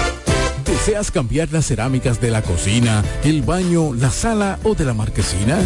¿Deseas 0.81 1.11
cambiar 1.11 1.51
las 1.51 1.67
cerámicas 1.67 2.19
de 2.19 2.31
la 2.31 2.41
cocina, 2.41 3.03
el 3.23 3.43
baño, 3.43 3.93
la 3.93 4.09
sala 4.09 4.57
o 4.63 4.73
de 4.73 4.83
la 4.83 4.95
marquesina? 4.95 5.59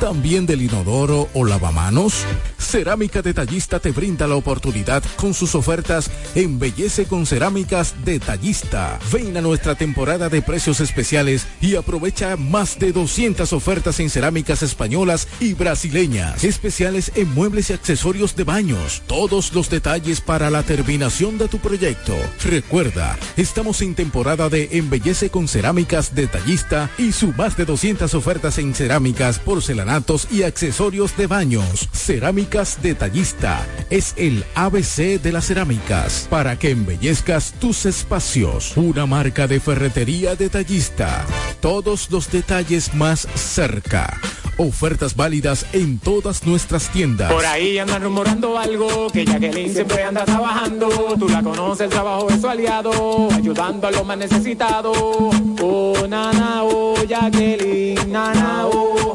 ¿También 0.00 0.46
del 0.46 0.62
inodoro 0.62 1.28
o 1.34 1.44
lavamanos? 1.44 2.24
Cerámica 2.58 3.22
Detallista 3.22 3.78
te 3.78 3.92
brinda 3.92 4.26
la 4.26 4.34
oportunidad 4.34 5.02
con 5.16 5.34
sus 5.34 5.54
ofertas 5.54 6.10
Embellece 6.34 7.04
con 7.04 7.26
Cerámicas 7.26 7.94
Detallista. 8.04 8.98
Ven 9.12 9.36
a 9.36 9.40
nuestra 9.40 9.74
temporada 9.74 10.28
de 10.28 10.42
precios 10.42 10.80
especiales 10.80 11.46
y 11.60 11.76
aprovecha 11.76 12.36
más 12.36 12.78
de 12.78 12.92
200 12.92 13.52
ofertas 13.52 14.00
en 14.00 14.10
cerámicas 14.10 14.62
españolas 14.62 15.28
y 15.38 15.52
brasileñas. 15.52 16.42
Especiales 16.42 17.12
en 17.14 17.32
muebles 17.34 17.70
y 17.70 17.74
accesorios 17.74 18.34
de 18.34 18.44
baños. 18.44 19.02
Todos 19.06 19.52
los 19.52 19.68
detalles 19.68 20.20
para 20.20 20.50
la 20.50 20.62
terminación 20.62 21.36
de 21.38 21.46
tu 21.46 21.58
proyecto. 21.58 22.16
Recuerda, 22.44 23.18
estamos 23.36 23.82
en 23.82 23.94
temporada 23.94 24.48
de 24.48 24.61
Embellece 24.72 25.30
con 25.30 25.48
Cerámicas 25.48 26.14
Detallista 26.14 26.90
y 26.98 27.12
su 27.12 27.32
más 27.32 27.56
de 27.56 27.64
200 27.64 28.14
ofertas 28.14 28.58
en 28.58 28.74
cerámicas, 28.74 29.38
porcelanatos 29.38 30.28
y 30.30 30.42
accesorios 30.42 31.16
de 31.16 31.26
baños. 31.26 31.88
Cerámicas 31.92 32.82
Detallista 32.82 33.66
es 33.90 34.14
el 34.16 34.44
ABC 34.54 35.20
de 35.20 35.32
las 35.32 35.46
cerámicas 35.46 36.26
para 36.30 36.58
que 36.58 36.70
embellezcas 36.70 37.52
tus 37.60 37.86
espacios. 37.86 38.76
Una 38.76 39.06
marca 39.06 39.46
de 39.46 39.60
ferretería 39.60 40.34
detallista. 40.36 41.26
Todos 41.60 42.10
los 42.10 42.30
detalles 42.30 42.94
más 42.94 43.26
cerca. 43.34 44.18
Ofertas 44.58 45.16
válidas 45.16 45.66
en 45.72 45.98
todas 45.98 46.46
nuestras 46.46 46.88
tiendas. 46.90 47.32
Por 47.32 47.44
ahí 47.44 47.78
andan 47.78 48.02
rumorando 48.02 48.58
algo, 48.58 49.08
que 49.10 49.24
Jacqueline 49.24 49.72
siempre 49.72 50.02
anda 50.02 50.24
trabajando. 50.24 50.88
Tú 51.18 51.28
la 51.28 51.42
conoces, 51.42 51.86
el 51.86 51.90
trabajo 51.90 52.28
es 52.28 52.40
su 52.40 52.48
aliado, 52.48 53.28
ayudando 53.32 53.86
a 53.86 53.90
los 53.90 54.04
más 54.04 54.18
necesitados. 54.18 54.96
Oh, 54.98 55.94
nana, 56.08 56.62
oh, 56.64 57.02
Jacqueline, 57.04 58.12
nana, 58.12 58.66
oh, 58.66 59.14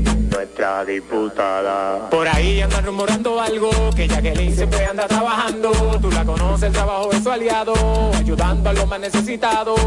nuestra 0.41 0.83
diputada. 0.83 2.09
Por 2.09 2.27
ahí 2.27 2.61
andan 2.61 2.83
rumorando 2.83 3.39
algo, 3.39 3.69
que 3.95 4.07
Jacqueline 4.07 4.55
siempre 4.55 4.83
anda 4.85 5.07
trabajando. 5.07 5.69
Tú 6.01 6.09
la 6.09 6.25
conoces, 6.25 6.63
el 6.63 6.73
trabajo 6.73 7.11
es 7.11 7.21
su 7.21 7.29
aliado, 7.29 7.73
ayudando 8.15 8.71
a 8.71 8.73
los 8.73 8.87
más 8.87 8.99
necesitados. 8.99 9.79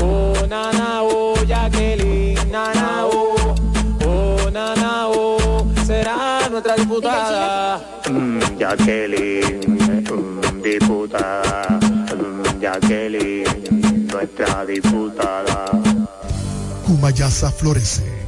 Oh, 0.00 0.34
nana, 0.48 1.02
oh, 1.02 1.34
Jacqueline, 1.44 2.38
nana, 2.48 3.06
oh, 3.06 3.54
oh, 4.06 4.50
nana, 4.52 5.08
oh, 5.08 5.66
será 5.84 6.48
nuestra 6.48 6.76
diputada. 6.76 7.80
Mm, 8.08 8.38
Jacqueline, 8.56 9.60
mm, 10.12 10.62
diputada. 10.62 11.78
Mm, 11.80 12.60
Jacqueline, 12.60 14.06
nuestra 14.12 14.64
diputada. 14.64 15.64
Cumayasa 16.86 17.50
florece. 17.50 18.27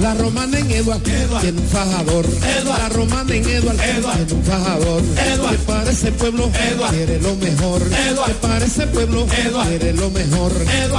La 0.00 0.12
romana 0.14 0.58
en 0.58 0.70
Eduard, 0.70 1.00
tiene 1.00 1.60
un 1.60 1.68
fajador. 1.68 2.26
La 2.64 2.88
romana 2.88 3.34
en 3.34 3.48
Eduard, 3.48 3.76
tiene 3.76 4.32
un 4.32 4.44
fajador. 4.44 5.02
Que 5.02 5.58
para 5.66 5.90
ese 5.90 6.12
pueblo 6.12 6.50
quiere 6.90 7.20
lo 7.20 7.34
mejor. 7.36 7.82
Que 8.26 8.34
para 8.34 8.64
ese 8.64 8.86
pueblo 8.88 9.26
quiere 9.26 9.92
lo 9.92 10.10
mejor. 10.10 10.52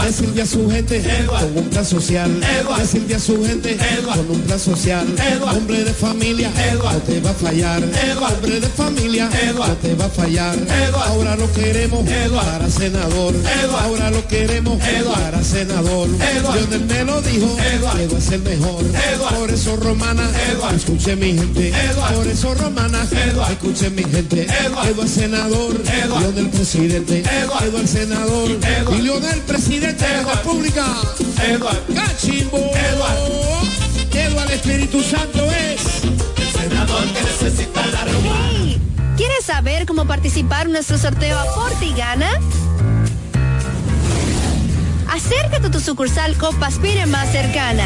Decirle 0.05 0.41
a 0.41 0.45
su 0.45 0.69
gente 0.69 1.03
con 1.27 1.57
un 1.57 1.69
plan 1.69 1.85
social. 1.85 2.31
Decirle 2.77 3.15
a 3.15 3.19
su 3.19 3.45
gente 3.45 3.77
con 4.05 4.29
un 4.31 4.41
plan 4.41 4.59
social. 4.59 5.05
Hombre 5.43 5.83
de 5.83 5.93
familia, 5.93 6.51
no 6.81 6.97
te 6.99 7.19
va 7.19 7.31
a 7.31 7.33
fallar. 7.33 7.83
Hombre 7.83 8.59
de 8.59 8.67
familia, 8.67 9.29
no 9.55 9.75
te 9.75 9.95
va 9.95 10.05
a 10.05 10.09
fallar. 10.09 10.55
Ahora 11.05 11.35
lo 11.35 11.51
queremos 11.51 12.07
para 12.33 12.69
senador. 12.69 13.33
Ahora 13.83 14.09
lo 14.11 14.25
queremos 14.27 14.79
para 14.79 15.43
senador. 15.43 16.07
Lionel 16.07 16.85
me 16.85 17.03
lo 17.03 17.21
dijo, 17.21 17.57
Edu 17.99 18.17
es 18.17 18.31
el 18.31 18.41
mejor. 18.41 18.84
Por 19.37 19.51
eso 19.51 19.75
romana, 19.77 20.29
escuche 20.75 21.15
mi 21.15 21.33
gente. 21.33 21.73
Por 22.13 22.27
eso 22.27 22.53
romana, 22.55 23.05
escuche 23.49 23.89
mi 23.89 24.03
gente. 24.03 24.43
Edu 24.43 25.01
es 25.03 25.11
senador, 25.11 25.81
Lionel 26.19 26.49
presidente. 26.49 27.19
Edu 27.19 27.77
el 27.77 27.87
senador 27.87 28.49
y 28.97 29.01
Lionel 29.01 29.41
presidente 29.41 30.05
de 30.05 30.23
la 30.23 30.33
República. 30.33 30.85
Cachimbo. 31.93 32.57
Edu 34.11 34.39
al 34.39 34.51
Espíritu 34.51 35.01
Santo 35.03 35.45
es 35.51 36.03
el 36.37 36.69
senador 36.69 37.03
que 37.13 37.21
necesita 37.21 37.85
la 37.87 38.05
romana. 38.05 38.79
¿Quieres 39.17 39.45
saber 39.45 39.85
cómo 39.85 40.05
participar 40.05 40.67
en 40.67 40.73
nuestro 40.73 40.97
sorteo 40.97 41.37
Aporte 41.37 41.85
y 41.85 41.93
Gana? 41.93 42.29
Acércate 45.11 45.67
a 45.67 45.71
tu 45.71 45.79
sucursal 45.79 46.35
Copa 46.37 46.67
Aspire 46.67 47.05
más 47.05 47.31
cercana. 47.31 47.85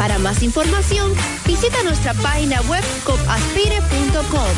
Para 0.00 0.18
más 0.18 0.42
información, 0.42 1.12
visita 1.46 1.82
nuestra 1.82 2.14
página 2.14 2.62
web 2.62 2.82
copaspire.com. 3.04 4.48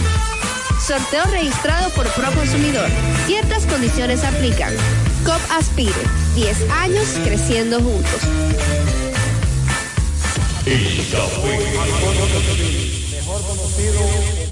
Sorteo 0.80 1.24
registrado 1.32 1.90
por 1.94 2.06
Proconsumidor. 2.12 2.88
Ciertas 3.26 3.66
condiciones 3.66 4.22
aplican. 4.22 4.72
COP 5.24 5.40
Aspire. 5.50 5.92
10 6.36 6.70
años 6.70 7.18
creciendo 7.24 7.80
juntos. 7.80 8.20
mejor 13.10 13.42
conocido 13.42 14.51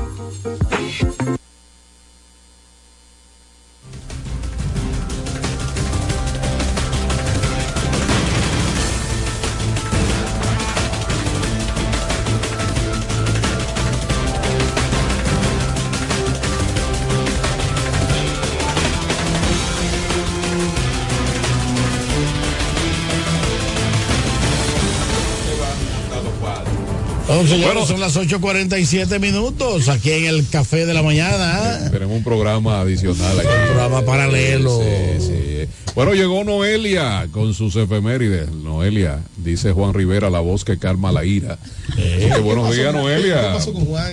Bueno, 27.41 27.55
señores, 27.55 27.87
son 27.87 27.99
las 27.99 28.15
8.47 28.17 29.19
minutos 29.19 29.89
aquí 29.89 30.11
en 30.11 30.25
el 30.25 30.47
Café 30.47 30.85
de 30.85 30.93
la 30.93 31.01
Mañana. 31.01 31.89
Tenemos 31.91 32.15
un 32.15 32.23
programa 32.23 32.81
adicional 32.81 33.39
aquí. 33.39 33.47
Un 33.47 33.65
programa 33.65 34.01
paralelo. 34.03 34.79
Sí, 34.79 35.25
sí. 35.25 35.50
Bueno, 35.95 36.13
llegó 36.13 36.43
Noelia 36.43 37.27
con 37.31 37.53
sus 37.53 37.75
efemérides. 37.75 38.51
Noelia, 38.51 39.19
dice 39.37 39.71
Juan 39.71 39.93
Rivera, 39.93 40.29
la 40.29 40.39
voz 40.39 40.63
que 40.63 40.77
calma 40.77 41.11
la 41.11 41.25
ira. 41.25 41.57
Que 41.95 42.39
buenos 42.41 42.73
días, 42.75 42.93
Noelia. 42.93 43.57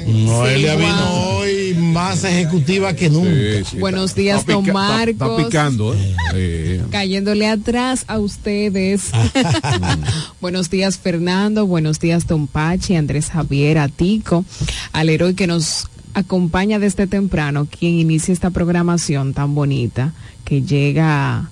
Noelia 0.06 0.72
Sí, 0.72 0.78
vino 0.78 0.96
Juan. 0.96 1.26
hoy 1.36 1.74
más 1.78 2.24
ejecutiva 2.24 2.92
que 2.94 3.08
nunca. 3.10 3.30
Sí, 3.30 3.64
sí, 3.72 3.78
Buenos 3.78 4.10
está- 4.10 4.20
días, 4.20 4.40
está 4.40 4.52
don 4.54 4.72
Marcos. 4.72 5.30
Está, 5.30 5.36
picando, 5.44 5.94
¿eh? 6.34 6.82
Cayéndole 6.90 7.46
atrás 7.48 8.04
a 8.08 8.18
ustedes. 8.18 9.10
buenos 10.40 10.70
días, 10.70 10.98
Fernando. 10.98 11.66
Buenos 11.66 11.98
días, 12.00 12.26
Don 12.26 12.46
Pachi, 12.46 12.96
Andrés 12.96 13.30
Javier, 13.30 13.78
a 13.78 13.88
Tico, 13.88 14.44
al 14.92 15.08
héroe 15.08 15.34
que 15.34 15.46
nos 15.46 15.86
acompaña 16.18 16.78
desde 16.78 17.06
temprano, 17.06 17.66
quien 17.66 17.94
inicia 17.94 18.32
esta 18.32 18.50
programación 18.50 19.34
tan 19.34 19.54
bonita 19.54 20.12
que 20.44 20.62
llega 20.62 21.50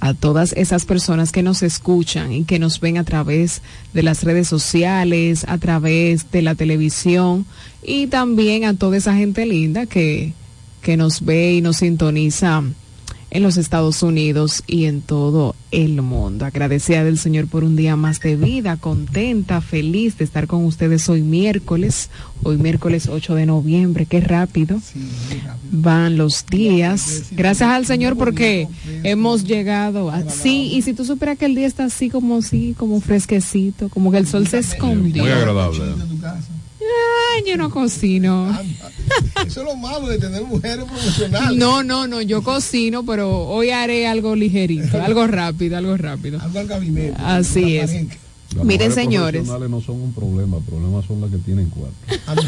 a 0.00 0.14
todas 0.14 0.52
esas 0.54 0.84
personas 0.84 1.30
que 1.30 1.44
nos 1.44 1.62
escuchan 1.62 2.32
y 2.32 2.44
que 2.44 2.58
nos 2.58 2.80
ven 2.80 2.98
a 2.98 3.04
través 3.04 3.62
de 3.94 4.02
las 4.02 4.24
redes 4.24 4.48
sociales, 4.48 5.44
a 5.46 5.58
través 5.58 6.30
de 6.32 6.42
la 6.42 6.56
televisión 6.56 7.46
y 7.84 8.08
también 8.08 8.64
a 8.64 8.74
toda 8.74 8.96
esa 8.96 9.14
gente 9.14 9.46
linda 9.46 9.86
que, 9.86 10.32
que 10.82 10.96
nos 10.96 11.24
ve 11.24 11.54
y 11.54 11.60
nos 11.60 11.76
sintoniza 11.76 12.64
en 13.32 13.42
los 13.42 13.56
Estados 13.56 14.02
Unidos 14.02 14.62
y 14.66 14.84
en 14.84 15.00
todo 15.00 15.56
el 15.70 16.02
mundo. 16.02 16.44
Agradecida 16.44 17.02
del 17.02 17.16
Señor 17.18 17.46
por 17.48 17.64
un 17.64 17.76
día 17.76 17.96
más 17.96 18.20
de 18.20 18.36
vida, 18.36 18.76
contenta, 18.76 19.62
feliz 19.62 20.18
de 20.18 20.24
estar 20.24 20.46
con 20.46 20.66
ustedes 20.66 21.08
hoy 21.08 21.22
miércoles, 21.22 22.10
hoy 22.42 22.58
miércoles 22.58 23.08
8 23.08 23.34
de 23.34 23.46
noviembre, 23.46 24.04
qué 24.04 24.20
rápido 24.20 24.78
van 25.70 26.18
los 26.18 26.44
días. 26.44 27.28
Gracias 27.30 27.70
al 27.70 27.86
Señor 27.86 28.18
porque 28.18 28.68
hemos 29.02 29.44
llegado 29.44 30.10
a... 30.10 30.28
Sí, 30.28 30.70
y 30.74 30.82
si 30.82 30.92
tú 30.92 31.06
supieras 31.06 31.38
que 31.38 31.46
el 31.46 31.54
día 31.54 31.66
está 31.66 31.84
así 31.86 32.10
como 32.10 32.36
así, 32.36 32.74
como 32.76 33.00
fresquecito, 33.00 33.88
como 33.88 34.12
que 34.12 34.18
el 34.18 34.26
sol 34.26 34.46
se 34.46 34.58
escondió. 34.58 35.22
Muy 35.22 35.32
agradable. 35.32 35.80
Ay, 37.36 37.44
yo 37.46 37.56
no 37.56 37.70
cocino. 37.70 38.50
Eso 39.46 39.60
es 39.60 39.66
lo 39.66 39.76
malo 39.76 40.06
de 40.08 40.18
tener 40.18 40.42
mujeres 40.42 40.84
profesionales. 40.84 41.58
No, 41.58 41.82
no, 41.82 42.06
no, 42.06 42.20
yo 42.20 42.42
cocino, 42.42 43.04
pero 43.04 43.46
hoy 43.48 43.70
haré 43.70 44.06
algo 44.06 44.34
ligerito, 44.36 45.02
algo 45.02 45.26
rápido, 45.26 45.76
algo 45.76 45.96
rápido. 45.96 46.40
Algo 46.40 46.58
al 46.58 46.66
gabinete. 46.66 47.14
Así 47.18 47.76
es. 47.76 47.92
Las 48.54 48.64
Miren, 48.66 48.92
señores. 48.92 49.42
profesionales 49.42 49.70
no 49.70 49.80
son 49.80 50.02
un 50.02 50.12
problema, 50.12 50.58
el 50.58 50.64
problema 50.64 51.02
son 51.06 51.20
las 51.22 51.30
que 51.30 51.38
tienen 51.38 51.70
cuatro. 51.70 52.42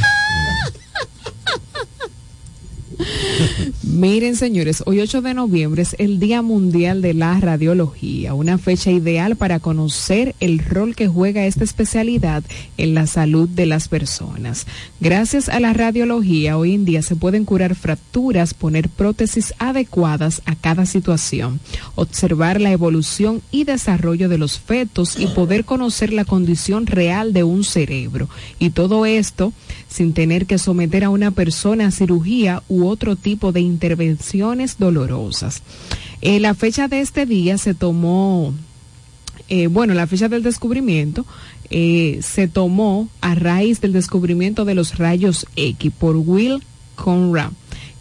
Miren, 3.95 4.35
señores, 4.35 4.83
hoy 4.87 4.99
8 4.99 5.23
de 5.23 5.35
noviembre 5.35 5.83
es 5.83 5.95
el 6.01 6.19
Día 6.19 6.43
Mundial 6.43 7.01
de 7.01 7.15
la 7.15 7.39
Radiología, 7.39 8.35
una 8.35 8.59
fecha 8.59 8.91
ideal 8.91 9.37
para 9.37 9.61
conocer 9.61 10.35
el 10.41 10.59
rol 10.59 10.97
que 10.97 11.07
juega 11.07 11.47
esta 11.47 11.63
especialidad 11.63 12.43
en 12.77 12.95
la 12.95 13.07
salud 13.07 13.49
de 13.49 13.67
las 13.67 13.87
personas. 13.87 14.67
Gracias 14.99 15.49
a 15.49 15.61
la 15.61 15.73
radiología, 15.75 16.59
hoy 16.59 16.75
en 16.75 16.85
día 16.85 17.03
se 17.03 17.15
pueden 17.15 17.45
curar 17.45 17.77
fracturas, 17.77 18.53
poner 18.53 18.89
prótesis 18.89 19.55
adecuadas 19.61 20.43
a 20.45 20.57
cada 20.57 20.87
situación, 20.87 21.61
observar 21.95 22.61
la 22.61 22.73
evolución 22.73 23.43
y 23.53 23.63
desarrollo 23.63 24.29
de 24.29 24.39
los 24.39 24.59
fetos 24.59 25.21
y 25.21 25.29
poder 25.29 25.65
conocer 25.65 26.13
la 26.13 26.25
condición 26.25 26.89
real 26.89 27.33
de 27.33 27.45
un 27.45 27.63
cerebro. 27.63 28.29
Y 28.59 28.71
todo 28.71 29.07
esto 29.07 29.53
sin 29.95 30.13
tener 30.13 30.47
que 30.47 30.59
someter 30.59 31.05
a 31.05 31.09
una 31.09 31.31
persona 31.31 31.87
a 31.87 31.91
cirugía 31.93 32.65
u 32.69 32.87
otro 32.87 33.15
tipo 33.15 33.53
de 33.53 33.61
intervenciones 33.61 34.77
dolorosas. 34.77 35.63
Eh, 36.21 36.41
la 36.41 36.55
fecha 36.55 36.89
de 36.89 37.01
este 37.01 37.27
día 37.27 37.59
se 37.59 37.75
tomó, 37.75 38.53
eh, 39.49 39.69
bueno, 39.69 39.95
la 39.95 40.09
fecha 40.09 40.29
del 40.29 40.43
descubrimiento 40.43 41.25
eh, 41.71 42.19
se 42.23 42.49
tomó 42.49 43.09
a 43.21 43.37
raíz 43.37 43.81
del 43.81 43.93
descubrimiento 43.93 44.65
de 44.65 44.75
los 44.75 44.99
rayos 44.99 45.47
X 45.55 45.93
por 45.97 46.17
Will 46.17 46.65
Conrad 46.97 47.53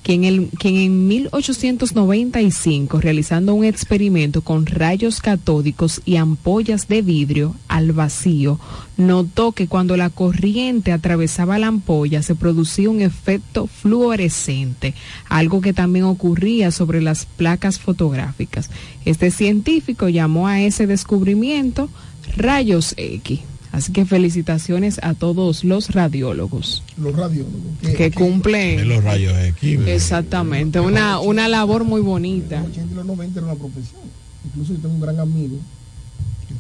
quien, 0.04 0.26
en 0.26 1.08
1895, 1.08 3.00
realizando 3.00 3.54
un 3.54 3.64
experimento 3.64 4.42
con 4.42 4.66
rayos 4.66 5.22
catódicos 5.22 6.02
y 6.04 6.18
ampollas 6.18 6.90
de 6.90 7.02
vidrio 7.02 7.56
al 7.70 7.94
vacío, 7.94 8.60
notó 8.98 9.54
que 9.54 9.68
cuando 9.68 9.96
la 9.96 10.10
corriente 10.10 10.92
atravesaba 10.92 11.58
la 11.58 11.68
ampolla 11.68 12.22
se 12.22 12.36
producía 12.36 12.90
un 12.90 13.02
efecto 13.02 13.68
fluorescente, 13.68 14.94
algo 15.30 15.62
que 15.62 15.74
también 15.74 16.06
ocurría 16.06 16.72
sobre 16.72 17.02
las 17.02 17.26
placas 17.26 17.80
fotográficas. 17.80 18.70
Este 19.06 19.32
científico 19.32 20.10
llamó 20.10 20.48
a 20.48 20.62
ese 20.62 20.86
descubrimiento 20.86 21.90
rayos 22.36 22.94
X. 22.98 23.40
Así 23.74 23.92
que 23.92 24.06
felicitaciones 24.06 25.00
a 25.02 25.16
todos 25.16 25.64
los 25.64 25.90
radiólogos 25.90 26.84
Los 26.96 27.16
radiólogos. 27.16 27.60
que 27.98 28.12
cumplen 28.12 28.88
Los 28.88 29.04
rayos 29.04 29.34
X. 29.36 29.80
Exactamente, 29.88 30.80
una, 30.80 31.20
una 31.20 31.48
labor 31.50 31.84
muy 31.84 32.00
bonita. 32.00 32.58
En 32.58 32.62
los 32.64 32.72
80 32.72 32.92
y 32.92 32.96
los 32.96 33.06
90 33.08 33.40
era 33.40 33.48
una 33.52 33.60
profesión. 33.60 34.02
Incluso 34.46 34.74
yo 34.74 34.80
tengo 34.80 34.94
un 34.94 35.02
gran 35.02 35.20
amigo. 35.20 35.58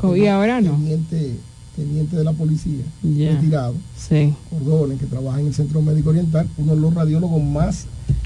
que 0.01 0.17
y 0.17 0.25
ahora 0.27 0.59
no. 0.59 0.71
Teniente, 0.71 1.35
teniente 1.75 2.15
de 2.15 2.23
la 2.23 2.33
policía. 2.33 2.83
Ya. 3.03 3.33
Retirado. 3.35 3.75
Sí. 3.95 4.33
Cordones, 4.49 4.99
que 4.99 5.05
trabaja 5.05 5.39
en 5.39 5.47
el 5.47 5.53
Centro 5.53 5.81
Médico 5.83 6.09
Oriental. 6.09 6.47
Uno 6.57 6.73
de 6.73 6.81
los 6.81 6.93
radiólogos 6.95 7.43
más 7.43 7.85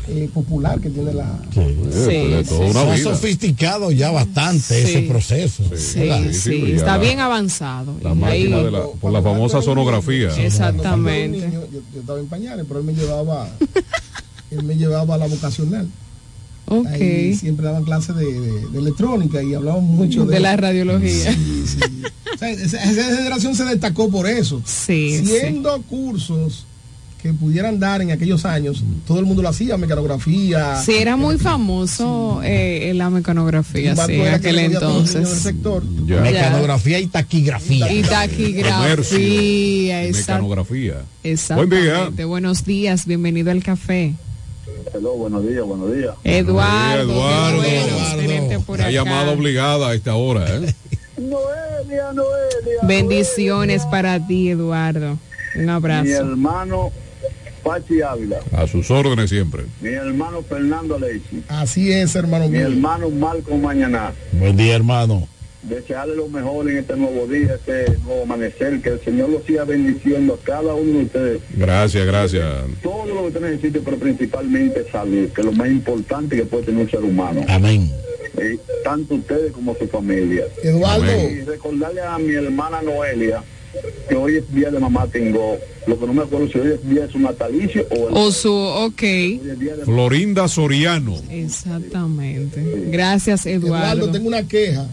eh, 0.09 0.29
popular 0.33 0.79
que 0.79 0.89
tiene 0.89 1.13
la. 1.13 1.37
vida. 1.53 2.97
sofisticado 2.97 3.91
ya 3.91 4.11
bastante 4.11 4.81
ese 4.81 5.01
proceso. 5.01 5.63
Sí, 5.75 6.09
sí, 6.33 6.71
está 6.73 6.97
la- 6.97 6.97
bien 6.97 7.19
avanzado. 7.19 7.93
La 8.01 8.13
máquina 8.13 8.57
ahí- 8.57 8.63
de 8.65 8.71
la, 8.71 8.85
por 9.01 9.11
la 9.11 9.21
famosa 9.21 9.61
sonografía. 9.61 10.29
Exactamente. 10.43 11.39
Niño, 11.47 11.61
yo, 11.71 11.79
yo 11.93 11.99
estaba 11.99 12.19
en 12.19 12.27
pañales, 12.27 12.65
pero 12.67 12.79
él 12.79 12.85
me 12.85 12.93
llevaba, 12.93 13.49
él 14.51 14.63
me 14.63 14.75
llevaba 14.75 15.15
a 15.15 15.17
la 15.17 15.27
vocacional. 15.27 15.87
Ok. 16.69 16.85
Ahí 16.87 17.33
siempre 17.35 17.65
daban 17.65 17.83
clases 17.85 18.15
de, 18.15 18.25
de- 18.25 18.67
de 18.69 18.79
electrónica 18.79 19.41
y 19.41 19.53
hablaban 19.53 19.83
mucho 19.83 20.25
de, 20.25 20.33
De 20.35 20.39
la 20.41 20.55
radiología. 20.57 21.31
Sí, 21.33 21.63
sí. 21.65 21.79
O 22.33 22.37
sea, 22.37 22.49
esa, 22.49 22.83
esa 22.83 23.15
generación 23.15 23.55
se 23.55 23.63
destacó 23.65 24.09
por 24.09 24.27
eso. 24.27 24.61
Sí, 24.65 25.21
Siendo 25.25 25.81
cursos 25.83 26.65
que 27.27 27.33
pudieran 27.33 27.77
dar 27.77 28.01
en 28.01 28.11
aquellos 28.11 28.45
años, 28.45 28.83
todo 29.05 29.19
el 29.19 29.25
mundo 29.25 29.41
lo 29.41 29.49
hacía, 29.49 29.75
mecanografía. 29.75 30.77
Sí, 30.81 30.93
era 30.95 31.17
muy 31.17 31.37
famoso 31.37 32.39
eh, 32.41 32.93
la 32.95 33.09
mecanografía, 33.09 33.93
sí, 33.95 34.13
en 34.13 34.33
aquel 34.33 34.55
niños 34.55 34.79
del 34.79 34.89
entonces. 34.89 35.29
sector. 35.29 35.83
Ya. 36.05 36.21
Mecanografía 36.21 36.99
y 36.99 37.07
taquigrafía. 37.07 37.91
Y 37.91 38.01
taquigrafía. 38.03 40.01
Mecanografía. 40.09 41.05
Exactamente. 41.23 41.75
Buen 41.75 42.15
día. 42.15 42.25
Buenos 42.25 42.63
días, 42.63 43.05
bienvenido 43.05 43.51
al 43.51 43.61
café. 43.61 44.13
Hello, 44.93 45.13
buenos 45.15 45.45
días, 45.45 45.65
buenos 45.65 45.93
días. 45.93 46.15
Eduardo. 46.23 47.11
Eduardo. 47.11 47.63
Eduardo. 47.63 48.63
Una 48.67 48.89
llamada 48.89 49.31
obligada 49.31 49.89
a 49.89 49.93
esta 49.95 50.15
hora, 50.15 50.45
¿eh? 50.47 50.73
Noelia, 51.17 52.13
Noelia. 52.13 52.81
Bendiciones 52.83 53.85
para 53.87 54.25
ti, 54.25 54.49
Eduardo. 54.49 55.17
Un 55.55 55.65
Mi 55.65 55.69
abrazo. 55.71 56.09
hermano 56.09 56.91
Pachi 57.67 58.01
Ávila. 58.01 58.39
A 58.53 58.65
sus 58.65 58.89
órdenes 58.89 59.29
siempre. 59.29 59.63
Mi 59.81 59.89
hermano 59.89 60.41
Fernando 60.41 60.97
Leite. 60.97 61.41
Así 61.49 61.91
es, 61.91 62.15
hermano 62.15 62.45
Mi 62.47 62.57
mío. 62.59 62.67
hermano 62.67 63.09
Marco 63.09 63.57
Mañana. 63.57 64.13
Buen 64.31 64.55
día, 64.55 64.75
hermano. 64.75 65.27
Desearle 65.63 66.15
lo 66.15 66.29
mejor 66.29 66.69
en 66.69 66.77
este 66.77 66.95
nuevo 66.95 67.27
día, 67.27 67.55
este 67.55 67.97
nuevo 68.05 68.23
amanecer. 68.23 68.81
Que 68.81 68.91
el 68.91 69.01
Señor 69.03 69.29
lo 69.31 69.41
siga 69.41 69.65
bendiciendo 69.65 70.35
a 70.41 70.45
cada 70.45 70.73
uno 70.75 70.99
de 70.99 71.03
ustedes. 71.05 71.41
Gracias, 71.57 72.05
gracias. 72.05 72.45
Todo 72.81 73.05
lo 73.05 73.21
que 73.23 73.27
usted 73.27 73.41
necesite, 73.41 73.81
pero 73.81 73.97
principalmente 73.97 74.85
salud, 74.89 75.27
que 75.33 75.41
es 75.41 75.45
lo 75.45 75.51
más 75.51 75.67
importante 75.67 76.37
que 76.37 76.45
puede 76.45 76.63
tener 76.63 76.83
un 76.85 76.89
ser 76.89 77.03
humano. 77.03 77.43
Amén. 77.49 77.91
Eh, 78.37 78.57
tanto 78.85 79.15
ustedes 79.15 79.51
como 79.51 79.75
su 79.75 79.87
familia. 79.89 80.45
Eduardo. 80.63 81.05
Y 81.29 81.41
recordarle 81.41 82.01
a 82.01 82.17
mi 82.17 82.33
hermana 82.33 82.81
Noelia 82.81 83.43
que 84.09 84.15
hoy 84.15 84.37
es 84.37 84.53
día 84.53 84.71
de 84.71 84.79
mamá 84.79 85.07
tengo. 85.07 85.57
Lo 85.85 85.97
que 85.97 86.05
no 86.05 86.13
me 86.13 86.23
acuerdo 86.23 86.49
si 86.49 86.57
hoy 86.59 86.73
es 86.73 86.89
día 86.89 87.05
de 87.07 87.11
su 87.11 87.19
natalicio 87.19 87.85
o 87.91 88.09
el 88.09 88.13
O 88.17 88.31
su, 88.31 88.51
ok. 88.53 89.03
Florinda 89.85 90.47
Soriano. 90.49 91.15
Exactamente. 91.29 92.61
Gracias, 92.91 93.45
Eduardo, 93.45 93.85
Eduardo. 93.93 94.11
tengo 94.11 94.27
una 94.27 94.43
queja. 94.47 94.85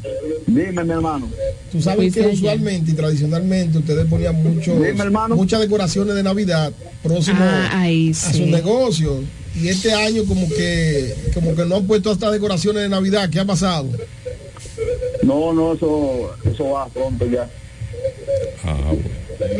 Dime, 0.46 0.84
mi 0.84 0.90
hermano. 0.92 1.28
Tú 1.72 1.82
sabes 1.82 2.14
que 2.14 2.20
usualmente 2.20 2.92
y 2.92 2.94
tradicionalmente 2.94 3.78
ustedes 3.78 4.06
ponían 4.06 4.36
hermano. 4.98 5.34
muchas 5.34 5.60
decoraciones 5.60 6.14
de 6.14 6.22
Navidad 6.22 6.72
próximo 7.02 7.38
Ah, 7.40 7.70
ahí 7.82 8.10
a 8.10 8.14
sí. 8.14 8.38
sus 8.38 8.46
negocios. 8.46 9.16
Y 9.60 9.68
este 9.68 9.92
año 9.92 10.24
como 10.26 10.48
que 10.48 11.14
como 11.32 11.54
que 11.56 11.64
no 11.64 11.76
han 11.76 11.86
puesto 11.86 12.10
hasta 12.12 12.30
decoraciones 12.30 12.82
de 12.84 12.88
Navidad. 12.88 13.28
¿Qué 13.30 13.40
ha 13.40 13.44
pasado? 13.44 13.88
No, 15.22 15.52
no, 15.52 15.72
eso, 15.74 16.30
eso 16.44 16.70
va 16.70 16.86
pronto 16.88 17.26
ya. 17.26 17.48
Ah, 18.66 18.92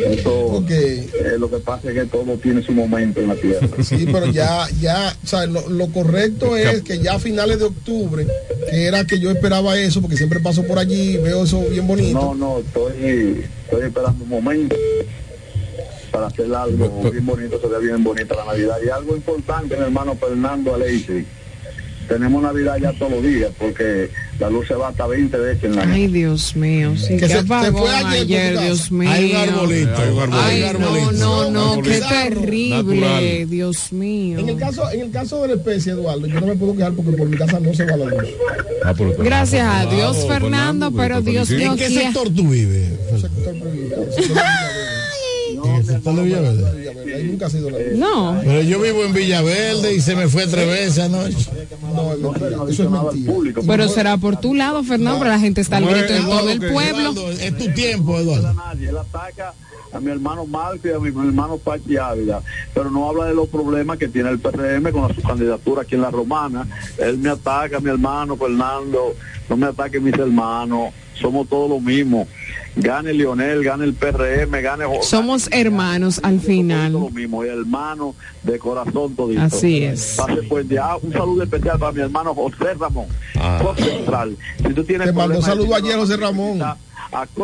Eso, 0.07 0.63
eh, 0.69 1.35
lo 1.37 1.49
que 1.49 1.57
pasa 1.57 1.89
es 1.89 1.93
que 1.93 2.05
todo 2.05 2.37
tiene 2.37 2.63
su 2.63 2.71
momento 2.71 3.19
en 3.19 3.27
la 3.27 3.35
tierra. 3.35 3.67
Sí, 3.83 4.07
pero 4.11 4.25
ya, 4.31 4.67
ya, 4.79 5.15
o 5.23 5.27
sea, 5.27 5.45
lo, 5.45 5.69
lo 5.69 5.87
correcto 5.87 6.57
es 6.57 6.81
que 6.81 6.99
ya 6.99 7.15
a 7.15 7.19
finales 7.19 7.59
de 7.59 7.65
octubre, 7.65 8.25
que 8.69 8.85
era 8.85 9.05
que 9.05 9.19
yo 9.19 9.29
esperaba 9.31 9.77
eso, 9.77 10.01
porque 10.01 10.17
siempre 10.17 10.39
paso 10.39 10.63
por 10.63 10.79
allí, 10.79 11.17
veo 11.17 11.43
eso 11.43 11.61
bien 11.69 11.85
bonito. 11.87 12.19
No, 12.19 12.35
no, 12.35 12.59
estoy, 12.59 13.45
estoy 13.65 13.83
esperando 13.83 14.23
un 14.23 14.29
momento 14.29 14.75
para 16.11 16.27
hacer 16.27 16.53
algo 16.53 17.11
bien 17.11 17.25
bonito, 17.25 17.59
se 17.59 17.67
ve 17.67 17.79
bien 17.79 18.03
bonita 18.03 18.35
la 18.35 18.45
Navidad. 18.45 18.77
Y 18.85 18.89
algo 18.89 19.15
importante, 19.15 19.75
mi 19.75 19.83
hermano 19.83 20.15
Fernando 20.15 20.73
Aleisi. 20.73 21.25
Tenemos 22.07 22.43
Navidad 22.43 22.77
ya 22.81 22.93
todos 22.93 23.13
los 23.13 23.23
días, 23.23 23.51
porque 23.57 24.09
la 24.39 24.49
luz 24.49 24.67
se 24.67 24.75
va 24.75 24.89
hasta 24.89 25.07
20 25.07 25.37
veces 25.37 25.63
en 25.63 25.75
la 25.75 25.83
Ay, 25.83 26.07
Dios 26.07 26.55
mío. 26.55 26.95
Sí, 26.97 27.15
Que 27.15 27.21
qué 27.21 27.27
se- 27.27 27.41
se 27.41 27.71
fue 27.71 27.89
ayer. 27.95 28.59
Dios 28.59 28.91
mío. 28.91 29.09
Hay 29.09 29.31
un 29.31 29.37
arbolito. 29.37 29.95
Hay 29.97 30.09
un 30.11 30.19
arbolito. 30.19 30.37
Ay, 30.41 31.15
no, 31.17 31.49
no, 31.51 31.75
no, 31.75 31.81
qué 31.81 31.99
terrible, 32.01 32.75
Natural. 32.83 33.49
Dios 33.49 33.91
mío. 33.93 34.39
En 34.39 34.49
el 34.49 34.57
caso, 34.57 34.91
en 34.91 35.01
el 35.01 35.11
caso 35.11 35.41
de 35.41 35.47
la 35.49 35.53
especie, 35.55 35.93
Eduardo, 35.93 36.27
yo 36.27 36.39
no 36.39 36.47
me 36.47 36.55
puedo 36.55 36.75
quejar 36.75 36.93
porque 36.93 37.11
por 37.13 37.27
mi 37.27 37.37
casa 37.37 37.59
no 37.59 37.73
se 37.73 37.85
va 37.85 37.97
la 37.97 38.05
luz. 38.05 38.29
Ah, 38.83 38.93
Gracias 39.19 39.67
a 39.67 39.85
Dios, 39.87 40.25
Fernando, 40.27 40.91
pero 40.91 41.21
Dios 41.21 41.49
mío, 41.49 41.71
¿En 41.71 41.77
qué 41.77 41.87
¿quién- 41.87 42.01
sector 42.03 42.29
tú 42.29 42.49
vives? 42.49 42.91
Sector 45.95 46.15
de 46.15 46.23
Villaverde. 46.23 47.15
Ahí 47.15 47.23
nunca 47.23 47.45
ha 47.45 47.49
sido 47.49 47.69
la 47.69 47.79
luz. 47.79 47.97
No. 47.97 48.39
Pero 48.43 48.61
yo 48.61 48.79
vivo 48.79 49.03
en 49.03 49.13
Villaverde 49.13 49.95
y 49.95 50.01
se 50.01 50.15
me 50.15 50.27
fue 50.27 50.47
tres 50.47 50.67
veces 50.67 50.99
anoche. 50.99 51.49
No. 51.93 52.67
Eso 52.67 52.83
es 52.83 52.89
mentira. 52.89 53.61
Pero 53.65 53.87
será 53.89 54.17
por 54.17 54.37
tu 54.37 54.53
lado, 54.53 54.83
Fernando, 54.83 55.19
pero 55.19 55.31
la 55.31 55.39
gente 55.39 55.61
está 55.61 55.77
al 55.77 55.85
grito 55.85 56.13
en 56.13 56.25
todo 56.25 56.49
el 56.49 56.59
pueblo. 56.59 57.31
Es 57.31 57.57
tu 57.57 57.69
tiempo, 57.73 58.19
Eduardo. 58.19 58.53
Él 58.79 58.97
ataca 58.97 59.53
a 59.95 59.99
mi 59.99 60.11
hermano 60.11 60.45
Marco 60.45 60.87
y 60.87 60.91
a 60.91 60.99
mi 60.99 61.07
hermano 61.07 61.57
Pachi 61.57 61.95
Ávila, 61.95 62.41
pero 62.73 62.91
no 62.91 63.07
habla 63.07 63.25
de 63.25 63.33
los 63.33 63.47
problemas 63.47 63.97
que 63.97 64.09
tiene 64.09 64.29
el 64.29 64.39
PRM 64.39 64.91
con 64.91 65.13
su 65.15 65.21
candidatura 65.21 65.83
aquí 65.83 65.95
en 65.95 66.01
la 66.01 66.11
Romana. 66.11 66.67
Él 66.97 67.17
me 67.17 67.29
ataca 67.29 67.77
a 67.77 67.79
mi 67.79 67.89
hermano 67.89 68.35
Fernando, 68.35 69.15
no 69.49 69.57
me 69.57 69.67
ataque 69.67 69.99
mis 69.99 70.13
hermanos, 70.13 70.93
somos 71.13 71.47
todos 71.47 71.69
lo 71.69 71.79
mismo. 71.79 72.27
Gane 72.75 73.13
Lionel, 73.13 73.63
gane 73.63 73.85
el 73.85 73.93
PRM, 73.93 74.51
gane 74.61 74.85
Jorge. 74.85 75.03
Somos 75.03 75.47
hermanos 75.51 76.19
al 76.23 76.39
final. 76.41 76.93
lo 76.93 77.09
mismo, 77.09 77.43
hermano 77.43 78.15
de 78.43 78.59
corazón 78.59 79.15
todito. 79.15 79.41
Así 79.41 79.83
es. 79.83 80.19
Ah, 80.19 80.97
un 81.01 81.13
saludo 81.13 81.43
especial 81.43 81.79
para 81.79 81.91
mi 81.93 82.01
hermano 82.01 82.35
José 82.35 82.73
Ramón, 82.77 83.07
Cruz 83.59 83.77
Central. 83.77 84.37
Si 84.57 84.73
tú 84.73 84.83
tienes 84.83 85.07
Te 85.07 85.13
mandó 85.13 85.41
saludo 85.41 85.75
ayer, 85.75 85.95
José 85.95 86.17
Ramón. 86.17 86.61
a 86.61 86.77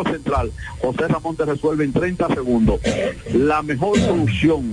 Central. 0.05 0.51
José 0.81 1.07
Ramón 1.07 1.35
te 1.37 1.45
resuelve 1.45 1.85
en 1.85 1.93
30 1.93 2.27
segundos. 2.29 2.79
La 3.33 3.61
mejor 3.61 3.97
solución 3.99 4.71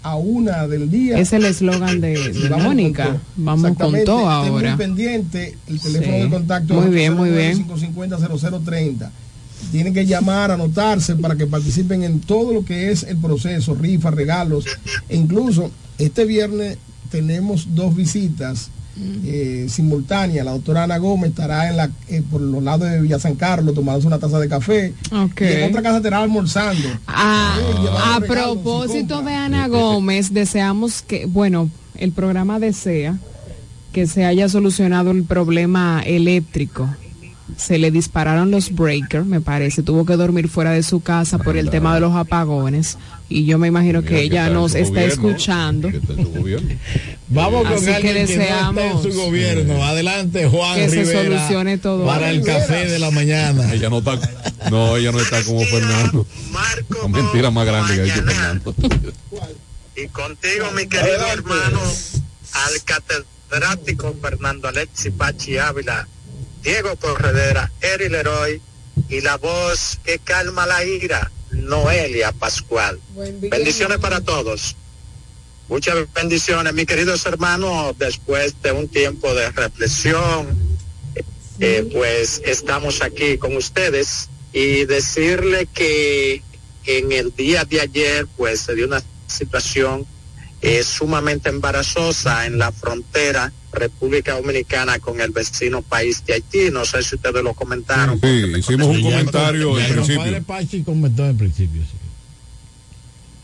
a 0.02 0.16
1 0.16 0.68
del 0.68 0.90
día. 0.90 1.18
Es 1.18 1.32
el 1.32 1.44
eslogan 1.44 2.00
de, 2.00 2.16
de 2.32 2.50
Mónica. 2.50 3.20
Vamos 3.36 3.76
con 3.76 3.94
todo 4.04 4.28
ahora. 4.28 4.70
Muy 4.70 4.78
pendiente, 4.78 5.56
el 5.68 5.80
teléfono 5.80 6.16
Sí. 6.16 6.22
de 6.22 6.28
contacto 6.30 6.74
Muy 6.74 6.90
bien, 6.94 7.14
muy 7.14 7.30
bien. 7.30 7.66
550-0030. 7.68 9.10
Tienen 9.70 9.94
que 9.94 10.04
llamar, 10.06 10.50
anotarse 10.50 11.14
para 11.16 11.36
que 11.36 11.46
participen 11.46 12.02
en 12.02 12.20
todo 12.20 12.52
lo 12.52 12.64
que 12.64 12.90
es 12.90 13.04
el 13.04 13.16
proceso, 13.18 13.74
rifas, 13.74 14.12
regalos. 14.14 14.64
E 15.08 15.16
incluso 15.16 15.70
este 15.98 16.24
viernes 16.24 16.78
tenemos 17.10 17.68
dos 17.74 17.94
visitas 17.94 18.70
eh, 19.24 19.66
simultáneas. 19.68 20.44
La 20.44 20.52
doctora 20.52 20.84
Ana 20.84 20.98
Gómez 20.98 21.30
estará 21.30 21.68
en 21.68 21.76
la, 21.76 21.90
eh, 22.08 22.22
por 22.30 22.40
los 22.40 22.62
lados 22.62 22.90
de 22.90 23.00
Villa 23.00 23.18
San 23.18 23.34
Carlos 23.34 23.74
tomándose 23.74 24.06
una 24.06 24.18
taza 24.18 24.38
de 24.38 24.48
café. 24.48 24.94
Ok. 25.10 25.40
Y 25.40 25.44
en 25.44 25.70
otra 25.70 25.82
casa 25.82 25.96
estará 25.98 26.22
almorzando. 26.22 26.88
Ah, 27.06 27.56
a 27.56 28.20
regalos, 28.20 28.28
propósito 28.28 29.22
de. 29.22 29.32
Ana 29.32 29.68
Gómez, 29.68 30.32
deseamos 30.32 31.02
que, 31.02 31.26
bueno, 31.26 31.70
el 31.96 32.12
programa 32.12 32.58
desea 32.58 33.18
que 33.92 34.06
se 34.06 34.24
haya 34.24 34.48
solucionado 34.48 35.10
el 35.10 35.24
problema 35.24 36.02
eléctrico 36.04 36.88
se 37.56 37.78
le 37.78 37.90
dispararon 37.90 38.50
los 38.50 38.74
breakers, 38.74 39.26
me 39.26 39.40
parece. 39.40 39.82
Tuvo 39.82 40.04
que 40.04 40.16
dormir 40.16 40.48
fuera 40.48 40.70
de 40.70 40.82
su 40.82 41.00
casa 41.00 41.38
por 41.38 41.56
el 41.56 41.70
tema 41.70 41.94
de 41.94 42.00
los 42.00 42.14
apagones. 42.14 42.98
Y 43.32 43.44
yo 43.46 43.58
me 43.58 43.68
imagino 43.68 44.02
que 44.02 44.20
ella 44.20 44.48
nos 44.50 44.74
está 44.74 45.04
escuchando. 45.04 45.90
Vamos 47.28 47.66
con 47.66 47.78
Así 47.78 47.88
alguien 47.88 48.14
que 48.14 48.26
que, 48.26 48.36
no 48.36 48.42
deseamos 48.42 48.84
está 48.84 48.90
en 48.90 49.02
su 49.02 49.20
gobierno. 49.20 49.84
Adelante, 49.84 50.46
Juan 50.48 50.74
que 50.74 50.88
se 50.90 50.96
Rivera, 50.96 51.22
solucione 51.22 51.78
todo 51.78 52.04
para 52.04 52.30
el 52.30 52.42
café 52.42 52.86
de 52.90 52.98
la 52.98 53.10
mañana. 53.10 53.72
Ella 53.72 53.88
no 53.88 53.98
está, 53.98 54.18
no, 54.70 54.96
ella 54.96 55.12
no 55.12 55.20
está 55.20 55.42
como 55.44 55.64
Fernando. 55.64 56.26
La 57.02 57.08
mentira 57.08 57.50
más 57.50 57.66
grande 57.66 57.94
que 57.94 58.00
ha 58.00 58.04
dicho 58.04 58.22
Fernando. 58.22 58.74
Y 59.96 60.08
contigo, 60.08 60.70
mi 60.74 60.86
querido 60.86 61.26
hermano, 61.26 61.80
al 62.52 62.82
catedrático 62.84 64.14
Fernando 64.20 64.68
Alexi 64.68 65.10
Pachi 65.10 65.58
Ávila, 65.58 66.06
Diego 66.62 66.96
Corredera, 66.96 67.70
Eri 67.80 68.08
Leroy 68.08 68.60
y 69.08 69.20
la 69.20 69.36
voz 69.36 69.98
que 70.04 70.18
calma 70.18 70.66
la 70.66 70.84
ira, 70.84 71.30
Noelia 71.52 72.32
Pascual. 72.32 72.98
Bendiciones 73.14 73.98
para 73.98 74.20
todos. 74.20 74.76
Muchas 75.68 76.12
bendiciones, 76.12 76.74
mis 76.74 76.86
queridos 76.86 77.24
hermanos, 77.24 77.96
después 77.98 78.60
de 78.62 78.72
un 78.72 78.88
tiempo 78.88 79.32
de 79.34 79.50
reflexión, 79.50 80.48
eh, 81.60 81.88
pues 81.92 82.42
estamos 82.44 83.00
aquí 83.02 83.38
con 83.38 83.56
ustedes 83.56 84.28
y 84.52 84.84
decirle 84.84 85.66
que 85.72 86.42
en 86.84 87.12
el 87.12 87.34
día 87.34 87.64
de 87.64 87.80
ayer, 87.80 88.26
pues 88.36 88.60
se 88.60 88.74
dio 88.74 88.86
una 88.86 89.02
situación 89.26 90.04
eh, 90.60 90.82
sumamente 90.82 91.48
embarazosa 91.48 92.46
en 92.46 92.58
la 92.58 92.72
frontera 92.72 93.52
República 93.72 94.34
Dominicana 94.34 94.98
con 94.98 95.20
el 95.20 95.30
vecino 95.30 95.82
país 95.82 96.24
de 96.26 96.34
Haití. 96.34 96.70
No 96.70 96.84
sé 96.84 97.02
si 97.02 97.16
ustedes 97.16 97.42
lo 97.42 97.54
comentaron. 97.54 98.20
Sí, 98.20 98.52
hicimos 98.58 98.88
un 98.88 99.02
comentario 99.02 99.78
ya 99.78 99.86
en 99.86 99.94
principio. 99.94 100.42
Pachi 100.44 100.82
comentó 100.82 101.26
en 101.26 101.36
principio. 101.36 101.82
sí. 101.82 102.02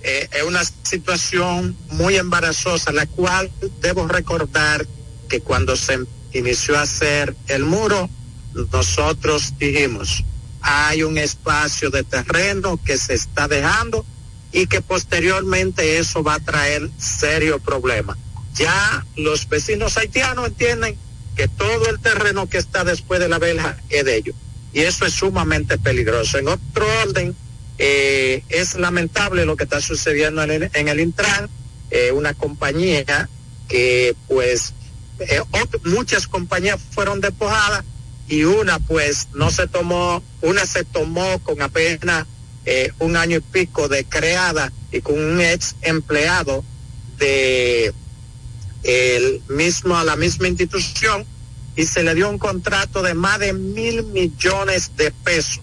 Eh, 0.01 0.29
es 0.33 0.43
una 0.45 0.63
situación 0.65 1.77
muy 1.91 2.17
embarazosa, 2.17 2.93
la 2.93 3.07
cual 3.07 3.51
debo 3.81 4.07
recordar 4.07 4.87
que 5.29 5.41
cuando 5.41 5.77
se 5.77 5.99
inició 6.33 6.79
a 6.79 6.83
hacer 6.83 7.35
el 7.49 7.65
muro, 7.65 8.09
nosotros 8.73 9.55
dijimos, 9.59 10.25
hay 10.61 11.03
un 11.03 11.19
espacio 11.19 11.91
de 11.91 12.05
terreno 12.05 12.79
que 12.83 12.97
se 12.97 13.15
está 13.15 13.49
dejando 13.49 14.05
y 14.53 14.67
que 14.67 14.81
posteriormente 14.81 15.99
eso 15.99 16.23
va 16.23 16.35
a 16.35 16.41
traer 16.41 16.89
serio 16.99 17.59
problema. 17.59 18.17
Ya 18.55 19.07
los 19.17 19.49
vecinos 19.49 19.97
haitianos 19.97 20.49
entienden 20.49 20.97
que 21.37 21.49
todo 21.49 21.89
el 21.89 22.01
terreno 22.01 22.49
que 22.49 22.59
está 22.59 22.85
después 22.85 23.21
de 23.21 23.29
la 23.29 23.39
vela 23.39 23.79
es 23.89 24.05
de 24.05 24.17
ellos. 24.17 24.35
Y 24.73 24.81
eso 24.81 25.07
es 25.07 25.15
sumamente 25.15 25.79
peligroso. 25.79 26.39
En 26.39 26.49
otro 26.49 26.87
orden, 27.03 27.35
eh, 27.79 28.43
es 28.49 28.75
lamentable 28.75 29.45
lo 29.45 29.57
que 29.57 29.63
está 29.63 29.81
sucediendo 29.81 30.43
en 30.43 30.89
el, 30.89 31.01
Intran, 31.01 31.49
eh, 31.91 32.11
una 32.11 32.35
compañía 32.35 33.29
que 33.69 34.17
pues 34.27 34.75
eh, 35.21 35.41
muchas 35.85 36.27
compañías 36.27 36.81
fueron 36.91 37.21
despojadas 37.21 37.85
y 38.27 38.43
una 38.43 38.81
pues 38.81 39.29
no 39.33 39.51
se 39.53 39.69
tomó, 39.69 40.25
una 40.43 40.67
se 40.67 40.85
tomó 40.85 41.39
con 41.41 41.63
apenas 41.63 42.27
un 42.99 43.17
año 43.17 43.39
y 43.39 43.41
pico 43.41 43.89
de 43.89 44.05
creada 44.05 44.71
y 44.93 45.01
con 45.01 45.19
un 45.19 45.41
ex 45.41 45.75
empleado 45.81 46.63
de 47.17 47.95
el 48.89 49.43
mismo 49.49 49.99
a 49.99 50.05
la 50.05 50.17
misma 50.17 50.49
institución 50.49 51.27
y 51.77 51.85
se 51.85 52.03
le 52.03 52.15
dio 52.15 52.31
un 52.31 52.39
contrato 52.39 53.03
de 53.03 53.13
más 53.13 53.39
de 53.39 53.53
mil 53.53 54.03
millones 54.05 54.93
de 54.97 55.11
pesos 55.11 55.61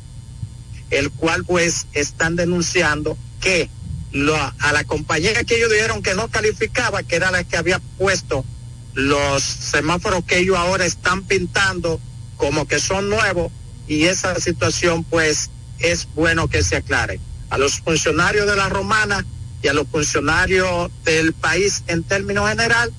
el 0.91 1.09
cual 1.09 1.43
pues 1.43 1.87
están 1.93 2.35
denunciando 2.35 3.17
que 3.41 3.67
lo- 4.11 4.35
a 4.37 4.71
la 4.71 4.83
compañía 4.83 5.43
que 5.43 5.55
ellos 5.55 5.71
dijeron 5.71 6.03
que 6.03 6.13
no 6.13 6.27
calificaba, 6.27 7.01
que 7.01 7.15
era 7.15 7.31
la 7.31 7.43
que 7.43 7.57
había 7.57 7.79
puesto 7.97 8.45
los 8.93 9.41
semáforos 9.41 10.23
que 10.23 10.37
ellos 10.37 10.55
ahora 10.57 10.85
están 10.85 11.23
pintando 11.23 11.99
como 12.37 12.67
que 12.67 12.79
son 12.79 13.09
nuevos 13.09 13.51
y 13.87 14.03
esa 14.03 14.39
situación 14.39 15.03
pues 15.03 15.49
es 15.79 16.07
bueno 16.13 16.47
que 16.47 16.61
se 16.63 16.75
aclare. 16.75 17.19
A 17.49 17.57
los 17.57 17.79
funcionarios 17.79 18.45
de 18.45 18.55
la 18.55 18.69
romana 18.69 19.25
y 19.63 19.67
a 19.67 19.73
los 19.73 19.87
funcionarios 19.87 20.91
del 21.03 21.33
país 21.33 21.83
en 21.87 22.03
términos 22.03 22.47
general, 22.47 22.93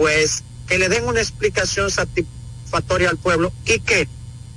pues 0.00 0.44
que 0.66 0.78
le 0.78 0.88
den 0.88 1.04
una 1.04 1.20
explicación 1.20 1.90
satisfactoria 1.90 3.10
al 3.10 3.18
pueblo 3.18 3.52
y 3.66 3.80
que 3.80 4.08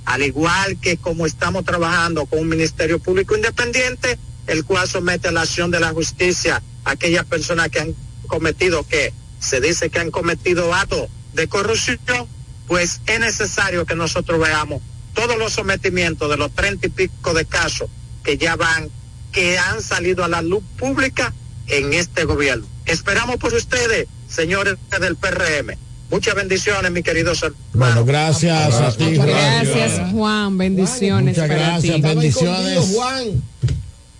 al 0.06 0.22
igual 0.22 0.80
que 0.80 0.96
como 0.96 1.26
estamos 1.26 1.66
trabajando 1.66 2.24
con 2.24 2.38
un 2.38 2.48
Ministerio 2.48 2.98
Público 2.98 3.36
Independiente, 3.36 4.18
el 4.46 4.64
cual 4.64 4.88
somete 4.88 5.28
a 5.28 5.32
la 5.32 5.42
acción 5.42 5.70
de 5.70 5.80
la 5.80 5.90
justicia 5.90 6.62
a 6.86 6.92
aquellas 6.92 7.26
personas 7.26 7.68
que 7.68 7.80
han 7.80 7.94
cometido, 8.26 8.88
que 8.88 9.12
se 9.38 9.60
dice 9.60 9.90
que 9.90 9.98
han 9.98 10.10
cometido 10.10 10.72
actos 10.72 11.10
de 11.34 11.46
corrupción, 11.46 12.26
pues 12.66 13.02
es 13.04 13.20
necesario 13.20 13.84
que 13.84 13.96
nosotros 13.96 14.40
veamos 14.40 14.80
todos 15.12 15.36
los 15.36 15.52
sometimientos 15.52 16.30
de 16.30 16.38
los 16.38 16.54
treinta 16.54 16.86
y 16.86 16.88
pico 16.88 17.34
de 17.34 17.44
casos 17.44 17.90
que 18.22 18.38
ya 18.38 18.56
van, 18.56 18.88
que 19.30 19.58
han 19.58 19.82
salido 19.82 20.24
a 20.24 20.28
la 20.28 20.40
luz 20.40 20.64
pública 20.78 21.34
en 21.66 21.92
este 21.92 22.24
gobierno. 22.24 22.66
Esperamos 22.86 23.36
por 23.36 23.52
ustedes, 23.52 24.08
señores 24.34 24.76
del 25.00 25.16
PRM. 25.16 25.76
Muchas 26.10 26.34
bendiciones, 26.34 26.90
mis 26.92 27.02
queridos 27.02 27.42
hermanos. 27.42 27.64
Bueno, 27.72 28.04
gracias 28.04 28.74
a 28.74 28.92
ti. 28.92 29.16
Juan. 29.16 29.28
Gracias, 29.28 30.12
Juan. 30.12 30.58
Bendiciones 30.58 31.36
Muchas 31.36 31.48
para 31.48 31.60
gracias, 31.60 31.96
ti. 31.96 32.02
bendiciones. 32.02 32.78
Contigo, 32.78 33.00
Juan. 33.00 33.42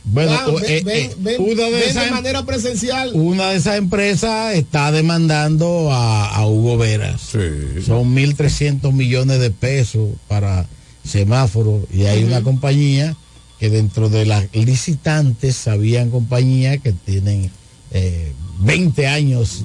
Bueno, 0.07 0.37
Juan, 0.37 0.65
eh, 0.67 0.83
ven, 0.85 0.97
eh, 0.97 1.15
ven, 1.19 1.41
una, 1.41 1.65
de 1.65 1.89
esas, 1.89 2.11
manera 2.11 2.45
presencial. 2.45 3.11
una 3.15 3.51
de 3.51 3.57
esas 3.57 3.77
empresas 3.77 4.55
está 4.55 4.93
demandando 4.93 5.91
a, 5.93 6.29
a 6.35 6.47
Hugo 6.47 6.77
Veras. 6.77 7.21
Son 7.21 8.15
1.300 8.15 8.93
millones 8.93 9.41
de 9.41 9.51
pesos 9.51 10.11
para 10.29 10.67
semáforos 11.05 11.83
y 11.93 12.05
hay 12.05 12.25
una 12.25 12.43
compañía 12.43 13.17
que 13.59 13.71
dentro 13.71 14.09
de 14.09 14.27
las 14.27 14.47
licitantes 14.55 15.69
habían 15.69 16.11
compañías 16.11 16.79
que 16.83 16.93
tienen 16.93 17.51
eh, 17.93 18.33
20 18.61 19.07
años 19.07 19.65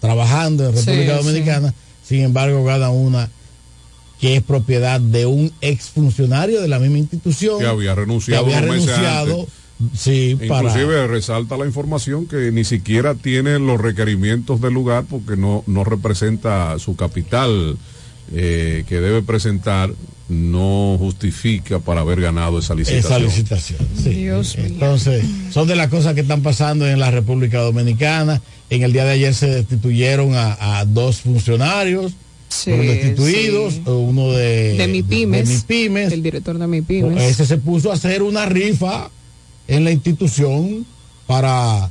trabajando 0.00 0.68
en 0.68 0.74
República 0.74 1.18
Sí, 1.18 1.24
Dominicana, 1.24 1.74
sin 2.02 2.20
embargo 2.20 2.64
gana 2.64 2.90
una 2.90 3.30
que 4.20 4.36
es 4.36 4.42
propiedad 4.42 5.00
de 5.00 5.24
un 5.26 5.50
exfuncionario 5.62 6.60
de 6.60 6.68
la 6.68 6.78
misma 6.78 6.98
institución 6.98 7.58
Que 7.58 7.66
había 7.66 7.94
renunciado 7.94 8.44
que 8.44 8.54
había 8.54 8.68
renunciado, 8.68 9.46
sí, 9.94 10.36
para 10.48 10.68
Inclusive 10.68 11.06
resalta 11.06 11.56
la 11.56 11.66
información 11.66 12.26
que 12.26 12.52
ni 12.52 12.64
siquiera 12.64 13.14
tiene 13.14 13.58
los 13.58 13.80
requerimientos 13.80 14.60
del 14.60 14.74
lugar 14.74 15.04
porque 15.08 15.36
no, 15.36 15.64
no 15.66 15.84
representa 15.84 16.78
su 16.78 16.96
capital 16.96 17.78
eh, 18.32 18.84
que 18.88 19.00
debe 19.00 19.22
presentar, 19.22 19.90
no 20.30 20.96
justifica 20.98 21.80
para 21.80 22.00
haber 22.02 22.20
ganado 22.20 22.58
esa 22.60 22.74
licitación. 22.74 23.12
esa 23.12 23.18
licitación. 23.18 23.78
sí. 24.02 24.26
Entonces, 24.58 25.24
son 25.52 25.66
de 25.68 25.74
las 25.76 25.88
cosas 25.88 26.14
que 26.14 26.20
están 26.20 26.42
pasando 26.42 26.86
en 26.88 26.98
la 27.00 27.10
República 27.10 27.58
Dominicana. 27.60 28.40
En 28.70 28.82
el 28.82 28.92
día 28.92 29.04
de 29.04 29.10
ayer 29.10 29.34
se 29.34 29.48
destituyeron 29.48 30.34
a, 30.34 30.78
a 30.78 30.84
dos 30.84 31.20
funcionarios, 31.20 32.12
Sí, 32.48 32.70
fueron 32.70 32.86
destituidos, 32.86 33.74
sí. 33.74 33.82
uno 33.86 34.32
de, 34.32 34.74
de 34.76 34.88
mi 34.88 35.02
pymes, 35.04 35.48
de 35.48 35.54
MIPYMES. 35.54 36.12
el 36.12 36.22
director 36.22 36.58
de 36.58 36.66
mi 36.66 36.82
pymes. 36.82 37.22
Ese 37.22 37.46
se 37.46 37.58
puso 37.58 37.90
a 37.90 37.94
hacer 37.94 38.22
una 38.22 38.44
rifa 38.46 39.08
en 39.68 39.84
la 39.84 39.92
institución 39.92 40.84
para, 41.28 41.90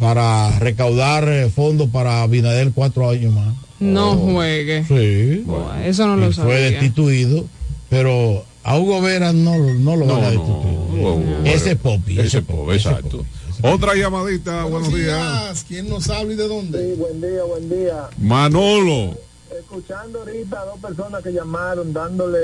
para 0.00 0.58
recaudar 0.58 1.28
eh, 1.28 1.50
fondos 1.54 1.88
para 1.90 2.22
Abinader 2.22 2.72
cuatro 2.74 3.10
años 3.10 3.32
más. 3.32 3.54
No 3.78 4.16
juegue. 4.16 4.84
Sí. 4.88 5.44
Eso 5.84 6.06
no 6.08 6.16
lo 6.16 6.30
Y 6.30 6.32
Fue 6.32 6.44
sabía. 6.44 6.70
destituido, 6.70 7.44
pero 7.92 8.42
a 8.64 8.78
Hugo 8.78 9.02
Vera 9.02 9.34
no, 9.34 9.54
no 9.54 9.96
lo 9.96 10.06
van 10.06 10.24
a 10.24 10.30
destituir. 10.30 11.36
Ese 11.44 11.72
es 11.72 11.76
Popi. 11.76 12.18
Ese 12.18 12.40
Popi, 12.40 12.72
exacto. 12.72 13.22
Otra 13.62 13.94
llamadita, 13.94 14.64
buenos 14.64 14.94
días. 14.94 15.18
días. 15.18 15.64
¿Quién 15.68 15.90
nos 15.90 16.08
habla 16.08 16.32
y 16.32 16.36
de 16.36 16.48
dónde? 16.48 16.94
buen 16.94 17.20
día, 17.20 17.44
buen 17.44 17.68
día. 17.68 18.08
Manolo. 18.16 19.14
Escuchando 19.60 20.20
ahorita 20.20 20.58
a 20.58 20.64
dos 20.64 20.78
personas 20.80 21.22
que 21.22 21.34
llamaron 21.34 21.92
dándole, 21.92 22.38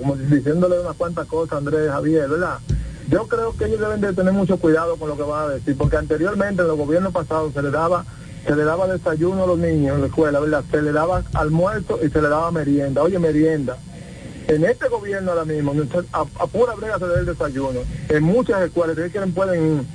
como 0.00 0.16
diciéndole 0.16 0.80
unas 0.80 0.96
cuantas 0.96 1.26
cosas 1.26 1.52
a 1.52 1.56
Andrés 1.58 1.90
Javier, 1.90 2.26
¿verdad? 2.26 2.60
Yo 3.10 3.28
creo 3.28 3.54
que 3.54 3.66
ellos 3.66 3.80
deben 3.80 4.00
de 4.00 4.14
tener 4.14 4.32
mucho 4.32 4.56
cuidado 4.56 4.96
con 4.96 5.10
lo 5.10 5.18
que 5.18 5.22
van 5.22 5.50
a 5.50 5.52
decir, 5.52 5.76
porque 5.76 5.98
anteriormente 5.98 6.62
en 6.62 6.68
los 6.68 6.78
gobiernos 6.78 7.12
pasados 7.12 7.52
se 7.52 7.60
le 7.60 7.70
daba 7.70 8.06
se 8.46 8.56
le 8.56 8.64
daba 8.64 8.86
desayuno 8.86 9.44
a 9.44 9.46
los 9.46 9.58
niños 9.58 9.96
en 9.96 10.00
la 10.00 10.06
escuela, 10.06 10.40
¿verdad? 10.40 10.64
Se 10.70 10.80
le 10.80 10.92
daba 10.92 11.24
almuerzo 11.34 11.98
y 12.02 12.08
se 12.08 12.22
le 12.22 12.28
daba 12.28 12.50
merienda. 12.50 13.02
Oye, 13.02 13.18
merienda. 13.18 13.76
En 14.48 14.64
este 14.64 14.88
gobierno 14.88 15.32
ahora 15.32 15.44
mismo, 15.44 15.72
a, 16.12 16.20
a 16.20 16.46
pura 16.46 16.74
brega 16.74 16.98
se 16.98 17.06
da 17.06 17.20
el 17.20 17.26
desayuno. 17.26 17.80
En 18.08 18.22
muchas 18.22 18.62
escuelas, 18.62 18.96
si 18.96 19.10
quieren 19.10 19.32
pueden 19.32 19.86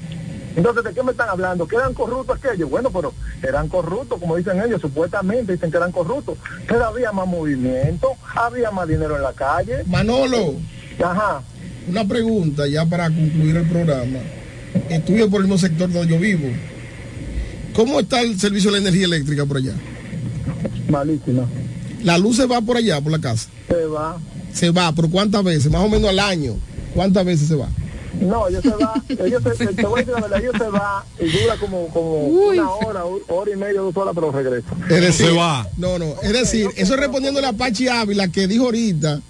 Entonces, 0.55 0.84
¿de 0.84 0.93
qué 0.93 1.03
me 1.03 1.11
están 1.11 1.30
hablando? 1.30 1.67
¿Que 1.67 1.76
eran 1.76 1.93
corruptos 1.93 2.38
aquellos? 2.38 2.69
Bueno, 2.69 2.89
pero 2.91 3.13
eran 3.43 3.67
corruptos, 3.69 4.19
como 4.19 4.35
dicen 4.35 4.61
ellos, 4.61 4.81
supuestamente 4.81 5.53
dicen 5.53 5.69
que 5.69 5.77
eran 5.77 5.91
corruptos. 5.91 6.38
Pero 6.67 6.85
había 6.85 7.11
más 7.11 7.27
movimiento, 7.27 8.09
había 8.35 8.71
más 8.71 8.88
dinero 8.88 9.15
en 9.15 9.21
la 9.21 9.34
calle. 9.34 9.84
Manolo. 9.85 10.55
Ajá. 11.03 11.41
Una 11.88 12.05
pregunta 12.07 12.67
ya 12.67 12.85
para 12.85 13.05
concluir 13.05 13.57
el 13.57 13.67
programa. 13.67 14.19
Estuve 14.89 15.27
por 15.27 15.41
el 15.41 15.47
mismo 15.47 15.57
sector 15.57 15.91
donde 15.91 16.11
yo 16.11 16.19
vivo. 16.19 16.47
¿Cómo 17.73 17.99
está 17.99 18.21
el 18.21 18.39
servicio 18.39 18.71
de 18.71 18.77
la 18.80 18.88
energía 18.89 19.05
eléctrica 19.05 19.45
por 19.45 19.57
allá? 19.57 19.73
Malísima. 20.89 21.47
La 22.03 22.17
luz 22.17 22.38
se 22.38 22.45
va 22.45 22.61
por 22.61 22.77
allá, 22.77 22.99
por 22.99 23.11
la 23.11 23.19
casa. 23.19 23.49
Se 23.67 23.85
va. 23.85 24.17
Se 24.53 24.71
va, 24.71 24.91
¿por 24.91 25.09
cuántas 25.09 25.43
veces? 25.43 25.71
Más 25.71 25.81
o 25.81 25.89
menos 25.89 26.09
al 26.09 26.19
año. 26.19 26.55
¿Cuántas 26.93 27.26
veces 27.26 27.47
se 27.47 27.55
va? 27.55 27.69
No, 28.19 28.47
ellos 28.47 28.63
se 28.63 28.69
va, 28.69 28.93
ellos 29.07 29.43
se, 29.43 29.67
te 29.67 29.85
voy 29.85 30.01
a 30.01 30.03
decir 30.03 30.13
la 30.13 30.21
verdad, 30.21 30.39
ellos 30.39 30.55
se 30.57 30.69
va 30.69 31.05
y 31.19 31.30
dura 31.30 31.55
como, 31.57 31.88
como 31.89 32.23
una 32.26 32.69
hora, 32.69 33.05
hora 33.05 33.51
y 33.51 33.55
media, 33.55 33.81
dos 33.81 33.95
horas, 33.95 34.13
pero 34.15 34.31
regresa. 34.31 34.67
Es 34.89 35.01
decir, 35.01 35.30
No, 35.77 35.99
no, 35.99 36.15
es 36.21 36.34
decir, 36.34 36.67
eso 36.76 36.93
es 36.95 36.99
respondiéndole 36.99 37.47
a 37.47 37.53
Pachi 37.53 37.88
Ávila 37.88 38.27
que 38.27 38.47
dijo 38.47 38.65
ahorita, 38.65 39.21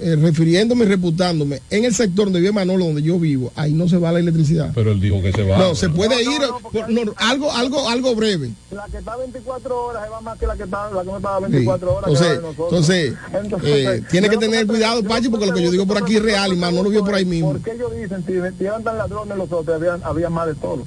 eh, 0.00 0.16
refiriéndome 0.16 0.84
y 0.84 0.88
reputándome, 0.88 1.60
en 1.70 1.84
el 1.84 1.94
sector 1.94 2.24
donde 2.26 2.40
vive 2.40 2.52
Manolo, 2.52 2.84
donde 2.86 3.02
yo 3.02 3.18
vivo, 3.18 3.52
ahí 3.54 3.72
no 3.72 3.88
se 3.88 3.96
va 3.96 4.10
la 4.12 4.18
electricidad. 4.18 4.72
Pero 4.74 4.92
él 4.92 5.00
dijo 5.00 5.22
que 5.22 5.32
se 5.32 5.42
va. 5.44 5.56
No, 5.58 5.74
se 5.74 5.88
puede 5.88 6.22
ir, 6.22 6.40
por- 6.72 6.90
no, 6.90 7.12
algo, 7.16 7.50
algo, 7.52 7.88
algo 7.88 8.14
breve. 8.14 8.50
La 8.72 8.86
que 8.90 8.98
está 8.98 9.16
24 9.16 9.84
horas 9.84 10.04
se 10.04 10.10
va 10.10 10.20
más 10.20 10.38
que 10.38 10.46
la 10.46 10.56
que 10.56 10.64
está, 10.64 10.90
la 10.90 11.00
que 11.02 11.06
no 11.06 11.16
estaba 11.16 11.40
24 11.40 11.88
Sí. 11.88 11.94
horas. 11.94 12.08
Entonces, 12.10 12.28
de 12.36 12.42
nosotros. 12.42 12.68
entonces, 12.70 13.14
Entonces, 13.44 13.70
eh, 13.86 14.02
tiene 14.10 14.28
que 14.28 14.36
tener 14.36 14.66
cuidado, 14.66 15.02
Pachi, 15.04 15.28
porque 15.28 15.46
lo 15.46 15.54
que 15.54 15.62
yo 15.62 15.70
digo 15.70 15.86
por 15.86 15.98
aquí 15.98 16.16
es 16.16 16.22
real 16.22 16.52
y 16.52 16.56
Manolo 16.56 16.90
vio 16.90 17.04
por 17.04 17.14
ahí 17.14 17.24
mismo. 17.24 17.52
¿Por 17.52 17.62
qué 17.62 17.72
ellos 17.72 17.92
dicen 17.96 18.24
si 18.58 18.64
eran 18.64 18.82
tan 18.82 18.98
ladrones 18.98 19.36
los 19.38 19.50
otros? 19.52 19.76
Había, 19.76 19.94
había 20.06 20.28
más 20.30 20.48
de 20.48 20.54
todo. 20.54 20.82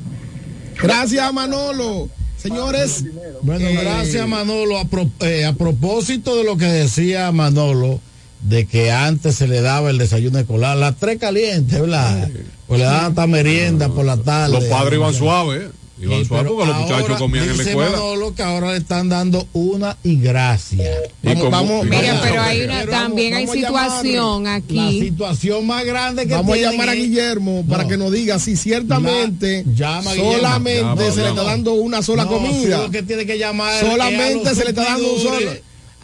Gracias, 0.81 1.33
Manolo. 1.33 2.09
Señores, 2.37 3.03
Bueno, 3.41 3.65
eh, 3.67 3.77
gracias 3.81 4.27
Manolo. 4.27 4.77
A, 4.77 4.85
pro- 4.85 5.09
eh, 5.21 5.45
a 5.45 5.53
propósito 5.53 6.35
de 6.35 6.43
lo 6.43 6.57
que 6.57 6.65
decía 6.65 7.31
Manolo, 7.31 7.99
de 8.47 8.65
que 8.65 8.91
antes 8.91 9.35
se 9.35 9.47
le 9.47 9.61
daba 9.61 9.89
el 9.89 9.97
desayuno 9.97 10.39
escolar, 10.39 10.77
las 10.77 10.95
tres 10.97 11.17
calientes, 11.19 11.79
¿verdad? 11.81 12.29
Pues 12.67 12.79
le 12.79 12.85
daban 12.85 13.05
hasta 13.11 13.27
merienda 13.27 13.89
por 13.89 14.05
la 14.05 14.17
tarde. 14.17 14.53
Los 14.53 14.65
padres 14.65 14.95
iban 14.99 15.13
suaves, 15.13 15.61
¿eh? 15.63 15.69
Iban 15.97 16.19
Sí, 16.19 16.25
suaves 16.25 16.51
porque 16.51 16.65
los 16.67 16.77
muchachos 16.81 17.17
comían 17.17 17.43
en 17.45 17.49
la 17.51 17.57
dice 17.57 17.69
escuela. 17.69 17.91
Manolo 17.91 18.35
que 18.35 18.43
ahora 18.43 18.71
le 18.73 18.77
están 18.79 19.07
dando 19.07 19.47
una 19.53 19.95
y 20.03 20.17
gracia. 20.17 20.91
Y 21.23 21.33
como- 21.35 21.49
vamos, 21.49 21.85
Mira, 21.85 22.01
vamos- 22.01 22.21
pero 22.21 22.41
hay 22.41 22.61
una, 22.63 22.79
pero 22.81 22.91
también 22.91 23.33
vamos- 23.33 23.49
hay 23.55 23.61
situación 23.61 24.43
La 24.43 24.53
aquí. 24.55 24.99
situación 24.99 25.65
más 25.65 25.85
grande 25.85 26.27
que 26.27 26.33
Vamos 26.35 26.53
a 26.57 26.61
llamar 26.61 26.89
a 26.89 26.93
Guillermo 26.95 27.65
para 27.69 27.87
que 27.87 27.95
nos 27.97 28.11
diga 28.11 28.39
si 28.39 28.57
ciertamente 28.57 29.63
La- 29.65 29.73
llama 29.73 30.13
solamente 30.13 30.81
Llama, 30.81 31.11
se 31.11 31.21
le 31.21 31.29
está 31.29 31.43
dando 31.43 31.73
una 31.75 32.01
sola 32.01 32.25
No, 32.25 32.31
comida. 32.31 32.77
sí, 32.77 32.83
lo 32.83 32.91
que 32.91 33.01
tiene 33.03 33.25
que 33.25 33.37
llamar 33.39 33.73
es 33.75 33.83
a 33.83 33.91
solamente 33.91 34.53
se 34.53 34.63
le 34.65 34.69
está 34.71 34.83
dando 34.83 35.13
un 35.13 35.21
solo. 35.21 35.51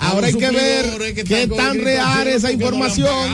Ahora 0.02 0.28
hay 0.28 0.34
que 0.34 0.50
ver 0.52 1.14
que 1.16 1.24
qué 1.24 1.48
tan 1.48 1.78
real 1.80 2.28
esa 2.28 2.48
no 2.48 2.54
información. 2.54 3.30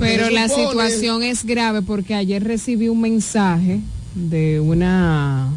Pero 0.00 0.30
la 0.30 0.48
supone- 0.48 0.66
situación 0.90 1.22
es 1.22 1.44
grave 1.44 1.82
porque 1.82 2.14
ayer 2.14 2.42
recibí 2.44 2.88
un 2.88 3.00
mensaje 3.00 3.80
de 4.14 4.60
una 4.60 5.50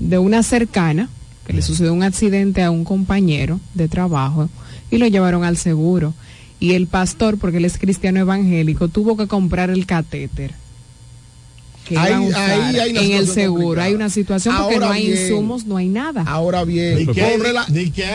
de 0.00 0.18
una 0.18 0.42
cercana 0.42 1.08
que 1.46 1.52
le 1.54 1.62
sucedió 1.62 1.92
un 1.92 2.02
accidente 2.02 2.62
a 2.62 2.70
un 2.70 2.84
compañero 2.84 3.58
de 3.74 3.88
trabajo 3.88 4.48
y 4.90 4.98
lo 4.98 5.06
llevaron 5.06 5.44
al 5.44 5.56
seguro 5.56 6.14
y 6.60 6.72
el 6.74 6.86
pastor 6.86 7.38
porque 7.38 7.56
él 7.58 7.64
es 7.64 7.78
cristiano 7.78 8.20
evangélico 8.20 8.88
tuvo 8.88 9.16
que 9.16 9.26
comprar 9.26 9.70
el 9.70 9.86
catéter 9.86 10.52
que 11.88 11.94
iban 11.94 12.12
a 12.12 12.16
Ahí- 12.18 12.26
usar 12.28 12.50
ahí 12.50 12.78
hay 12.78 12.90
una 12.90 13.00
en 13.02 13.12
el 13.12 13.18
situación 13.20 13.34
seguro 13.34 13.62
complicada. 13.64 13.86
hay 13.86 13.94
una 13.94 14.10
situación 14.10 14.54
porque 14.60 14.78
no 14.78 14.90
hay 14.90 15.10
insumos 15.10 15.64
no 15.66 15.76
hay 15.78 15.88
nada 15.88 16.22
Ahora 16.26 16.64
bien, 16.64 17.06
con, 17.06 17.14
rela- 17.14 17.66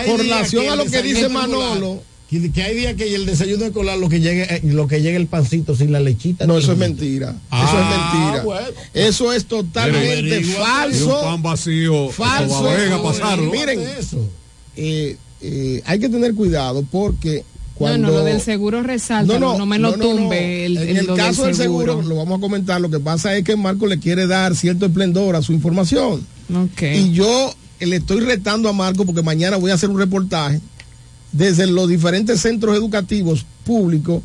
con 0.05 0.17
relación 0.19 0.63
que 0.63 0.69
a 0.69 0.75
lo 0.75 0.85
que 0.85 1.01
dice 1.01 1.29
Manolo, 1.29 2.01
Que, 2.29 2.63
hay 2.63 2.75
días 2.75 2.95
que 2.95 3.13
el 3.13 3.25
desayuno 3.27 3.63
escolar 3.65 3.97
lo 3.99 4.09
que 4.09 4.19
llegue 4.19 4.43
eh, 4.49 4.61
lo 4.63 4.87
que 4.87 5.01
llegue 5.03 5.17
el 5.17 5.27
pancito 5.27 5.75
sin 5.75 5.91
la 5.91 5.99
lechita. 5.99 6.47
no, 6.47 6.57
eso 6.57 6.71
es 6.71 6.77
mentira. 6.79 7.35
Ah, 7.51 7.63
eso 7.67 7.79
es 7.79 7.87
mentira. 7.89 8.43
bueno. 8.43 8.67
Eso 8.93 9.33
es 9.33 9.45
totalmente 9.45 10.37
un 10.39 10.43
falso. 10.45 11.21
pan 11.21 11.41
vacío, 11.43 12.09
falso. 12.09 12.63
Vega 12.63 13.03
pasarlo. 13.03 13.51
Miren, 13.51 13.79
eh, 14.75 15.15
eh, 15.41 15.81
hay 15.85 15.99
que 15.99 16.09
tener 16.09 16.33
cuidado 16.33 16.83
porque 16.91 17.43
cuando 17.89 18.07
no 18.07 18.14
no 18.14 18.19
lo 18.19 18.26
del 18.26 18.41
seguro 18.41 18.84
resalta 18.84 19.39
no, 19.39 19.65
me 19.65 19.80
lo 19.80 19.91
no, 19.91 19.97
no, 19.97 19.97
no. 19.97 20.15
tumbe 20.15 20.65
el, 20.65 20.77
en 20.77 20.89
el- 20.89 20.97
el 20.97 21.05
lo 21.07 21.15
caso 21.15 21.45
del 21.45 21.55
seguro, 21.55 22.01
lo 22.01 22.15
vamos 22.15 22.38
a 22.38 22.41
comentar. 22.41 22.81
Lo 22.81 22.89
que 22.89 22.99
pasa 22.99 23.35
es 23.38 23.43
que 23.43 23.55
Marco 23.55 23.88
le 23.88 23.99
quiere 23.99 24.27
dar 24.27 24.55
cierto 24.55 24.85
esplendor 24.85 25.35
a 25.35 25.41
su 25.41 25.53
información. 25.53 26.26
Ok. 26.55 26.81
Y 26.95 27.11
yo 27.11 27.53
le 27.80 27.95
estoy 27.97 28.19
retando 28.22 28.69
a 28.69 28.73
Marco 28.73 29.05
porque 29.05 29.22
mañana 29.22 29.57
voy 29.57 29.72
a 29.72 29.76
hacer 29.76 29.89
un 29.89 29.99
reportaje 29.99 30.60
desde 31.31 31.68
los 31.68 31.89
diferentes 31.89 32.41
centros 32.41 32.76
educativos 32.76 33.45
públicos 33.65 34.22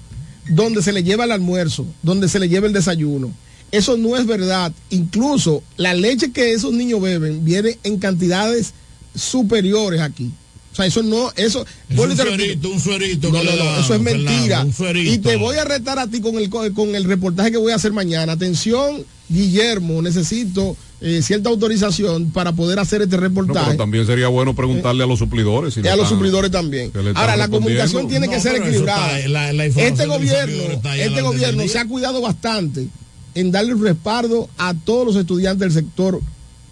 donde 0.51 0.83
se 0.83 0.93
le 0.93 1.03
lleva 1.03 1.25
el 1.25 1.33
almuerzo, 1.33 1.87
donde 2.03 2.29
se 2.29 2.39
le 2.39 2.49
lleva 2.49 2.67
el 2.67 2.73
desayuno. 2.73 3.31
Eso 3.71 3.97
no 3.99 4.17
es 4.17 4.27
verdad. 4.27 4.73
Incluso 4.91 5.63
la 5.77 5.93
leche 5.93 6.33
que 6.33 6.53
esos 6.53 6.73
niños 6.73 7.03
beben 7.03 7.45
viene 7.45 7.79
en 7.85 7.99
cantidades 7.99 8.73
superiores 9.15 10.01
aquí. 10.01 10.31
O 10.79 10.81
sea, 10.81 10.87
eso 10.87 11.03
no, 11.03 11.33
eso. 11.35 11.67
Es 11.89 11.99
un 11.99 12.17
suerito, 12.17 12.69
un 12.71 12.81
suerito. 12.81 13.33
No, 13.33 13.43
no, 13.43 13.51
no, 13.57 13.81
eso 13.81 13.95
es 13.95 14.01
mentira. 14.01 14.65
Y 15.05 15.19
te 15.19 15.35
voy 15.37 15.57
a 15.57 15.65
retar 15.65 15.99
a 15.99 16.07
ti 16.07 16.21
con 16.21 16.37
el, 16.37 16.49
co- 16.49 16.73
con 16.73 16.95
el 16.95 17.03
reportaje 17.03 17.51
que 17.51 17.57
voy 17.57 17.73
a 17.73 17.75
hacer 17.75 17.93
mañana. 17.93 18.35
Atención, 18.35 19.05
Guillermo, 19.29 20.01
necesito 20.03 20.77
eh, 21.01 21.21
cierta 21.23 21.49
autorización 21.51 22.31
para 22.31 22.53
poder 22.53 22.79
hacer 22.79 23.03
este 23.03 23.17
No, 23.17 23.23
reportaje. 23.23 23.67
pero 23.67 23.77
también 23.77 24.07
sería 24.07 24.29
bueno 24.29 24.55
preguntarle 24.55 25.03
a 25.03 25.07
los 25.09 25.19
suplidores. 25.19 25.75
si 25.75 25.81
y 25.81 25.83
le 25.83 25.91
a 25.91 25.97
los 25.97 26.09
suplidores 26.09 26.53
también. 26.53 26.93
Ahora, 27.17 27.37
la 27.37 27.49
comunicación 27.49 28.07
tiene 28.07 28.29
que 28.29 28.39
ser 28.41 28.55
equilibrada. 28.57 29.19
está- 29.19 29.29
la- 29.31 29.53
la 29.53 29.67
información 29.67 29.93
este 29.95 30.07
gobierno, 30.07 30.63
este 30.97 31.23
gobierno 31.23 31.67
se 31.67 31.79
ha 31.81 31.87
cuidado 31.89 32.21
bastante 32.21 32.87
en 33.35 33.51
darle 33.51 33.75
un 33.75 33.83
respaldo 33.83 34.49
a 34.59 34.75
todos 34.75 35.05
los 35.07 35.17
estudiantes 35.17 35.61
del 35.61 35.73
sector 35.73 36.21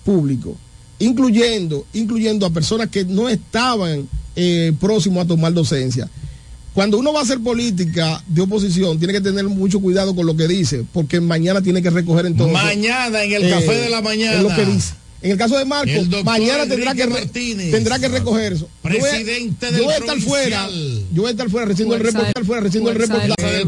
público, 0.04 0.56
incluyendo, 0.98 1.86
incluyendo 1.92 2.46
a 2.46 2.50
personas 2.50 2.88
que 2.88 3.04
no 3.04 3.28
estaban 3.28 4.08
eh, 4.34 4.72
próximos 4.80 5.24
a 5.24 5.28
tomar 5.28 5.52
docencia. 5.52 6.08
Cuando 6.74 6.98
uno 6.98 7.12
va 7.12 7.20
a 7.20 7.22
hacer 7.22 7.40
política 7.40 8.22
de 8.26 8.42
oposición, 8.42 8.98
tiene 8.98 9.14
que 9.14 9.20
tener 9.22 9.44
mucho 9.44 9.80
cuidado 9.80 10.14
con 10.14 10.26
lo 10.26 10.36
que 10.36 10.46
dice, 10.46 10.84
porque 10.92 11.20
mañana 11.20 11.62
tiene 11.62 11.80
que 11.82 11.88
recoger 11.88 12.26
entonces. 12.26 12.52
Mañana 12.52 13.22
en 13.24 13.32
el 13.32 13.48
café 13.50 13.74
de 13.76 13.88
la 13.90 14.02
mañana. 14.02 14.36
Es 14.36 14.42
lo 14.42 14.54
que 14.54 14.66
dice. 14.66 14.92
En 15.22 15.30
el 15.32 15.38
caso 15.38 15.56
de 15.56 15.64
Marco, 15.64 15.90
El 15.90 16.10
doctor 16.10 16.24
mañana 16.24 16.66
tendrá 16.66 16.94
que, 16.94 17.02
Enrique 17.02 17.18
re- 17.18 17.24
Martínez, 17.24 17.70
tendrá 17.70 17.98
que 17.98 18.08
recoger 18.08 18.52
eso. 18.52 18.68
Yo 18.84 18.90
voy 18.90 18.98
a- 18.98 19.00
presidente 19.12 19.66
yo 19.66 19.72
del 19.72 19.82
voy 19.84 19.94
a 19.94 19.96
estar 19.96 20.20
fuera. 20.20 20.68
Yo 20.70 21.22
voy 21.22 21.26
a 21.26 21.30
estar 21.30 21.48
fuera 21.50 21.64
recibiendo 21.64 21.94
el 21.96 22.02
reportaje. 22.98 23.64